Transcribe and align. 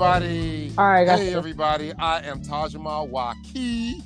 everybody. 0.00 0.72
All 0.78 0.88
right, 0.88 1.06
hey, 1.06 1.34
everybody. 1.34 1.92
I 1.98 2.20
am 2.20 2.40
Tajahmawaki. 2.42 4.02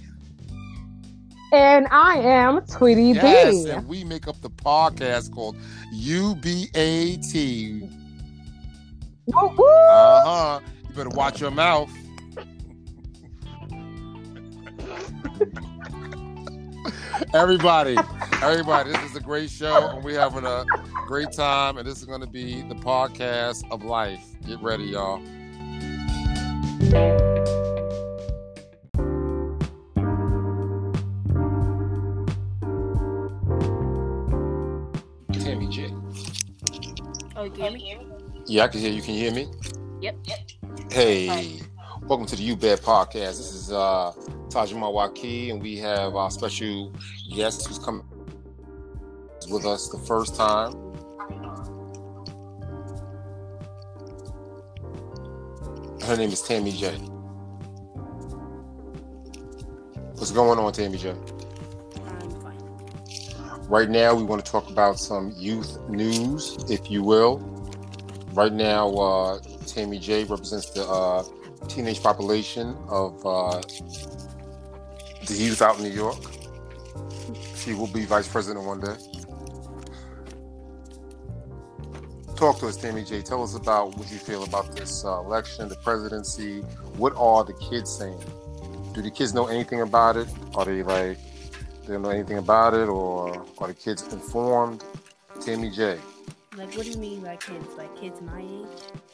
And 1.53 1.87
I 1.93 2.17
am 2.17 2.67
Tweety 2.67 3.13
yes, 3.13 3.65
B. 3.65 3.71
and 3.71 3.87
we 3.87 4.03
make 4.03 4.27
up 4.27 4.41
the 4.41 4.51
podcast 4.51 5.33
called 5.33 5.57
UBAT. 5.95 7.89
Uh 9.33 9.49
huh. 10.25 10.61
You 10.89 10.95
better 10.97 11.11
watch 11.11 11.41
your 11.41 11.53
mouth. 11.53 11.93
everybody, 17.35 17.97
everybody, 18.43 18.91
this 18.91 19.11
is 19.11 19.15
a 19.15 19.21
great 19.21 19.49
show, 19.49 19.91
and 19.91 20.03
we're 20.05 20.19
having 20.19 20.45
a 20.45 20.65
great 21.07 21.31
time, 21.31 21.79
and 21.79 21.87
this 21.87 21.99
is 21.99 22.05
going 22.05 22.21
to 22.21 22.27
be 22.27 22.63
the 22.63 22.75
podcast 22.75 23.63
of 23.71 23.85
life. 23.85 24.25
Get 24.45 24.61
ready, 24.61 24.87
y'all. 24.87 25.23
Tammy 26.95 27.27
J. 35.69 35.93
Oh, 37.35 37.43
you 37.43 37.51
can 37.51 37.75
hear 37.75 37.99
me? 37.99 38.07
Yeah, 38.47 38.63
I 38.63 38.69
can 38.69 38.81
hear 38.81 38.93
you. 38.93 39.03
Can 39.03 39.15
you 39.15 39.21
hear 39.21 39.33
me? 39.33 39.49
Yep. 40.03 40.19
Hey, 40.93 41.61
welcome 42.03 42.27
to 42.29 42.37
the 42.37 42.43
You 42.45 42.55
Bet 42.55 42.81
Podcast. 42.81 43.39
This 43.39 43.53
is 43.53 43.73
uh, 43.73 44.13
Tajahmawaki, 44.51 45.51
and 45.51 45.61
we 45.61 45.77
have 45.79 46.15
our 46.15 46.31
special 46.31 46.93
guest 47.35 47.67
who's 47.67 47.81
coming 47.81 48.07
with 49.51 49.67
us 49.67 49.89
the 49.89 49.99
first 49.99 50.37
time. 50.37 50.73
Her 56.05 56.19
name 56.19 56.31
is 56.31 56.43
Tammy 56.43 56.71
J. 56.71 56.93
What's 60.17 60.33
going 60.33 60.59
on, 60.59 60.71
Tammy 60.71 60.99
J? 60.99 61.15
Right 63.69 63.89
now, 63.89 64.15
we 64.15 64.23
want 64.23 64.45
to 64.45 64.53
talk 64.53 64.69
about 64.69 64.99
some 64.99 65.33
youth 65.35 65.81
news, 65.89 66.59
if 66.69 66.91
you 66.91 67.03
will. 67.03 67.39
Right 68.35 68.53
now, 68.53 68.91
uh, 68.91 69.39
Tammy 69.67 69.99
J 69.99 70.25
represents 70.25 70.69
the 70.71 70.85
uh, 70.85 71.25
teenage 71.69 72.03
population 72.03 72.77
of 72.91 73.25
uh, 73.25 73.63
the 75.27 75.35
youth 75.35 75.63
out 75.63 75.79
in 75.79 75.85
New 75.85 75.91
York. 75.91 76.23
She 77.57 77.73
will 77.73 77.87
be 77.87 78.05
vice 78.05 78.29
president 78.29 78.67
one 78.67 78.81
day. 78.81 78.97
Talk 82.45 82.59
to 82.59 82.69
us, 82.69 82.77
Tammy 82.77 83.03
J. 83.05 83.23
Tell 83.23 83.43
us 83.43 83.55
about 83.55 83.97
what 83.97 84.13
you 84.13 84.19
feel 84.19 84.45
about 84.45 84.77
this 84.77 85.03
uh, 85.03 85.19
election, 85.21 85.67
the 85.67 85.77
presidency. 85.77 86.61
What 86.99 87.15
are 87.17 87.43
the 87.43 87.55
kids 87.55 87.91
saying? 87.97 88.23
Do 88.93 89.01
the 89.01 89.11
kids 89.11 89.33
know 89.33 89.47
anything 89.47 89.81
about 89.81 90.19
it? 90.19 90.29
Are 90.55 90.67
they 90.67 90.83
like 90.83 91.17
they 91.87 91.95
don't 91.95 92.03
know 92.03 92.11
anything 92.11 92.37
about 92.37 92.75
it, 92.75 92.87
or 92.87 93.47
are 93.57 93.69
the 93.69 93.73
kids 93.73 94.13
informed? 94.13 94.85
Tammy 95.41 95.71
J. 95.71 95.99
Like, 96.55 96.77
what 96.77 96.85
do 96.85 96.91
you 96.91 96.99
mean 96.99 97.23
by 97.23 97.37
kids? 97.37 97.67
Like 97.79 97.99
kids 97.99 98.21
my 98.21 98.39
age? 98.39 98.67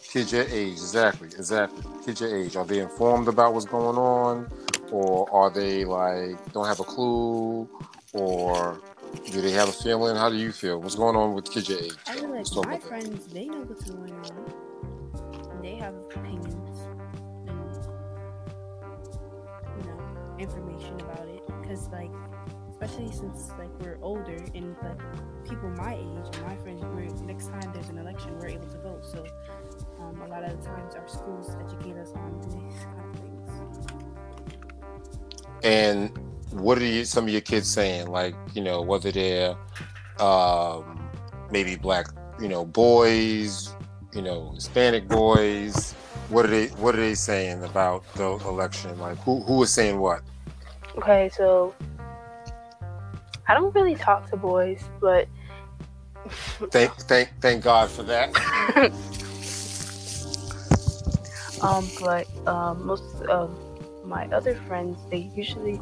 Kids 0.02 0.32
your 0.32 0.42
age, 0.48 0.72
exactly, 0.72 1.28
exactly. 1.28 1.84
Kids 2.04 2.20
your 2.20 2.36
age. 2.36 2.56
Are 2.56 2.66
they 2.66 2.80
informed 2.80 3.28
about 3.28 3.54
what's 3.54 3.64
going 3.64 3.96
on, 3.96 4.50
or 4.90 5.32
are 5.32 5.50
they 5.50 5.84
like 5.84 6.52
don't 6.52 6.66
have 6.66 6.80
a 6.80 6.84
clue, 6.84 7.68
or 8.12 8.80
do 9.30 9.40
they 9.40 9.52
have 9.52 9.68
a 9.68 9.72
feeling? 9.72 10.16
How 10.16 10.28
do 10.28 10.36
you 10.36 10.52
feel? 10.52 10.80
What's 10.80 10.94
going 10.94 11.16
on 11.16 11.34
with 11.34 11.50
kids 11.50 11.68
your 11.68 11.78
age? 11.78 11.94
I 12.06 12.14
feel 12.14 12.30
like 12.30 12.46
my 12.54 12.62
about 12.62 12.80
that. 12.80 12.88
friends, 12.88 13.26
they 13.26 13.46
know 13.46 13.62
what's 13.62 13.90
going 13.90 14.12
on. 14.12 15.50
And 15.50 15.64
they 15.64 15.76
have 15.76 15.94
opinions 15.94 16.80
and, 17.48 17.74
you 19.78 19.84
know, 19.90 20.36
information 20.38 21.00
about 21.00 21.28
it. 21.28 21.42
Because, 21.60 21.88
like, 21.88 22.10
especially 22.70 23.12
since, 23.12 23.50
like, 23.58 23.70
we're 23.80 23.98
older 24.02 24.38
and, 24.54 24.76
like, 24.82 25.00
people 25.48 25.70
my 25.70 25.94
age 25.94 26.36
and 26.36 26.46
my 26.46 26.56
friends, 26.56 26.82
we're, 26.84 27.26
next 27.26 27.46
time 27.48 27.70
there's 27.72 27.88
an 27.88 27.98
election, 27.98 28.38
we're 28.38 28.48
able 28.48 28.66
to 28.68 28.78
vote. 28.78 29.04
So, 29.04 29.24
um, 30.00 30.20
a 30.22 30.28
lot 30.28 30.44
of 30.44 30.58
the 30.58 30.66
times 30.66 30.94
our 30.94 31.08
schools 31.08 31.50
educate 31.64 31.96
us 31.96 32.12
on 32.14 32.40
these 32.40 32.84
kind 32.84 33.14
of 33.14 33.20
things. 33.20 33.50
And 35.62 36.18
what 36.52 36.78
are 36.78 36.84
you, 36.84 37.04
some 37.04 37.24
of 37.24 37.30
your 37.30 37.40
kids 37.40 37.68
saying? 37.68 38.08
Like, 38.08 38.34
you 38.54 38.62
know, 38.62 38.82
whether 38.82 39.10
they're 39.10 39.56
um, 40.18 41.08
maybe 41.50 41.76
black, 41.76 42.06
you 42.40 42.48
know, 42.48 42.64
boys, 42.64 43.74
you 44.12 44.22
know, 44.22 44.52
Hispanic 44.54 45.08
boys. 45.08 45.92
What 46.28 46.46
are 46.46 46.48
they? 46.48 46.68
What 46.68 46.94
are 46.94 47.00
they 47.00 47.14
saying 47.14 47.64
about 47.64 48.04
the 48.14 48.30
election? 48.46 48.98
Like, 48.98 49.18
who 49.18 49.40
who 49.40 49.62
is 49.62 49.72
saying 49.72 49.98
what? 49.98 50.22
Okay, 50.96 51.28
so 51.32 51.74
I 53.48 53.54
don't 53.54 53.74
really 53.74 53.96
talk 53.96 54.30
to 54.30 54.36
boys, 54.36 54.82
but 55.00 55.28
Thank 56.70 56.92
thank 57.02 57.30
thank 57.40 57.64
God 57.64 57.90
for 57.90 58.02
that. 58.04 58.30
um, 61.62 61.90
but 62.00 62.28
um, 62.46 62.86
most 62.86 63.22
of 63.22 63.50
my 64.04 64.26
other 64.26 64.54
friends, 64.54 64.98
they 65.10 65.30
usually 65.34 65.80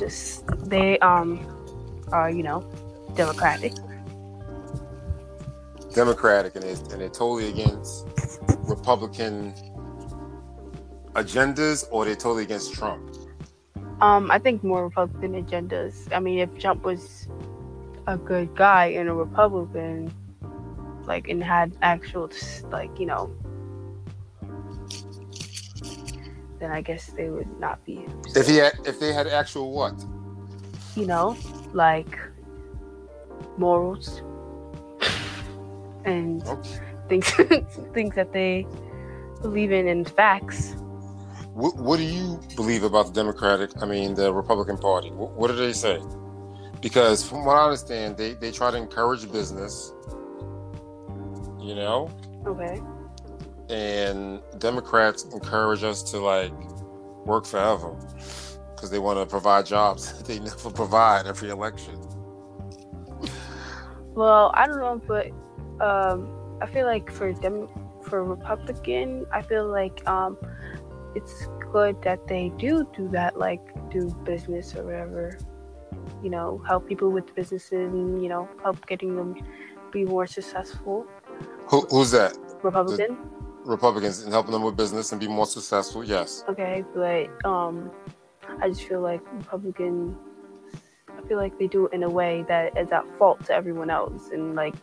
just 0.00 0.44
they 0.68 0.98
um 0.98 1.38
are 2.10 2.30
you 2.30 2.42
know 2.42 2.60
democratic. 3.14 3.72
Democratic, 5.94 6.54
and 6.54 6.64
they're, 6.64 6.92
and 6.92 7.00
they're 7.00 7.08
totally 7.08 7.48
against 7.48 8.06
Republican 8.60 9.52
agendas, 11.14 11.84
or 11.90 12.04
they're 12.04 12.14
totally 12.14 12.44
against 12.44 12.72
Trump. 12.72 13.02
Um, 14.00 14.30
I 14.30 14.38
think 14.38 14.62
more 14.64 14.84
Republican 14.84 15.32
agendas. 15.42 16.08
I 16.12 16.20
mean, 16.20 16.38
if 16.38 16.58
Trump 16.58 16.84
was 16.84 17.28
a 18.06 18.16
good 18.16 18.54
guy 18.54 18.86
and 18.86 19.08
a 19.08 19.12
Republican, 19.12 20.14
like 21.04 21.28
and 21.28 21.42
had 21.42 21.76
actual 21.82 22.30
like 22.70 22.98
you 22.98 23.06
know, 23.06 23.34
then 26.60 26.70
I 26.70 26.80
guess 26.80 27.06
they 27.06 27.30
would 27.30 27.58
not 27.58 27.84
be. 27.84 28.06
If 28.36 28.46
he 28.46 28.56
had, 28.56 28.74
if 28.84 29.00
they 29.00 29.12
had 29.12 29.26
actual 29.26 29.72
what? 29.72 29.94
you 30.96 31.06
know, 31.06 31.36
like 31.72 32.18
morals 33.56 34.22
and 36.04 36.42
things 37.08 37.30
things 37.94 38.14
that 38.14 38.32
they 38.32 38.66
believe 39.42 39.72
in 39.72 39.88
and 39.88 40.08
facts. 40.08 40.74
What, 41.52 41.76
what 41.76 41.96
do 41.98 42.04
you 42.04 42.40
believe 42.56 42.84
about 42.84 43.06
the 43.06 43.12
Democratic? 43.12 43.70
I 43.82 43.86
mean, 43.86 44.14
the 44.14 44.32
Republican 44.32 44.78
Party. 44.78 45.10
What, 45.10 45.32
what 45.32 45.48
do 45.48 45.56
they 45.56 45.72
say? 45.72 46.00
Because 46.80 47.26
from 47.28 47.44
what 47.44 47.56
I 47.56 47.64
understand, 47.64 48.16
they 48.16 48.34
they 48.34 48.50
try 48.50 48.70
to 48.70 48.76
encourage 48.76 49.30
business. 49.30 49.92
You 51.60 51.74
know, 51.74 52.10
Okay. 52.46 52.80
And 53.70 54.40
Democrats 54.58 55.24
encourage 55.32 55.84
us 55.84 56.02
to 56.10 56.18
like 56.18 56.52
work 57.24 57.46
forever 57.46 57.94
because 58.74 58.90
they 58.90 58.98
want 58.98 59.18
to 59.18 59.26
provide 59.26 59.64
jobs 59.64 60.12
that 60.18 60.26
they 60.26 60.38
never 60.40 60.70
provide 60.70 61.26
every 61.26 61.50
election. 61.50 61.98
Well, 64.14 64.50
I 64.54 64.66
don't 64.66 64.80
know, 64.80 65.00
but 65.06 65.28
um, 65.80 66.58
I 66.60 66.66
feel 66.66 66.84
like 66.84 67.10
for 67.12 67.32
them, 67.32 67.68
for 68.02 68.24
Republican, 68.24 69.24
I 69.32 69.40
feel 69.42 69.68
like 69.70 70.06
um, 70.08 70.36
it's 71.14 71.46
good 71.72 72.02
that 72.02 72.26
they 72.26 72.50
do 72.58 72.88
do 72.94 73.08
that, 73.10 73.38
like 73.38 73.60
do 73.90 74.08
business 74.24 74.74
or 74.74 74.84
whatever. 74.84 75.38
You 76.22 76.30
know, 76.30 76.62
help 76.66 76.88
people 76.88 77.10
with 77.10 77.34
businesses 77.34 77.92
and 77.92 78.22
you 78.22 78.28
know 78.28 78.48
help 78.62 78.84
getting 78.86 79.14
them 79.14 79.36
be 79.92 80.04
more 80.04 80.26
successful. 80.26 81.06
Who, 81.68 81.82
who's 81.82 82.10
that? 82.10 82.36
Republican. 82.62 83.16
Republicans 83.64 84.22
and 84.22 84.32
helping 84.32 84.52
them 84.52 84.62
with 84.62 84.76
business 84.76 85.12
and 85.12 85.20
be 85.20 85.28
more 85.28 85.46
successful. 85.46 86.02
Yes. 86.02 86.44
Okay, 86.48 86.84
but 86.94 87.28
um, 87.44 87.90
I 88.60 88.68
just 88.68 88.82
feel 88.82 89.00
like 89.00 89.20
Republican. 89.32 90.16
I 91.08 91.26
feel 91.28 91.36
like 91.36 91.58
they 91.58 91.66
do 91.66 91.86
it 91.86 91.92
in 91.92 92.02
a 92.02 92.08
way 92.08 92.44
that 92.48 92.76
is 92.78 92.90
at 92.92 93.04
fault 93.18 93.44
to 93.46 93.54
everyone 93.54 93.90
else, 93.90 94.30
and 94.32 94.54
like, 94.54 94.74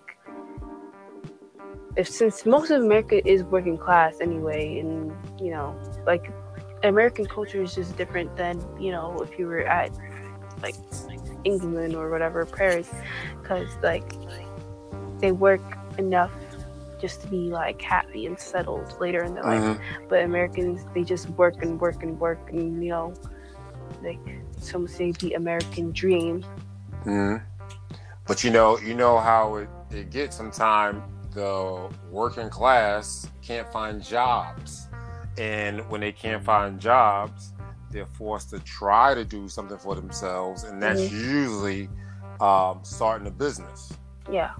if 1.96 2.08
since 2.08 2.46
most 2.46 2.70
of 2.70 2.84
America 2.84 3.28
is 3.28 3.44
working 3.44 3.78
class 3.78 4.20
anyway, 4.22 4.80
and 4.80 5.12
you 5.42 5.52
know, 5.52 5.76
like, 6.06 6.32
American 6.84 7.26
culture 7.26 7.62
is 7.62 7.74
just 7.74 7.98
different 7.98 8.36
than 8.38 8.64
you 8.80 8.92
know 8.92 9.18
if 9.20 9.40
you 9.40 9.48
were 9.48 9.62
at 9.62 9.92
like 10.62 10.76
England 11.44 11.96
or 11.96 12.10
whatever 12.12 12.46
Paris, 12.46 12.90
because 13.42 13.70
like 13.82 14.14
they 15.20 15.32
work 15.32 15.62
enough 15.98 16.32
just 17.00 17.22
to 17.22 17.28
be 17.28 17.50
like 17.50 17.82
happy 17.82 18.26
and 18.26 18.40
settled 18.40 19.00
later 19.00 19.24
in 19.24 19.34
their 19.34 19.44
life 19.44 19.62
Mhm. 19.64 19.80
but 20.10 20.24
Americans 20.24 20.86
they 20.94 21.04
just 21.04 21.30
work 21.32 21.62
and 21.62 21.80
work 21.80 22.04
and 22.04 22.20
work 22.20 22.50
and 22.52 22.84
you 22.84 22.90
know 22.90 23.14
like 24.04 24.20
some 24.60 24.88
say 24.88 25.12
the 25.14 25.34
American 25.34 25.92
dream. 25.92 26.44
Mhm. 27.06 27.42
But 28.28 28.44
you 28.44 28.52
know, 28.52 28.78
you 28.80 28.94
know 28.94 29.18
how 29.18 29.56
it, 29.56 29.70
it 29.92 30.10
gets. 30.12 30.36
Sometimes 30.36 31.02
the 31.34 31.90
working 32.12 32.50
class 32.50 33.28
can't 33.42 33.72
find 33.72 34.04
jobs, 34.04 34.88
and 35.38 35.88
when 35.90 36.02
they 36.02 36.12
can't 36.12 36.44
find 36.44 36.80
jobs, 36.80 37.54
they're 37.92 38.06
forced 38.06 38.50
to 38.50 38.60
try 38.60 39.14
to 39.14 39.24
do 39.24 39.48
something 39.48 39.78
for 39.78 39.96
themselves, 39.96 40.64
and 40.64 40.82
that's 40.82 41.02
Mhm. 41.02 41.12
usually 41.12 41.90
um, 42.40 42.80
starting 42.84 43.28
a 43.28 43.32
business. 43.32 43.94
Yeah. 44.30 44.52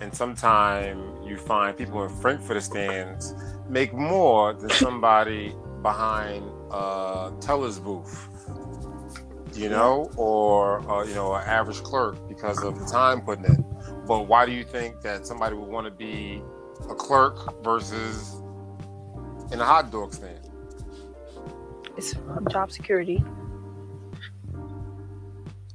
And 0.00 0.14
sometimes 0.14 1.26
you 1.26 1.38
find 1.38 1.76
people 1.76 2.04
in 2.04 2.10
Frankfurt 2.20 2.62
stands 2.62 3.34
make 3.68 3.94
more 3.94 4.52
than 4.52 4.70
somebody 4.70 5.54
behind 5.82 6.44
a 6.70 7.32
teller's 7.40 7.78
booth, 7.78 8.28
you 9.54 9.70
know, 9.70 10.10
or 10.16 10.80
uh, 10.90 11.04
you 11.04 11.14
know, 11.14 11.34
an 11.34 11.46
average 11.46 11.82
clerk 11.82 12.28
because 12.28 12.62
of 12.62 12.78
the 12.78 12.84
time 12.84 13.22
putting 13.22 13.46
in. 13.46 13.64
But 14.06 14.28
why 14.28 14.44
do 14.44 14.52
you 14.52 14.64
think 14.64 15.00
that 15.00 15.26
somebody 15.26 15.56
would 15.56 15.68
want 15.68 15.86
to 15.86 15.90
be 15.90 16.42
a 16.90 16.94
clerk 16.94 17.64
versus 17.64 18.34
in 19.50 19.60
a 19.60 19.64
hot 19.64 19.90
dog 19.90 20.12
stand? 20.12 20.40
It's 21.96 22.14
job 22.50 22.70
security. 22.70 23.24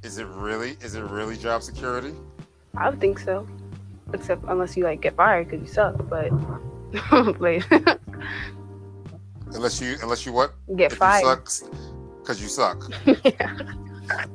Is 0.04 0.18
it 0.18 0.26
really? 0.28 0.76
Is 0.80 0.94
it 0.94 1.02
really 1.02 1.36
job 1.36 1.62
security? 1.62 2.14
I 2.76 2.88
would 2.88 3.00
think 3.00 3.18
so. 3.18 3.46
Except 4.14 4.44
unless 4.48 4.76
you 4.76 4.84
like 4.84 5.00
get 5.00 5.16
fired 5.16 5.48
because 5.48 5.66
you 5.66 5.72
suck, 5.72 5.96
but 6.08 6.30
like 7.40 7.64
Unless 9.54 9.80
you, 9.80 9.96
unless 10.02 10.24
you 10.24 10.32
what? 10.32 10.54
get 10.76 10.92
If 10.92 10.98
fired. 10.98 11.24
you 11.62 11.68
because 12.20 12.40
you 12.40 12.48
suck. 12.48 12.90
yeah. 13.24 13.56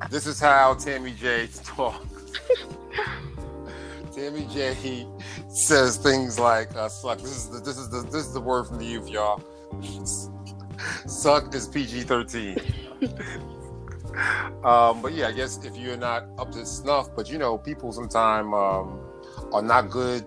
This 0.09 0.27
is 0.27 0.39
how 0.39 0.73
Tammy 0.75 1.11
J 1.11 1.47
talks. 1.63 2.39
Tammy 4.15 4.47
J 4.51 5.07
says 5.49 5.97
things 5.97 6.39
like 6.39 6.75
uh, 6.75 6.89
"suck." 6.89 7.19
This 7.19 7.31
is 7.37 7.49
the 7.49 7.59
this 7.59 7.77
is 7.77 7.89
the 7.89 8.01
this 8.03 8.25
is 8.27 8.33
the 8.33 8.41
word 8.41 8.65
from 8.65 8.77
the 8.79 8.85
youth, 8.85 9.09
y'all. 9.09 9.41
Suck 11.07 11.53
is 11.55 11.67
PG 11.67 12.01
thirteen. 12.03 12.57
um, 14.63 15.01
but 15.01 15.13
yeah, 15.13 15.27
I 15.27 15.31
guess 15.31 15.63
if 15.63 15.75
you're 15.77 15.97
not 15.97 16.25
up 16.37 16.51
to 16.53 16.65
snuff, 16.65 17.15
but 17.15 17.29
you 17.29 17.37
know, 17.37 17.57
people 17.57 17.91
sometimes 17.91 18.53
um, 18.53 18.99
are 19.53 19.61
not 19.61 19.89
good 19.89 20.25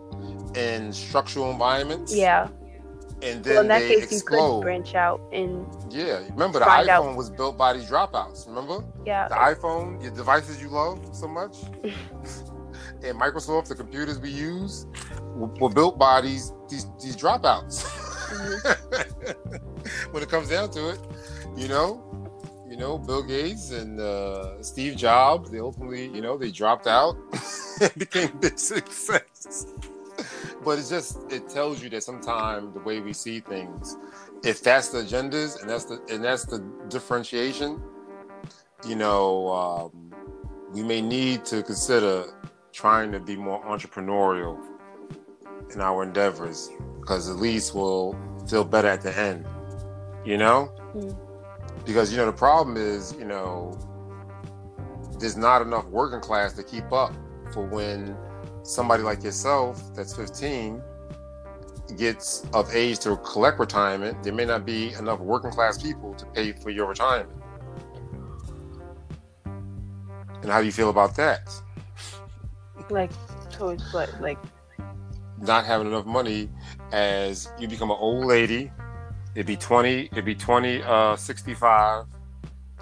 in 0.56 0.92
structural 0.92 1.50
environments. 1.50 2.14
Yeah. 2.14 2.48
and 3.22 3.44
then 3.44 3.54
Well, 3.54 3.62
in 3.62 3.68
that 3.68 3.80
they 3.80 4.00
case, 4.00 4.12
you 4.12 4.20
could 4.22 4.62
branch 4.62 4.94
out 4.94 5.20
and 5.32 5.66
yeah, 5.90 6.22
remember 6.30 6.58
the 6.58 6.64
iPhone 6.64 6.88
out. 6.88 7.16
was 7.16 7.30
built 7.30 7.56
by 7.58 7.72
these 7.74 7.88
dropouts. 7.88 8.46
Remember? 8.48 8.84
yeah. 9.06 9.28
the 9.28 9.34
iPhone, 9.34 10.02
your 10.02 10.12
devices 10.12 10.60
you 10.62 10.68
love 10.68 10.98
so 11.12 11.28
much, 11.28 11.56
and 11.82 13.20
Microsoft, 13.20 13.68
the 13.68 13.74
computers 13.74 14.18
we 14.18 14.30
use, 14.30 14.86
were, 15.34 15.48
were 15.60 15.70
built 15.70 15.98
by 15.98 16.20
these 16.20 16.52
these 16.68 16.86
these 17.02 17.16
dropouts. 17.16 17.84
when 20.12 20.22
it 20.22 20.28
comes 20.28 20.48
down 20.48 20.70
to 20.70 20.90
it, 20.90 21.00
you 21.56 21.68
know, 21.68 22.02
you 22.68 22.76
know, 22.76 22.98
Bill 22.98 23.22
Gates 23.22 23.72
and 23.72 24.00
uh, 24.00 24.62
Steve 24.62 24.96
Jobs, 24.96 25.50
they 25.50 25.58
ultimately, 25.58 26.06
you 26.06 26.20
know, 26.20 26.38
they 26.38 26.50
dropped 26.50 26.86
out 26.86 27.16
and 27.80 27.94
became 27.96 28.36
big 28.40 28.58
success. 28.58 29.66
But 30.64 30.78
it's 30.78 30.90
just 30.90 31.32
it 31.32 31.48
tells 31.48 31.82
you 31.82 31.88
that 31.90 32.02
sometimes 32.02 32.74
the 32.74 32.80
way 32.80 33.00
we 33.00 33.12
see 33.12 33.40
things, 33.40 33.96
if 34.44 34.62
that's 34.62 34.88
the 34.88 34.98
agendas 34.98 35.60
and 35.60 35.70
that's 35.70 35.84
the 35.84 36.00
and 36.10 36.22
that's 36.22 36.44
the 36.44 36.58
differentiation, 36.88 37.82
you 38.86 38.96
know, 38.96 39.48
um, 39.48 40.12
we 40.72 40.82
may 40.82 41.00
need 41.00 41.44
to 41.46 41.62
consider 41.62 42.26
trying 42.72 43.12
to 43.12 43.20
be 43.20 43.36
more 43.36 43.64
entrepreneurial 43.64 44.58
in 45.72 45.80
our 45.80 46.02
endeavors 46.02 46.70
because 47.00 47.28
at 47.28 47.36
least 47.36 47.74
we'll 47.74 48.16
feel 48.48 48.64
better 48.64 48.88
at 48.88 49.02
the 49.02 49.16
end, 49.18 49.46
you 50.24 50.36
know? 50.36 50.72
Mm. 50.94 51.16
Because, 51.84 52.12
you 52.12 52.18
know, 52.18 52.26
the 52.26 52.32
problem 52.32 52.76
is, 52.76 53.14
you 53.18 53.24
know, 53.24 53.76
there's 55.18 55.36
not 55.36 55.62
enough 55.62 55.86
working 55.86 56.20
class 56.20 56.52
to 56.54 56.62
keep 56.62 56.92
up 56.92 57.12
for 57.52 57.66
when 57.66 58.16
somebody 58.62 59.02
like 59.02 59.22
yourself 59.22 59.94
that's 59.94 60.14
15 60.14 60.82
gets 61.96 62.46
of 62.52 62.72
age 62.74 62.98
to 63.00 63.16
collect 63.18 63.58
retirement, 63.58 64.22
there 64.22 64.32
may 64.32 64.44
not 64.44 64.64
be 64.64 64.92
enough 64.94 65.20
working 65.20 65.50
class 65.50 65.82
people 65.82 66.14
to 66.14 66.26
pay 66.26 66.52
for 66.52 66.70
your 66.70 66.86
retirement. 66.88 67.42
And 70.42 70.50
how 70.50 70.60
do 70.60 70.66
you 70.66 70.72
feel 70.72 70.90
about 70.90 71.14
that? 71.16 71.52
Like 72.88 73.10
towards 73.50 73.92
what? 73.92 74.20
Like 74.20 74.38
Not 75.38 75.64
having 75.64 75.86
enough 75.88 76.06
money 76.06 76.48
as 76.92 77.50
you 77.58 77.68
become 77.68 77.90
an 77.90 77.96
old 78.00 78.24
lady. 78.26 78.72
It'd 79.34 79.46
be 79.46 79.56
20, 79.56 80.08
it'd 80.10 80.24
be 80.24 80.34
20, 80.34 80.82
uh, 80.82 81.16
65. 81.16 82.06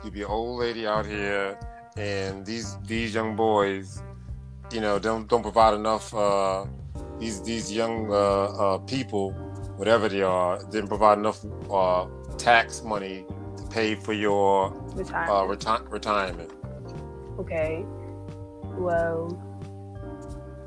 You'd 0.04 0.14
be 0.14 0.22
an 0.22 0.28
old 0.28 0.60
lady 0.60 0.86
out 0.86 1.04
here, 1.04 1.58
and 1.96 2.46
these 2.46 2.78
these 2.86 3.12
young 3.12 3.36
boys, 3.36 4.00
you 4.72 4.80
know, 4.80 4.98
don't 4.98 5.28
don't 5.28 5.42
provide 5.42 5.74
enough. 5.74 6.12
Uh, 6.14 6.66
these 7.18 7.42
these 7.42 7.72
young 7.72 8.10
uh, 8.12 8.14
uh, 8.14 8.78
people, 8.78 9.32
whatever 9.76 10.08
they 10.08 10.22
are, 10.22 10.58
didn't 10.70 10.88
provide 10.88 11.18
enough 11.18 11.44
uh, 11.70 12.06
tax 12.36 12.82
money 12.82 13.26
to 13.56 13.62
pay 13.68 13.94
for 13.94 14.12
your 14.12 14.70
retirement. 14.94 15.30
uh, 15.30 15.42
reti- 15.42 15.90
retirement. 15.90 16.52
okay. 17.38 17.84
Well, 18.76 19.42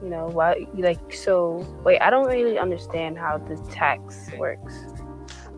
you 0.03 0.09
know 0.09 0.27
why? 0.27 0.65
Like 0.73 1.13
so. 1.13 1.65
Wait, 1.83 1.99
I 1.99 2.09
don't 2.09 2.27
really 2.27 2.57
understand 2.57 3.17
how 3.17 3.37
the 3.37 3.55
tax 3.71 4.29
works. 4.37 4.73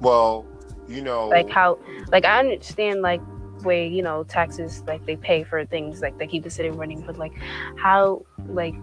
Well, 0.01 0.45
you 0.87 1.01
know, 1.01 1.29
Like 1.29 1.49
how? 1.49 1.79
Like 2.11 2.25
I 2.25 2.39
understand 2.39 3.01
like 3.01 3.21
way 3.63 3.87
you 3.87 4.01
know 4.01 4.23
taxes 4.23 4.83
like 4.87 5.05
they 5.05 5.15
pay 5.15 5.43
for 5.43 5.65
things 5.65 6.01
like 6.01 6.17
they 6.17 6.27
keep 6.27 6.43
the 6.43 6.49
city 6.49 6.69
running, 6.69 7.01
but 7.01 7.17
like 7.17 7.33
how 7.77 8.23
like 8.47 8.75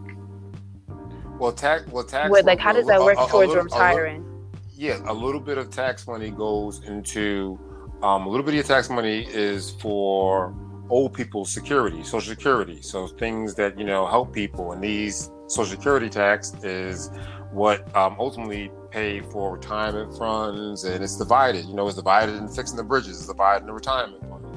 well, 1.38 1.52
tax, 1.52 1.86
well, 1.90 2.04
tax, 2.04 2.30
what 2.30 2.44
like 2.44 2.58
how 2.58 2.72
does 2.72 2.86
that 2.86 3.00
work 3.00 3.16
a- 3.16 3.24
a 3.24 3.28
towards 3.28 3.46
a 3.52 3.54
little- 3.54 3.64
retiring? 3.64 4.26
yeah, 4.72 4.98
a 5.06 5.12
little 5.12 5.40
bit 5.40 5.58
of 5.58 5.70
tax 5.70 6.06
money 6.06 6.30
goes 6.30 6.84
into 6.84 7.58
um, 8.02 8.26
a 8.26 8.28
little 8.28 8.44
bit 8.44 8.50
of 8.50 8.54
your 8.56 8.64
tax 8.64 8.88
money 8.90 9.26
is 9.30 9.70
for 9.72 10.54
old 10.88 11.14
people's 11.14 11.52
security, 11.52 12.02
social 12.02 12.30
security. 12.34 12.82
So 12.82 13.06
things 13.06 13.54
that 13.54 13.78
you 13.78 13.84
know 13.84 14.06
help 14.06 14.32
people, 14.32 14.72
and 14.72 14.82
these 14.82 15.30
social 15.46 15.76
security 15.76 16.08
tax 16.08 16.54
is 16.62 17.10
what 17.52 17.94
um, 17.96 18.16
ultimately 18.18 18.70
pay 18.90 19.20
for 19.20 19.52
retirement 19.52 20.16
funds, 20.18 20.84
and 20.84 21.02
it's 21.02 21.16
divided. 21.16 21.64
You 21.66 21.74
know, 21.74 21.86
it's 21.86 21.96
divided 21.96 22.36
in 22.36 22.48
fixing 22.48 22.76
the 22.76 22.84
bridges, 22.84 23.18
it's 23.18 23.26
divided 23.26 23.62
in 23.62 23.66
the 23.66 23.72
retirement 23.72 24.22
funds, 24.28 24.49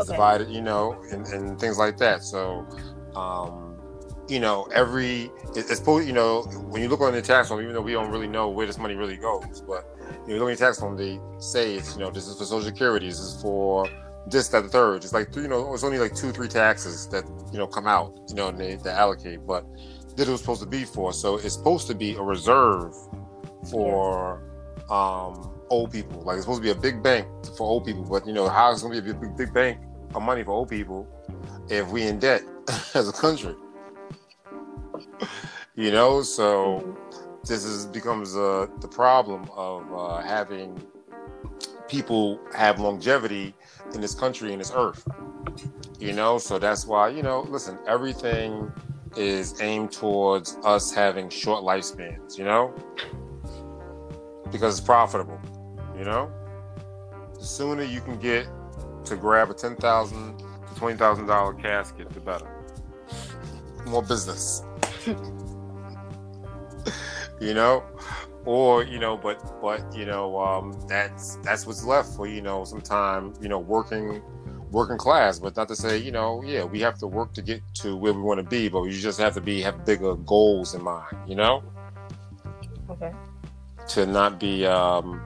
it's 0.00 0.10
Okay. 0.10 0.16
divided, 0.16 0.48
you 0.48 0.62
know, 0.62 1.00
and, 1.10 1.26
and 1.28 1.60
things 1.60 1.78
like 1.78 1.96
that. 1.98 2.22
So. 2.22 2.66
Um, 3.14 3.70
you 4.28 4.38
know, 4.38 4.68
every 4.72 5.32
it's 5.56 5.76
supposed, 5.76 6.06
you 6.06 6.12
know, 6.12 6.42
when 6.68 6.80
you 6.80 6.88
look 6.88 7.00
on 7.00 7.12
the 7.12 7.20
tax 7.20 7.48
form, 7.48 7.60
even 7.62 7.74
though 7.74 7.80
we 7.80 7.92
don't 7.92 8.10
really 8.12 8.28
know 8.28 8.48
where 8.48 8.66
this 8.66 8.78
money 8.78 8.94
really 8.94 9.16
goes, 9.16 9.60
but 9.66 9.84
you 10.26 10.34
know, 10.34 10.44
look 10.44 10.52
at 10.52 10.58
the 10.58 10.64
tax 10.64 10.78
form, 10.78 10.96
they 10.96 11.18
say 11.38 11.74
it's, 11.74 11.94
you 11.94 12.00
know, 12.00 12.10
this 12.10 12.28
is 12.28 12.38
for 12.38 12.44
social 12.44 12.62
security, 12.62 13.08
this 13.08 13.18
is 13.18 13.42
for 13.42 13.88
this, 14.28 14.46
that, 14.48 14.62
the 14.62 14.68
third. 14.68 15.02
It's 15.02 15.12
like, 15.12 15.34
you 15.34 15.48
know, 15.48 15.74
it's 15.74 15.82
only 15.82 15.98
like 15.98 16.14
two, 16.14 16.30
three 16.30 16.46
taxes 16.46 17.08
that, 17.08 17.24
you 17.52 17.58
know, 17.58 17.66
come 17.66 17.88
out, 17.88 18.14
you 18.28 18.36
know, 18.36 18.48
and 18.48 18.58
they, 18.58 18.76
they 18.76 18.90
allocate, 18.90 19.44
but 19.44 19.66
that 20.14 20.28
it 20.28 20.30
was 20.30 20.40
supposed 20.40 20.62
to 20.62 20.68
be 20.68 20.84
for. 20.84 21.12
So 21.12 21.36
it's 21.36 21.54
supposed 21.54 21.88
to 21.88 21.94
be 21.96 22.14
a 22.14 22.22
reserve 22.22 22.94
for 23.68 24.44
um, 24.88 25.50
old 25.70 25.90
people. 25.90 26.22
Like 26.22 26.36
it's 26.36 26.44
supposed 26.44 26.62
to 26.62 26.64
be 26.64 26.70
a 26.70 26.80
big 26.80 27.02
bank 27.02 27.26
for 27.56 27.64
old 27.66 27.84
people, 27.84 28.04
but 28.04 28.26
you 28.28 28.32
know, 28.32 28.48
how 28.48 28.70
it's 28.70 28.82
going 28.82 28.94
to 28.94 29.02
be 29.02 29.10
a 29.10 29.14
big, 29.14 29.36
big 29.36 29.52
bank 29.52 29.80
of 30.14 30.22
money 30.22 30.42
for 30.42 30.52
old 30.52 30.68
people 30.68 31.06
if 31.68 31.88
we 31.88 32.02
in 32.02 32.18
debt 32.18 32.42
as 32.94 33.08
a 33.08 33.12
country? 33.12 33.54
You 35.76 35.90
know, 35.90 36.22
so 36.22 36.96
this 37.44 37.64
is 37.64 37.86
becomes 37.86 38.36
uh, 38.36 38.66
the 38.80 38.88
problem 38.88 39.48
of 39.54 39.92
uh, 39.92 40.18
having 40.18 40.82
people 41.88 42.38
have 42.54 42.78
longevity 42.78 43.54
in 43.94 44.00
this 44.00 44.14
country 44.14 44.52
and 44.52 44.60
this 44.60 44.72
earth. 44.74 45.06
You 45.98 46.12
know, 46.12 46.38
so 46.38 46.58
that's 46.58 46.86
why 46.86 47.08
you 47.08 47.22
know, 47.22 47.40
listen, 47.42 47.78
everything 47.86 48.72
is 49.16 49.60
aimed 49.60 49.92
towards 49.92 50.56
us 50.64 50.92
having 50.92 51.28
short 51.28 51.64
lifespans. 51.64 52.36
You 52.36 52.44
know, 52.44 52.74
because 54.50 54.78
it's 54.78 54.86
profitable. 54.86 55.40
You 55.96 56.04
know, 56.04 56.32
the 57.34 57.44
sooner 57.44 57.82
you 57.82 58.00
can 58.00 58.18
get 58.18 58.46
to 59.10 59.16
grab 59.16 59.50
a 59.50 59.54
ten 59.54 59.76
thousand 59.76 60.38
to 60.38 60.74
twenty 60.76 60.96
thousand 60.96 61.26
dollar 61.26 61.52
casket, 61.54 62.08
the 62.10 62.20
better. 62.20 62.48
More 63.86 64.02
business. 64.02 64.62
you 67.40 67.54
know 67.54 67.82
or 68.44 68.82
you 68.84 68.98
know 68.98 69.16
but 69.16 69.40
but 69.60 69.82
you 69.94 70.04
know 70.04 70.38
um 70.38 70.78
that's 70.88 71.36
that's 71.36 71.66
what's 71.66 71.84
left 71.84 72.14
for 72.14 72.26
you 72.26 72.42
know 72.42 72.64
sometime 72.64 73.32
you 73.40 73.48
know 73.48 73.58
working 73.58 74.22
working 74.70 74.98
class 74.98 75.38
but 75.38 75.56
not 75.56 75.66
to 75.66 75.74
say 75.74 75.96
you 75.96 76.10
know 76.12 76.42
yeah 76.44 76.62
we 76.62 76.78
have 76.80 76.98
to 76.98 77.06
work 77.06 77.32
to 77.32 77.42
get 77.42 77.62
to 77.74 77.96
where 77.96 78.12
we 78.12 78.20
want 78.20 78.38
to 78.38 78.44
be 78.44 78.68
but 78.68 78.82
you 78.82 78.92
just 78.92 79.18
have 79.18 79.34
to 79.34 79.40
be 79.40 79.60
have 79.62 79.84
bigger 79.86 80.14
goals 80.16 80.74
in 80.74 80.82
mind 80.82 81.16
you 81.26 81.34
know 81.34 81.62
Okay. 82.90 83.12
to 83.88 84.04
not 84.04 84.38
be 84.38 84.66
um 84.66 85.20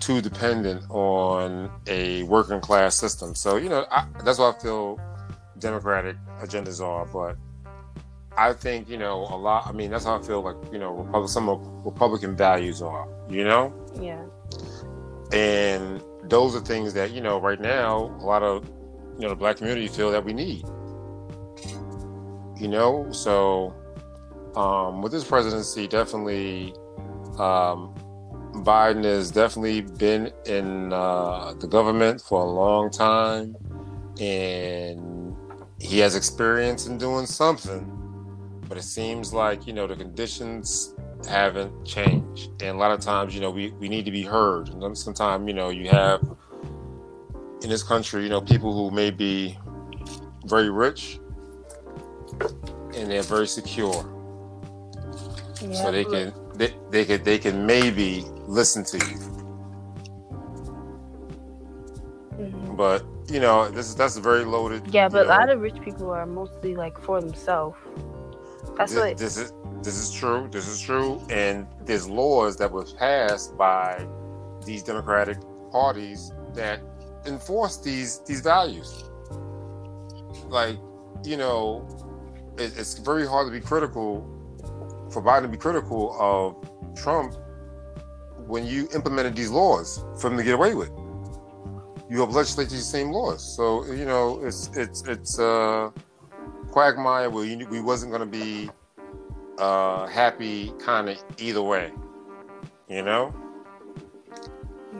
too 0.00 0.20
dependent 0.20 0.82
on 0.90 1.70
a 1.86 2.22
working 2.24 2.60
class 2.60 2.94
system. 2.96 3.34
So 3.34 3.56
you 3.56 3.68
know 3.68 3.86
I, 3.90 4.06
that's 4.24 4.38
what 4.38 4.56
I 4.56 4.58
feel 4.58 5.00
Democratic 5.58 6.16
agendas 6.40 6.80
are. 6.80 7.06
But 7.06 7.36
I 8.36 8.52
think 8.52 8.88
you 8.88 8.98
know 8.98 9.20
a 9.30 9.36
lot. 9.36 9.66
I 9.66 9.72
mean 9.72 9.90
that's 9.90 10.04
how 10.04 10.18
I 10.18 10.22
feel 10.22 10.42
like 10.42 10.56
you 10.72 10.78
know 10.78 10.92
Republic, 10.92 11.30
some 11.30 11.48
Republican 11.84 12.36
values 12.36 12.82
are. 12.82 13.08
You 13.28 13.44
know, 13.44 13.74
Yeah. 14.00 14.22
and 15.32 16.02
those 16.24 16.54
are 16.54 16.60
things 16.60 16.92
that 16.94 17.10
you 17.12 17.20
know 17.20 17.40
right 17.40 17.60
now 17.60 18.04
a 18.20 18.24
lot 18.24 18.42
of 18.42 18.64
you 19.16 19.22
know 19.22 19.30
the 19.30 19.36
black 19.36 19.56
community 19.56 19.88
feel 19.88 20.10
that 20.10 20.24
we 20.24 20.32
need. 20.32 20.64
You 22.58 22.68
know, 22.68 23.10
so 23.12 23.74
um, 24.54 25.02
with 25.02 25.12
this 25.12 25.24
presidency, 25.24 25.86
definitely 25.86 26.74
um, 27.38 27.94
Biden 28.64 29.04
has 29.04 29.30
definitely 29.30 29.82
been 29.82 30.32
in 30.46 30.92
uh, 30.92 31.54
the 31.58 31.66
government 31.66 32.20
for 32.20 32.40
a 32.42 32.48
long 32.50 32.90
time, 32.90 33.56
and 34.20 35.36
he 35.78 35.98
has 35.98 36.16
experience 36.16 36.86
in 36.86 36.98
doing 36.98 37.26
something. 37.26 37.92
But 38.68 38.78
it 38.78 38.82
seems 38.82 39.32
like 39.32 39.66
you 39.66 39.72
know 39.72 39.86
the 39.86 39.96
conditions 39.96 40.94
haven't 41.28 41.84
changed, 41.84 42.50
and 42.62 42.76
a 42.76 42.78
lot 42.78 42.90
of 42.92 43.00
times 43.00 43.34
you 43.34 43.40
know 43.40 43.50
we, 43.50 43.70
we 43.72 43.88
need 43.88 44.04
to 44.04 44.10
be 44.10 44.22
heard. 44.22 44.68
And 44.70 44.82
then 44.82 44.94
sometimes 44.94 45.46
you 45.46 45.54
know 45.54 45.68
you 45.70 45.88
have 45.88 46.20
in 47.62 47.70
this 47.70 47.82
country 47.82 48.22
you 48.22 48.28
know 48.28 48.40
people 48.40 48.72
who 48.74 48.94
may 48.94 49.10
be 49.10 49.56
very 50.44 50.70
rich 50.70 51.18
and 52.94 53.10
they're 53.10 53.22
very 53.22 53.46
secure 53.46 54.04
Yeah. 55.62 55.72
so 55.82 55.90
they 55.90 56.04
can 56.04 56.32
they, 56.56 56.74
they 56.90 57.04
can 57.04 57.22
they 57.22 57.38
can 57.38 57.66
maybe 57.66 58.24
listen 58.46 58.84
to 58.84 58.98
you 58.98 59.18
Mhm. 62.38 62.76
but 62.76 63.04
you 63.28 63.40
know 63.40 63.68
this 63.70 63.88
is 63.88 63.96
that's 63.96 64.16
a 64.16 64.20
very 64.20 64.44
loaded 64.44 64.82
Yeah, 64.92 65.04
you 65.04 65.10
but 65.10 65.26
a 65.26 65.28
lot 65.28 65.48
of 65.48 65.60
rich 65.60 65.80
people 65.80 66.10
are 66.10 66.26
mostly 66.26 66.74
like 66.76 66.98
for 67.00 67.20
themselves. 67.20 67.76
That's 68.76 68.92
thi- 68.92 68.98
what. 68.98 69.16
this 69.16 69.36
is 69.38 69.52
this 69.82 69.96
is 69.96 70.12
true 70.12 70.48
this 70.50 70.68
is 70.68 70.80
true 70.80 71.20
and 71.30 71.66
there's 71.86 72.08
laws 72.08 72.56
that 72.58 72.70
were 72.70 72.84
passed 72.98 73.56
by 73.56 74.06
these 74.64 74.82
democratic 74.82 75.38
parties 75.72 76.32
that 76.54 76.80
enforce 77.26 77.78
these 77.78 78.20
these 78.26 78.40
values 78.40 79.04
like 80.48 80.76
you 81.24 81.36
know 81.36 81.86
it, 82.58 82.72
it's 82.76 82.98
very 82.98 83.26
hard 83.26 83.46
to 83.46 83.52
be 83.52 83.60
critical 83.60 84.26
for 85.16 85.22
biden 85.22 85.42
to 85.42 85.48
be 85.48 85.56
critical 85.56 86.14
of 86.20 86.94
trump 86.94 87.34
when 88.46 88.66
you 88.66 88.86
implemented 88.94 89.34
these 89.34 89.48
laws 89.48 90.04
for 90.20 90.30
him 90.30 90.36
to 90.36 90.44
get 90.44 90.52
away 90.52 90.74
with 90.74 90.90
you 92.10 92.20
have 92.20 92.34
legislated 92.34 92.70
these 92.70 92.86
same 92.86 93.10
laws 93.10 93.56
so 93.56 93.86
you 93.86 94.04
know 94.04 94.44
it's 94.44 94.68
it's 94.76 95.02
it's 95.08 95.38
uh 95.38 95.88
quagmire 96.70 97.30
where 97.30 97.46
you, 97.46 97.66
we 97.68 97.80
wasn't 97.80 98.12
going 98.12 98.20
to 98.20 98.26
be 98.26 98.68
uh 99.58 100.06
happy 100.06 100.70
kind 100.78 101.08
of 101.08 101.16
either 101.38 101.62
way 101.62 101.90
you 102.90 103.00
know 103.00 103.34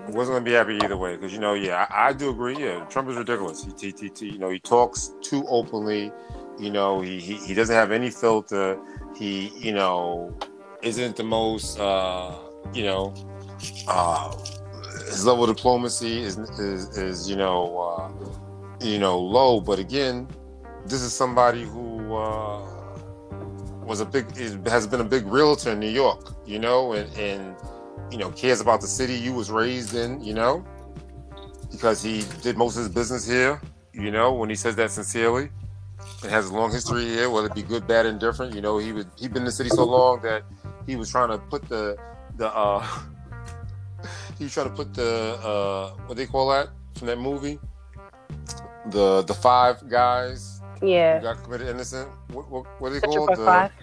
wasn't 0.08 0.36
gonna 0.36 0.44
be 0.44 0.52
happy 0.52 0.78
either 0.84 0.96
way 0.96 1.16
because 1.16 1.32
you 1.32 1.40
know, 1.40 1.54
yeah, 1.54 1.86
I, 1.90 2.08
I 2.08 2.12
do 2.12 2.30
agree. 2.30 2.56
Yeah, 2.56 2.84
Trump 2.84 3.08
is 3.08 3.16
ridiculous. 3.16 3.64
He, 3.64 3.92
he, 3.92 4.10
he, 4.14 4.26
you 4.26 4.38
know, 4.38 4.50
he 4.50 4.58
talks 4.60 5.14
too 5.20 5.44
openly. 5.48 6.12
You 6.58 6.70
know, 6.70 7.00
he, 7.00 7.18
he 7.18 7.34
he 7.34 7.54
doesn't 7.54 7.74
have 7.74 7.90
any 7.90 8.10
filter. 8.10 8.78
He, 9.16 9.48
you 9.56 9.72
know, 9.72 10.36
isn't 10.82 11.16
the 11.16 11.24
most, 11.24 11.78
uh, 11.78 12.34
you 12.74 12.84
know, 12.84 13.14
uh, 13.88 14.36
his 15.06 15.24
level 15.24 15.44
of 15.44 15.56
diplomacy 15.56 16.22
is 16.22 16.38
is, 16.38 16.96
is 16.98 17.30
you 17.30 17.36
know, 17.36 17.78
uh, 17.78 18.84
you 18.84 18.98
know, 18.98 19.18
low. 19.18 19.60
But 19.60 19.78
again, 19.78 20.28
this 20.84 21.02
is 21.02 21.12
somebody 21.12 21.64
who 21.64 22.14
uh, 22.14 22.66
was 23.84 24.00
a 24.00 24.04
big 24.04 24.36
has 24.66 24.86
been 24.86 25.00
a 25.00 25.04
big 25.04 25.26
realtor 25.26 25.72
in 25.72 25.80
New 25.80 25.90
York. 25.90 26.34
You 26.44 26.58
know, 26.58 26.92
and 26.92 27.10
and 27.16 27.56
you 28.10 28.18
know 28.18 28.30
cares 28.30 28.60
about 28.60 28.80
the 28.80 28.86
city 28.86 29.14
you 29.14 29.32
was 29.32 29.50
raised 29.50 29.94
in 29.94 30.22
you 30.22 30.34
know 30.34 30.64
because 31.70 32.02
he 32.02 32.24
did 32.42 32.56
most 32.56 32.76
of 32.76 32.84
his 32.84 32.88
business 32.88 33.26
here 33.26 33.60
you 33.92 34.10
know 34.10 34.32
when 34.32 34.48
he 34.48 34.54
says 34.54 34.76
that 34.76 34.90
sincerely 34.90 35.50
and 36.22 36.30
has 36.30 36.48
a 36.50 36.54
long 36.54 36.70
history 36.70 37.04
here 37.04 37.30
whether 37.30 37.46
it 37.48 37.54
be 37.54 37.62
good 37.62 37.86
bad 37.86 38.06
indifferent 38.06 38.54
you 38.54 38.60
know 38.60 38.78
he 38.78 38.92
would 38.92 39.06
he 39.16 39.28
been 39.28 39.38
in 39.38 39.44
the 39.44 39.52
city 39.52 39.70
so 39.70 39.84
long 39.84 40.20
that 40.22 40.42
he 40.86 40.96
was 40.96 41.10
trying 41.10 41.28
to 41.28 41.38
put 41.38 41.66
the 41.68 41.96
the 42.36 42.48
uh 42.54 42.86
he 44.38 44.44
was 44.44 44.52
trying 44.52 44.68
to 44.68 44.74
put 44.74 44.92
the 44.94 45.38
uh 45.42 45.90
what 46.06 46.16
they 46.16 46.26
call 46.26 46.48
that 46.50 46.68
from 46.96 47.06
that 47.06 47.18
movie 47.18 47.58
the 48.90 49.22
the 49.22 49.34
five 49.34 49.88
guys 49.88 50.60
who 50.80 50.88
Yeah. 50.88 51.20
got 51.20 51.42
committed 51.42 51.68
innocent 51.68 52.08
what 52.32 52.48
what, 52.50 52.66
what 52.80 52.88
are 52.88 52.94
they 52.94 53.00
Central 53.00 53.26
called 53.26 53.38
Park 53.38 53.72
The- 53.72 53.76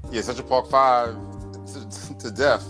Five. 0.00 0.12
yeah, 0.12 0.20
Central 0.22 0.48
Park 0.48 0.66
Five 0.70 1.14
to, 1.72 2.18
to 2.18 2.30
death. 2.32 2.66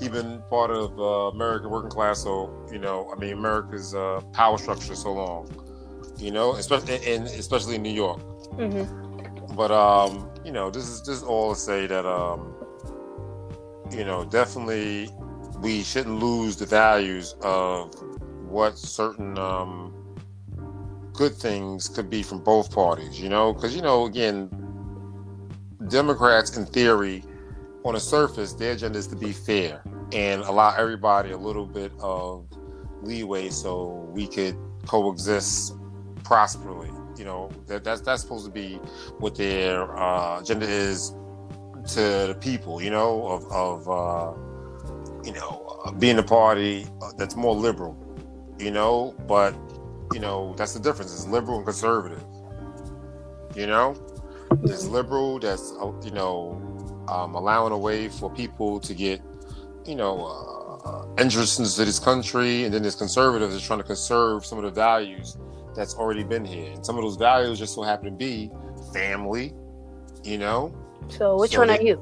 He 0.00 0.08
been 0.08 0.42
part 0.50 0.70
of 0.72 0.98
uh, 0.98 1.28
American 1.36 1.70
working 1.70 1.90
class, 1.90 2.22
so 2.22 2.50
you 2.72 2.78
know, 2.78 3.12
I 3.14 3.18
mean, 3.20 3.32
America's 3.34 3.94
uh, 3.94 4.20
power 4.32 4.58
structure 4.58 4.96
so 4.96 5.12
long, 5.12 5.48
you 6.18 6.32
know, 6.32 6.54
especially 6.54 6.96
in 7.06 7.22
especially 7.24 7.76
in 7.76 7.82
New 7.82 7.92
York. 7.92 8.20
Hmm 8.56 9.54
But 9.54 9.70
um, 9.70 10.30
you 10.44 10.52
know, 10.52 10.70
this 10.70 10.88
is 10.88 11.02
this 11.02 11.18
is 11.18 11.22
all 11.22 11.54
to 11.54 11.60
say 11.60 11.86
that 11.86 12.06
um, 12.06 12.54
you 13.90 14.04
know, 14.04 14.24
definitely 14.24 15.10
we 15.60 15.82
shouldn't 15.82 16.18
lose 16.18 16.56
the 16.56 16.66
values 16.66 17.34
of 17.42 17.94
what 18.48 18.78
certain 18.78 19.38
um, 19.38 19.94
good 21.12 21.34
things 21.34 21.88
could 21.88 22.08
be 22.08 22.22
from 22.22 22.42
both 22.42 22.72
parties. 22.72 23.20
You 23.20 23.28
know, 23.28 23.52
because 23.52 23.74
you 23.74 23.82
know, 23.82 24.06
again, 24.06 24.48
Democrats 25.88 26.56
in 26.56 26.66
theory, 26.66 27.24
on 27.84 27.94
the 27.94 28.00
surface, 28.00 28.52
their 28.52 28.72
agenda 28.72 28.98
is 28.98 29.06
to 29.08 29.16
be 29.16 29.32
fair 29.32 29.82
and 30.12 30.42
allow 30.42 30.74
everybody 30.76 31.30
a 31.30 31.36
little 31.36 31.66
bit 31.66 31.92
of 32.00 32.46
leeway 33.02 33.48
so 33.48 34.08
we 34.12 34.26
could 34.26 34.56
coexist 34.86 35.74
prosperly. 36.24 36.90
You 37.20 37.26
know, 37.26 37.50
that, 37.66 37.84
that's 37.84 38.00
that's 38.00 38.22
supposed 38.22 38.46
to 38.46 38.50
be 38.50 38.76
what 39.18 39.34
their 39.34 39.94
uh, 39.94 40.40
agenda 40.40 40.64
is 40.66 41.10
to 41.88 42.00
the 42.28 42.36
people. 42.40 42.80
You 42.80 42.88
know, 42.88 43.26
of 43.28 43.44
of 43.52 43.88
uh, 43.90 44.32
you 45.22 45.34
know 45.34 45.82
uh, 45.84 45.90
being 45.90 46.18
a 46.18 46.22
party 46.22 46.86
that's 47.18 47.36
more 47.36 47.54
liberal. 47.54 47.94
You 48.58 48.70
know, 48.70 49.14
but 49.28 49.54
you 50.14 50.18
know 50.18 50.54
that's 50.56 50.72
the 50.72 50.80
difference. 50.80 51.12
It's 51.12 51.26
liberal 51.26 51.58
and 51.58 51.66
conservative. 51.66 52.24
You 53.54 53.66
know, 53.66 53.94
there's 54.62 54.88
liberal 54.88 55.38
that's 55.40 55.74
uh, 55.78 55.92
you 56.02 56.12
know 56.12 56.56
um, 57.06 57.34
allowing 57.34 57.74
a 57.74 57.78
way 57.78 58.08
for 58.08 58.32
people 58.32 58.80
to 58.80 58.94
get 58.94 59.20
you 59.84 59.94
know 59.94 60.24
uh, 60.86 61.22
into 61.22 61.36
this 61.36 61.98
country, 61.98 62.64
and 62.64 62.72
then 62.72 62.80
there's 62.80 62.96
conservatives 62.96 63.52
that's 63.52 63.66
trying 63.66 63.80
to 63.80 63.84
conserve 63.84 64.46
some 64.46 64.56
of 64.56 64.64
the 64.64 64.70
values 64.70 65.36
that's 65.80 65.94
already 65.94 66.22
been 66.24 66.44
here, 66.44 66.72
and 66.72 66.84
some 66.84 66.96
of 66.98 67.02
those 67.02 67.16
values 67.16 67.58
just 67.58 67.74
so 67.74 67.82
happen 67.82 68.04
to 68.06 68.10
be 68.12 68.50
family. 68.92 69.54
You 70.22 70.36
know, 70.38 70.72
So 71.08 71.36
which 71.38 71.52
So 71.52 71.58
one 71.60 71.68
they- 71.68 71.78
are 71.78 71.82
you? 71.82 71.96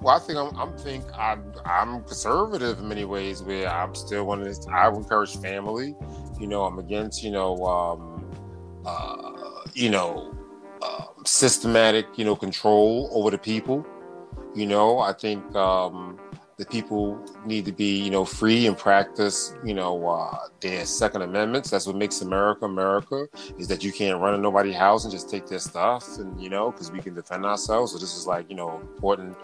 well, 0.00 0.16
I 0.16 0.18
think 0.20 0.38
I'm. 0.38 0.56
I'm 0.58 0.76
think 0.78 1.04
I'm. 1.18 1.52
I'm 1.64 2.02
conservative 2.04 2.78
in 2.78 2.88
many 2.88 3.04
ways. 3.04 3.42
Where 3.42 3.68
I'm 3.68 3.94
still 3.94 4.24
one 4.24 4.40
of 4.40 4.46
this. 4.46 4.64
I 4.68 4.88
encourage 4.88 5.36
family. 5.38 5.96
You 6.40 6.46
know, 6.46 6.64
I'm 6.64 6.78
against. 6.78 7.22
You 7.24 7.32
know, 7.32 7.64
um, 7.66 8.24
uh, 8.86 9.32
you 9.74 9.90
know, 9.90 10.32
um, 10.82 11.24
systematic. 11.24 12.06
You 12.16 12.24
know, 12.24 12.36
control 12.36 13.10
over 13.12 13.30
the 13.30 13.38
people. 13.38 13.84
You 14.54 14.66
know, 14.66 14.98
I 15.00 15.12
think 15.12 15.42
um, 15.56 16.18
the 16.62 16.70
people 16.70 17.24
need 17.44 17.64
to 17.64 17.72
be. 17.72 18.02
You 18.02 18.10
know, 18.10 18.24
free 18.24 18.66
and 18.66 18.76
practice. 18.76 19.54
You 19.64 19.74
know, 19.74 20.08
uh, 20.08 20.36
their 20.60 20.84
Second 20.86 21.22
Amendments. 21.22 21.70
That's 21.70 21.86
what 21.86 21.96
makes 21.96 22.20
America 22.20 22.64
America. 22.64 23.26
Is 23.58 23.68
that 23.68 23.82
you 23.84 23.92
can't 23.92 24.20
run 24.20 24.34
in 24.34 24.42
nobody's 24.42 24.76
house 24.76 25.04
and 25.04 25.12
just 25.12 25.30
take 25.30 25.46
their 25.46 25.58
stuff, 25.58 26.06
and 26.18 26.40
you 26.40 26.48
know, 26.48 26.70
because 26.70 26.90
we 26.90 27.00
can 27.00 27.14
defend 27.14 27.44
ourselves. 27.44 27.92
So 27.92 27.98
this 27.98 28.16
is 28.16 28.26
like 28.26 28.48
you 28.48 28.56
know 28.56 28.80
important 28.80 29.36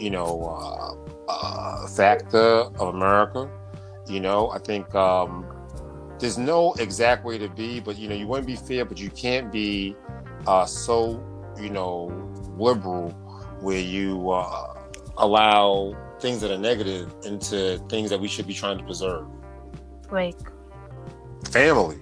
you 0.00 0.10
know, 0.10 0.56
uh, 0.58 0.94
uh, 1.28 1.86
factor 1.88 2.38
of 2.38 2.94
America. 2.94 3.50
You 4.08 4.20
know, 4.20 4.50
I 4.50 4.58
think 4.58 4.92
um, 4.94 5.46
there's 6.18 6.38
no 6.38 6.72
exact 6.74 7.24
way 7.24 7.38
to 7.38 7.48
be, 7.48 7.80
but 7.80 7.98
you 7.98 8.08
know, 8.08 8.14
you 8.14 8.26
want 8.26 8.42
to 8.42 8.46
be 8.46 8.56
fair, 8.56 8.84
but 8.84 8.98
you 8.98 9.10
can't 9.10 9.52
be 9.52 9.94
uh, 10.46 10.64
so, 10.64 11.22
you 11.60 11.70
know, 11.70 12.10
liberal 12.56 13.10
where 13.60 13.78
you 13.78 14.30
uh, 14.30 14.74
allow 15.18 15.94
things 16.20 16.40
that 16.40 16.50
are 16.50 16.58
negative 16.58 17.14
into 17.24 17.78
things 17.88 18.10
that 18.10 18.20
we 18.20 18.28
should 18.28 18.46
be 18.46 18.54
trying 18.54 18.78
to 18.78 18.84
preserve. 18.84 19.26
Like, 20.10 20.38
Family. 21.50 21.98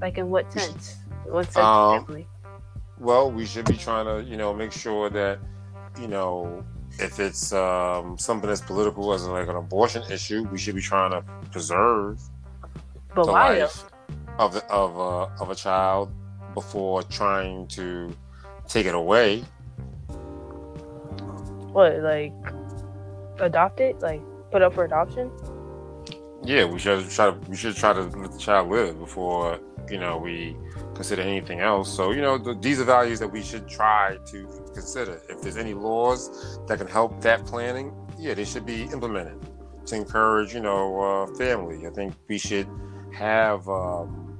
like 0.00 0.18
in 0.18 0.30
what 0.30 0.52
sense? 0.52 0.96
What 1.26 1.44
sense? 1.44 1.56
Um, 1.56 1.94
exactly? 1.94 2.26
Well, 2.98 3.30
we 3.30 3.46
should 3.46 3.66
be 3.66 3.76
trying 3.76 4.06
to, 4.06 4.28
you 4.28 4.36
know, 4.36 4.52
make 4.52 4.72
sure 4.72 5.10
that, 5.10 5.38
you 6.00 6.08
know, 6.08 6.64
if 6.98 7.18
it's 7.18 7.52
um, 7.52 8.18
something 8.18 8.48
that's 8.48 8.60
political 8.60 9.12
as 9.12 9.26
like 9.26 9.48
an 9.48 9.56
abortion 9.56 10.02
issue, 10.10 10.46
we 10.52 10.58
should 10.58 10.74
be 10.74 10.82
trying 10.82 11.10
to 11.10 11.22
preserve 11.50 12.20
But 13.14 13.26
the 13.26 13.32
why? 13.32 13.54
though? 13.54 13.60
life 13.60 13.84
of 14.38 14.54
the, 14.54 14.64
of 14.66 14.96
a 14.96 15.42
of 15.42 15.50
a 15.50 15.54
child 15.54 16.12
before 16.54 17.02
trying 17.02 17.66
to 17.68 18.14
take 18.68 18.86
it 18.86 18.94
away. 18.94 19.44
What, 21.72 22.00
like, 22.00 22.32
adopt 23.42 23.80
it? 23.80 24.00
Like, 24.00 24.22
put 24.50 24.62
up 24.62 24.74
for 24.74 24.84
adoption? 24.84 25.30
Yeah, 26.44 26.64
we 26.64 26.78
should 26.78 27.08
try 27.08 27.30
to 27.30 27.38
we 27.48 27.56
should 27.56 27.76
try 27.76 27.92
to 27.92 28.02
let 28.02 28.32
the 28.32 28.38
child 28.38 28.68
live 28.68 28.98
before 28.98 29.60
you 29.88 29.98
know 29.98 30.18
we 30.18 30.56
consider 30.94 31.22
anything 31.22 31.60
else. 31.60 31.94
So 31.94 32.10
you 32.10 32.20
know 32.20 32.36
th- 32.36 32.56
these 32.60 32.80
are 32.80 32.84
values 32.84 33.20
that 33.20 33.28
we 33.28 33.42
should 33.42 33.68
try 33.68 34.18
to 34.26 34.70
consider. 34.74 35.22
If 35.28 35.40
there's 35.42 35.56
any 35.56 35.74
laws 35.74 36.58
that 36.66 36.78
can 36.78 36.88
help 36.88 37.20
that 37.20 37.46
planning, 37.46 37.94
yeah, 38.18 38.34
they 38.34 38.44
should 38.44 38.66
be 38.66 38.82
implemented 38.84 39.38
to 39.86 39.94
encourage 39.94 40.52
you 40.52 40.60
know 40.60 41.00
uh, 41.00 41.26
family. 41.36 41.86
I 41.86 41.90
think 41.90 42.14
we 42.28 42.38
should 42.38 42.68
have 43.12 43.68
um, 43.68 44.36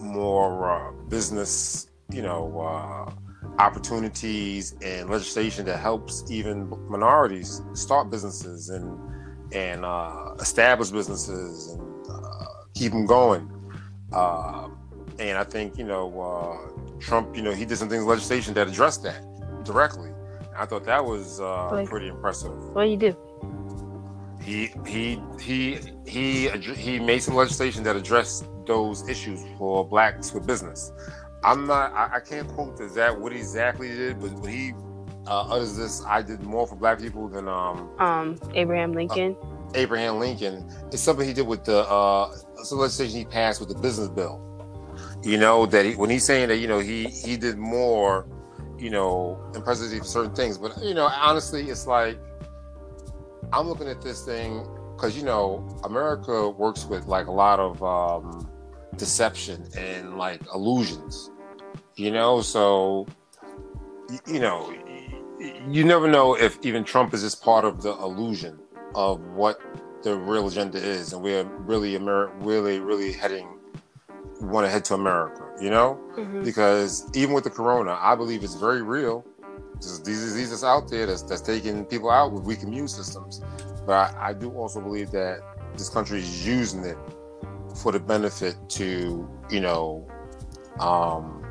more 0.00 0.70
uh, 0.70 0.92
business 1.08 1.88
you 2.10 2.22
know 2.22 2.60
uh, 2.60 3.12
opportunities 3.58 4.74
and 4.82 5.08
legislation 5.08 5.64
that 5.66 5.78
helps 5.78 6.24
even 6.30 6.68
minorities 6.88 7.62
start 7.74 8.10
businesses 8.10 8.68
and 8.70 8.98
and 9.52 9.84
uh, 9.84 10.34
establish 10.40 10.90
businesses 10.90 11.72
and 11.72 12.06
uh, 12.10 12.44
keep 12.74 12.90
them 12.92 13.06
going. 13.06 13.48
Uh, 14.12 14.68
and 15.18 15.38
I 15.38 15.44
think 15.44 15.78
you 15.78 15.84
know 15.84 16.20
uh, 16.20 16.98
Trump, 17.00 17.36
you 17.36 17.42
know, 17.42 17.52
he 17.52 17.64
did 17.64 17.76
some 17.78 17.88
things 17.88 18.04
legislation 18.04 18.54
that 18.54 18.66
addressed 18.68 19.02
that 19.04 19.22
directly. 19.64 20.10
I 20.56 20.66
thought 20.66 20.84
that 20.84 21.04
was 21.04 21.40
uh, 21.40 21.70
Like- 21.70 21.88
pretty 21.88 22.08
impressive. 22.08 22.52
What 22.74 22.84
do 22.84 22.90
you 22.90 22.96
do? 22.96 23.16
He 24.42 24.70
he 24.86 25.18
he 25.40 25.78
he 26.06 26.48
he 26.48 26.98
made 26.98 27.22
some 27.22 27.34
legislation 27.34 27.82
that 27.84 27.96
addressed 27.96 28.44
those 28.66 29.08
issues 29.08 29.40
for 29.56 29.86
blacks 29.88 30.34
with 30.34 30.46
business. 30.46 30.92
I'm 31.44 31.66
not. 31.66 31.92
I, 31.92 32.16
I 32.16 32.20
can't 32.20 32.48
quote 32.48 32.80
exact 32.80 33.18
what 33.18 33.32
he 33.32 33.38
exactly 33.38 33.88
did, 33.88 34.20
but 34.20 34.32
when 34.32 34.50
he 34.50 34.72
uh, 35.26 35.42
utters 35.52 35.76
this, 35.76 36.04
I 36.06 36.22
did 36.22 36.42
more 36.42 36.66
for 36.66 36.76
black 36.76 36.98
people 36.98 37.28
than 37.28 37.48
um, 37.48 37.90
Um, 37.98 38.38
Abraham 38.54 38.92
Lincoln. 38.92 39.36
Abraham 39.74 40.18
Lincoln. 40.18 40.68
It's 40.92 41.02
something 41.02 41.26
he 41.26 41.34
did 41.34 41.46
with 41.46 41.64
the 41.64 41.88
uh, 41.88 42.34
some 42.62 42.78
legislation 42.78 43.18
he 43.18 43.24
passed 43.24 43.60
with 43.60 43.68
the 43.68 43.74
business 43.74 44.08
bill. 44.08 44.40
You 45.22 45.38
know 45.38 45.66
that 45.66 45.84
he, 45.84 45.94
when 45.94 46.10
he's 46.10 46.24
saying 46.24 46.48
that, 46.48 46.58
you 46.58 46.68
know, 46.68 46.78
he 46.78 47.04
he 47.04 47.36
did 47.36 47.58
more, 47.58 48.26
you 48.78 48.90
know, 48.90 49.38
in 49.54 49.62
presidency 49.62 49.98
for 49.98 50.04
certain 50.04 50.34
things. 50.34 50.58
But 50.58 50.82
you 50.82 50.94
know, 50.94 51.06
honestly, 51.06 51.68
it's 51.68 51.86
like 51.86 52.18
I'm 53.52 53.68
looking 53.68 53.88
at 53.88 54.00
this 54.02 54.24
thing 54.24 54.66
because 54.94 55.16
you 55.16 55.24
know 55.24 55.66
America 55.84 56.48
works 56.50 56.84
with 56.86 57.06
like 57.06 57.26
a 57.26 57.32
lot 57.32 57.58
of 57.58 57.82
um, 57.82 58.48
deception 58.96 59.66
and 59.76 60.16
like 60.16 60.40
illusions. 60.54 61.30
You 61.96 62.10
know, 62.10 62.40
so 62.42 63.06
you 64.26 64.40
know, 64.40 64.72
you 65.68 65.84
never 65.84 66.08
know 66.08 66.34
if 66.34 66.58
even 66.62 66.84
Trump 66.84 67.14
is 67.14 67.22
just 67.22 67.42
part 67.42 67.64
of 67.64 67.82
the 67.82 67.92
illusion 67.92 68.58
of 68.94 69.20
what 69.20 69.60
the 70.02 70.16
real 70.16 70.46
agenda 70.48 70.78
is, 70.78 71.12
and 71.12 71.22
we're 71.22 71.44
really 71.60 71.94
Amer- 71.96 72.32
really 72.40 72.80
really 72.80 73.12
heading 73.12 73.48
want 74.40 74.66
to 74.66 74.70
head 74.70 74.84
to 74.86 74.94
America. 74.94 75.42
You 75.60 75.70
know, 75.70 75.98
Mhm. 76.16 76.44
because 76.44 77.08
even 77.14 77.32
with 77.34 77.44
the 77.44 77.50
corona, 77.50 77.96
I 78.00 78.14
believe 78.16 78.42
it's 78.42 78.54
very 78.54 78.82
real. 78.82 79.24
Just 79.80 80.04
these 80.04 80.20
diseases 80.20 80.62
out 80.64 80.88
there 80.88 81.06
that's, 81.06 81.22
that's 81.22 81.40
taking 81.40 81.84
people 81.84 82.10
out 82.10 82.32
with 82.32 82.42
weak 82.44 82.62
immune 82.62 82.88
systems. 82.88 83.40
But 83.86 83.92
I, 84.14 84.28
I 84.28 84.32
do 84.32 84.50
also 84.52 84.80
believe 84.80 85.10
that 85.12 85.40
this 85.76 85.88
country 85.88 86.18
is 86.20 86.46
using 86.46 86.84
it 86.84 86.96
for 87.76 87.92
the 87.92 87.98
benefit 88.00 88.56
to, 88.70 89.28
you 89.50 89.60
know, 89.60 90.06
um, 90.80 91.43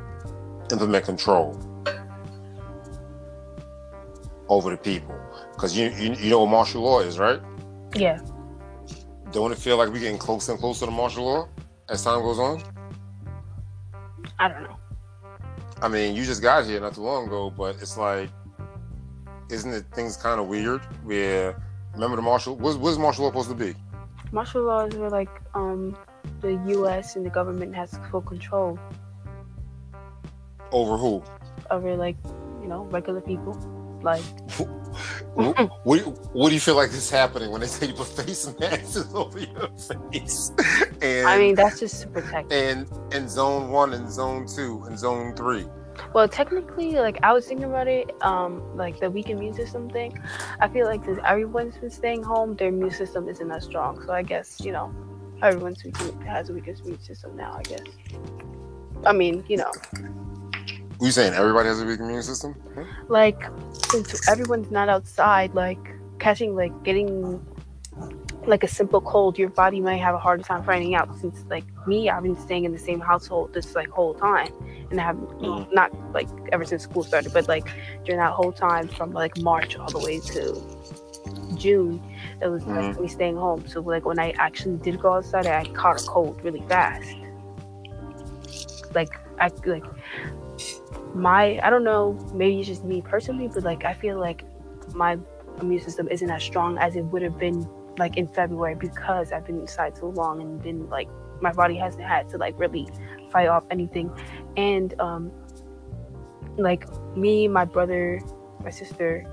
implement 0.70 1.04
control 1.04 1.58
over 4.48 4.70
the 4.70 4.76
people. 4.76 5.18
Because 5.52 5.76
you, 5.76 5.90
you 5.90 6.14
you 6.14 6.30
know 6.30 6.40
what 6.40 6.50
martial 6.50 6.82
law 6.82 7.00
is, 7.00 7.18
right? 7.18 7.40
Yeah. 7.94 8.20
Don't 9.30 9.52
it 9.52 9.58
feel 9.58 9.76
like 9.76 9.88
we're 9.88 10.00
getting 10.00 10.18
closer 10.18 10.52
and 10.52 10.60
closer 10.60 10.86
to 10.86 10.92
martial 10.92 11.24
law 11.24 11.48
as 11.88 12.02
time 12.02 12.20
goes 12.22 12.38
on? 12.38 12.62
I 14.38 14.48
don't 14.48 14.62
know. 14.62 14.76
I 15.82 15.88
mean, 15.88 16.14
you 16.14 16.24
just 16.24 16.42
got 16.42 16.64
here 16.64 16.80
not 16.80 16.94
too 16.94 17.02
long 17.02 17.26
ago, 17.26 17.50
but 17.50 17.76
it's 17.76 17.96
like, 17.96 18.30
isn't 19.50 19.72
it 19.72 19.84
things 19.92 20.16
kind 20.16 20.40
of 20.40 20.46
weird? 20.46 20.80
Where 21.04 21.60
remember 21.92 22.16
the 22.16 22.22
martial? 22.22 22.56
What's, 22.56 22.76
what's 22.76 22.98
martial 22.98 23.24
law 23.24 23.30
supposed 23.30 23.50
to 23.50 23.54
be? 23.54 23.74
Martial 24.32 24.62
laws 24.62 24.94
were 24.94 25.10
like 25.10 25.30
um 25.54 25.96
the 26.40 26.54
U.S. 26.68 27.16
and 27.16 27.24
the 27.24 27.30
government 27.30 27.74
has 27.74 27.98
full 28.10 28.22
control 28.22 28.78
Over 30.72 30.96
who? 30.96 31.22
over 31.70 31.96
like 31.96 32.16
you 32.60 32.68
know 32.68 32.84
regular 32.84 33.20
people. 33.20 33.54
Like 34.02 34.22
what, 35.34 35.70
what, 35.84 35.98
do 35.98 36.04
you- 36.04 36.10
what 36.34 36.48
do 36.50 36.54
you 36.54 36.60
feel 36.60 36.76
like 36.76 36.90
is 36.90 37.08
happening 37.10 37.50
when 37.50 37.62
they 37.62 37.66
say 37.66 37.86
you 37.86 37.94
put 37.94 38.06
face 38.08 38.46
masks 38.60 38.96
over 39.14 39.38
your 39.38 39.68
face? 40.12 40.52
And 41.00 41.26
I 41.26 41.38
mean 41.38 41.54
that's 41.54 41.80
just 41.80 42.02
to 42.02 42.08
protect. 42.08 42.52
and 42.52 42.86
in 43.12 43.28
zone 43.28 43.70
one 43.70 43.94
and 43.94 44.10
zone 44.10 44.46
two 44.46 44.82
and 44.86 44.98
zone 44.98 45.34
three. 45.34 45.66
Well, 46.12 46.28
technically, 46.28 46.94
like 46.96 47.18
I 47.22 47.32
was 47.32 47.46
thinking 47.46 47.66
about 47.66 47.86
it, 47.86 48.10
um, 48.20 48.60
like 48.76 48.98
the 49.00 49.08
weak 49.10 49.30
immune 49.30 49.54
system 49.54 49.88
thing. 49.88 50.20
I 50.60 50.68
feel 50.68 50.86
like 50.86 51.04
since 51.04 51.20
everyone's 51.24 51.76
been 51.78 51.88
staying 51.90 52.24
home, 52.24 52.56
their 52.56 52.68
immune 52.68 52.90
system 52.90 53.28
isn't 53.28 53.50
as 53.50 53.64
strong. 53.64 54.02
So 54.04 54.12
I 54.12 54.22
guess 54.22 54.60
you 54.60 54.72
know, 54.72 54.92
everyone's 55.40 55.82
weak, 55.84 55.96
has 56.26 56.50
a 56.50 56.52
weaker 56.52 56.74
immune 56.82 57.00
system 57.00 57.36
now. 57.36 57.52
I 57.56 57.62
guess. 57.62 57.80
I 59.06 59.12
mean, 59.12 59.44
you 59.48 59.56
know, 59.58 59.70
You 61.00 61.10
saying 61.10 61.34
everybody 61.34 61.68
has 61.68 61.80
a 61.80 61.84
weak 61.84 62.00
immune 62.00 62.22
system? 62.22 62.54
Like 63.08 63.42
since 63.90 64.28
everyone's 64.28 64.70
not 64.70 64.88
outside, 64.88 65.54
like 65.54 65.78
catching, 66.18 66.54
like 66.56 66.72
getting, 66.84 67.44
like 68.46 68.62
a 68.62 68.68
simple 68.68 69.00
cold, 69.00 69.38
your 69.38 69.48
body 69.50 69.80
might 69.80 69.96
have 69.96 70.14
a 70.14 70.18
harder 70.18 70.42
time 70.42 70.62
finding 70.62 70.94
out. 70.94 71.14
Since 71.18 71.44
like 71.50 71.64
me, 71.86 72.08
I've 72.08 72.22
been 72.22 72.38
staying 72.38 72.64
in 72.64 72.72
the 72.72 72.78
same 72.78 73.00
household 73.00 73.52
this 73.54 73.74
like 73.74 73.88
whole 73.88 74.14
time, 74.14 74.52
and 74.90 75.00
I 75.00 75.04
have 75.04 75.16
Mhm. 75.16 75.72
not 75.72 75.92
like 76.12 76.28
ever 76.52 76.64
since 76.64 76.82
school 76.82 77.02
started, 77.02 77.32
but 77.32 77.48
like 77.48 77.68
during 78.04 78.20
that 78.20 78.32
whole 78.32 78.52
time 78.52 78.88
from 78.88 79.12
like 79.12 79.36
March 79.38 79.76
all 79.76 79.90
the 79.90 79.98
way 79.98 80.20
to 80.20 80.62
June, 81.56 82.00
it 82.40 82.48
was 82.48 82.64
like 82.64 82.98
me 83.00 83.08
staying 83.08 83.36
home. 83.36 83.66
So 83.66 83.80
like 83.80 84.04
when 84.04 84.18
I 84.18 84.32
actually 84.38 84.76
did 84.76 85.00
go 85.00 85.14
outside, 85.14 85.46
I 85.46 85.64
caught 85.74 86.00
a 86.00 86.04
cold 86.06 86.38
really 86.42 86.62
fast. 86.68 87.16
Like 88.94 89.18
I 89.40 89.50
like 89.66 89.84
my 91.14 91.60
I 91.62 91.70
don't 91.70 91.84
know, 91.84 92.18
maybe 92.34 92.58
it's 92.58 92.68
just 92.68 92.84
me 92.84 93.02
personally, 93.02 93.48
but 93.48 93.62
like 93.62 93.84
I 93.84 93.94
feel 93.94 94.18
like 94.18 94.44
my 94.94 95.18
immune 95.60 95.82
system 95.82 96.08
isn't 96.08 96.30
as 96.30 96.42
strong 96.42 96.78
as 96.78 96.96
it 96.96 97.02
would 97.02 97.22
have 97.22 97.38
been 97.38 97.68
like 97.98 98.16
in 98.16 98.26
February 98.26 98.74
because 98.74 99.32
I've 99.32 99.46
been 99.46 99.60
inside 99.60 99.96
so 99.96 100.08
long 100.08 100.40
and 100.40 100.62
been 100.62 100.88
like 100.88 101.08
my 101.40 101.52
body 101.52 101.76
hasn't 101.76 102.04
had 102.04 102.28
to 102.30 102.38
like 102.38 102.58
really 102.58 102.88
fight 103.30 103.48
off 103.48 103.64
anything. 103.70 104.10
And 104.56 104.98
um 105.00 105.32
like 106.56 106.86
me, 107.16 107.48
my 107.48 107.64
brother, 107.64 108.20
my 108.62 108.70
sister, 108.70 109.26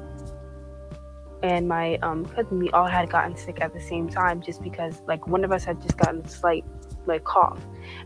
and 1.44 1.68
my 1.68 1.98
um 1.98 2.26
cousin, 2.26 2.60
we 2.60 2.70
all 2.72 2.88
had 2.88 3.10
gotten 3.10 3.36
sick 3.36 3.60
at 3.62 3.74
the 3.74 3.82
same 3.82 4.10
time 4.10 4.42
just 4.42 4.62
because 4.62 5.02
like 5.08 5.28
one 5.28 5.44
of 5.44 5.52
us 5.52 5.64
had 5.64 5.82
just 5.82 5.98
gotten 5.98 6.22
a 6.22 6.28
slight 6.28 6.66
like 7.06 7.24
cough 7.24 7.60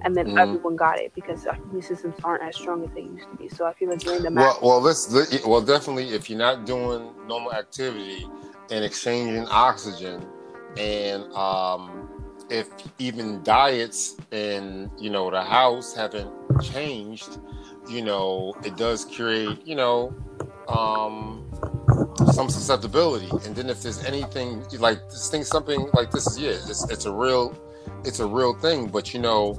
and 0.03 0.15
then 0.15 0.27
Mhm. 0.27 0.35
everyone 0.37 0.75
got 0.75 0.99
it 0.99 1.13
because 1.15 1.45
our 1.45 1.57
immune 1.65 1.81
systems 1.81 2.15
aren't 2.23 2.43
as 2.43 2.55
strong 2.55 2.83
as 2.83 2.91
they 2.93 3.01
used 3.01 3.29
to 3.31 3.35
be. 3.37 3.49
So 3.49 3.65
I 3.65 3.73
feel 3.73 3.89
like 3.89 3.99
during 3.99 4.23
the 4.23 4.31
Well, 4.31 4.59
well, 4.61 4.81
let's 4.81 5.07
well 5.45 5.61
definitely 5.61 6.09
if 6.09 6.29
you're 6.29 6.39
not 6.39 6.65
doing 6.65 7.13
normal 7.27 7.53
activity 7.53 8.29
and 8.71 8.83
exchanging 8.83 9.47
oxygen, 9.49 10.25
and 10.77 11.23
um, 11.33 12.07
if 12.49 12.69
even 12.99 13.43
diets 13.43 14.17
in 14.31 14.91
you 14.97 15.09
know 15.09 15.29
the 15.31 15.43
house 15.43 15.93
haven't 15.95 16.31
changed, 16.59 17.37
you 17.87 18.01
know 18.01 18.55
it 18.63 18.75
does 18.75 19.05
create 19.05 19.65
you 19.65 19.75
know 19.75 20.15
um, 20.67 21.45
some 22.25 22.49
susceptibility. 22.49 23.39
And 23.45 23.55
then 23.55 23.69
if 23.69 23.81
there's 23.81 24.03
anything 24.03 24.65
like 24.79 24.99
this 25.09 25.29
thing, 25.29 25.43
something 25.43 25.89
like 25.93 26.11
this 26.11 26.27
is 26.27 26.37
yeah, 26.39 26.49
it's, 26.67 26.89
it's 26.89 27.05
a 27.05 27.13
real 27.13 27.55
it's 28.03 28.19
a 28.19 28.27
real 28.27 28.53
thing. 28.53 28.87
But 28.87 29.13
you 29.13 29.19
know 29.19 29.55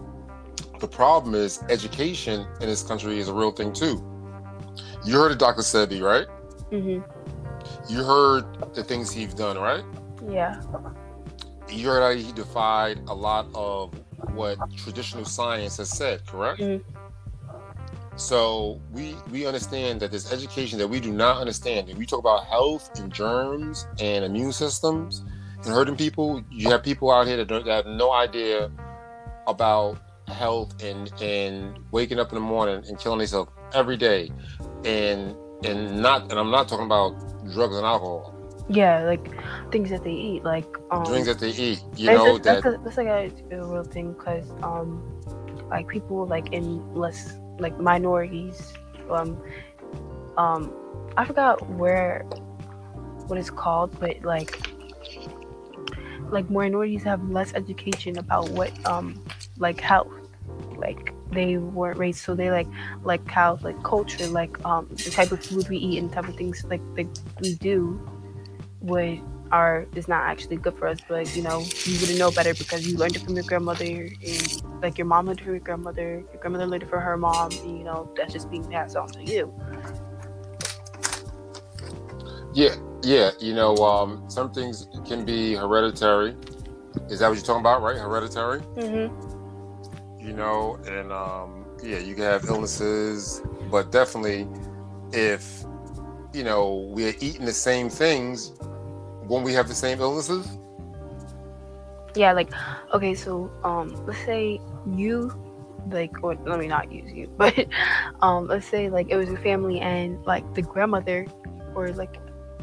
the 0.80 0.88
problem 0.88 1.34
is 1.34 1.62
education 1.68 2.46
in 2.60 2.68
this 2.68 2.82
country 2.82 3.18
is 3.18 3.28
a 3.28 3.34
real 3.34 3.50
thing 3.52 3.72
too. 3.72 4.02
You 5.04 5.14
heard 5.14 5.32
of 5.32 5.38
Dr. 5.38 5.62
Sebi, 5.62 6.00
right? 6.02 6.26
hmm 6.70 7.00
You 7.88 8.04
heard 8.04 8.74
the 8.74 8.82
things 8.84 9.10
he's 9.10 9.34
done, 9.34 9.58
right? 9.58 9.84
yeah. 10.30 10.60
You 11.68 11.88
heard 11.88 12.02
how 12.02 12.12
he 12.22 12.32
defied 12.32 13.00
a 13.08 13.14
lot 13.14 13.48
of 13.54 13.92
what 14.34 14.58
traditional 14.76 15.24
science 15.24 15.78
has 15.78 15.90
said, 15.90 16.24
correct? 16.26 16.60
Mhm. 16.60 16.82
So 18.16 18.80
we 18.92 19.14
we 19.30 19.46
understand 19.46 20.00
that 20.00 20.10
this 20.10 20.32
education 20.32 20.78
that 20.78 20.88
we 20.88 21.00
do 21.00 21.12
not 21.12 21.38
understand. 21.38 21.90
If 21.90 21.98
we 21.98 22.06
talk 22.06 22.20
about 22.20 22.44
health 22.46 22.90
and 22.98 23.12
germs 23.12 23.86
and 24.00 24.24
immune 24.24 24.52
systems 24.52 25.22
and 25.56 25.66
hurting 25.66 25.96
people, 25.96 26.42
you 26.50 26.70
have 26.70 26.82
people 26.82 27.10
out 27.10 27.26
here 27.26 27.36
that, 27.36 27.48
don't, 27.48 27.64
that 27.66 27.84
have 27.84 27.86
no 27.86 28.12
idea 28.12 28.70
about 29.46 29.98
health 30.28 30.82
and 30.82 31.12
and 31.20 31.78
waking 31.90 32.18
up 32.18 32.30
in 32.30 32.34
the 32.34 32.40
morning 32.40 32.84
and 32.88 32.98
killing 32.98 33.18
themselves 33.18 33.50
every 33.74 33.96
day, 33.96 34.30
and 34.84 35.34
and 35.64 36.00
not 36.00 36.30
and 36.30 36.38
I'm 36.38 36.50
not 36.50 36.68
talking 36.68 36.86
about 36.86 37.12
drugs 37.52 37.76
and 37.76 37.84
alcohol. 37.84 38.32
Yeah, 38.68 39.04
like 39.04 39.30
things 39.70 39.90
that 39.90 40.02
they 40.02 40.12
eat, 40.12 40.44
like 40.44 40.66
um, 40.90 41.04
Drinks 41.04 41.28
that 41.28 41.38
they 41.38 41.50
eat, 41.50 41.82
you 41.96 42.10
know 42.10 42.38
that's, 42.38 42.62
that 42.62 42.72
that's, 42.72 42.84
that's 42.84 42.96
like 42.96 43.06
a, 43.06 43.30
a 43.52 43.64
real 43.64 43.84
thing 43.84 44.12
because 44.12 44.50
um, 44.62 45.02
like 45.70 45.86
people 45.88 46.26
like 46.26 46.52
in 46.52 46.94
less 46.94 47.38
like 47.58 47.78
minorities, 47.78 48.72
um, 49.08 49.40
um, 50.36 50.72
I 51.16 51.24
forgot 51.24 51.68
where 51.70 52.22
what 53.28 53.38
it's 53.38 53.50
called, 53.50 53.98
but 54.00 54.22
like 54.22 54.58
like 56.30 56.50
minorities 56.50 57.04
have 57.04 57.22
less 57.30 57.54
education 57.54 58.18
about 58.18 58.48
what 58.50 58.72
um 58.84 59.24
like 59.58 59.80
health 59.80 60.12
like 60.76 61.12
they 61.32 61.56
weren't 61.58 61.98
raised 61.98 62.20
so 62.20 62.34
they 62.34 62.50
like 62.50 62.68
like 63.02 63.26
how 63.28 63.58
like 63.62 63.80
culture 63.82 64.26
like 64.28 64.64
um 64.64 64.88
the 65.04 65.10
type 65.10 65.32
of 65.32 65.42
food 65.44 65.68
we 65.68 65.76
eat 65.76 65.98
and 65.98 66.12
type 66.12 66.28
of 66.28 66.36
things 66.36 66.64
like 66.68 66.80
like 66.96 67.08
we 67.40 67.54
do 67.54 68.00
would 68.80 69.20
are 69.52 69.86
is 69.94 70.08
not 70.08 70.24
actually 70.24 70.56
good 70.56 70.76
for 70.76 70.88
us 70.88 70.98
but 71.08 71.34
you 71.36 71.42
know 71.42 71.64
you 71.84 71.98
wouldn't 72.00 72.18
know 72.18 72.30
better 72.30 72.52
because 72.54 72.86
you 72.86 72.96
learned 72.96 73.14
it 73.16 73.22
from 73.22 73.34
your 73.34 73.44
grandmother 73.44 73.84
and 73.84 74.62
like 74.82 74.98
your 74.98 75.06
mom 75.06 75.26
learned 75.26 75.40
it 75.40 75.44
from 75.44 75.52
your 75.52 75.60
grandmother 75.60 76.24
your 76.32 76.40
grandmother 76.40 76.66
learned 76.66 76.82
it 76.82 76.88
from 76.88 77.00
her 77.00 77.16
mom 77.16 77.50
and, 77.52 77.78
you 77.78 77.84
know 77.84 78.10
that's 78.16 78.32
just 78.32 78.50
being 78.50 78.64
passed 78.70 78.96
on 78.96 79.08
to 79.08 79.22
you 79.24 79.52
yeah 82.54 82.74
yeah 83.02 83.30
you 83.38 83.54
know 83.54 83.76
um, 83.76 84.28
some 84.28 84.50
things 84.50 84.88
can 85.06 85.24
be 85.24 85.54
hereditary. 85.54 86.34
Is 87.08 87.20
that 87.20 87.28
what 87.28 87.36
you're 87.36 87.44
talking 87.44 87.60
about, 87.60 87.82
right? 87.82 87.96
Hereditary. 87.96 88.60
mm-hmm. 88.60 89.25
You 90.26 90.32
know, 90.34 90.78
and 90.86 91.12
um, 91.12 91.66
yeah, 91.82 91.98
you 91.98 92.14
can 92.14 92.24
have 92.24 92.44
illnesses, 92.46 93.42
but 93.70 93.92
definitely 93.92 94.48
if 95.12 95.64
you 96.32 96.44
know 96.44 96.88
we're 96.90 97.14
eating 97.20 97.46
the 97.46 97.52
same 97.52 97.88
things, 97.88 98.52
won't 99.22 99.44
we 99.44 99.52
have 99.54 99.68
the 99.68 99.74
same 99.74 100.00
illnesses? 100.00 100.58
yeah 102.16 102.32
like 102.32 102.50
okay 102.92 103.14
so 103.14 103.52
um 103.62 103.94
let's 104.06 104.24
say 104.24 104.58
you 104.86 105.30
like 105.90 106.12
or 106.22 106.34
let 106.46 106.58
me 106.58 106.66
not 106.66 106.90
use 106.90 107.12
you 107.12 107.28
but 107.36 107.66
um 108.22 108.46
let's 108.46 108.66
say 108.66 108.88
like 108.88 109.08
it 109.10 109.16
was 109.16 109.30
a 109.30 109.36
family 109.36 109.80
and 109.80 110.24
like 110.24 110.42
the 110.54 110.62
grandmother 110.62 111.26
or 111.74 111.88
like 111.92 112.16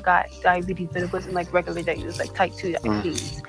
got 0.03 0.27
diabetes 0.41 0.89
but 0.91 1.01
it 1.01 1.11
wasn't 1.13 1.33
like 1.33 1.51
regular 1.53 1.81
diabetes 1.81 2.03
it 2.03 2.07
was 2.07 2.19
like 2.19 2.33
type 2.33 2.53
2 2.53 2.73
diabetes. 2.73 3.41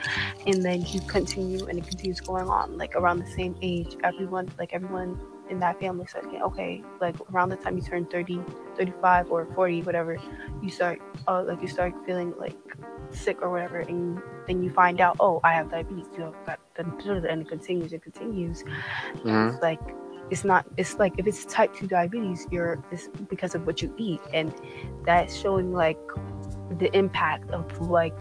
And 0.46 0.64
then 0.64 0.84
you 0.86 1.00
continue 1.02 1.66
and 1.66 1.78
it 1.78 1.86
continues 1.86 2.20
going 2.20 2.48
on 2.48 2.76
like 2.76 2.94
around 2.94 3.18
the 3.20 3.26
same 3.26 3.56
age. 3.62 3.96
Everyone 4.02 4.48
like 4.58 4.72
everyone 4.72 5.18
in 5.50 5.60
that 5.60 5.78
family 5.78 6.06
starts 6.06 6.26
getting 6.26 6.42
okay 6.42 6.82
like 7.00 7.14
around 7.32 7.50
the 7.50 7.56
time 7.56 7.76
you 7.76 7.82
turn 7.82 8.06
30 8.06 8.40
35 8.76 9.30
or 9.30 9.46
40 9.54 9.82
whatever 9.82 10.16
you 10.62 10.70
start 10.70 11.00
uh, 11.28 11.42
like 11.42 11.60
you 11.60 11.68
start 11.68 11.92
feeling 12.06 12.32
like 12.38 12.56
sick 13.10 13.42
or 13.42 13.50
whatever 13.50 13.80
and 13.80 14.20
then 14.46 14.62
you 14.62 14.70
find 14.70 15.00
out 15.00 15.16
oh 15.20 15.40
i 15.44 15.52
have 15.52 15.70
diabetes 15.70 16.06
you 16.12 16.20
know 16.20 16.34
got 16.46 16.58
the 16.76 17.28
and 17.30 17.42
it 17.42 17.48
continues 17.48 17.92
and 17.92 18.02
continues. 18.02 18.64
Mhm. 19.22 19.52
it's 19.52 19.62
like 19.62 19.80
it's 20.30 20.44
not 20.44 20.64
it's 20.76 20.98
like 20.98 21.12
if 21.18 21.26
it's 21.26 21.44
type 21.44 21.74
2 21.74 21.86
diabetes 21.86 22.46
you're 22.50 22.82
it's 22.90 23.08
because 23.28 23.54
of 23.54 23.66
what 23.66 23.82
you 23.82 23.94
eat 23.98 24.20
and 24.32 24.52
that's 25.04 25.36
showing 25.36 25.72
like 25.72 25.98
the 26.78 26.94
impact 26.96 27.50
of 27.50 27.80
like 27.80 28.16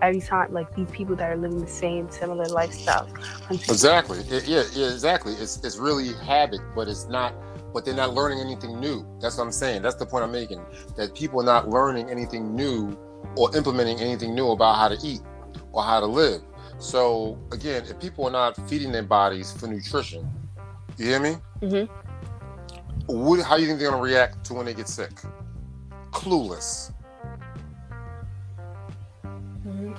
every 0.00 0.20
time 0.20 0.52
like 0.52 0.74
these 0.74 0.90
people 0.90 1.14
that 1.16 1.30
are 1.30 1.36
living 1.36 1.60
the 1.60 1.66
same 1.66 2.10
similar 2.10 2.44
lifestyle 2.46 3.08
Exactly. 3.50 4.20
It- 4.20 4.46
yeah, 4.46 4.64
yeah, 4.72 4.92
exactly. 4.92 5.34
It's 5.34 5.62
it's 5.64 5.76
really 5.76 6.12
habit, 6.14 6.60
but 6.74 6.88
it's 6.88 7.08
not. 7.08 7.34
But 7.72 7.84
they're 7.84 7.94
not 7.94 8.12
learning 8.12 8.40
anything 8.40 8.78
new. 8.80 9.06
That's 9.20 9.38
what 9.38 9.44
I'm 9.44 9.52
saying. 9.52 9.80
That's 9.82 9.94
the 9.94 10.04
point 10.04 10.24
I'm 10.24 10.32
making. 10.32 10.60
That 10.96 11.14
people 11.14 11.40
are 11.40 11.44
not 11.44 11.70
learning 11.70 12.10
anything 12.10 12.54
new 12.54 12.98
or 13.36 13.54
implementing 13.56 13.98
anything 14.00 14.34
new 14.34 14.50
about 14.50 14.76
how 14.76 14.88
to 14.88 14.98
eat 15.06 15.20
or 15.72 15.82
how 15.82 16.00
to 16.00 16.06
live. 16.06 16.42
So 16.78 17.38
again, 17.50 17.84
if 17.88 17.98
people 17.98 18.26
are 18.26 18.30
not 18.30 18.56
feeding 18.68 18.92
their 18.92 19.02
bodies 19.02 19.52
for 19.52 19.68
nutrition, 19.68 20.28
you 20.98 21.06
hear 21.06 21.20
me? 21.20 21.36
mm-hmm. 21.62 21.92
What, 23.06 23.40
how 23.40 23.56
do 23.56 23.62
you 23.62 23.68
think 23.68 23.80
they're 23.80 23.90
gonna 23.90 24.02
react 24.02 24.44
to 24.46 24.54
when 24.54 24.66
they 24.66 24.74
get 24.74 24.88
sick? 24.88 25.12
Clueless. 26.10 26.92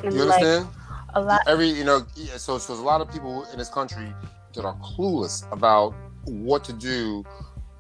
And 0.04 0.14
You 0.14 0.24
like 0.26 0.44
understand? 0.44 0.68
a 1.16 1.22
lot 1.22 1.42
every 1.48 1.70
you 1.70 1.84
know 1.84 2.06
yeah, 2.16 2.38
so 2.38 2.58
so 2.58 2.74
there's 2.74 2.80
a 2.80 2.84
lot 2.84 3.02
of 3.02 3.12
people 3.12 3.46
in 3.52 3.58
this 3.60 3.70
country 3.70 4.14
that 4.54 4.66
are 4.66 4.76
clueless 4.78 5.52
about 5.52 5.94
what 6.26 6.64
to 6.64 6.74
do 6.74 7.24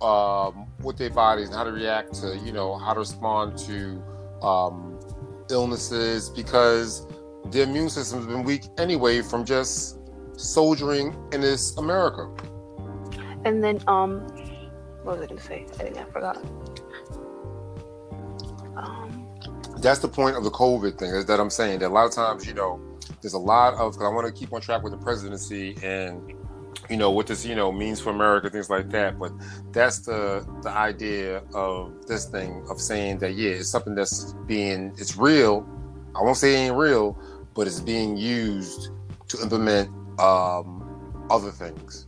um, 0.02 0.68
with 0.82 0.98
their 0.98 1.10
bodies 1.10 1.48
and 1.48 1.56
how 1.56 1.64
to 1.64 1.72
react 1.72 2.14
to 2.22 2.38
you 2.38 2.52
know 2.52 2.78
how 2.78 2.94
to 2.94 3.00
respond 3.00 3.58
to 3.58 4.02
um, 4.46 5.00
illnesses 5.50 6.30
because 6.30 7.08
their 7.46 7.64
immune 7.64 7.90
system's 7.90 8.26
been 8.26 8.44
weak 8.44 8.64
anyway 8.78 9.22
from 9.22 9.46
just 9.46 9.98
soldiering 10.38 11.16
in 11.32 11.42
this 11.42 11.78
America. 11.78 12.30
And 13.46 13.64
then, 13.64 13.82
um, 13.88 14.22
what 15.04 15.18
was 15.18 15.22
I 15.22 15.28
gonna 15.28 15.42
say? 15.42 15.66
I 15.80 15.84
think 15.84 15.98
I 15.98 16.04
forgot. 16.06 16.38
That's 19.84 20.00
the 20.00 20.08
point 20.08 20.38
of 20.38 20.46
the 20.46 20.50
COVID 20.50 20.98
thing 20.98 21.12
is 21.12 21.26
that 21.26 21.40
I'm 21.40 21.50
saying 21.50 21.80
that 21.80 21.90
a 21.90 21.94
lot 21.94 22.06
of 22.06 22.14
times 22.14 22.48
you 22.48 22.54
know 22.54 22.80
there's 23.22 23.34
a 23.34 23.40
lot 23.40 23.74
of 23.74 23.94
because 23.94 24.06
I 24.06 24.14
want 24.14 24.26
to 24.26 24.34
keep 24.34 24.54
on 24.54 24.62
track 24.62 24.82
with 24.82 24.94
the 24.94 24.98
presidency 24.98 25.78
and 25.84 26.34
you 26.90 26.98
know 26.98 27.12
what 27.12 27.28
this 27.28 27.46
you 27.46 27.56
know 27.56 27.72
means 27.72 28.00
for 28.00 28.10
America, 28.10 28.50
things 28.50 28.70
like 28.70 28.90
that. 28.92 29.20
But 29.20 29.34
that's 29.72 30.00
the 30.00 30.48
the 30.62 30.70
idea 30.70 31.44
of 31.54 32.08
this 32.08 32.26
thing 32.26 32.66
of 32.70 32.80
saying 32.80 33.20
that 33.20 33.34
yeah, 33.34 33.52
it's 33.52 33.70
something 33.70 33.94
that's 33.96 34.34
being 34.48 34.94
it's 34.98 35.18
real. 35.18 35.68
I 36.16 36.22
won't 36.22 36.38
say 36.38 36.54
it 36.54 36.68
ain't 36.68 36.78
real, 36.78 37.18
but 37.54 37.68
it's 37.68 37.80
being 37.80 38.16
used 38.18 38.90
to 39.30 39.42
implement 39.42 39.90
um, 40.20 41.26
other 41.30 41.52
things. 41.52 42.08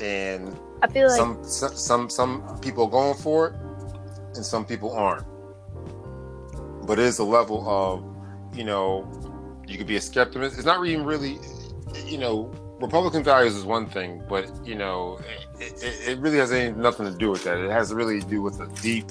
And 0.00 0.56
I 0.82 0.88
feel 0.88 1.08
like 1.08 1.16
some 1.16 1.42
some 1.44 1.76
some 1.76 2.10
some 2.10 2.60
people 2.60 2.84
are 2.84 2.90
going 2.90 3.16
for 3.16 3.48
it, 3.48 3.54
and 4.36 4.44
some 4.44 4.64
people 4.64 4.92
aren't. 4.92 5.26
But 6.86 6.98
it 6.98 7.04
is 7.04 7.18
a 7.18 7.24
level 7.24 7.68
of, 7.68 8.56
you 8.56 8.64
know, 8.64 9.10
you 9.66 9.76
could 9.76 9.86
be 9.86 9.96
a 9.96 10.00
skeptic. 10.00 10.42
It's 10.42 10.64
not 10.64 10.84
even 10.86 11.04
really, 11.04 11.38
you 12.06 12.18
know, 12.18 12.52
Republican 12.80 13.24
values 13.24 13.54
is 13.54 13.64
one 13.64 13.86
thing, 13.86 14.22
but 14.28 14.50
you 14.64 14.74
know, 14.74 15.18
it, 15.58 15.82
it, 15.82 16.08
it 16.08 16.18
really 16.18 16.38
has 16.38 16.50
nothing 16.76 17.06
to 17.06 17.16
do 17.16 17.30
with 17.30 17.44
that. 17.44 17.58
It 17.58 17.70
has 17.70 17.92
really 17.92 18.20
to 18.20 18.26
do 18.26 18.42
with 18.42 18.60
a 18.60 18.66
deep, 18.82 19.06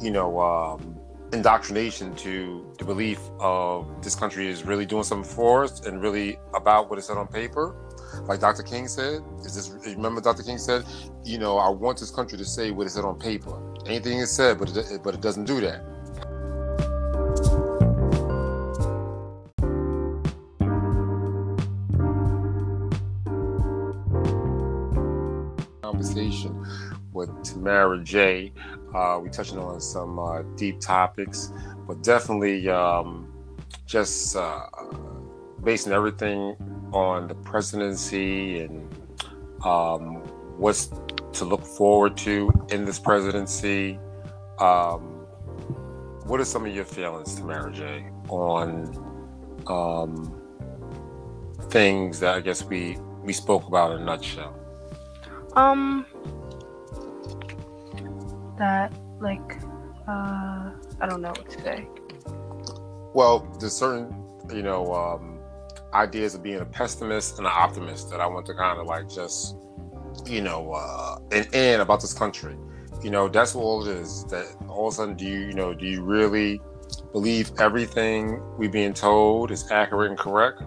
you 0.00 0.10
know, 0.10 0.40
um, 0.40 0.96
indoctrination 1.32 2.14
to 2.16 2.72
the 2.78 2.84
belief 2.84 3.18
of 3.40 4.02
this 4.02 4.14
country 4.14 4.48
is 4.48 4.64
really 4.64 4.86
doing 4.86 5.02
something 5.02 5.28
for 5.28 5.64
us 5.64 5.84
and 5.86 6.00
really 6.00 6.38
about 6.54 6.90
what 6.90 6.98
it 6.98 7.02
said 7.02 7.16
on 7.16 7.26
paper. 7.26 7.74
Like 8.24 8.40
Dr. 8.40 8.62
King 8.62 8.86
said, 8.86 9.22
is 9.40 9.54
this 9.54 9.70
remember 9.96 10.20
Dr. 10.20 10.42
King 10.42 10.58
said, 10.58 10.84
you 11.24 11.38
know, 11.38 11.56
I 11.58 11.70
want 11.70 11.98
this 11.98 12.10
country 12.10 12.38
to 12.38 12.44
say 12.44 12.70
what 12.70 12.86
it 12.86 12.90
said 12.90 13.04
on 13.04 13.18
paper. 13.18 13.58
Anything 13.86 14.18
is 14.18 14.30
said, 14.30 14.58
but 14.58 14.76
it, 14.76 15.02
but 15.02 15.14
it 15.14 15.20
doesn't 15.20 15.44
do 15.44 15.60
that. 15.62 15.82
Conversation 26.02 26.66
with 27.12 27.30
Tamara 27.44 28.02
J. 28.02 28.52
Uh, 28.92 29.20
we 29.22 29.28
touching 29.28 29.58
on 29.58 29.80
some 29.80 30.18
uh, 30.18 30.42
deep 30.56 30.80
topics, 30.80 31.52
but 31.86 32.02
definitely 32.02 32.68
um, 32.68 33.32
just 33.86 34.34
uh, 34.34 34.66
basing 35.62 35.92
everything 35.92 36.56
on 36.92 37.28
the 37.28 37.36
presidency 37.36 38.62
and 38.62 38.92
um, 39.64 40.16
what's 40.58 40.90
to 41.34 41.44
look 41.44 41.64
forward 41.64 42.16
to 42.16 42.50
in 42.72 42.84
this 42.84 42.98
presidency. 42.98 43.96
Um, 44.58 45.24
what 46.26 46.40
are 46.40 46.44
some 46.44 46.66
of 46.66 46.74
your 46.74 46.84
feelings, 46.84 47.36
Tamara 47.36 47.72
J, 47.72 48.10
on 48.28 48.90
um, 49.68 50.34
things 51.70 52.18
that 52.18 52.34
I 52.34 52.40
guess 52.40 52.64
we 52.64 52.98
we 53.22 53.32
spoke 53.32 53.68
about 53.68 53.92
in 53.92 54.02
a 54.02 54.04
nutshell? 54.04 54.61
Um 55.56 56.06
that 58.58 58.92
like 59.20 59.58
uh 60.08 60.70
I 61.00 61.06
don't 61.08 61.20
know 61.20 61.30
what 61.30 61.50
to 61.50 61.62
say. 61.62 61.86
Well, 63.14 63.46
there's 63.60 63.74
certain, 63.74 64.14
you 64.54 64.62
know, 64.62 64.92
um, 64.94 65.40
ideas 65.92 66.34
of 66.34 66.42
being 66.42 66.60
a 66.60 66.64
pessimist 66.64 67.38
and 67.38 67.46
an 67.46 67.52
optimist 67.54 68.10
that 68.10 68.20
I 68.20 68.26
want 68.26 68.46
to 68.46 68.54
kind 68.54 68.80
of 68.80 68.86
like 68.86 69.08
just, 69.08 69.56
you 70.24 70.40
know, 70.40 70.72
uh, 70.72 71.18
and, 71.30 71.46
and 71.54 71.82
about 71.82 72.00
this 72.00 72.14
country. 72.14 72.56
You 73.02 73.10
know, 73.10 73.28
that's 73.28 73.54
all 73.54 73.86
it 73.86 73.90
is. 73.98 74.24
That 74.26 74.46
all 74.68 74.88
of 74.88 74.94
a 74.94 74.96
sudden, 74.96 75.16
do 75.16 75.26
you, 75.26 75.40
you 75.40 75.52
know, 75.52 75.74
do 75.74 75.86
you 75.86 76.02
really 76.02 76.60
believe 77.10 77.50
everything 77.58 78.40
we're 78.56 78.70
being 78.70 78.94
told 78.94 79.50
is 79.50 79.70
accurate 79.70 80.10
and 80.10 80.18
correct? 80.18 80.62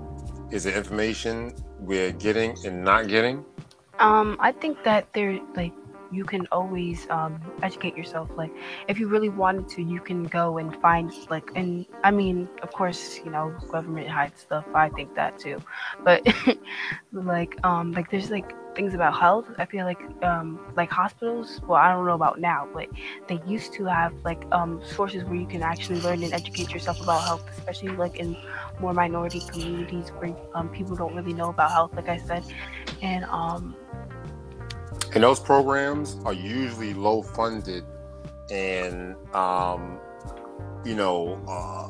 Is 0.52 0.65
the 0.65 0.76
information 0.76 1.56
we're 1.80 2.12
getting 2.12 2.56
and 2.65 2.84
not 2.84 3.08
getting? 3.08 3.43
Um, 3.99 4.38
I 4.39 4.51
think 4.51 4.84
that 4.84 5.08
they're 5.13 5.39
like, 5.55 5.73
you 6.12 6.24
can 6.24 6.48
always 6.52 7.08
um, 7.10 7.39
educate 7.63 7.96
yourself. 7.98 8.30
Like, 8.36 8.52
if 8.88 9.00
you 9.00 9.08
really 9.08 9.30
wanted 9.30 9.68
to, 9.70 9.82
you 9.82 10.00
can 10.00 10.24
go 10.24 10.58
and 10.58 10.76
find, 10.82 11.12
like, 11.30 11.50
and 11.56 11.86
I 12.04 12.12
mean, 12.12 12.50
of 12.62 12.72
course, 12.72 13.20
you 13.24 13.32
know, 13.32 13.54
government 13.72 14.08
hides 14.08 14.41
stuff. 14.41 14.65
I 14.74 14.89
think 14.89 15.15
that 15.15 15.39
too, 15.39 15.62
but 16.04 16.26
like, 17.12 17.58
um, 17.63 17.91
like, 17.94 18.10
there's 18.12 18.30
like 18.32 18.54
things 18.76 18.94
about 18.94 19.18
health. 19.18 19.48
I 19.58 19.65
feel 19.65 19.86
like, 19.86 20.02
um, 20.24 20.60
like 20.76 20.91
hospitals. 20.91 21.62
Well, 21.68 21.78
I 21.78 21.91
don't 21.91 22.06
know 22.06 22.13
about 22.13 22.39
now, 22.39 22.68
but 22.74 22.88
they 23.28 23.41
used 23.48 23.74
to 23.74 23.86
have 23.86 24.13
like 24.24 24.44
um 24.52 24.82
sources 24.86 25.24
where 25.24 25.36
you 25.36 25.48
can 25.48 25.63
actually 25.63 26.02
learn 26.02 26.24
and 26.24 26.34
educate 26.34 26.72
yourself 26.72 27.02
about 27.02 27.24
health, 27.24 27.44
especially 27.58 27.89
like 27.89 28.18
in 28.18 28.36
more 28.80 28.94
minority 28.94 29.41
communities 29.50 30.10
where 30.10 30.36
um, 30.54 30.70
people 30.70 30.96
don't 30.96 31.15
really 31.15 31.34
know 31.34 31.50
about 31.50 31.72
health, 31.72 31.94
like 31.96 32.10
I 32.10 32.18
said, 32.18 32.44
and 33.02 33.24
um 33.26 33.76
And 35.15 35.23
those 35.23 35.39
programs 35.39 36.17
are 36.25 36.34
usually 36.34 36.93
low 36.93 37.21
funded 37.23 37.86
and, 38.51 39.15
um, 39.34 39.97
you 40.84 40.93
know, 40.95 41.41
uh, 41.47 41.88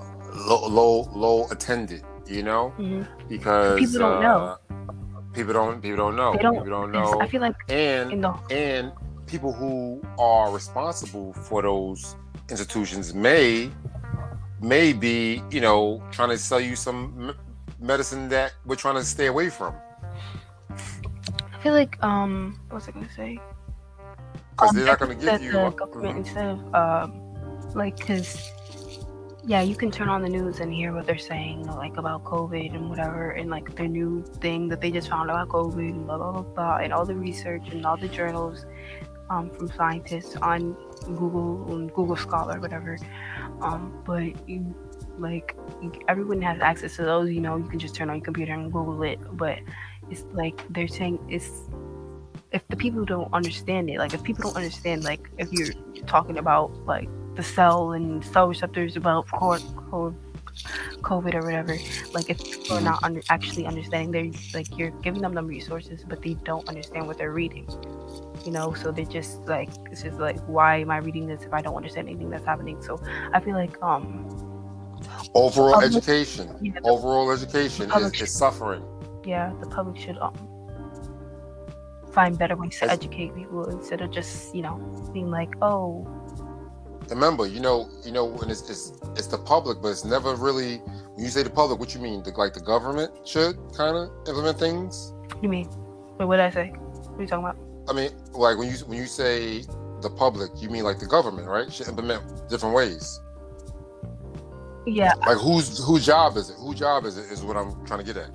low, 0.47 0.67
low, 0.67 1.09
low 1.13 1.47
attended. 1.49 2.03
You 2.27 2.41
know, 2.41 2.73
mhm. 2.79 3.07
because 3.29 3.79
People 3.79 3.99
don't 3.99 4.21
know. 4.23 4.38
uh, 4.38 4.57
People 5.33 5.53
don't. 5.53 5.79
People 5.79 5.97
don't 5.97 6.15
know. 6.15 6.33
They 6.33 6.39
don't- 6.39 6.55
People 6.55 6.69
don't 6.71 6.91
know. 6.91 7.19
I 7.21 7.27
feel 7.27 7.41
like 7.41 7.55
and 7.69 8.23
the 8.23 8.33
and 8.49 8.91
people 9.27 9.53
who 9.53 10.01
are 10.17 10.51
responsible 10.51 11.33
for 11.33 11.61
those 11.61 12.15
institutions 12.49 13.13
may 13.13 13.69
may 14.59 14.91
be 14.91 15.43
you 15.51 15.61
know 15.61 16.01
trying 16.11 16.29
to 16.29 16.38
sell 16.39 16.59
you 16.59 16.75
some 16.75 17.35
medicine 17.79 18.27
that 18.29 18.53
we're 18.65 18.75
trying 18.75 18.95
to 18.95 19.03
stay 19.03 19.27
away 19.27 19.49
from 19.51 19.75
feel 21.65 21.73
like 21.73 21.97
um 22.04 22.60
what 22.69 22.75
was 22.75 22.88
I 22.88 22.91
gonna 22.91 23.10
say? 23.10 23.43
because 24.51 24.69
Um, 24.69 24.75
they're 24.75 24.86
not 24.86 24.99
to 24.99 25.15
give 25.15 25.41
you 25.41 25.51
the 25.51 25.65
a- 25.65 25.71
government 25.71 26.17
instead 26.17 26.45
of 26.45 26.60
um 26.75 27.21
like 27.73 27.97
because 27.97 28.54
yeah 29.43 29.62
you 29.62 29.75
can 29.75 29.91
turn 29.91 30.10
on 30.10 30.21
the 30.21 30.30
news 30.30 30.60
and 30.60 30.71
hear 30.73 30.93
what 30.93 31.06
they're 31.08 31.17
saying 31.17 31.65
like 31.67 31.97
about 31.97 32.23
covid 32.23 32.75
and 32.75 32.89
whatever 32.89 33.32
and 33.32 33.49
like 33.49 33.75
their 33.75 33.88
new 33.88 34.23
thing 34.41 34.69
that 34.69 34.82
they 34.82 34.91
just 34.91 35.10
found 35.10 35.30
about 35.30 35.49
covid 35.49 35.89
and 35.89 36.06
blah 36.06 36.17
blah 36.17 36.32
blah, 36.32 36.43
blah 36.56 36.78
and 36.78 36.93
all 36.93 37.06
the 37.06 37.15
research 37.15 37.69
and 37.71 37.86
all 37.86 37.97
the 37.97 38.10
journals 38.10 38.65
um, 39.30 39.49
from 39.49 39.67
scientists 39.69 40.36
on 40.41 40.78
google 41.15 41.65
and 41.73 41.91
google 41.93 42.15
scholar 42.15 42.60
whatever 42.60 42.97
um 43.62 43.93
but 44.06 44.23
you 44.47 44.75
like 45.17 45.56
everyone 46.08 46.41
has 46.41 46.60
access 46.62 46.95
to 46.95 47.04
those 47.04 47.30
you 47.32 47.41
know 47.41 47.58
you 47.58 47.67
can 47.67 47.80
just 47.80 47.95
turn 47.95 48.10
on 48.10 48.17
your 48.17 48.23
computer 48.23 48.54
and 48.54 48.71
google 48.71 49.01
it 49.04 49.19
but 49.34 49.60
it's 50.09 50.23
like 50.33 50.61
they're 50.69 50.87
saying 50.87 51.19
it's 51.29 51.49
if 52.51 52.65
the 52.69 52.75
people 52.77 53.03
don't 53.05 53.31
understand 53.33 53.89
it, 53.89 53.97
like 53.97 54.13
if 54.13 54.23
people 54.23 54.43
don't 54.43 54.55
understand, 54.55 55.03
like 55.03 55.29
if 55.37 55.51
you're 55.51 55.73
talking 56.07 56.37
about 56.37 56.71
like 56.85 57.09
the 57.35 57.43
cell 57.43 57.91
and 57.91 58.23
cell 58.23 58.47
receptors 58.47 58.95
about 58.95 59.27
co- 59.27 59.59
co- 59.89 60.15
COVID 61.01 61.33
or 61.35 61.43
whatever, 61.43 61.77
like 62.13 62.29
if 62.29 62.37
people 62.37 62.77
are 62.77 62.81
not 62.81 63.03
under, 63.03 63.21
actually 63.29 63.65
understanding, 63.65 64.11
they're 64.11 64.41
like 64.53 64.77
you're 64.77 64.91
giving 65.01 65.21
them 65.21 65.33
the 65.33 65.43
resources, 65.43 66.05
but 66.07 66.21
they 66.21 66.35
don't 66.45 66.67
understand 66.69 67.07
what 67.07 67.17
they're 67.17 67.33
reading. 67.33 67.67
You 68.45 68.51
know, 68.51 68.73
so 68.73 68.91
they're 68.91 69.05
just 69.05 69.39
like 69.47 69.69
it's 69.91 70.03
just 70.03 70.19
like 70.19 70.39
why 70.47 70.77
am 70.77 70.91
I 70.91 70.97
reading 70.97 71.27
this 71.27 71.43
if 71.43 71.53
I 71.53 71.61
don't 71.61 71.75
understand 71.75 72.07
anything 72.07 72.29
that's 72.29 72.45
happening? 72.45 72.81
So 72.81 73.01
I 73.33 73.39
feel 73.39 73.55
like 73.55 73.81
um 73.83 74.29
overall 75.33 75.73
public- 75.73 75.95
education 75.95 76.55
yeah, 76.61 76.71
overall 76.83 77.31
education 77.31 77.91
is, 77.91 78.21
is 78.21 78.31
suffering 78.31 78.83
yeah, 79.25 79.53
the 79.59 79.67
public 79.67 79.97
should 79.97 80.17
um 80.17 80.51
find 82.11 82.38
better 82.38 82.55
ways 82.55 82.79
to 82.79 82.89
educate 82.89 83.35
people 83.35 83.67
instead 83.69 83.99
of 83.99 84.09
just 84.09 84.55
you 84.55 84.61
know 84.61 84.77
being 85.11 85.29
like 85.29 85.53
oh 85.61 86.07
remember 87.09 87.45
you 87.45 87.59
know 87.59 87.89
you 88.05 88.11
know 88.11 88.23
when 88.23 88.49
it's, 88.49 88.69
it's 88.69 88.93
it's 89.17 89.27
the 89.27 89.38
public 89.38 89.81
but 89.81 89.89
it's 89.89 90.05
never 90.05 90.33
really 90.35 90.77
when 90.77 91.25
you 91.25 91.29
say 91.29 91.43
the 91.43 91.49
public 91.49 91.77
what 91.77 91.93
you 91.93 91.99
mean 91.99 92.23
the, 92.23 92.31
like 92.31 92.53
the 92.53 92.61
government 92.61 93.11
should 93.27 93.57
kind 93.75 93.97
of 93.97 94.09
implement 94.29 94.57
things 94.57 95.11
you 95.41 95.49
mean? 95.49 95.69
Wait, 96.17 96.25
what 96.25 96.38
did 96.38 96.45
I 96.45 96.49
say? 96.49 96.69
What 96.69 97.19
are 97.19 97.21
you 97.21 97.27
talking 97.27 97.45
about? 97.45 97.57
I 97.89 97.93
mean, 97.93 98.11
like 98.33 98.57
when 98.57 98.69
you 98.69 98.77
when 98.85 98.97
you 98.97 99.05
say 99.05 99.61
the 100.01 100.09
public, 100.09 100.51
you 100.57 100.69
mean 100.69 100.83
like 100.83 100.99
the 100.99 101.05
government, 101.05 101.47
right? 101.47 101.71
Should 101.71 101.88
implement 101.88 102.49
different 102.49 102.75
ways. 102.75 103.21
Yeah, 104.88 105.13
Like 105.15 105.38
whose 105.38 105.83
whose 105.83 106.05
job 106.05 106.38
is 106.38 106.49
it? 106.49 106.57
Whose 106.57 106.79
job 106.79 107.05
is 107.05 107.17
it? 107.17 107.31
Is 107.31 107.43
what 107.43 107.57
I'm 107.57 107.85
trying 107.85 107.99
to 107.99 108.05
get 108.05 108.17
at. 108.17 108.29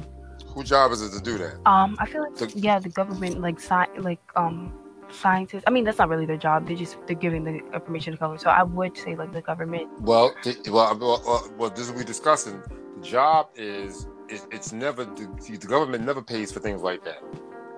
Whose 0.55 0.69
job 0.69 0.93
is 0.93 1.03
it 1.03 1.13
to 1.17 1.23
do 1.23 1.39
that? 1.39 1.59
um, 1.67 1.97
I 1.99 2.07
feel 2.07 2.23
like 2.23 2.37
The- 2.37 2.59
yeah, 2.59 2.79
the 2.79 2.89
government 2.89 3.41
like 3.41 3.59
sci- 3.61 3.99
like 3.99 4.21
um 4.37 4.73
scientists. 5.11 5.65
I 5.67 5.71
mean, 5.71 5.85
that's 5.85 5.99
not 5.99 6.09
really 6.09 6.27
their 6.27 6.37
job. 6.37 6.67
They 6.69 6.75
just 6.75 6.97
they're 7.07 7.17
giving 7.17 7.45
the 7.45 7.59
information 7.75 8.13
to 8.13 8.19
government. 8.19 8.43
So 8.43 8.51
I 8.51 8.63
would 8.63 8.97
say 8.97 9.17
like 9.17 9.33
the 9.33 9.43
government. 9.43 9.89
Well, 10.01 10.35
well, 10.69 10.97
well, 10.99 11.53
well, 11.59 11.71
this 11.71 11.81
is 11.81 11.89
what 11.89 11.99
we're 11.99 12.05
discussing. 12.05 12.63
The 12.97 13.03
job 13.03 13.49
is 13.57 14.07
it, 14.29 14.47
it's 14.53 14.73
never 14.73 15.05
the, 15.05 15.27
the 15.61 15.67
government 15.67 16.05
never 16.05 16.23
pays 16.23 16.53
for 16.53 16.61
things 16.61 16.83
like 16.83 17.05
that. 17.05 17.23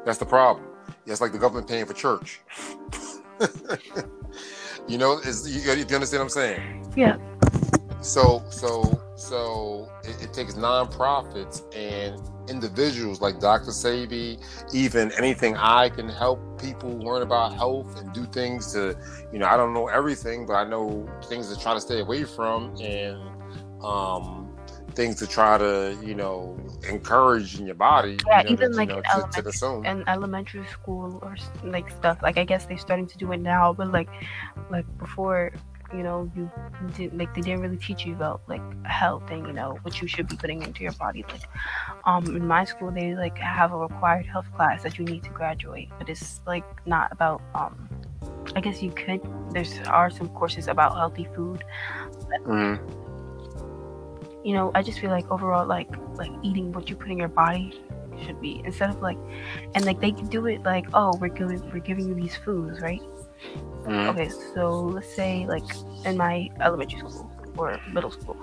That's 0.04 0.18
the 0.18 0.26
problem. 0.26 0.66
It's 1.06 1.20
like 1.20 1.32
the 1.32 1.38
government 1.38 1.68
paying 1.68 1.86
for 1.86 1.94
church. 1.94 2.40
you 4.88 4.98
know, 4.98 5.18
is 5.18 5.48
you, 5.48 5.60
you 5.72 5.94
understand 5.94 6.20
what 6.20 6.22
I'm 6.24 6.28
saying? 6.28 6.92
Yeah. 6.96 7.16
So 8.00 8.42
so 8.50 9.00
so 9.16 9.88
it, 10.04 10.24
it 10.24 10.32
takes 10.32 10.54
nonprofits 10.54 11.62
and 11.74 12.20
individuals 12.48 13.20
like 13.20 13.40
Dr. 13.40 13.70
Sebi, 13.70 14.42
even 14.72 15.12
anything 15.12 15.56
I 15.56 15.88
can 15.88 16.08
help 16.08 16.60
people 16.60 16.90
learn 16.98 17.22
about 17.22 17.54
health 17.54 17.98
and 17.98 18.12
do 18.12 18.24
things 18.26 18.72
to, 18.72 18.96
you 19.32 19.38
know, 19.38 19.46
I 19.46 19.56
don't 19.56 19.74
know 19.74 19.88
everything, 19.88 20.46
but 20.46 20.54
I 20.54 20.64
know 20.64 21.08
things 21.24 21.54
to 21.54 21.60
try 21.60 21.74
to 21.74 21.80
stay 21.80 22.00
away 22.00 22.24
from 22.24 22.74
and 22.80 23.20
um 23.82 24.48
things 24.94 25.16
to 25.16 25.26
try 25.26 25.58
to, 25.58 25.96
you 26.02 26.14
know, 26.14 26.58
encourage 26.88 27.58
in 27.58 27.66
your 27.66 27.74
body. 27.74 28.18
Yeah, 28.26 28.42
you 28.42 28.44
know, 28.44 28.52
even 28.52 28.72
like 28.72 28.88
know, 28.88 28.98
in 28.98 29.42
to, 29.42 29.50
to 29.50 29.82
and 29.84 30.04
elementary 30.06 30.66
school 30.66 31.18
or 31.22 31.36
like 31.64 31.90
stuff. 31.90 32.18
Like 32.22 32.38
I 32.38 32.44
guess 32.44 32.66
they're 32.66 32.78
starting 32.78 33.06
to 33.06 33.18
do 33.18 33.32
it 33.32 33.40
now, 33.40 33.72
but 33.72 33.90
like 33.90 34.08
like 34.70 34.86
before. 34.98 35.52
You 35.94 36.02
know, 36.02 36.30
you 36.34 36.50
didn't 36.96 37.18
like 37.18 37.34
they 37.34 37.42
didn't 37.42 37.60
really 37.60 37.76
teach 37.76 38.06
you 38.06 38.14
about 38.14 38.40
like 38.48 38.62
health 38.86 39.30
and 39.30 39.46
you 39.46 39.52
know 39.52 39.78
what 39.82 40.00
you 40.00 40.08
should 40.08 40.26
be 40.26 40.36
putting 40.36 40.62
into 40.62 40.82
your 40.82 40.92
body. 40.92 41.24
Like, 41.30 41.42
um, 42.04 42.24
in 42.34 42.46
my 42.46 42.64
school 42.64 42.90
they 42.90 43.14
like 43.14 43.36
have 43.38 43.72
a 43.72 43.76
required 43.76 44.26
health 44.26 44.46
class 44.56 44.82
that 44.84 44.98
you 44.98 45.04
need 45.04 45.22
to 45.24 45.30
graduate, 45.30 45.90
but 45.98 46.08
it's 46.08 46.40
like 46.46 46.64
not 46.86 47.12
about 47.12 47.42
um. 47.54 47.88
I 48.56 48.60
guess 48.60 48.82
you 48.82 48.90
could. 48.90 49.20
There's 49.50 49.78
are 49.86 50.10
some 50.10 50.28
courses 50.30 50.66
about 50.68 50.96
healthy 50.96 51.28
food. 51.34 51.64
Mhm. 52.46 52.80
You 54.44 54.54
know, 54.54 54.72
I 54.74 54.82
just 54.82 54.98
feel 54.98 55.10
like 55.10 55.30
overall, 55.30 55.66
like 55.66 55.88
like 56.14 56.30
eating 56.42 56.72
what 56.72 56.88
you 56.90 56.96
put 56.96 57.10
in 57.10 57.18
your 57.18 57.28
body 57.28 57.72
should 58.24 58.40
be 58.40 58.62
instead 58.64 58.90
of 58.90 59.00
like, 59.00 59.18
and 59.74 59.84
like 59.84 60.00
they 60.00 60.12
can 60.12 60.26
do 60.26 60.46
it 60.46 60.62
like, 60.64 60.86
oh, 60.94 61.16
we're 61.20 61.28
giving 61.28 61.60
we're 61.70 61.78
giving 61.80 62.08
you 62.08 62.14
these 62.14 62.36
foods, 62.36 62.80
right? 62.80 63.02
Mhm. 63.84 64.08
Okay, 64.10 64.28
so 64.54 64.84
let's 64.84 65.12
say 65.14 65.46
like 65.46 65.64
in 66.04 66.16
my 66.16 66.48
elementary 66.60 66.98
school 67.00 67.30
or 67.56 67.80
middle 67.92 68.10
school, 68.10 68.36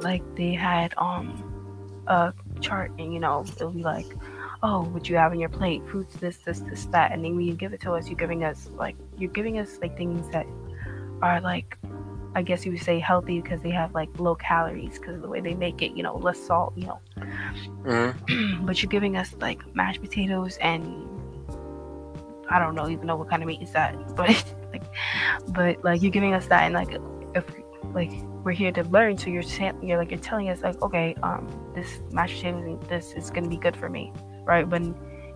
like 0.00 0.22
they 0.36 0.52
had 0.52 0.94
um 0.98 1.48
a 2.08 2.32
chart 2.60 2.90
and 2.98 3.12
you 3.14 3.20
know 3.20 3.44
it'll 3.56 3.70
be 3.70 3.82
like, 3.82 4.06
oh, 4.62 4.82
what 4.84 5.08
you 5.08 5.16
have 5.16 5.32
on 5.32 5.38
your 5.40 5.48
plate, 5.48 5.82
fruits, 5.88 6.14
this, 6.16 6.38
this, 6.38 6.60
this, 6.60 6.86
that, 6.86 7.12
and 7.12 7.24
then 7.24 7.36
when 7.36 7.44
you 7.44 7.54
give 7.54 7.72
it 7.72 7.80
to 7.80 7.92
us, 7.92 8.08
you're 8.08 8.16
giving 8.16 8.44
us 8.44 8.68
like 8.76 8.96
you're 9.18 9.30
giving 9.30 9.58
us 9.58 9.78
like 9.80 9.96
things 9.96 10.28
that 10.32 10.46
are 11.22 11.40
like, 11.40 11.78
I 12.34 12.42
guess 12.42 12.64
you 12.64 12.72
would 12.72 12.82
say 12.82 12.98
healthy 12.98 13.40
because 13.40 13.60
they 13.62 13.70
have 13.70 13.94
like 13.94 14.08
low 14.18 14.34
calories 14.34 14.98
because 14.98 15.16
of 15.16 15.22
the 15.22 15.28
way 15.28 15.40
they 15.40 15.54
make 15.54 15.82
it, 15.82 15.92
you 15.96 16.02
know, 16.02 16.16
less 16.16 16.38
salt, 16.40 16.72
you 16.76 16.86
know. 16.86 17.00
Mhm. 17.84 18.64
but 18.66 18.82
you're 18.82 18.90
giving 18.90 19.16
us 19.16 19.34
like 19.40 19.60
mashed 19.74 20.00
potatoes 20.00 20.56
and 20.60 20.84
I 22.52 22.58
don't 22.58 22.74
know 22.74 22.88
even 22.88 23.06
know 23.06 23.16
what 23.16 23.30
kind 23.30 23.42
of 23.42 23.46
meat 23.46 23.62
is 23.62 23.72
that, 23.72 23.94
but 24.16 24.28
like, 24.72 24.82
but 25.48 25.84
like 25.84 26.02
you're 26.02 26.10
giving 26.10 26.34
us 26.34 26.46
that 26.46 26.64
and 26.64 26.74
like 26.74 26.96
if 27.34 27.44
like 27.94 28.12
we're 28.44 28.52
here 28.52 28.72
to 28.72 28.84
learn, 28.84 29.16
so 29.18 29.30
you're 29.30 29.42
saying 29.42 29.78
you're 29.82 29.98
like 29.98 30.10
you're 30.10 30.20
telling 30.20 30.48
us 30.48 30.62
like 30.62 30.80
okay, 30.82 31.14
um, 31.22 31.48
this 31.74 32.00
mashed 32.10 32.36
potatoes 32.36 32.78
this 32.88 33.12
is 33.12 33.30
gonna 33.30 33.48
be 33.48 33.56
good 33.56 33.76
for 33.76 33.88
me, 33.88 34.12
right? 34.44 34.68
But 34.68 34.82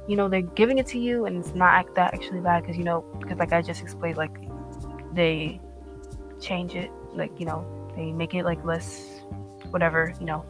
you 0.08 0.16
know 0.16 0.28
they're 0.28 0.42
giving 0.42 0.78
it 0.78 0.86
to 0.88 0.98
you 0.98 1.26
and 1.26 1.36
it's 1.36 1.54
not 1.54 1.74
act 1.74 1.94
that 1.96 2.14
actually 2.14 2.40
bad 2.40 2.62
because 2.62 2.76
you 2.76 2.84
know 2.84 3.00
because 3.18 3.38
like 3.38 3.52
I 3.52 3.62
just 3.62 3.82
explained 3.82 4.16
like 4.16 4.38
they 5.12 5.60
change 6.40 6.74
it 6.74 6.90
like 7.14 7.40
you 7.40 7.46
know 7.46 7.64
they 7.96 8.12
make 8.12 8.34
it 8.34 8.44
like 8.44 8.64
less 8.64 9.22
whatever 9.70 10.14
you 10.20 10.26
know 10.26 10.44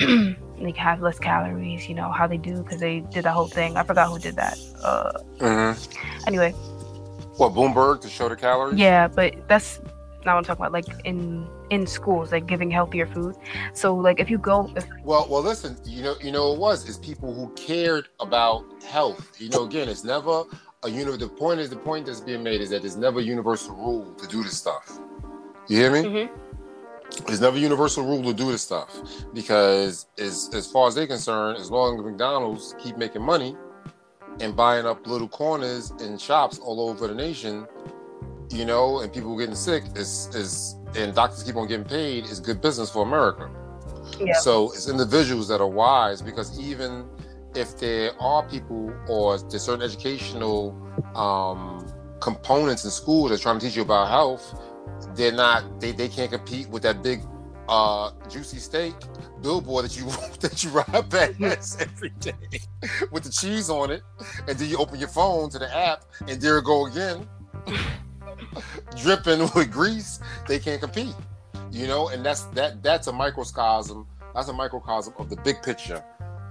like 0.58 0.76
have 0.76 1.00
less 1.00 1.18
calories 1.18 1.88
you 1.88 1.94
know 1.94 2.10
how 2.10 2.26
they 2.26 2.36
do 2.38 2.62
because 2.62 2.80
they 2.80 3.00
did 3.12 3.24
the 3.24 3.32
whole 3.32 3.46
thing 3.48 3.76
i 3.76 3.82
forgot 3.82 4.08
who 4.08 4.18
did 4.18 4.36
that 4.36 4.58
uh 4.82 5.12
Mhm. 5.38 5.76
anyway 6.26 6.52
What 7.36 7.52
Bloomberg 7.52 8.00
to 8.00 8.08
show 8.08 8.28
the 8.30 8.36
calories? 8.36 8.78
Yeah, 8.78 9.08
but 9.08 9.46
that's 9.46 9.78
not 10.24 10.34
what 10.34 10.38
I'm 10.38 10.44
talking 10.44 10.62
about. 10.64 10.72
Like 10.72 10.88
in 11.04 11.46
in 11.68 11.86
schools, 11.86 12.32
like 12.32 12.46
giving 12.46 12.70
healthier 12.70 13.06
food. 13.06 13.36
So 13.74 13.94
like 13.94 14.20
if 14.20 14.30
you 14.30 14.38
go, 14.38 14.70
if, 14.74 14.86
Well, 15.04 15.26
well, 15.28 15.42
listen. 15.42 15.76
You 15.84 16.02
know, 16.02 16.14
you 16.22 16.32
know, 16.32 16.54
it 16.54 16.58
was 16.58 16.88
is 16.88 16.96
people 16.96 17.34
who 17.34 17.52
cared 17.54 18.08
about 18.20 18.64
health. 18.82 19.36
You 19.38 19.50
know, 19.50 19.64
again, 19.64 19.88
it's 19.88 20.02
never 20.02 20.44
a 20.82 20.88
uni 20.88 21.16
The 21.18 21.28
point 21.28 21.60
is 21.60 21.68
the 21.68 21.76
point 21.76 22.06
that's 22.06 22.20
being 22.20 22.42
made 22.42 22.60
is 22.62 22.70
that 22.70 22.80
there's 22.80 22.96
never 22.96 23.20
a 23.20 23.22
universal 23.22 23.74
rule 23.76 24.06
to 24.20 24.26
do 24.26 24.42
this 24.42 24.56
stuff. 24.56 24.98
You 25.68 25.76
hear 25.76 25.90
me? 25.90 26.02
Mhm. 26.08 26.28
There's 27.26 27.40
never 27.40 27.56
a 27.56 27.60
universal 27.60 28.04
rule 28.04 28.22
to 28.24 28.34
do 28.34 28.50
this 28.52 28.62
stuff 28.62 29.00
because, 29.32 30.06
as 30.18 30.50
as 30.54 30.70
far 30.70 30.88
as 30.88 30.94
they're 30.94 31.06
concerned, 31.06 31.58
as 31.58 31.70
long 31.70 31.98
as 31.98 32.04
McDonald's 32.04 32.74
keep 32.78 32.96
making 32.96 33.22
money 33.22 33.56
and 34.40 34.54
buying 34.54 34.86
up 34.86 35.06
little 35.06 35.28
corners 35.28 35.90
and 36.00 36.20
shops 36.20 36.58
all 36.58 36.88
over 36.88 37.08
the 37.08 37.14
nation, 37.14 37.66
you 38.50 38.64
know, 38.64 39.00
and 39.00 39.12
people 39.12 39.36
getting 39.38 39.54
sick 39.54 39.84
is 39.94 40.28
is 40.34 40.76
and 40.96 41.14
doctors 41.14 41.42
keep 41.42 41.56
on 41.56 41.66
getting 41.66 41.86
paid 41.86 42.24
is 42.24 42.40
good 42.40 42.60
business 42.60 42.90
for 42.90 43.02
America. 43.02 43.50
Yeah. 44.20 44.34
So 44.34 44.72
it's 44.72 44.88
individuals 44.88 45.48
that 45.48 45.60
are 45.60 45.68
wise 45.68 46.22
because 46.22 46.58
even 46.58 47.08
if 47.54 47.78
there 47.78 48.12
are 48.20 48.46
people 48.48 48.92
or 49.08 49.38
there's 49.38 49.62
certain 49.62 49.82
educational 49.82 50.76
um, 51.14 51.86
components 52.20 52.84
in 52.84 52.90
school 52.90 53.28
that's 53.28 53.42
trying 53.42 53.58
to 53.58 53.66
teach 53.66 53.76
you 53.76 53.82
about 53.82 54.08
health, 54.08 54.60
they're 55.14 55.32
not 55.32 55.80
they, 55.80 55.92
they 55.92 56.08
can't 56.08 56.30
compete 56.30 56.68
with 56.68 56.82
that 56.82 57.02
big 57.02 57.22
uh 57.68 58.12
juicy 58.30 58.58
steak 58.58 58.94
billboard 59.42 59.84
that 59.84 59.96
you 59.96 60.04
that 60.40 60.62
you 60.62 60.70
ride 60.70 61.10
past 61.10 61.80
every 61.80 62.10
day 62.20 62.32
with 63.10 63.24
the 63.24 63.30
cheese 63.30 63.70
on 63.70 63.90
it. 63.90 64.02
And 64.46 64.58
then 64.58 64.68
you 64.68 64.78
open 64.78 64.98
your 64.98 65.08
phone 65.08 65.50
to 65.50 65.58
the 65.58 65.74
app 65.76 66.04
and 66.28 66.40
there 66.40 66.58
it 66.58 66.64
go 66.64 66.86
again 66.86 67.28
dripping 68.96 69.40
with 69.40 69.70
grease. 69.70 70.20
They 70.46 70.58
can't 70.58 70.80
compete 70.80 71.14
you 71.70 71.86
know? 71.86 72.08
And 72.08 72.24
that's 72.24 72.42
that 72.56 72.82
that's 72.82 73.06
a 73.06 73.12
microcosm 73.12 74.06
that's 74.34 74.48
a 74.48 74.52
microcosm 74.52 75.14
of 75.18 75.30
the 75.30 75.36
big 75.36 75.62
picture 75.62 76.02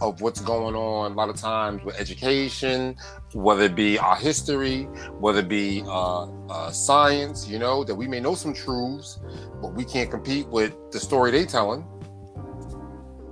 of 0.01 0.21
what's 0.21 0.41
going 0.41 0.75
on 0.75 1.11
a 1.11 1.15
lot 1.15 1.29
of 1.29 1.35
times 1.35 1.83
with 1.83 1.95
education 1.99 2.95
whether 3.33 3.63
it 3.63 3.75
be 3.75 3.97
our 3.97 4.15
history 4.15 4.83
whether 5.19 5.39
it 5.39 5.47
be 5.47 5.83
uh, 5.87 6.23
uh, 6.49 6.71
science 6.71 7.47
you 7.47 7.57
know 7.59 7.83
that 7.83 7.95
we 7.95 8.07
may 8.07 8.19
know 8.19 8.35
some 8.35 8.53
truths 8.53 9.19
but 9.61 9.73
we 9.73 9.85
can't 9.85 10.11
compete 10.11 10.47
with 10.47 10.75
the 10.91 10.99
story 10.99 11.31
they 11.31 11.45
telling 11.45 11.85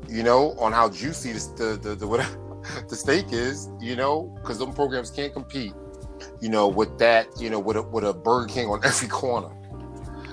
you 0.07 0.23
know 0.23 0.51
on 0.59 0.71
how 0.71 0.89
juicy 0.89 1.33
the 1.33 1.79
the, 1.81 1.95
the, 1.95 2.07
whatever 2.07 2.37
the 2.89 2.95
steak 2.95 3.25
is 3.31 3.69
you 3.79 3.95
know 3.95 4.33
because 4.41 4.57
them 4.57 4.73
programs 4.73 5.09
can't 5.09 5.33
compete 5.33 5.73
you 6.39 6.49
know 6.49 6.67
with 6.67 6.97
that 6.97 7.27
you 7.39 7.49
know 7.49 7.59
with 7.59 7.77
a, 7.77 7.81
with 7.81 8.05
a 8.05 8.13
burger 8.13 8.47
king 8.47 8.67
on 8.67 8.79
every 8.85 9.07
corner 9.07 9.53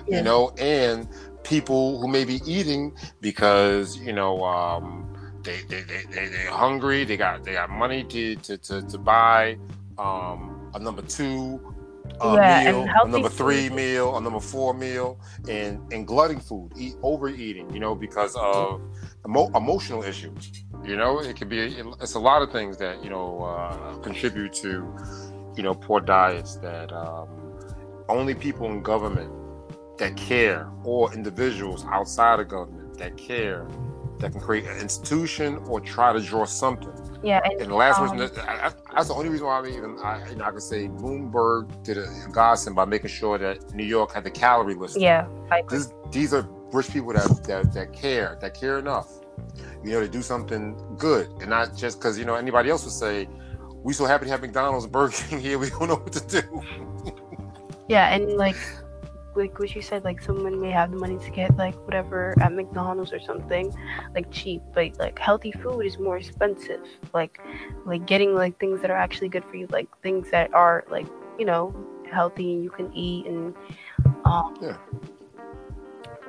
Yeah. 0.06 0.18
you 0.18 0.22
know 0.22 0.52
and 0.58 1.08
people 1.42 2.00
who 2.00 2.06
may 2.08 2.24
be 2.24 2.40
eating 2.46 2.94
because 3.20 3.96
you 3.96 4.12
know 4.12 4.44
um 4.44 5.09
they 5.42 5.62
they, 5.68 5.82
they, 5.82 6.02
they 6.10 6.28
they're 6.28 6.50
hungry 6.50 7.04
they 7.04 7.16
got 7.16 7.44
they 7.44 7.52
got 7.54 7.70
money 7.70 8.04
to 8.04 8.36
to 8.36 8.58
to, 8.58 8.82
to 8.82 8.98
buy 8.98 9.56
um 9.98 10.70
a 10.74 10.78
number 10.78 11.02
two 11.02 11.60
uh, 12.20 12.36
Yeah, 12.36 12.60
meal, 12.64 12.84
a 13.02 13.08
number 13.08 13.28
three 13.30 13.68
food. 13.68 13.76
meal, 13.76 14.16
a 14.16 14.20
number 14.20 14.40
four 14.40 14.74
meal, 14.74 15.18
and 15.48 15.80
and 15.92 16.06
glutting 16.06 16.38
food, 16.40 16.70
eat 16.76 16.94
overeating, 17.02 17.72
you 17.72 17.80
know, 17.80 17.94
because 17.94 18.36
of 18.36 18.82
emo- 19.26 19.50
emotional 19.54 20.02
issues. 20.02 20.52
You 20.84 20.96
know, 20.96 21.20
it 21.20 21.36
could 21.36 21.48
be 21.48 21.58
it's 22.00 22.14
a 22.14 22.18
lot 22.18 22.42
of 22.42 22.52
things 22.52 22.76
that 22.78 23.02
you 23.02 23.08
know 23.10 23.42
uh, 23.42 23.96
contribute 23.98 24.52
to 24.54 24.94
you 25.56 25.62
know 25.62 25.74
poor 25.74 26.00
diets 26.00 26.56
that 26.56 26.92
um, 26.92 27.28
only 28.08 28.34
people 28.34 28.66
in 28.66 28.82
government 28.82 29.30
that 29.98 30.16
care 30.16 30.68
or 30.84 31.12
individuals 31.14 31.84
outside 31.90 32.40
of 32.40 32.48
government 32.48 32.98
that 32.98 33.16
care 33.16 33.66
that 34.20 34.32
can 34.32 34.40
create 34.40 34.64
an 34.66 34.78
institution 34.78 35.56
or 35.66 35.80
try 35.80 36.12
to 36.12 36.20
draw 36.20 36.44
something. 36.44 36.92
yeah, 37.22 37.40
and, 37.44 37.60
And 37.60 37.70
the 37.70 37.74
last 37.74 37.98
um, 37.98 38.08
person, 38.08 38.34
that, 38.34 38.48
I, 38.48 38.68
I, 38.68 38.72
that's 38.94 39.08
the 39.08 39.14
only 39.14 39.28
reason 39.28 39.46
why 39.46 39.60
I 39.60 39.66
even 39.68 39.98
I, 40.02 40.28
you 40.28 40.36
know, 40.36 40.44
I 40.44 40.50
could 40.50 40.62
say 40.62 40.88
Bloomberg 40.88 41.82
did 41.82 41.98
a 41.98 42.06
godsend 42.30 42.76
by 42.76 42.84
making 42.84 43.10
sure 43.10 43.38
that 43.38 43.74
New 43.74 43.84
York 43.84 44.12
had 44.12 44.24
the 44.24 44.30
calorie 44.30 44.74
list. 44.74 45.00
yeah, 45.00 45.26
This, 45.68 45.92
these 46.10 46.32
are 46.34 46.48
rich 46.72 46.90
people 46.92 47.12
that, 47.12 47.44
that 47.44 47.72
that 47.72 47.92
care, 47.92 48.38
that 48.40 48.54
care 48.54 48.78
enough, 48.78 49.08
you 49.82 49.92
know, 49.92 50.00
to 50.00 50.08
do 50.08 50.22
something 50.22 50.76
good, 50.96 51.28
and 51.40 51.50
not 51.50 51.76
just 51.76 51.98
because 51.98 52.18
you 52.18 52.24
know 52.24 52.34
anybody 52.34 52.70
else 52.70 52.84
would 52.84 52.92
say, 52.92 53.28
"We 53.82 53.92
so 53.92 54.04
happy 54.04 54.26
to 54.26 54.30
have 54.30 54.40
McDonald's, 54.40 54.86
Burger 54.86 55.14
King 55.28 55.40
here, 55.40 55.58
we 55.58 55.70
don't 55.70 55.88
know 55.88 55.96
what 55.96 56.12
to 56.12 56.42
do." 56.42 56.62
yeah, 57.88 58.14
and 58.14 58.36
like 58.36 58.56
like 59.34 59.58
what 59.58 59.74
you 59.74 59.82
said, 59.82 60.04
like 60.04 60.20
someone 60.20 60.60
may 60.60 60.70
have 60.70 60.90
the 60.90 60.96
money 60.96 61.18
to 61.18 61.30
get 61.30 61.56
like 61.56 61.74
whatever 61.86 62.34
at 62.40 62.52
McDonald's 62.52 63.12
or 63.12 63.20
something, 63.20 63.72
like 64.14 64.30
cheap, 64.30 64.62
but 64.74 64.98
like 64.98 65.18
healthy 65.18 65.52
food 65.52 65.80
is 65.82 65.98
more 65.98 66.16
expensive. 66.18 66.80
Like 67.14 67.40
like 67.84 68.06
getting 68.06 68.34
like 68.34 68.58
things 68.58 68.80
that 68.82 68.90
are 68.90 68.96
actually 68.96 69.28
good 69.28 69.44
for 69.44 69.56
you, 69.56 69.66
like 69.70 69.88
things 70.02 70.30
that 70.30 70.52
are 70.54 70.84
like 70.90 71.06
you 71.38 71.44
know 71.44 71.74
healthy 72.10 72.54
and 72.54 72.64
you 72.64 72.70
can 72.70 72.92
eat 72.94 73.26
and 73.26 73.54
um 74.24 74.56
Yeah. 74.60 74.76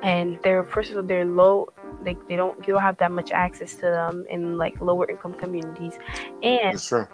and 0.02 0.38
they're 0.42 0.64
first 0.64 0.90
of 0.90 0.96
all 0.96 1.02
they're 1.02 1.24
low 1.24 1.72
like 2.04 2.18
they 2.28 2.36
don't 2.36 2.56
you 2.66 2.72
don't 2.74 2.82
have 2.82 2.98
that 2.98 3.10
much 3.10 3.32
access 3.32 3.74
to 3.74 3.82
them 3.82 4.24
in 4.30 4.56
like 4.58 4.80
lower 4.80 5.10
income 5.10 5.34
communities 5.34 5.98
and 6.42 6.80
true. 6.80 7.06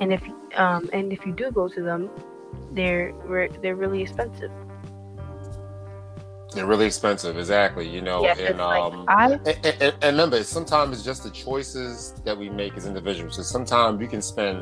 and 0.00 0.12
if 0.12 0.22
um 0.56 0.88
and 0.92 1.12
if 1.12 1.24
you 1.26 1.32
do 1.32 1.50
go 1.50 1.66
to 1.68 1.82
them 1.82 2.10
they're 2.74 3.12
they're 3.62 3.76
really 3.76 4.02
expensive 4.02 4.50
They're 6.54 6.66
really 6.66 6.86
expensive, 6.86 7.36
exactly. 7.36 7.88
You 7.88 8.00
know, 8.00 8.22
yeah 8.22 8.32
and 8.32 8.40
it's 8.40 8.58
like 8.58 8.82
um, 8.82 9.04
i 9.08 9.32
And, 9.32 9.66
and, 9.66 9.82
and 9.82 9.94
remember, 10.02 10.42
sometimes 10.44 10.96
it's 10.96 11.04
just 11.04 11.24
the 11.24 11.30
choices 11.30 12.14
that 12.24 12.36
we 12.38 12.48
make 12.48 12.76
as 12.76 12.86
individuals. 12.86 13.36
So 13.36 13.42
sometimes 13.42 14.00
you 14.00 14.06
can 14.06 14.22
spend 14.22 14.58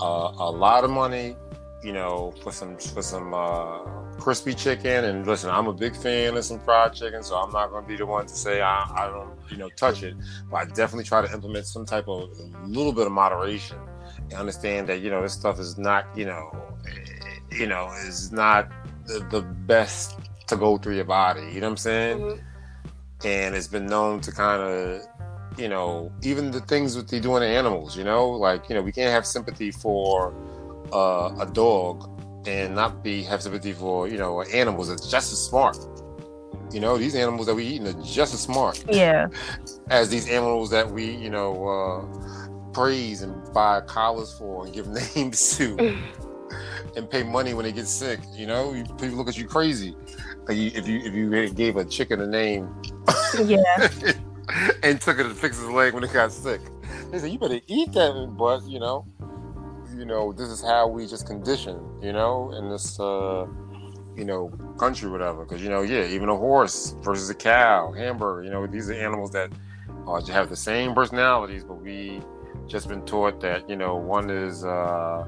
uh, 0.00 0.32
a 0.48 0.50
lot 0.50 0.82
of 0.82 0.90
money, 0.90 1.36
you 1.84 1.92
know, 1.92 2.34
for 2.42 2.52
some 2.52 2.76
for 2.76 3.02
some 3.02 3.32
uh, 3.34 3.78
crispy 4.18 4.54
chicken. 4.54 5.04
And 5.04 5.26
listen, 5.26 5.50
I'm 5.50 5.68
a 5.68 5.72
big 5.72 5.94
fan 5.94 6.36
of 6.36 6.44
some 6.44 6.58
fried 6.60 6.92
chicken, 6.94 7.22
so 7.22 7.36
I'm 7.36 7.52
not 7.52 7.70
going 7.70 7.84
to 7.84 7.88
be 7.88 7.96
the 7.96 8.06
one 8.06 8.26
to 8.26 8.34
say 8.34 8.60
I, 8.60 8.82
I 8.96 9.06
don't, 9.08 9.30
you 9.50 9.58
know, 9.58 9.68
touch 9.70 10.02
it. 10.02 10.16
But 10.50 10.56
I 10.56 10.64
definitely 10.66 11.04
try 11.04 11.24
to 11.24 11.32
implement 11.32 11.66
some 11.66 11.86
type 11.86 12.08
of 12.08 12.30
a 12.64 12.66
little 12.66 12.92
bit 12.92 13.06
of 13.06 13.12
moderation 13.12 13.78
and 14.30 14.32
understand 14.34 14.88
that 14.88 15.02
you 15.02 15.10
know 15.10 15.22
this 15.22 15.34
stuff 15.34 15.60
is 15.60 15.78
not, 15.78 16.06
you 16.16 16.24
know, 16.24 16.50
you 17.58 17.66
know, 17.66 17.90
is 18.06 18.32
not 18.32 18.70
the, 19.06 19.26
the 19.30 19.40
best 19.42 20.18
to 20.48 20.56
go 20.56 20.78
through 20.78 20.96
your 20.96 21.04
body. 21.04 21.42
You 21.52 21.60
know 21.60 21.68
what 21.68 21.72
I'm 21.72 21.76
saying? 21.76 22.18
Mhm. 22.18 22.40
and 23.24 23.54
it's 23.54 23.68
been 23.68 23.86
known 23.86 24.20
to 24.20 24.32
kind 24.32 24.60
of 24.60 25.00
you 25.56 25.68
know 25.68 26.10
even 26.22 26.50
the 26.50 26.60
things 26.62 26.94
that 26.94 27.06
they 27.08 27.20
do 27.20 27.36
in 27.36 27.42
animals 27.44 27.96
you 27.96 28.02
know 28.02 28.28
like 28.28 28.68
you 28.68 28.74
know 28.74 28.82
we 28.82 28.90
can't 28.90 29.12
have 29.12 29.24
sympathy 29.24 29.70
for 29.70 30.34
uh, 30.92 31.30
a 31.38 31.46
dog 31.46 31.94
and 32.48 32.74
not 32.74 33.04
be 33.04 33.22
have 33.22 33.40
sympathy 33.40 33.72
for 33.72 34.08
you 34.08 34.18
know 34.18 34.42
animals 34.42 34.88
that's 34.88 35.08
just 35.08 35.32
as 35.32 35.38
smart 35.38 35.76
you 36.72 36.80
know 36.80 36.98
these 36.98 37.14
animals 37.14 37.46
that 37.46 37.54
we 37.54 37.64
eat 37.64 37.82
are 37.82 37.92
just 38.02 38.34
as 38.34 38.40
smart 38.40 38.82
yeah 38.90 39.28
as 39.90 40.08
these 40.08 40.28
animals 40.28 40.68
that 40.70 40.90
we 40.90 41.04
you 41.14 41.30
know 41.30 41.50
uh, 41.68 42.72
praise 42.72 43.22
and 43.22 43.32
buy 43.52 43.80
collars 43.82 44.32
for 44.36 44.64
and 44.64 44.74
give 44.74 44.88
names 45.14 45.56
to 45.56 45.76
and 46.96 47.08
pay 47.10 47.22
money 47.22 47.54
when 47.54 47.64
they 47.64 47.72
get 47.72 47.86
sick 47.86 48.20
you 48.34 48.46
know 48.46 48.72
you, 48.72 48.84
people 48.84 49.16
look 49.16 49.28
at 49.28 49.36
you 49.38 49.46
crazy 49.46 49.96
if 50.48 50.86
you 50.86 51.00
if 51.00 51.14
you 51.14 51.50
gave 51.50 51.76
a 51.76 51.84
chicken 51.84 52.20
a 52.20 52.26
name 52.26 52.74
yeah 53.44 53.88
and 54.82 55.00
took 55.00 55.18
it 55.18 55.24
to 55.24 55.34
fix 55.34 55.58
his 55.58 55.68
leg 55.68 55.94
when 55.94 56.04
it 56.04 56.12
got 56.12 56.32
sick. 56.32 56.60
They 57.10 57.18
said, 57.18 57.30
"You 57.30 57.38
better 57.38 57.60
eat 57.66 57.92
that," 57.92 58.34
but 58.36 58.64
you 58.64 58.80
know, 58.80 59.06
you 59.96 60.04
know, 60.04 60.32
this 60.32 60.48
is 60.48 60.62
how 60.62 60.88
we 60.88 61.06
just 61.06 61.26
condition, 61.26 61.80
you 62.02 62.12
know, 62.12 62.52
in 62.52 62.70
this, 62.70 62.98
uh, 62.98 63.46
you 64.16 64.24
know, 64.24 64.50
country, 64.78 65.10
whatever. 65.10 65.44
Because 65.44 65.62
you 65.62 65.68
know, 65.68 65.82
yeah, 65.82 66.04
even 66.06 66.28
a 66.28 66.36
horse 66.36 66.94
versus 67.00 67.30
a 67.30 67.34
cow, 67.34 67.92
hamburger, 67.92 68.44
you 68.44 68.50
know, 68.50 68.66
these 68.66 68.90
are 68.90 68.94
animals 68.94 69.30
that 69.32 69.52
uh, 70.06 70.20
have 70.26 70.48
the 70.48 70.56
same 70.56 70.94
personalities, 70.94 71.64
but 71.64 71.74
we 71.74 72.20
just 72.66 72.88
been 72.88 73.04
taught 73.04 73.40
that 73.40 73.68
you 73.68 73.76
know 73.76 73.96
one 73.96 74.30
is 74.30 74.64
uh, 74.64 75.24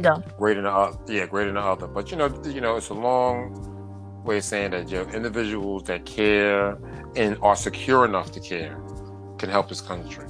dumb 0.00 0.24
greater 0.38 0.62
than 0.62 0.70
the 0.70 0.76
other. 0.76 0.98
Yeah, 1.12 1.26
greater 1.26 1.52
than 1.52 1.62
the 1.62 1.68
other. 1.68 1.86
But 1.86 2.10
you 2.10 2.16
know, 2.16 2.42
you 2.44 2.60
know, 2.60 2.76
it's 2.76 2.88
a 2.90 2.94
long 2.94 4.22
way 4.24 4.38
of 4.38 4.44
saying 4.44 4.72
that 4.72 4.90
you 4.90 4.98
have 4.98 5.14
individuals 5.14 5.84
that 5.84 6.04
care 6.04 6.78
and 7.16 7.36
are 7.42 7.56
secure 7.56 8.04
enough 8.04 8.32
to 8.32 8.40
care 8.40 8.80
can 9.38 9.48
help 9.48 9.68
this 9.68 9.80
country. 9.80 10.26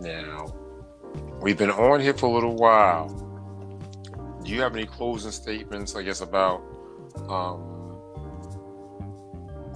Now, 0.00 0.54
we've 1.40 1.56
been 1.56 1.70
on 1.70 2.00
here 2.00 2.14
for 2.14 2.26
a 2.26 2.32
little 2.32 2.54
while. 2.56 3.08
Do 4.44 4.52
you 4.52 4.60
have 4.60 4.74
any 4.74 4.86
closing 4.86 5.32
statements, 5.32 5.96
I 5.96 6.02
guess, 6.02 6.20
about 6.20 6.62
um, 7.28 7.60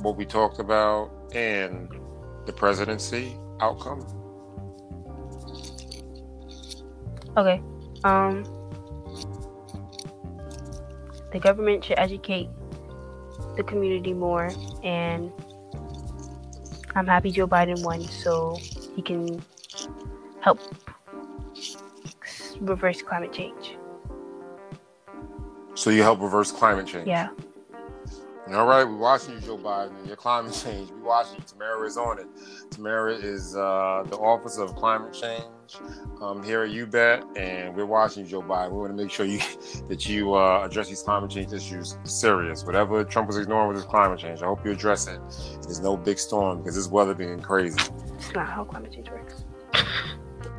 what 0.02 0.16
we 0.16 0.24
talked 0.24 0.58
about 0.58 1.10
and 1.34 1.88
the 2.46 2.52
presidency 2.52 3.36
outcome? 3.60 4.06
okay 7.36 7.62
um 8.04 8.44
the 11.32 11.38
government 11.38 11.84
should 11.84 11.98
educate 11.98 12.48
the 13.56 13.62
community 13.62 14.12
more, 14.12 14.50
and 14.82 15.32
I'm 16.94 17.06
happy 17.06 17.30
Joe 17.30 17.48
Biden 17.48 17.82
won, 17.82 18.02
so 18.02 18.58
he 18.94 19.02
can 19.02 19.42
help 20.40 20.60
reverse 22.60 23.02
climate 23.02 23.32
change. 23.32 23.76
So 25.74 25.90
you 25.90 26.02
help 26.02 26.20
reverse 26.20 26.52
climate 26.52 26.86
change. 26.86 27.08
Yeah. 27.08 27.30
All 28.54 28.66
right, 28.66 28.84
we're 28.84 28.96
watching 28.96 29.34
you, 29.34 29.40
Joe 29.40 29.56
Biden. 29.56 30.06
Your 30.06 30.16
climate 30.16 30.52
change. 30.64 30.90
We're 30.90 31.08
watching 31.08 31.36
you. 31.38 31.44
Tamara 31.46 31.86
is 31.86 31.96
on 31.96 32.18
it. 32.18 32.26
Tamara 32.70 33.14
is 33.14 33.56
uh, 33.56 34.04
the 34.08 34.16
Office 34.16 34.58
of 34.58 34.76
Climate 34.76 35.14
Change 35.14 35.44
um, 36.20 36.42
here 36.42 36.62
at 36.64 36.70
UBET, 36.70 37.38
and 37.38 37.74
we're 37.74 37.86
watching 37.86 38.24
you, 38.24 38.30
Joe 38.30 38.42
Biden. 38.42 38.72
We 38.72 38.78
want 38.78 38.94
to 38.94 39.02
make 39.02 39.10
sure 39.10 39.24
you 39.24 39.40
that 39.88 40.06
you 40.06 40.34
uh, 40.34 40.66
address 40.66 40.90
these 40.90 41.02
climate 41.02 41.30
change 41.30 41.54
issues 41.54 41.96
serious. 42.04 42.64
Whatever 42.64 43.04
Trump 43.04 43.28
was 43.28 43.38
ignoring 43.38 43.68
with 43.68 43.78
his 43.78 43.86
climate 43.86 44.18
change, 44.18 44.42
I 44.42 44.46
hope 44.46 44.62
you 44.66 44.72
address 44.72 45.06
it. 45.06 45.18
There's 45.62 45.80
no 45.80 45.96
big 45.96 46.18
storm 46.18 46.58
because 46.58 46.74
this 46.74 46.88
weather 46.88 47.14
being 47.14 47.40
crazy. 47.40 47.76
That's 47.76 48.34
not 48.34 48.48
how 48.48 48.64
climate 48.64 48.92
change 48.92 49.08
works. 49.08 49.44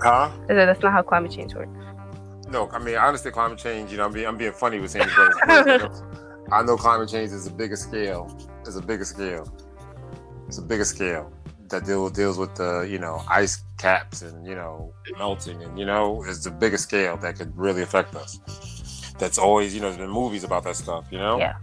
Huh? 0.02 0.32
That's 0.48 0.82
not 0.82 0.94
how 0.94 1.04
climate 1.04 1.32
change 1.32 1.54
works. 1.54 1.70
No, 2.50 2.70
I 2.70 2.80
mean 2.80 2.96
I 2.96 3.08
understand 3.08 3.34
climate 3.34 3.60
change. 3.60 3.91
You 3.91 3.98
know, 3.98 4.06
I'm 4.06 4.14
being 4.14 4.28
I'm 4.28 4.38
being 4.38 4.54
funny 4.54 4.80
with 4.80 4.91
saying, 4.91 5.10
but 5.16 5.91
I 6.52 6.62
know 6.64 6.78
climate 6.78 7.10
change 7.10 7.32
is 7.32 7.48
a 7.48 7.52
bigger 7.52 7.76
scale. 7.76 8.36
It's 8.62 8.76
a 8.76 8.82
bigger 8.82 9.06
scale. 9.06 9.46
It's 10.48 10.58
a 10.58 10.62
bigger 10.62 10.86
scale 10.86 11.32
that 11.74 11.86
deal, 11.86 12.10
deals 12.10 12.38
with 12.38 12.56
the 12.56 12.88
you 12.89 13.00
know 13.00 13.22
ice 13.28 13.64
caps 13.78 14.22
and 14.22 14.48
you 14.48 14.56
know 14.56 14.94
melting 15.18 15.62
and 15.64 15.78
you 15.78 15.86
know 15.86 16.24
it's 16.28 16.44
the 16.44 16.52
bigger 16.52 16.78
scale 16.78 17.18
that 17.18 17.38
could 17.38 17.56
really 17.58 17.82
affect 17.82 18.16
us. 18.16 18.39
That's 19.20 19.38
always 19.38 19.74
you 19.76 19.82
know 19.82 19.88
there's 19.88 19.98
been 19.98 20.10
movies 20.10 20.44
about 20.44 20.64
that 20.64 20.76
stuff. 20.76 21.06
You 21.12 21.18
know. 21.18 21.38
Yeah. 21.38 21.56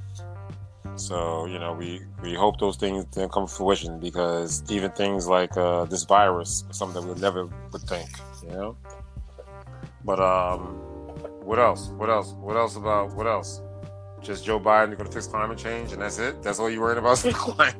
So 0.97 1.47
you 1.47 1.59
know 1.59 1.73
we 1.73 2.03
we 2.23 2.35
hope 2.35 2.59
those 2.59 2.77
things 2.77 3.07
then 3.13 3.29
come 3.29 3.47
to 3.47 3.53
fruition 3.53 3.99
because 4.01 4.63
even 4.71 4.91
things 4.93 5.27
like 5.27 5.57
uh, 5.57 5.85
this 5.87 6.05
virus 6.05 6.65
is 6.69 6.77
something 6.77 7.07
that 7.07 7.15
we 7.15 7.21
never 7.21 7.47
would 7.47 7.83
think. 7.83 8.11
You 8.43 8.51
know. 8.51 8.77
But 10.05 10.21
um, 10.21 10.61
what 11.45 11.59
else? 11.59 11.89
What 11.89 12.11
else? 12.11 12.33
What 12.33 12.57
else 12.57 12.77
about 12.77 13.15
what 13.15 13.27
else? 13.27 13.63
Just 14.23 14.45
Joe 14.45 14.61
Biden 14.61 14.97
going 14.97 15.07
to 15.07 15.13
fix 15.13 15.27
climate 15.27 15.57
change, 15.57 15.93
and 15.93 16.03
that's 16.03 16.19
it. 16.19 16.43
That's 16.43 16.59
all 16.59 16.69
you're 16.69 16.83
worried 16.83 16.99
about. 16.99 17.19
climate. 17.33 17.77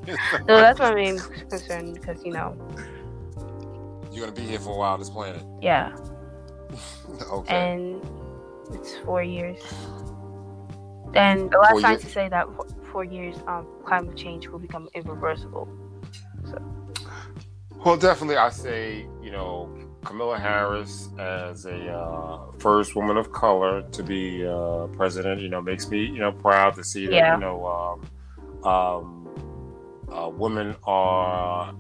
No, 0.47 0.57
that's 0.57 0.79
my 0.79 0.95
main 0.95 1.19
concern 1.19 1.93
because 1.93 2.25
you 2.25 2.33
know, 2.33 2.57
you're 4.11 4.25
going 4.25 4.35
to 4.35 4.41
be 4.41 4.47
here 4.47 4.59
for 4.59 4.75
a 4.75 4.77
while. 4.77 4.97
This 4.97 5.11
planet. 5.11 5.43
yeah, 5.61 5.95
okay. 7.33 7.55
and 7.55 8.03
it's 8.73 8.97
four 9.05 9.23
years. 9.23 9.61
And 11.15 11.51
the 11.51 11.59
last 11.59 11.73
Four 11.73 11.81
years? 11.81 12.01
to 12.03 12.09
say 12.09 12.29
that 12.29 12.47
for 12.55 12.67
four 12.93 13.05
years, 13.05 13.37
um, 13.47 13.67
climate 13.85 14.17
change 14.17 14.49
will 14.49 14.61
become 14.61 14.89
irreversible. 14.95 15.69
So. 16.45 16.63
Well, 17.85 17.97
definitely, 17.97 18.37
I 18.37 18.51
say 18.51 19.07
you 19.23 19.31
know 19.31 19.90
Kamala 20.05 20.39
Harris 20.39 21.09
as 21.19 21.67
a 21.67 21.93
uh, 21.93 22.53
first 22.59 22.97
woman 22.97 23.17
of 23.17 23.33
color 23.33 23.83
to 23.93 24.03
be 24.03 24.47
uh, 24.47 24.87
president. 24.89 25.41
You 25.41 25.49
know, 25.49 25.61
makes 25.61 25.89
me 25.89 26.05
you 26.05 26.19
know 26.19 26.33
proud 26.33 26.75
to 26.77 26.85
see 26.85 27.07
that 27.07 27.15
Yeah. 27.15 27.35
you 27.35 27.41
know 27.41 27.67
um, 27.67 28.71
um, 28.73 29.29
uh, 30.11 30.29
women 30.29 30.75
are 30.85 31.75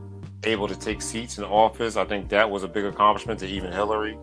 able 0.44 0.68
to 0.68 0.76
take 0.78 1.02
seats 1.02 1.38
in 1.38 1.44
office. 1.44 1.96
I 1.96 2.04
think 2.04 2.28
that 2.30 2.48
was 2.50 2.62
a 2.62 2.68
big 2.68 2.84
accomplishment 2.84 3.40
to 3.40 3.46
even 3.46 3.72
Hillary. 3.72 4.18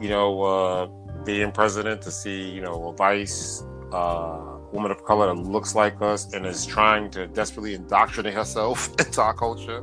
You 0.00 0.08
know, 0.08 0.42
uh, 0.42 0.86
being 1.24 1.52
president 1.52 2.02
to 2.02 2.10
see 2.10 2.48
you 2.50 2.60
know 2.60 2.88
a 2.88 2.92
vice 2.92 3.62
uh, 3.92 4.58
woman 4.72 4.90
of 4.90 5.04
color 5.04 5.26
that 5.34 5.40
looks 5.40 5.74
like 5.74 6.00
us 6.02 6.32
and 6.34 6.44
is 6.44 6.66
trying 6.66 7.10
to 7.12 7.26
desperately 7.28 7.74
indoctrinate 7.74 8.34
herself 8.34 8.88
into 8.98 9.22
our 9.22 9.34
culture. 9.34 9.82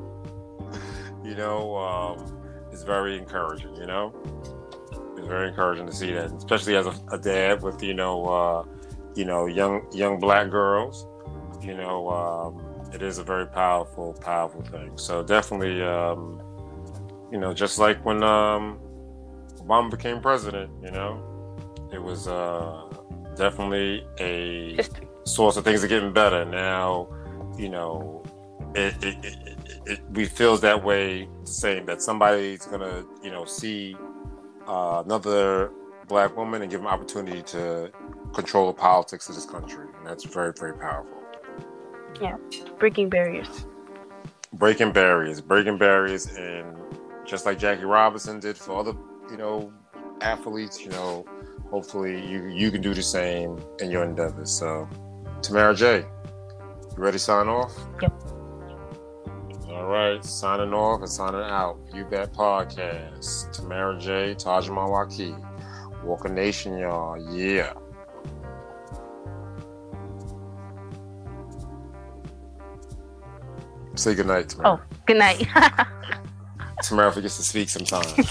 You 1.24 1.36
know, 1.36 1.76
um, 1.76 2.35
very 2.86 3.18
encouraging. 3.18 3.76
You 3.76 3.88
know, 3.88 4.14
it's 5.18 5.28
very 5.28 5.50
encouraging 5.50 5.88
to 5.88 5.94
see 5.94 6.14
that, 6.14 6.32
especially 6.32 6.76
as 6.76 6.86
a, 6.86 6.96
a 7.12 7.18
dad 7.18 7.62
with 7.62 7.82
you 7.84 7.94
know, 7.94 8.26
uh, 8.26 8.64
you 9.16 9.26
know, 9.26 9.46
young 9.48 9.86
young 9.92 10.20
black 10.20 10.50
girls. 10.50 11.08
You 11.62 11.76
know, 11.76 12.10
um, 12.10 12.94
it 12.94 13.02
is 13.02 13.18
a 13.18 13.24
very 13.24 13.48
powerful, 13.48 14.14
powerful 14.14 14.62
thing. 14.64 14.98
So 14.98 15.24
definitely, 15.24 15.82
um, 15.82 16.42
you 17.32 17.40
know, 17.40 17.54
just 17.54 17.80
like 17.80 18.04
when 18.06 18.24
um, 18.24 18.80
Obama 19.58 19.90
became 19.90 20.22
president, 20.22 20.72
you 20.84 20.92
know, 20.92 21.22
it 21.92 22.02
was 22.02 22.28
uh, 22.28 22.84
definitely 23.36 24.06
a 24.20 24.78
source 25.26 25.58
of 25.58 25.64
things 25.64 25.84
are 25.84 25.88
getting 25.88 26.14
better 26.14 26.46
now. 26.46 27.08
You 27.58 27.70
know, 27.70 28.24
it, 28.76 28.94
it, 29.04 29.26
it, 29.26 29.55
it, 29.86 30.02
we 30.12 30.26
feels 30.26 30.62
that 30.62 30.84
way, 30.84 31.28
saying 31.44 31.86
that 31.86 32.02
somebody's 32.02 32.66
gonna, 32.66 33.06
you 33.24 33.32
know, 33.32 33.46
see 33.46 33.96
uh, 34.68 35.04
another 35.06 35.72
black 36.08 36.36
woman 36.38 36.62
and 36.62 36.72
give 36.72 36.82
them 36.82 36.88
opportunity 36.88 37.42
to 37.44 37.92
control 38.34 38.68
the 38.68 38.74
politics 38.74 39.30
of 39.30 39.36
this 39.36 39.46
country, 39.46 39.88
and 39.98 40.06
that's 40.06 40.24
very, 40.24 40.54
very 40.58 40.78
powerful. 40.78 41.24
Yeah. 42.22 42.38
Breaking 42.80 43.10
barriers. 43.10 43.66
Breaking 44.54 44.92
barriers, 44.92 45.42
breaking 45.42 45.78
barriers, 45.78 46.28
and 46.28 46.78
just 47.26 47.46
like 47.46 47.60
Jackie 47.60 47.84
Robinson 47.84 48.40
did 48.40 48.58
for 48.58 48.80
other, 48.80 48.94
you 49.30 49.38
know, 49.38 49.74
athletes, 50.22 50.82
you 50.82 50.90
know, 50.92 51.26
hopefully 51.70 52.26
you 52.26 52.46
you 52.48 52.72
can 52.72 52.82
do 52.82 52.94
the 52.94 53.04
same 53.04 53.60
in 53.80 53.92
your 53.92 54.04
endeavors. 54.04 54.52
So, 54.52 54.88
Tamara 55.42 55.76
J, 55.76 55.98
you 56.00 56.06
ready 56.96 57.16
to 57.16 57.20
sign 57.20 57.48
off? 57.48 57.74
Yep. 58.02 58.14
All 59.76 59.88
right, 59.88 60.24
signing 60.24 60.74
off 60.74 61.02
and 61.02 61.10
signing 61.10 61.42
out. 61.42 61.78
You 61.94 62.06
Bet 62.06 62.32
Podcast. 62.32 63.52
Tamara 63.52 64.00
J, 64.00 64.34
Tajahmawaki, 64.36 65.36
Walker 66.04 66.30
Nation, 66.30 66.78
y'all. 66.78 67.18
Yeah. 67.36 67.74
Say 73.96 74.16
goodnight, 74.16 74.48
Tamara. 74.48 74.70
Oh, 74.70 74.80
good 75.06 75.18
night. 75.18 75.46
Tamara 76.82 77.12
forgets 77.12 77.36
to 77.36 77.44
speak 77.44 77.68
sometimes. 77.68 78.14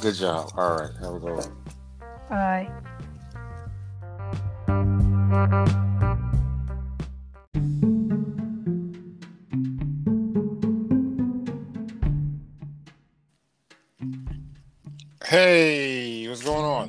Good 0.00 0.14
job. 0.14 0.50
All 0.56 0.76
right, 0.76 0.90
have 1.00 1.14
a 1.14 1.18
good 1.20 1.36
one. 1.36 1.56
Bye. 2.30 2.70
Hey, 15.30 16.26
what's 16.26 16.42
going 16.42 16.64
on? 16.64 16.88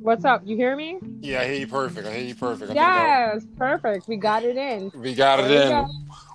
What's 0.00 0.24
up? 0.24 0.40
You 0.46 0.56
hear 0.56 0.74
me? 0.74 0.98
Yeah, 1.20 1.42
I 1.42 1.44
hear 1.48 1.54
you 1.56 1.66
perfect. 1.66 2.06
I 2.06 2.14
hear 2.14 2.28
you 2.28 2.34
perfect. 2.34 2.70
I 2.70 2.74
Yes, 2.74 3.44
perfect. 3.58 4.08
We 4.08 4.16
got 4.16 4.42
it 4.42 4.56
in. 4.56 4.90
we 4.96 5.14
got 5.14 5.38
it 5.40 5.48
There 5.48 5.64
in. 5.64 5.68
go. 5.68 5.90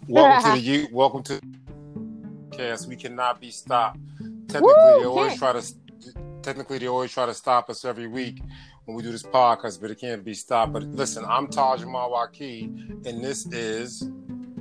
Welcome 0.09 0.43
to 0.53 0.59
the 0.59 0.63
you. 0.63 0.87
Welcome 0.91 1.23
to 1.23 1.41
cast. 2.51 2.87
We 2.87 2.95
cannot 2.95 3.41
be 3.41 3.49
stopped. 3.49 3.97
Technically, 4.47 4.61
Woo, 4.93 4.99
they 4.99 5.05
always 5.07 5.27
can't. 5.29 5.39
try 5.39 5.53
to. 5.53 5.73
Technically, 6.43 6.77
they 6.77 6.87
always 6.87 7.11
try 7.11 7.25
to 7.25 7.33
stop 7.33 7.67
us 7.71 7.83
every 7.83 8.05
week 8.05 8.43
when 8.85 8.95
we 8.95 9.01
do 9.01 9.11
this 9.11 9.23
podcast, 9.23 9.81
but 9.81 9.89
it 9.89 9.99
can't 9.99 10.23
be 10.23 10.35
stopped. 10.35 10.71
But 10.73 10.83
listen, 10.83 11.25
I'm 11.27 11.47
Tajahmawaki, 11.47 13.07
and 13.07 13.23
this 13.23 13.47
is 13.47 14.07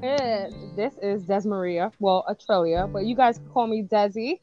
Eh, 0.02 0.48
this 0.74 0.94
is 1.02 1.24
Des 1.24 1.42
Maria. 1.46 1.92
Well, 1.98 2.24
Atrelia, 2.30 2.90
but 2.90 3.04
you 3.04 3.14
guys 3.14 3.36
can 3.36 3.48
call 3.50 3.66
me 3.66 3.82
Desi. 3.82 4.40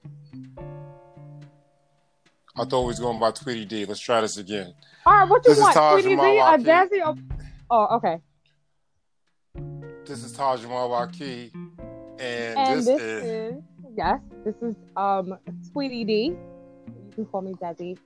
I 2.57 2.63
thought 2.65 2.81
we 2.81 2.87
was 2.87 2.99
going 2.99 3.19
by 3.19 3.31
Tweety 3.31 3.65
D. 3.65 3.85
Let's 3.85 3.99
try 3.99 4.21
this 4.21 4.37
again. 4.37 4.73
All 5.05 5.13
right, 5.13 5.29
what 5.29 5.45
you 5.45 5.51
This 5.51 5.57
is 5.57 5.63
want? 5.63 5.73
Taj 5.75 6.01
Tweety 6.03 6.15
D, 6.15 6.37
a. 6.39 6.57
Desi? 6.57 7.05
or- 7.05 7.15
Oh, 7.69 7.95
okay. 7.97 8.19
This 10.05 10.23
is 10.23 10.37
Tajahmawaki, 10.37 11.51
and, 12.19 12.57
And 12.59 12.77
this, 12.79 12.85
this 12.85 13.01
is, 13.01 13.23
is 13.23 13.63
yes, 13.97 14.19
this 14.45 14.55
is 14.61 14.75
um 14.95 15.37
Tweety 15.73 16.03
D. 16.05 16.13
You 16.25 17.11
can 17.15 17.25
call 17.25 17.41
me 17.41 17.53
Desi. 17.53 17.97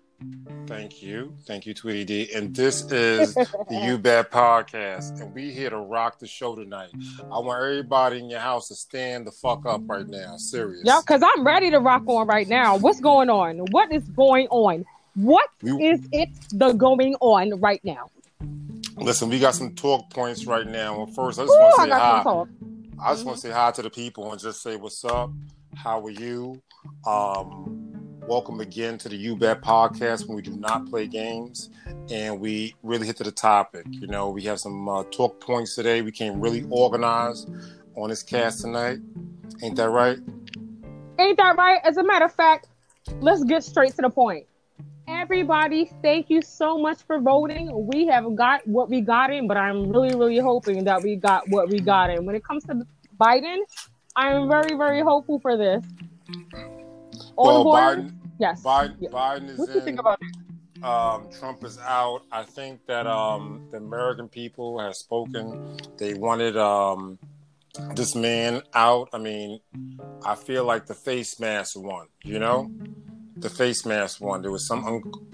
Thank 0.67 1.01
you, 1.01 1.34
thank 1.47 1.65
you, 1.65 1.74
Tweety 1.74 2.03
D. 2.05 2.34
And 2.36 2.55
this 2.55 2.82
is 2.91 3.34
the 3.34 3.82
You 3.84 3.97
Bet 3.99 4.30
podcast, 4.32 5.20
and 5.22 5.34
we 5.34 5.51
here 5.51 5.70
to 5.70 5.78
rock 5.78 6.20
the 6.20 6.28
show 6.28 6.55
tonight. 6.55 6.89
I 7.32 7.39
want 7.39 7.61
everybody 7.61 8.20
in 8.20 8.30
your 8.30 8.39
house 8.39 8.67
to 8.67 8.76
stand 8.76 9.26
the 9.26 9.32
fuck 9.32 9.65
up 9.65 9.82
right 9.88 10.07
now. 10.07 10.38
Serious. 10.38 10.82
Yeah, 10.84 10.99
because 10.99 11.24
I'm 11.26 11.45
ready 11.45 11.72
to 11.72 11.80
rock 11.80 12.03
on 12.05 12.28
right 12.28 12.47
now. 12.47 12.78
What's 12.78 12.99
going 12.99 13.30
on? 13.30 13.59
What 13.72 13.91
is 13.91 14.03
going 14.09 14.47
on? 14.49 14.86
What 15.15 15.49
We- 15.63 15.88
is 15.88 16.07
it 16.11 16.30
the 16.51 16.74
going 16.74 17.15
on 17.20 17.59
right 17.59 17.84
now? 17.84 18.09
Listen, 18.97 19.30
we 19.30 19.39
got 19.39 19.55
some 19.55 19.74
talk 19.76 20.09
points 20.09 20.45
right 20.45 20.67
now. 20.67 20.97
Well, 20.97 21.07
first, 21.07 21.39
I 21.39 21.43
just 21.45 21.57
want 21.57 21.76
to 21.76 21.82
say 21.84 21.89
hi. 21.89 23.07
I 23.07 23.13
just 23.13 23.26
want 23.26 23.38
to 23.38 23.41
say 23.41 23.51
hi 23.51 23.72
to 23.72 23.82
the 23.82 23.89
people 23.89 24.32
and 24.32 24.39
just 24.39 24.61
say 24.61 24.76
what's 24.76 25.03
up. 25.05 25.32
How 25.74 26.05
are 26.05 26.09
you? 26.11 26.61
Um, 27.07 27.89
Welcome 28.30 28.60
again 28.60 29.00
to 29.00 29.10
the 29.10 29.16
You 29.16 29.36
Bet 29.36 29.60
podcast 29.64 30.28
when 30.28 30.36
we 30.36 30.44
do 30.44 30.56
not 30.56 30.88
play 30.88 31.08
games 31.08 31.72
and 32.12 32.40
we 32.40 32.76
really 32.84 33.08
hit 33.08 33.18
to 33.18 33.24
the 33.24 33.32
topic. 33.32 33.88
You 33.90 34.06
know, 34.06 34.30
we 34.30 34.44
have 34.44 34.60
some 34.60 34.88
uh, 34.88 35.04
talk 35.06 35.42
points 35.42 35.74
today. 35.74 36.04
We 36.04 36.12
came 36.12 36.40
really 36.40 36.64
organized 36.70 37.50
on 37.96 38.10
this 38.10 38.22
cast 38.22 38.62
tonight. 38.62 39.00
Ain't 39.64 39.78
that 39.78 39.90
right? 39.90 40.20
Ain't 41.18 41.38
that 41.38 41.58
right? 41.58 41.80
As 41.84 41.98
a 41.98 42.04
matter 42.04 42.26
of 42.26 42.32
fact, 42.32 42.68
let's 43.20 43.44
get 43.44 43.64
straight 43.64 43.96
to 43.96 44.04
the 44.04 44.12
point. 44.12 44.46
Everybody, 45.08 45.92
thank 46.04 46.30
you 46.30 46.44
so 46.44 46.78
much 46.78 47.02
for 47.02 47.20
voting. 47.20 47.72
We 47.88 48.06
have 48.06 48.36
got 48.36 48.62
what 48.68 48.92
we 48.92 49.02
got 49.02 49.34
in, 49.34 49.48
but 49.48 49.58
I'm 49.58 49.90
really, 49.90 50.16
really 50.16 50.38
hoping 50.38 50.84
that 50.84 51.02
we 51.02 51.16
got 51.16 51.50
what 51.50 51.70
we 51.70 51.80
got 51.80 52.12
in. 52.12 52.28
When 52.28 52.36
it 52.36 52.44
comes 52.44 52.64
to 52.66 52.86
Biden, 53.20 53.62
I'm 54.16 54.48
very, 54.48 54.78
very 54.78 55.02
hopeful 55.02 55.40
for 55.40 55.58
this. 55.58 55.84
On 57.36 57.66
well. 57.66 57.74
Biden, 57.74 58.18
Yes. 58.40 58.64
Biden, 58.64 58.96
Yeah. 59.00 59.10
Biden 59.10 59.50
is 59.50 59.58
What 59.60 59.68
do 59.68 59.74
you 59.74 59.80
in. 59.80 59.86
think 59.86 60.00
about 60.00 60.20
it? 60.22 60.84
um, 60.84 61.28
Trump 61.38 61.64
is 61.64 61.78
out. 61.80 62.22
I 62.32 62.44
think 62.44 62.86
that 62.88 63.06
um, 63.06 63.68
the 63.72 63.78
American 63.78 64.28
people 64.30 64.80
have 64.80 64.96
spoken. 64.96 65.78
They 65.98 66.14
wanted 66.14 66.56
um, 66.58 67.20
this 67.96 68.16
man 68.16 68.62
out. 68.74 69.10
I 69.14 69.18
mean, 69.18 69.60
I 70.26 70.36
feel 70.36 70.64
like 70.64 70.86
the 70.86 70.94
face 70.94 71.40
mask 71.40 71.78
won. 71.78 72.08
You 72.24 72.40
know, 72.40 72.72
the 73.36 73.50
face 73.50 73.86
mask 73.86 74.22
won. 74.22 74.42
There 74.42 74.52
was 74.52 74.66
some 74.66 74.86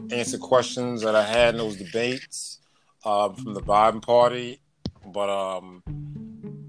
unanswered 0.10 0.41
questions 0.41 1.01
that 1.03 1.16
I 1.16 1.24
had 1.24 1.53
in 1.53 1.58
those 1.60 1.76
debates 1.78 2.60
um, 3.06 3.36
from 3.36 3.53
the 3.53 3.62
Biden 3.62 4.01
party, 4.01 4.60
but 5.14 5.30
um, 5.30 5.84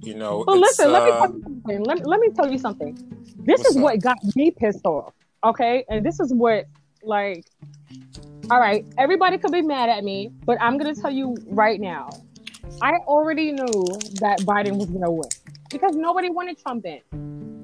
you 0.03 0.15
know, 0.15 0.45
Well, 0.47 0.63
it's, 0.63 0.79
listen, 0.79 0.93
let 0.93 1.03
me 1.05 1.11
uh, 1.13 1.19
tell 1.19 1.33
you 1.35 1.43
something. 1.43 1.85
Let, 1.85 2.07
let 2.07 2.21
me 2.21 2.29
tell 2.31 2.53
you 2.53 2.59
something. 2.59 3.23
This 3.39 3.61
is 3.65 3.77
up? 3.77 3.83
what 3.83 4.01
got 4.03 4.19
me 4.37 4.51
pissed 4.51 4.85
off. 4.85 5.15
Okay. 5.45 5.85
And 5.89 6.05
this 6.05 6.21
is 6.21 6.33
what, 6.33 6.67
like, 7.03 7.45
all 8.51 8.61
right, 8.61 8.87
everybody 8.97 9.39
could 9.39 9.53
be 9.53 9.63
mad 9.63 9.89
at 9.89 10.05
me, 10.05 10.31
but 10.45 10.57
I'm 10.61 10.79
to 10.79 11.01
tell 11.01 11.11
you 11.11 11.37
right 11.47 11.81
now. 11.81 12.11
I 12.83 12.93
already 13.07 13.53
knew 13.53 13.85
that 14.21 14.41
Biden 14.41 14.77
was 14.77 14.89
to 14.89 15.11
win 15.11 15.29
because 15.71 15.97
nobody 15.97 16.31
wanted 16.31 16.61
Trump 16.61 16.85
in. 16.85 17.01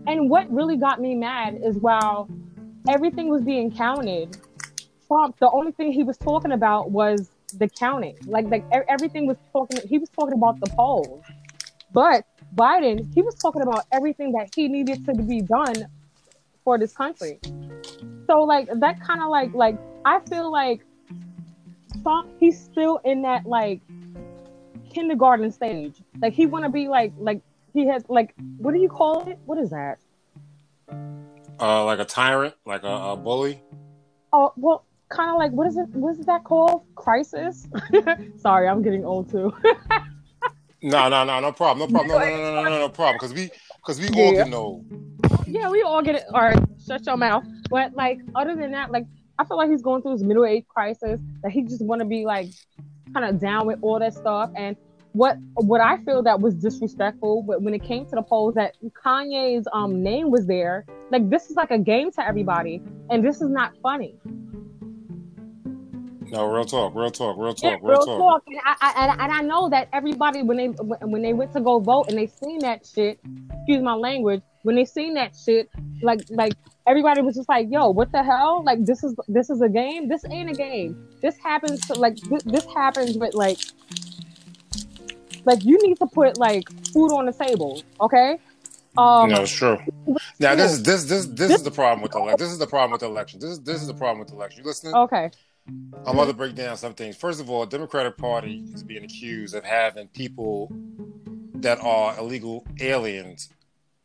And 0.06 0.28
what 0.28 0.50
really 0.50 0.76
got 0.76 1.00
me 1.00 1.14
mad 1.14 1.60
is 1.62 1.76
while 1.76 2.28
everything 2.88 3.28
was 3.28 3.42
being 3.42 3.70
counted, 3.70 4.36
Trump, 5.06 5.38
the 5.38 5.50
only 5.50 5.72
thing 5.72 5.92
he 5.92 6.02
was 6.02 6.16
talking 6.18 6.52
about 6.52 6.90
was 6.90 7.30
the 7.58 7.68
counting. 7.68 8.16
Like, 8.26 8.46
like 8.46 8.64
everything 8.88 9.26
was 9.26 9.36
talking, 9.52 9.78
he 9.86 9.98
was 9.98 10.08
talking 10.08 10.34
about 10.34 10.58
the 10.60 10.70
polls. 10.70 11.22
But 11.92 12.24
Biden, 12.56 13.12
he 13.14 13.22
was 13.22 13.34
talking 13.36 13.62
about 13.62 13.84
everything 13.92 14.32
that 14.32 14.48
he 14.54 14.68
needed 14.68 15.04
to 15.06 15.14
be 15.14 15.42
done 15.42 15.86
for 16.64 16.78
this 16.78 16.92
country. 16.92 17.38
So 18.26 18.42
like 18.44 18.68
that 18.74 19.00
kind 19.00 19.22
of 19.22 19.28
like 19.28 19.52
like 19.54 19.76
I 20.04 20.20
feel 20.28 20.50
like 20.50 20.80
Trump 22.02 22.28
he's 22.40 22.58
still 22.60 23.00
in 23.04 23.22
that 23.22 23.46
like 23.46 23.80
kindergarten 24.92 25.50
stage. 25.50 25.94
Like 26.20 26.32
he 26.32 26.46
want 26.46 26.64
to 26.64 26.70
be 26.70 26.88
like 26.88 27.12
like 27.18 27.40
he 27.74 27.86
has 27.86 28.04
like 28.08 28.34
what 28.58 28.72
do 28.72 28.80
you 28.80 28.88
call 28.88 29.28
it? 29.28 29.38
What 29.46 29.58
is 29.58 29.70
that? 29.70 29.98
uh, 31.60 31.84
like 31.84 32.00
a 32.00 32.04
tyrant, 32.04 32.54
like 32.66 32.82
a, 32.82 32.88
a 32.88 33.16
bully. 33.16 33.62
Oh 34.32 34.52
well, 34.56 34.84
kind 35.08 35.30
of 35.30 35.36
like 35.36 35.52
what 35.52 35.68
is 35.68 35.76
it? 35.76 35.88
What 35.92 36.18
is 36.18 36.26
that 36.26 36.44
called? 36.44 36.82
Crisis? 36.96 37.68
Sorry, 38.38 38.68
I'm 38.68 38.82
getting 38.82 39.04
old 39.04 39.30
too. 39.30 39.52
No, 40.84 41.08
no, 41.08 41.22
no, 41.24 41.38
no 41.38 41.52
problem, 41.52 41.88
no 41.92 41.94
problem, 41.96 42.18
no, 42.18 42.28
no, 42.28 42.42
no, 42.42 42.54
no, 42.64 42.68
no, 42.68 42.78
no 42.80 42.88
problem, 42.88 43.14
because 43.16 43.32
we, 43.32 43.52
because 43.76 44.00
we 44.00 44.08
all 44.08 44.32
Yeah. 44.32 44.44
get 44.44 44.52
old. 44.54 44.84
Yeah, 45.52 45.70
we 45.70 45.82
all 45.82 46.02
get 46.02 46.14
it. 46.14 46.24
Right, 46.32 46.58
shut 46.84 47.04
your 47.06 47.16
mouth. 47.16 47.44
But 47.68 47.94
like, 47.94 48.20
other 48.34 48.56
than 48.56 48.70
that, 48.72 48.90
like, 48.90 49.06
I 49.38 49.44
feel 49.44 49.58
like 49.58 49.70
he's 49.70 49.82
going 49.82 50.02
through 50.02 50.12
his 50.12 50.24
middle 50.24 50.46
age 50.46 50.64
crisis. 50.66 51.20
That 51.42 51.52
he 51.52 51.62
just 51.62 51.84
want 51.84 52.00
to 52.00 52.06
be 52.06 52.24
like, 52.24 52.48
kind 53.12 53.26
of 53.26 53.38
down 53.38 53.66
with 53.66 53.78
all 53.82 53.98
that 53.98 54.14
stuff. 54.14 54.50
And 54.56 54.76
what 55.12 55.36
what 55.54 55.82
I 55.82 55.98
feel 56.04 56.22
that 56.22 56.40
was 56.40 56.54
disrespectful, 56.54 57.42
but 57.42 57.60
when 57.60 57.74
it 57.74 57.82
came 57.82 58.06
to 58.06 58.16
the 58.16 58.22
polls, 58.22 58.54
that 58.54 58.76
Kanye's 59.04 59.68
um 59.74 60.02
name 60.02 60.30
was 60.30 60.46
there. 60.46 60.86
Like, 61.10 61.28
this 61.28 61.50
is 61.50 61.56
like 61.56 61.70
a 61.70 61.78
game 61.78 62.10
to 62.12 62.26
everybody, 62.26 62.80
and 63.10 63.22
this 63.22 63.42
is 63.42 63.50
not 63.50 63.76
funny. 63.82 64.16
No, 66.32 66.46
real 66.46 66.64
talk, 66.64 66.94
real 66.94 67.10
talk, 67.10 67.36
real 67.36 67.54
Yeah, 67.62 67.72
talk, 67.72 67.82
real, 67.82 67.90
real 67.98 68.06
talk. 68.06 68.18
talk. 68.18 68.42
And 68.46 68.60
I, 68.64 68.74
I, 68.80 69.04
and- 69.12 69.20
and 69.20 69.32
I 69.32 69.40
know 69.42 69.68
that 69.68 69.88
everybody 69.92 70.42
when 70.42 70.56
they 70.56 70.68
when 70.68 71.20
they 71.20 71.34
went 71.34 71.52
to 71.52 71.60
go 71.60 71.78
vote 71.78 72.06
and 72.08 72.16
they 72.16 72.26
seen 72.26 72.60
that 72.60 72.86
shit, 72.86 73.20
excuse 73.52 73.82
my 73.82 73.92
language, 73.94 74.40
when 74.62 74.74
they 74.74 74.86
seen 74.86 75.12
that 75.14 75.36
shit, 75.36 75.68
like 76.02 76.20
like 76.30 76.54
everybody 76.86 77.20
was 77.20 77.34
just 77.36 77.50
like, 77.50 77.68
"Yo, 77.70 77.90
what 77.90 78.10
the 78.12 78.22
hell? 78.22 78.62
Like 78.64 78.84
this 78.86 79.04
is 79.04 79.14
this 79.28 79.50
is 79.50 79.60
a 79.60 79.68
game. 79.68 80.08
This 80.08 80.24
ain't 80.30 80.50
a 80.50 80.54
game. 80.54 80.96
This 81.20 81.36
happens 81.36 81.80
to 81.88 81.94
like 81.94 82.16
this, 82.16 82.42
this 82.44 82.64
happens 82.74 83.18
with 83.18 83.34
like 83.34 83.58
like 85.44 85.62
you 85.64 85.78
need 85.86 85.98
to 85.98 86.06
put 86.06 86.38
like 86.38 86.66
food 86.94 87.12
on 87.14 87.26
the 87.26 87.32
table, 87.32 87.82
okay? 88.00 88.38
Um, 88.96 89.28
no, 89.30 89.42
it's 89.42 89.52
true. 89.52 89.78
Now 90.40 90.54
this 90.54 90.72
is 90.72 90.82
this 90.82 91.04
this 91.04 91.26
this 91.26 91.36
This- 91.48 91.56
is 91.58 91.62
the 91.62 91.70
problem 91.70 92.00
with 92.02 92.12
the 92.12 92.18
election. 92.18 92.38
This 92.38 92.52
is 92.52 92.58
the 92.58 92.66
problem 92.66 92.92
with 92.92 93.00
the 93.02 93.06
election. 93.08 93.38
This 93.40 93.50
is 93.50 93.60
this 93.60 93.80
is 93.82 93.86
the 93.86 93.94
problem 93.94 94.20
with 94.20 94.28
the 94.28 94.34
election. 94.34 94.62
You 94.62 94.66
listening? 94.68 94.94
okay. 94.94 95.30
I'm 96.04 96.16
to 96.16 96.32
break 96.32 96.54
down 96.54 96.76
some 96.76 96.94
things. 96.94 97.16
First 97.16 97.40
of 97.40 97.48
all, 97.48 97.64
Democratic 97.66 98.16
Party 98.16 98.64
is 98.74 98.82
being 98.82 99.04
accused 99.04 99.54
of 99.54 99.64
having 99.64 100.08
people 100.08 100.72
that 101.54 101.78
are 101.80 102.18
illegal 102.18 102.66
aliens 102.80 103.48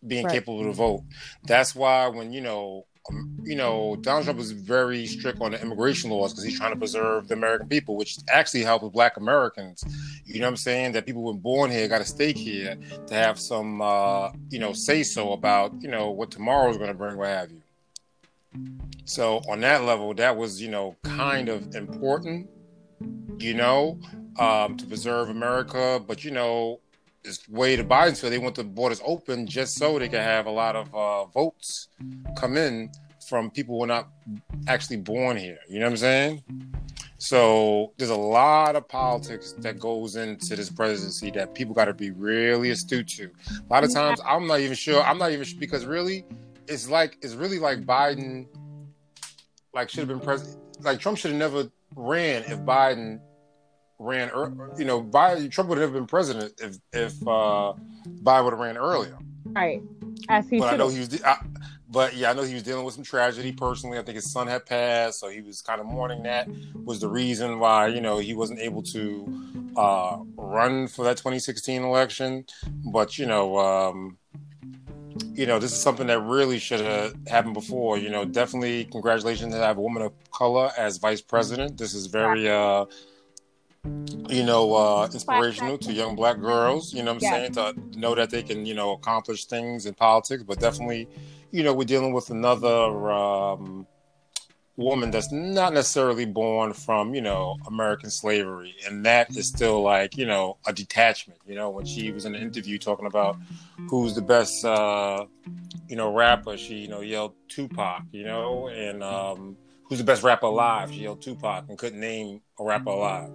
being 0.06 0.26
Right. 0.26 0.34
capable 0.34 0.64
to 0.64 0.74
vote. 0.74 1.04
That's 1.44 1.76
why 1.76 2.08
when 2.08 2.32
you 2.32 2.42
know, 2.42 2.86
um, 3.10 3.40
you 3.44 3.56
know, 3.56 3.96
Donald 3.96 4.26
Trump 4.26 4.40
is 4.40 4.52
very 4.52 5.08
strict 5.08 5.42
on 5.42 5.52
the 5.52 5.62
immigration 5.62 6.12
laws 6.12 6.34
because 6.34 6.44
he's 6.44 6.58
trying 6.58 6.74
to 6.74 6.78
preserve 6.78 7.28
the 7.28 7.34
American 7.34 7.68
people, 7.68 7.96
which 7.96 8.18
actually 8.30 8.64
helps 8.64 8.84
with 8.84 8.94
Black 8.94 9.18
Americans. 9.18 9.84
You 10.26 10.40
know 10.40 10.46
what 10.46 10.52
I'm 10.52 10.58
saying? 10.58 10.92
That 10.92 11.06
people 11.06 11.24
were 11.24 11.34
born 11.34 11.72
here 11.72 11.88
got 11.88 12.02
a 12.02 12.06
stake 12.06 12.38
here 12.38 12.78
to 13.08 13.14
have 13.14 13.40
some, 13.40 13.82
uh, 13.82 14.30
you 14.50 14.60
know, 14.60 14.74
say 14.74 15.04
so 15.04 15.32
about 15.32 15.74
you 15.82 15.90
know 15.90 16.12
what 16.12 16.30
tomorrow 16.32 16.70
is 16.70 16.78
going 16.78 16.90
to 16.90 16.94
bring, 16.94 17.18
what 17.18 17.28
have 17.30 17.52
you. 17.52 17.62
So 19.06 19.42
on 19.50 19.62
that 19.62 19.84
level, 19.84 20.14
that 20.16 20.36
was 20.36 20.62
you 20.62 20.70
know 20.70 20.96
kind 21.04 21.50
of 21.50 21.76
important, 21.76 22.50
you 23.38 23.54
know, 23.54 24.00
um, 24.40 24.78
to 24.78 24.86
preserve 24.86 25.30
America. 25.30 26.02
But 26.06 26.24
you 26.24 26.32
know, 26.32 26.80
it's 27.24 27.48
way 27.50 27.76
to 27.76 27.84
Biden's 27.84 28.20
feel 28.20 28.30
they 28.30 28.38
want 28.38 28.56
the 28.56 28.64
borders 28.64 29.02
open 29.06 29.48
just 29.48 29.76
so 29.76 30.00
they 30.00 30.10
can 30.10 30.22
have 30.22 30.46
a 30.46 30.52
lot 30.52 30.76
of 30.76 30.94
uh, 30.94 31.26
votes 31.26 31.90
come 32.36 32.58
in 32.58 32.90
from 33.28 33.52
people 33.52 33.78
who 33.78 33.84
are 33.84 33.88
not 33.88 34.10
actually 34.68 34.98
born 34.98 35.38
here. 35.38 35.60
You 35.68 35.80
know 35.80 35.86
what 35.86 35.92
I'm 35.92 35.98
saying? 35.98 36.44
So 37.20 37.94
there's 37.98 38.12
a 38.12 38.16
lot 38.16 38.76
of 38.76 38.88
politics 38.88 39.54
that 39.60 39.80
goes 39.80 40.16
into 40.16 40.56
this 40.56 40.70
presidency 40.70 41.32
that 41.32 41.56
people 41.56 41.74
got 41.74 41.86
to 41.86 41.94
be 41.94 42.12
really 42.12 42.70
astute 42.70 43.08
to. 43.10 43.32
A 43.50 43.74
lot 43.74 43.84
of 43.84 43.92
times, 43.92 44.22
I'm 44.24 44.48
not 44.48 44.60
even 44.60 44.76
sure. 44.76 45.02
I'm 45.02 45.18
not 45.18 45.32
even 45.32 45.44
sure 45.44 45.60
because 45.60 45.86
really, 45.86 46.26
it's 46.68 46.90
like 46.90 47.18
it's 47.22 47.34
really 47.34 47.60
like 47.60 47.86
Biden, 47.86 48.48
like 49.74 49.90
should 49.90 50.00
have 50.00 50.08
been 50.08 50.20
president. 50.20 50.58
Like 50.82 51.00
Trump 51.00 51.18
should 51.18 51.32
have 51.32 51.40
never 51.40 51.70
ran 51.96 52.44
if 52.44 52.60
Biden 52.60 53.20
ran. 54.00 54.30
ear- 54.30 54.74
You 54.78 54.86
know, 54.86 55.02
Biden 55.02 55.52
Trump 55.52 55.70
would 55.70 55.80
have 55.80 55.94
been 55.94 56.08
president 56.08 56.54
if 56.60 56.78
if 56.94 57.14
uh, 57.28 57.74
Biden 58.24 58.44
would 58.44 58.54
have 58.54 58.60
ran 58.60 58.78
earlier. 58.78 59.18
Right. 59.46 59.82
As 60.30 60.48
he 60.50 60.60
But 60.60 60.74
I 60.74 60.78
know 60.78 60.90
he 60.90 61.00
was. 61.00 61.08
de- 61.10 61.28
I, 61.28 61.38
but 61.90 62.16
yeah, 62.18 62.32
I 62.32 62.34
know 62.34 62.44
he 62.44 62.54
was 62.54 62.64
dealing 62.64 62.84
with 62.84 62.96
some 62.96 63.04
tragedy 63.06 63.54
personally. 63.54 63.98
I 63.98 64.02
think 64.04 64.16
his 64.16 64.30
son 64.30 64.48
had 64.48 64.66
passed, 64.66 65.20
so 65.22 65.30
he 65.30 65.42
was 65.42 65.62
kind 65.62 65.80
of 65.80 65.88
mourning 65.88 66.24
that. 66.24 66.50
Was 66.84 67.00
the 67.00 67.08
reason 67.10 67.60
why 67.60 67.88
you 67.88 68.02
know 68.02 68.18
he 68.18 68.34
wasn't 68.34 68.60
able 68.60 68.84
to 68.84 69.72
uh, 69.78 70.18
run 70.36 70.88
for 70.88 71.06
that 71.06 71.16
2016 71.18 71.82
election. 71.84 72.46
But 72.92 73.18
you 73.18 73.26
know, 73.26 73.58
um, 73.58 74.18
you 75.34 75.46
know, 75.46 75.60
this 75.60 75.72
is 75.72 75.82
something 75.82 76.08
that 76.08 76.20
really 76.22 76.60
should 76.60 76.82
have 76.82 77.16
happened 77.28 77.54
before. 77.54 77.98
You 77.98 78.10
know, 78.10 78.26
definitely 78.26 78.86
congratulations 78.86 79.54
to 79.54 79.60
have 79.60 79.78
a 79.78 79.82
woman 79.82 80.04
of 80.04 80.14
color 80.32 80.72
as 80.78 80.98
vice 80.98 81.22
president. 81.22 81.78
This 81.78 81.94
is 81.94 82.08
very. 82.08 82.50
Uh, 82.50 82.86
you 84.30 84.44
know, 84.44 84.74
uh, 84.74 85.10
inspirational 85.14 85.78
to 85.78 85.94
young 85.94 86.16
black 86.16 86.40
girls, 86.40 86.94
you 86.94 87.02
know 87.04 87.14
what 87.14 87.16
I'm 87.16 87.22
Yes. 87.22 87.56
saying? 87.56 87.74
To 87.94 88.00
know 88.00 88.16
that 88.16 88.30
they 88.30 88.44
can, 88.44 88.66
you 88.66 88.74
know, 88.74 88.92
accomplish 88.92 89.46
things 89.46 89.86
in 89.86 89.94
politics, 89.94 90.44
but 90.44 90.60
definitely, 90.60 91.08
you 91.52 91.64
know, 91.64 91.74
we're 91.74 91.86
dealing 91.86 92.14
with 92.14 92.30
another 92.30 93.12
um, 93.12 93.88
woman 94.78 95.10
that's 95.10 95.32
not 95.32 95.74
necessarily 95.74 96.26
born 96.26 96.72
from, 96.72 97.14
you 97.14 97.22
know, 97.22 97.58
American 97.68 98.10
slavery. 98.10 98.76
And 98.88 99.06
that 99.06 99.36
is 99.36 99.50
still 99.50 99.82
like, 99.82 100.16
you 100.16 100.26
know, 100.26 100.58
a 100.66 100.72
detachment. 100.72 101.40
You 101.46 101.56
know, 101.56 101.70
when 101.70 101.86
she 101.86 102.12
was 102.12 102.26
in 102.26 102.36
an 102.36 102.42
interview 102.42 102.78
talking 102.78 103.08
about 103.08 103.38
who's 103.90 104.14
the 104.14 104.22
best, 104.22 104.64
uh, 104.64 105.26
you 105.88 105.96
know, 105.96 106.14
rapper, 106.14 106.58
she, 106.58 106.76
you 106.76 106.88
know, 106.88 107.02
yelled 107.02 107.34
Tupac, 107.50 108.04
you 108.12 108.24
know, 108.24 108.68
and 108.68 109.04
um, 109.04 109.58
who's 109.84 109.98
the 109.98 110.04
best 110.04 110.24
rapper 110.24 110.46
alive? 110.46 110.92
She 110.92 111.02
yelled 111.02 111.22
Tupac 111.22 111.66
and 111.68 111.78
couldn't 111.78 112.00
name 112.00 112.42
a 112.60 112.64
rapper 112.64 112.92
alive. 112.92 113.32